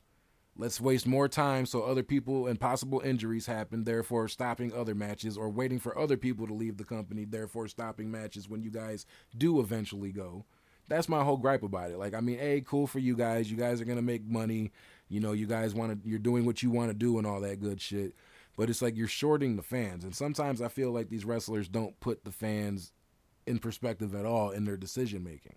Let's 0.58 0.82
waste 0.82 1.08
more 1.08 1.30
time 1.30 1.66
so 1.66 1.84
other 1.84 2.04
people 2.04 2.48
and 2.48 2.60
possible 2.60 3.00
injuries 3.00 3.46
happen, 3.46 3.86
therefore 3.86 4.28
stopping 4.28 4.74
other 4.74 4.94
matches, 4.94 5.38
or 5.38 5.50
waiting 5.50 5.80
for 5.80 5.98
other 5.98 6.18
people 6.18 6.48
to 6.48 6.54
leave 6.54 6.76
the 6.76 6.84
company, 6.84 7.24
therefore 7.24 7.70
stopping 7.70 8.12
matches 8.12 8.50
when 8.50 8.62
you 8.62 8.70
guys 8.70 9.06
do 9.38 9.62
eventually 9.62 10.12
go. 10.12 10.44
That's 10.90 11.08
my 11.08 11.24
whole 11.24 11.38
gripe 11.38 11.64
about 11.64 11.92
it. 11.92 11.98
Like, 11.98 12.14
I 12.14 12.20
mean, 12.20 12.40
hey, 12.40 12.62
cool 12.66 12.88
for 12.88 13.00
you 13.00 13.16
guys. 13.16 13.50
You 13.50 13.56
guys 13.56 13.80
are 13.80 13.86
gonna 13.86 14.02
make 14.02 14.26
money. 14.26 14.72
You 15.08 15.22
know, 15.22 15.32
you 15.32 15.46
guys 15.46 15.74
want 15.74 16.04
to. 16.04 16.10
You're 16.10 16.20
doing 16.20 16.46
what 16.46 16.62
you 16.62 16.72
want 16.72 16.90
to 16.90 16.96
do 16.96 17.20
and 17.20 17.28
all 17.28 17.40
that 17.42 17.62
good 17.62 17.80
shit. 17.80 18.16
But 18.58 18.70
it's 18.70 18.82
like 18.82 18.98
you're 18.98 19.08
shorting 19.08 19.56
the 19.56 19.62
fans, 19.62 20.04
and 20.04 20.14
sometimes 20.14 20.62
I 20.62 20.68
feel 20.68 20.92
like 20.92 21.10
these 21.10 21.24
wrestlers 21.24 21.70
don't 21.70 21.98
put 22.02 22.26
the 22.26 22.32
fans 22.32 22.92
in 23.50 23.60
perspective 23.60 24.14
at 24.14 24.26
all 24.26 24.52
in 24.52 24.64
their 24.64 24.78
decision 24.78 25.24
making. 25.24 25.56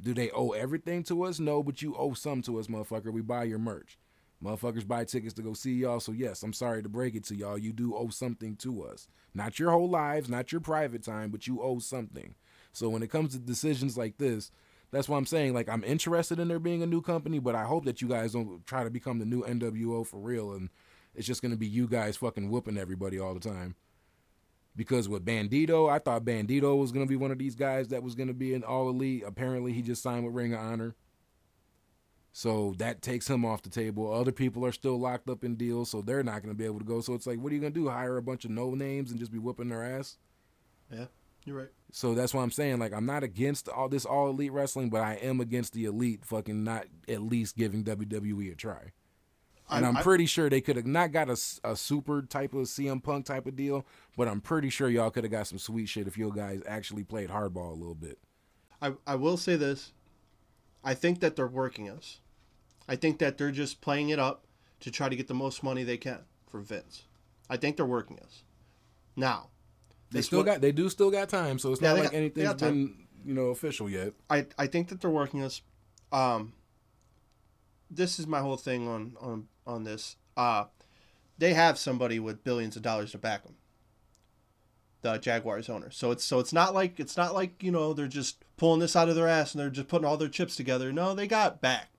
Do 0.00 0.14
they 0.14 0.30
owe 0.30 0.50
everything 0.50 1.04
to 1.04 1.22
us? 1.24 1.38
No, 1.38 1.62
but 1.62 1.82
you 1.82 1.94
owe 1.96 2.14
some 2.14 2.42
to 2.42 2.58
us, 2.58 2.66
motherfucker. 2.66 3.12
We 3.12 3.20
buy 3.20 3.44
your 3.44 3.58
merch. 3.58 3.98
Motherfuckers 4.42 4.86
buy 4.86 5.04
tickets 5.04 5.34
to 5.34 5.42
go 5.42 5.52
see 5.52 5.74
y'all. 5.74 6.00
So, 6.00 6.12
yes, 6.12 6.42
I'm 6.42 6.52
sorry 6.52 6.82
to 6.82 6.88
break 6.88 7.14
it 7.14 7.24
to 7.24 7.36
y'all. 7.36 7.56
You 7.56 7.72
do 7.72 7.94
owe 7.94 8.08
something 8.08 8.56
to 8.56 8.82
us. 8.82 9.06
Not 9.34 9.58
your 9.58 9.70
whole 9.70 9.88
lives, 9.88 10.28
not 10.28 10.52
your 10.52 10.60
private 10.60 11.04
time, 11.04 11.30
but 11.30 11.46
you 11.46 11.62
owe 11.62 11.78
something. 11.78 12.34
So, 12.72 12.88
when 12.88 13.02
it 13.02 13.10
comes 13.10 13.32
to 13.32 13.38
decisions 13.38 13.96
like 13.96 14.18
this, 14.18 14.50
that's 14.90 15.08
why 15.08 15.16
I'm 15.16 15.26
saying, 15.26 15.54
like, 15.54 15.68
I'm 15.68 15.84
interested 15.84 16.38
in 16.38 16.48
there 16.48 16.58
being 16.58 16.82
a 16.82 16.86
new 16.86 17.00
company, 17.00 17.38
but 17.38 17.54
I 17.54 17.64
hope 17.64 17.84
that 17.84 18.02
you 18.02 18.08
guys 18.08 18.32
don't 18.32 18.66
try 18.66 18.84
to 18.84 18.90
become 18.90 19.18
the 19.18 19.26
new 19.26 19.42
NWO 19.42 20.06
for 20.06 20.18
real. 20.18 20.52
And 20.52 20.70
it's 21.14 21.26
just 21.26 21.42
going 21.42 21.52
to 21.52 21.58
be 21.58 21.66
you 21.66 21.86
guys 21.86 22.16
fucking 22.16 22.50
whooping 22.50 22.78
everybody 22.78 23.18
all 23.18 23.34
the 23.34 23.40
time. 23.40 23.76
Because 24.76 25.08
with 25.08 25.24
Bandito, 25.24 25.88
I 25.88 26.00
thought 26.00 26.24
Bandito 26.24 26.76
was 26.76 26.90
going 26.90 27.06
to 27.06 27.08
be 27.08 27.16
one 27.16 27.30
of 27.30 27.38
these 27.38 27.54
guys 27.54 27.88
that 27.88 28.02
was 28.02 28.14
going 28.14 28.28
to 28.28 28.34
be 28.34 28.54
in 28.54 28.64
all 28.64 28.88
elite. 28.88 29.22
Apparently, 29.24 29.72
he 29.72 29.82
just 29.82 30.02
signed 30.02 30.24
with 30.24 30.34
Ring 30.34 30.52
of 30.52 30.60
Honor. 30.60 30.94
So 32.32 32.74
that 32.78 33.00
takes 33.00 33.30
him 33.30 33.44
off 33.44 33.62
the 33.62 33.70
table. 33.70 34.12
Other 34.12 34.32
people 34.32 34.66
are 34.66 34.72
still 34.72 34.98
locked 34.98 35.30
up 35.30 35.44
in 35.44 35.54
deals, 35.54 35.90
so 35.90 36.02
they're 36.02 36.24
not 36.24 36.42
going 36.42 36.52
to 36.52 36.58
be 36.58 36.64
able 36.64 36.80
to 36.80 36.84
go. 36.84 37.00
So 37.00 37.14
it's 37.14 37.28
like, 37.28 37.38
what 37.38 37.52
are 37.52 37.54
you 37.54 37.60
going 37.60 37.72
to 37.72 37.80
do? 37.80 37.88
Hire 37.88 38.16
a 38.16 38.22
bunch 38.22 38.44
of 38.44 38.50
no 38.50 38.74
names 38.74 39.12
and 39.12 39.20
just 39.20 39.30
be 39.30 39.38
whooping 39.38 39.68
their 39.68 39.84
ass? 39.84 40.18
Yeah, 40.92 41.04
you're 41.44 41.56
right. 41.56 41.68
So 41.92 42.12
that's 42.14 42.34
what 42.34 42.42
I'm 42.42 42.50
saying. 42.50 42.80
Like, 42.80 42.92
I'm 42.92 43.06
not 43.06 43.22
against 43.22 43.68
all 43.68 43.88
this 43.88 44.04
all 44.04 44.30
elite 44.30 44.50
wrestling, 44.50 44.90
but 44.90 45.02
I 45.02 45.14
am 45.14 45.40
against 45.40 45.74
the 45.74 45.84
elite 45.84 46.24
fucking 46.24 46.64
not 46.64 46.86
at 47.08 47.22
least 47.22 47.56
giving 47.56 47.84
WWE 47.84 48.50
a 48.50 48.56
try. 48.56 48.90
And 49.70 49.86
I'm, 49.86 49.96
I- 49.96 50.02
pretty 50.02 50.26
sure 50.26 50.50
they 50.50 50.60
could 50.60 50.76
have 50.76 50.86
not 50.86 51.10
got 51.12 51.28
a, 51.30 51.36
a 51.64 51.74
super 51.74 52.22
type 52.22 52.52
of 52.52 52.62
CM 52.66 53.02
Punk 53.02 53.24
type 53.26 53.46
of 53.46 53.56
deal, 53.56 53.86
but 54.16 54.28
I'm 54.28 54.40
pretty 54.40 54.68
sure 54.70 54.88
y'all 54.90 55.10
could 55.10 55.24
have 55.24 55.30
got 55.30 55.46
some 55.46 55.58
sweet 55.58 55.86
shit 55.86 56.06
if 56.06 56.18
you 56.18 56.30
guys 56.34 56.60
actually 56.66 57.02
played 57.04 57.30
hardball 57.30 57.70
a 57.70 57.74
little 57.74 57.94
bit. 57.94 58.18
I, 58.82 58.92
I 59.06 59.14
will 59.16 59.36
say 59.38 59.56
this. 59.56 59.92
I 60.84 60.92
think 60.94 61.20
that 61.20 61.34
they're 61.36 61.46
working 61.46 61.88
us. 61.88 62.20
I 62.86 62.96
think 62.96 63.18
that 63.20 63.38
they're 63.38 63.50
just 63.50 63.80
playing 63.80 64.10
it 64.10 64.18
up 64.18 64.44
to 64.80 64.90
try 64.90 65.08
to 65.08 65.16
get 65.16 65.28
the 65.28 65.34
most 65.34 65.62
money 65.62 65.82
they 65.82 65.96
can 65.96 66.20
from 66.50 66.64
Vince. 66.64 67.04
I 67.48 67.56
think 67.56 67.76
they're 67.78 67.86
working 67.86 68.18
us. 68.20 68.42
Now, 69.16 69.48
They 70.10 70.20
still 70.20 70.40
one- 70.40 70.46
got 70.46 70.60
they 70.60 70.72
do 70.72 70.90
still 70.90 71.10
got 71.10 71.30
time, 71.30 71.58
so 71.58 71.72
it's 71.72 71.80
Yeah, 71.80 71.90
not 71.94 71.98
like 72.00 72.10
got- 72.10 72.14
anything's 72.18 72.54
been 72.54 73.06
you 73.24 73.32
know 73.32 73.46
official 73.46 73.88
yet. 73.88 74.12
I, 74.28 74.44
I 74.58 74.66
think 74.66 74.88
that 74.88 75.00
they're 75.00 75.10
working 75.10 75.42
us. 75.42 75.62
Um, 76.12 76.52
this 77.90 78.18
is 78.18 78.26
my 78.26 78.40
whole 78.40 78.56
thing 78.56 78.88
on 78.88 79.16
on 79.20 79.48
on 79.66 79.84
this. 79.84 80.16
Uh, 80.36 80.64
they 81.38 81.54
have 81.54 81.78
somebody 81.78 82.18
with 82.18 82.44
billions 82.44 82.76
of 82.76 82.82
dollars 82.82 83.12
to 83.12 83.18
back 83.18 83.44
them. 83.44 83.56
The 85.02 85.18
Jaguars 85.18 85.68
owner. 85.68 85.90
So 85.90 86.10
it's 86.10 86.24
so 86.24 86.38
it's 86.38 86.52
not 86.52 86.74
like 86.74 86.98
it's 86.98 87.16
not 87.16 87.34
like 87.34 87.62
you 87.62 87.70
know 87.70 87.92
they're 87.92 88.06
just 88.06 88.42
pulling 88.56 88.80
this 88.80 88.96
out 88.96 89.08
of 89.08 89.16
their 89.16 89.28
ass 89.28 89.52
and 89.52 89.60
they're 89.60 89.70
just 89.70 89.88
putting 89.88 90.06
all 90.06 90.16
their 90.16 90.28
chips 90.28 90.56
together. 90.56 90.92
No, 90.92 91.14
they 91.14 91.26
got 91.26 91.60
back. 91.60 91.90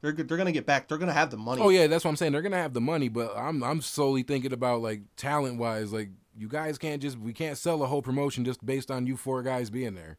They're 0.00 0.12
they're 0.12 0.36
gonna 0.38 0.52
get 0.52 0.66
back. 0.66 0.88
They're 0.88 0.98
gonna 0.98 1.12
have 1.12 1.30
the 1.30 1.36
money. 1.36 1.62
Oh 1.62 1.68
yeah, 1.68 1.86
that's 1.86 2.04
what 2.04 2.10
I'm 2.10 2.16
saying. 2.16 2.32
They're 2.32 2.42
gonna 2.42 2.56
have 2.56 2.74
the 2.74 2.80
money, 2.80 3.08
but 3.08 3.36
I'm 3.36 3.62
I'm 3.62 3.80
solely 3.80 4.22
thinking 4.22 4.52
about 4.52 4.80
like 4.80 5.02
talent 5.16 5.58
wise. 5.58 5.92
Like 5.92 6.10
you 6.36 6.48
guys 6.48 6.78
can't 6.78 7.02
just 7.02 7.18
we 7.18 7.32
can't 7.32 7.58
sell 7.58 7.82
a 7.82 7.86
whole 7.86 8.02
promotion 8.02 8.44
just 8.44 8.64
based 8.64 8.90
on 8.90 9.06
you 9.06 9.16
four 9.16 9.42
guys 9.42 9.70
being 9.70 9.94
there. 9.94 10.18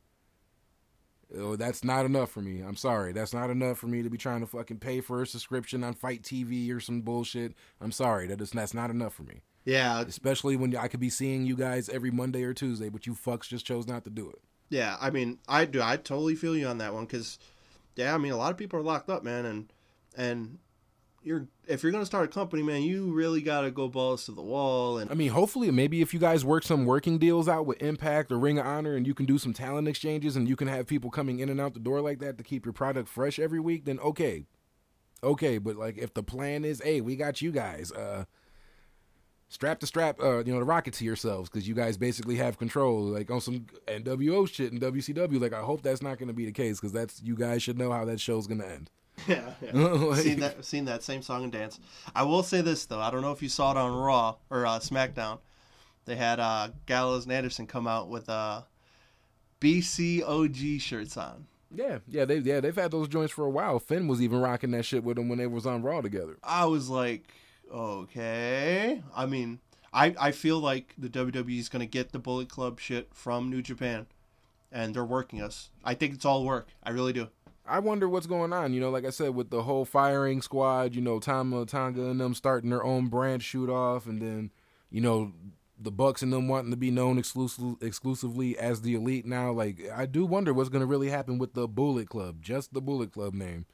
Oh, 1.38 1.56
that's 1.56 1.84
not 1.84 2.06
enough 2.06 2.32
for 2.32 2.42
me. 2.42 2.62
I'm 2.62 2.76
sorry. 2.76 3.12
That's 3.12 3.34
not 3.34 3.50
enough 3.50 3.78
for 3.78 3.88
me 3.88 4.02
to 4.04 4.10
be 4.10 4.18
trying 4.18 4.42
to 4.42 4.48
fucking 4.48 4.80
pay 4.80 5.02
for 5.02 5.22
a 5.22 5.28
subscription 5.28 5.84
on 5.84 5.94
FITE 5.94 6.24
TV 6.24 6.74
or 6.74 6.80
some 6.80 7.02
bullshit. 7.02 7.54
I'm 7.82 7.92
sorry. 7.92 8.28
That 8.28 8.42
is 8.42 8.52
that's 8.52 8.74
not 8.74 8.90
enough 8.90 9.14
for 9.14 9.24
me. 9.24 9.42
Yeah, 9.66 10.02
Especially 10.02 10.56
when 10.56 10.76
I 10.76 10.88
could 10.88 11.00
be 11.00 11.10
seeing 11.10 11.46
you 11.46 11.56
guys 11.56 11.90
every 11.90 12.12
Monday 12.12 12.44
or 12.44 12.54
Tuesday, 12.54 12.90
but 12.90 13.08
you 13.08 13.16
fucks 13.16 13.48
just 13.48 13.66
chose 13.66 13.88
not 13.88 14.04
to 14.04 14.12
do 14.12 14.30
it. 14.30 14.40
Yeah, 14.70 14.96
I 15.02 15.10
mean, 15.10 15.40
I 15.48 15.66
do. 15.66 15.82
I 15.82 15.98
totally 15.98 16.36
feel 16.36 16.56
you 16.56 16.68
on 16.68 16.78
that 16.78 16.94
one 16.94 17.06
because, 17.06 17.40
yeah, 17.96 18.14
I 18.14 18.20
mean, 18.20 18.32
a 18.32 18.38
lot 18.38 18.52
of 18.52 18.58
people 18.58 18.80
are 18.80 18.84
locked 18.84 19.10
up, 19.10 19.24
man, 19.24 19.46
and 19.46 19.74
and 20.16 20.60
you're 21.26 21.48
if 21.68 21.82
you're 21.82 21.92
gonna 21.92 22.06
start 22.06 22.26
a 22.26 22.28
company, 22.28 22.62
man, 22.62 22.84
you 22.84 23.12
really 23.12 23.42
gotta 23.42 23.72
go 23.72 23.88
balls 23.88 24.26
to 24.26 24.32
the 24.32 24.42
wall. 24.42 25.00
And 25.00 25.10
I 25.10 25.16
mean, 25.16 25.32
hopefully, 25.32 25.72
maybe 25.72 26.02
if 26.02 26.14
you 26.14 26.20
guys 26.20 26.46
work 26.46 26.64
some 26.64 26.86
working 26.86 27.18
deals 27.18 27.48
out 27.48 27.66
with 27.66 27.82
Impact 27.82 28.32
or 28.32 28.38
Ring 28.38 28.60
of 28.60 28.66
Honor, 28.66 28.96
and 28.96 29.08
you 29.08 29.14
can 29.14 29.26
do 29.26 29.38
some 29.38 29.54
talent 29.54 29.88
exchanges, 29.88 30.36
and 30.36 30.48
you 30.48 30.56
can 30.56 30.68
have 30.68 30.88
people 30.88 31.10
coming 31.10 31.40
in 31.40 31.50
and 31.50 31.60
out 31.60 31.74
the 31.74 31.80
door 31.80 32.02
like 32.02 32.20
that 32.20 32.38
to 32.38 32.44
keep 32.44 32.66
your 32.66 32.74
product 32.74 33.10
fresh 33.10 33.40
every 33.40 33.60
week, 33.60 33.86
then 33.86 34.00
okay, 34.00 34.46
okay. 35.24 35.58
But 35.58 35.76
like, 35.76 35.98
if 35.98 36.14
the 36.14 36.24
plan 36.24 36.64
is, 36.64 36.82
hey, 36.84 37.02
we 37.02 37.16
got 37.16 37.42
you 37.42 37.52
guys, 37.52 37.92
uh, 37.92 38.26
strap 39.50 39.80
the 39.80 39.88
strap, 39.88 40.20
uh, 40.22 40.44
you 40.44 40.54
know, 40.54 40.60
the 40.60 40.66
rocket 40.66 40.94
to 40.96 41.06
yourselves 41.06 41.50
because 41.50 41.68
you 41.68 41.74
guys 41.74 41.98
basically 41.98 42.36
have 42.36 42.60
control, 42.60 43.02
like 43.02 43.32
on 43.32 43.42
some 43.42 43.66
NWO 43.88 44.48
shit 44.48 44.72
and 44.72 44.82
WCW. 44.82 45.42
Like, 45.42 45.54
I 45.54 45.62
hope 45.62 45.82
that's 45.82 46.04
not 46.04 46.20
to 46.20 46.34
be 46.34 46.46
the 46.46 46.52
case 46.52 46.80
because 46.80 46.94
that's 46.94 47.22
you 47.24 47.36
guys 47.36 47.64
should 47.64 47.78
know 47.80 47.92
how 47.92 48.06
that 48.06 48.20
show's 48.20 48.46
to 48.62 48.68
end. 48.68 48.92
yeah, 49.28 49.54
yeah. 49.62 49.72
Like- 49.74 50.20
seen 50.20 50.40
that 50.40 50.66
seen 50.66 50.86
that 50.86 51.04
same 51.04 51.22
song 51.22 51.44
and 51.44 51.52
dance. 51.52 51.80
I 52.16 52.24
will 52.24 52.44
say 52.44 52.62
this 52.62 52.86
though, 52.86 53.00
I 53.00 53.12
don't 53.12 53.22
know 53.22 53.32
if 53.32 53.42
you 53.42 53.50
saw 53.50 53.72
it 53.72 53.78
on 53.78 53.96
Raw 53.96 54.36
or 54.50 54.66
uh, 54.66 54.80
SmackDown. 54.80 55.40
They 56.06 56.16
had 56.16 56.40
uh, 56.40 56.70
Gallows 56.86 57.24
and 57.24 57.34
Anderson 57.34 57.66
come 57.66 57.88
out 57.88 58.10
with 58.10 58.30
uh, 58.30 58.62
BCOG 59.60 60.80
shirts 60.80 61.18
on. 61.18 61.48
Yeah, 61.74 62.00
yeah, 62.08 62.26
they 62.26 62.38
yeah 62.38 62.60
they've 62.60 62.76
had 62.76 62.92
those 62.92 63.08
joints 63.08 63.34
for 63.34 63.46
a 63.46 63.50
while. 63.50 63.80
Finn 63.80 64.08
was 64.08 64.22
even 64.22 64.40
rocking 64.40 64.72
that 64.72 64.86
shit 64.86 65.04
with 65.04 65.18
them 65.18 65.30
when 65.30 65.40
they 65.40 65.48
was 65.48 65.66
on 65.66 65.82
Raw 65.82 66.02
together. 66.02 66.38
I 66.44 66.66
was 66.66 66.90
like, 66.90 67.28
okay. 67.74 69.02
I 69.16 69.26
mean, 69.26 69.60
I, 69.92 70.14
I 70.20 70.32
feel 70.32 70.60
like 70.60 70.94
the 70.98 71.10
WWE 71.10 71.60
is 71.60 71.70
going 71.70 71.80
to 71.82 71.86
get 71.86 72.12
the 72.12 72.20
Bullet 72.20 72.50
Club 72.50 72.80
shit 72.80 73.10
from 73.14 73.50
New 73.50 73.62
Japan 73.62 74.08
and 74.72 74.94
they're 74.94 75.06
working 75.06 75.42
us. 75.42 75.70
I 75.84 75.94
think 75.94 76.14
it's 76.14 76.26
all 76.26 76.44
work. 76.44 76.68
I 76.84 76.92
really 76.92 77.14
do. 77.14 77.30
I 77.68 77.80
wonder 77.80 78.08
what's 78.08 78.28
going 78.28 78.54
on. 78.54 78.74
You 78.74 78.80
know, 78.80 78.90
like 78.90 79.06
I 79.06 79.10
said, 79.10 79.36
with 79.36 79.50
the 79.50 79.64
whole 79.64 79.86
firing 79.86 80.42
squad, 80.42 80.96
you 80.96 81.02
know, 81.02 81.20
Tama 81.20 81.66
Tonga 81.66 82.10
and 82.10 82.20
them 82.20 82.34
starting 82.34 82.70
their 82.70 82.84
own 82.84 83.08
brand 83.08 83.44
shoot 83.44 83.70
off, 83.70 84.06
and 84.06 84.22
then, 84.22 84.52
you 84.90 85.02
know, 85.02 85.34
the 85.80 85.92
Bucks 85.92 86.22
and 86.22 86.32
them 86.32 86.48
wanting 86.48 86.72
to 86.72 86.78
be 86.78 86.92
known 86.92 87.18
exclusive, 87.18 87.76
exclusively 87.82 88.58
as 88.58 88.82
the 88.82 88.96
elite 88.96 89.26
now. 89.26 89.52
Like, 89.52 89.82
I 89.94 90.06
do 90.06 90.26
wonder 90.26 90.54
what's 90.54 90.70
going 90.70 90.82
to 90.82 90.86
really 90.86 91.10
happen 91.10 91.38
with 91.38 91.54
the 91.54 91.68
Bullet 91.68 92.10
Club, 92.10 92.42
just 92.42 92.74
the 92.74 92.82
Bullet 92.82 93.12
Club 93.12 93.34
name. 93.34 93.66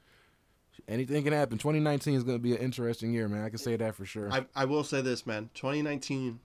Anything 0.88 1.22
can 1.22 1.32
happen. 1.32 1.58
2019 1.58 2.14
is 2.14 2.24
going 2.24 2.38
to 2.38 2.42
be 2.42 2.52
an 2.52 2.58
interesting 2.58 3.12
year, 3.12 3.28
man. 3.28 3.44
I 3.44 3.50
can 3.50 3.58
say 3.58 3.76
that 3.76 3.94
for 3.94 4.04
sure. 4.04 4.32
I, 4.32 4.46
I 4.54 4.64
will 4.64 4.84
say 4.84 5.00
this, 5.00 5.26
man. 5.26 5.50
2019 5.54 6.40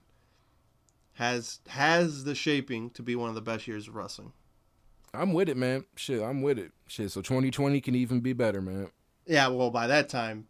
has 1.14 1.58
has 1.66 2.22
the 2.22 2.34
shaping 2.34 2.90
to 2.90 3.02
be 3.02 3.16
one 3.16 3.28
of 3.28 3.34
the 3.34 3.40
best 3.40 3.66
years 3.66 3.88
of 3.88 3.96
wrestling. 3.96 4.32
I'm 5.20 5.32
with 5.32 5.48
it, 5.48 5.56
man. 5.56 5.84
Shit, 5.96 6.22
I'm 6.22 6.42
with 6.42 6.58
it. 6.58 6.72
Shit, 6.86 7.10
so 7.10 7.20
2020 7.20 7.80
can 7.80 7.94
even 7.94 8.20
be 8.20 8.32
better, 8.32 8.60
man. 8.62 8.90
Yeah, 9.26 9.48
well, 9.48 9.70
by 9.70 9.86
that 9.88 10.08
time, 10.08 10.46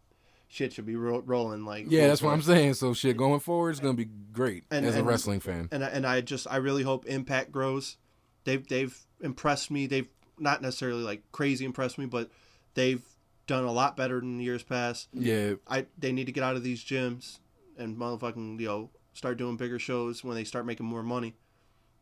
shit 0.47 0.73
should 0.73 0.85
be 0.85 0.95
ro- 0.95 1.23
rolling 1.25 1.65
like. 1.65 1.85
Yeah, 1.89 2.07
that's 2.07 2.21
what 2.21 2.31
I'm 2.33 2.41
saying. 2.41 2.75
So 2.75 2.93
shit, 2.93 3.17
going 3.17 3.39
forward 3.39 3.71
is 3.71 3.79
gonna 3.79 3.93
be 3.95 4.05
great 4.31 4.63
And- 4.71 4.85
as 4.85 4.95
a 4.95 5.03
wrestling 5.03 5.39
fan. 5.41 5.67
And 5.71 5.83
I- 5.83 5.89
and 5.89 6.05
I 6.07 6.21
just 6.21 6.47
I 6.49 6.57
really 6.57 6.83
hope 6.83 7.05
Impact 7.05 7.51
grows. 7.51 7.97
They've 8.45 8.65
they've 8.67 8.97
impressed 9.21 9.69
me. 9.71 9.85
They've 9.87 10.07
not 10.37 10.61
necessarily 10.61 11.03
like 11.03 11.23
crazy 11.31 11.65
impressed 11.65 11.97
me, 11.97 12.05
but 12.05 12.31
they've 12.73 13.03
done 13.47 13.65
a 13.65 13.71
lot 13.71 13.97
better 13.97 14.19
than 14.21 14.39
years 14.39 14.63
past. 14.63 15.09
Yeah, 15.13 15.55
I 15.67 15.87
they 15.97 16.11
need 16.13 16.25
to 16.27 16.31
get 16.31 16.43
out 16.43 16.55
of 16.55 16.63
these 16.63 16.83
gyms 16.83 17.39
and 17.77 17.97
motherfucking 17.97 18.59
you 18.59 18.67
know 18.67 18.89
start 19.13 19.37
doing 19.37 19.57
bigger 19.57 19.77
shows 19.79 20.23
when 20.23 20.35
they 20.35 20.43
start 20.45 20.65
making 20.65 20.85
more 20.85 21.03
money. 21.03 21.35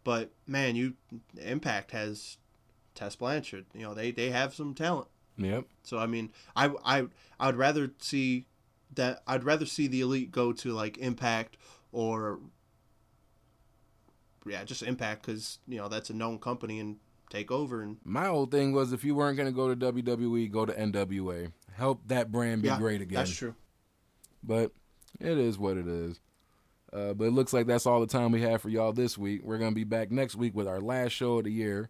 But 0.03 0.32
man, 0.45 0.76
you 0.76 0.93
Impact 1.41 1.91
has 1.91 2.38
Tess 2.97 3.15
Blanchard. 3.15 3.65
You 3.73 3.83
know 3.83 3.93
they 3.93 4.11
they 4.11 4.31
have 4.31 4.53
some 4.53 4.73
talent. 4.73 5.07
yep. 5.37 5.65
So 5.83 5.97
I 5.97 6.07
mean, 6.07 6.31
I 6.55 6.71
I 6.83 7.05
I 7.39 7.45
would 7.45 7.55
rather 7.55 7.91
see 7.99 8.47
that 8.95 9.21
I'd 9.27 9.43
rather 9.43 9.65
see 9.65 9.87
the 9.87 10.01
elite 10.01 10.31
go 10.31 10.51
to 10.51 10.73
like 10.73 10.97
Impact 10.97 11.55
or 11.91 12.39
yeah, 14.45 14.63
just 14.63 14.83
Impact 14.83 15.25
because 15.25 15.59
you 15.67 15.77
know 15.77 15.87
that's 15.87 16.09
a 16.09 16.13
known 16.13 16.39
company 16.39 16.79
and 16.79 16.97
take 17.29 17.51
over 17.51 17.81
and 17.81 17.97
My 18.03 18.25
whole 18.25 18.45
thing 18.45 18.73
was 18.73 18.93
if 18.93 19.03
you 19.03 19.15
weren't 19.15 19.37
gonna 19.37 19.51
go 19.51 19.73
to 19.73 19.93
WWE, 19.93 20.51
go 20.51 20.65
to 20.65 20.73
NWA. 20.73 21.51
Help 21.75 22.01
that 22.07 22.31
brand 22.31 22.63
be 22.63 22.69
yeah, 22.69 22.79
great 22.79 23.01
again. 23.01 23.17
That's 23.17 23.35
true. 23.35 23.53
But 24.43 24.71
it 25.19 25.37
is 25.37 25.59
what 25.59 25.77
it 25.77 25.87
is. 25.87 26.19
Uh, 26.91 27.13
but 27.13 27.25
it 27.25 27.31
looks 27.31 27.53
like 27.53 27.67
that's 27.67 27.85
all 27.85 27.99
the 27.99 28.07
time 28.07 28.31
we 28.31 28.41
have 28.41 28.61
for 28.61 28.69
y'all 28.69 28.93
this 28.93 29.17
week. 29.17 29.41
We're 29.43 29.59
gonna 29.59 29.75
be 29.75 29.83
back 29.83 30.09
next 30.09 30.35
week 30.35 30.55
with 30.55 30.67
our 30.67 30.81
last 30.81 31.11
show 31.11 31.37
of 31.37 31.43
the 31.43 31.51
year, 31.51 31.89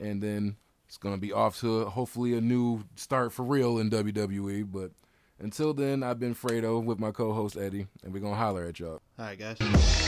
and 0.00 0.22
then 0.22 0.56
it's 0.86 0.98
gonna 0.98 1.18
be 1.18 1.32
off 1.32 1.60
to 1.60 1.86
hopefully 1.86 2.34
a 2.34 2.40
new 2.40 2.84
start 2.94 3.32
for 3.32 3.44
real 3.44 3.78
in 3.78 3.90
WWE. 3.90 4.70
But 4.70 4.92
until 5.38 5.74
then, 5.74 6.02
I've 6.02 6.20
been 6.20 6.34
Fredo 6.34 6.82
with 6.82 6.98
my 6.98 7.10
co-host 7.10 7.56
Eddie, 7.56 7.86
and 8.02 8.12
we're 8.12 8.20
gonna 8.20 8.36
holler 8.36 8.64
at 8.64 8.78
y'all. 8.78 9.00
All 9.18 9.26
right, 9.26 9.38
guys. 9.38 10.05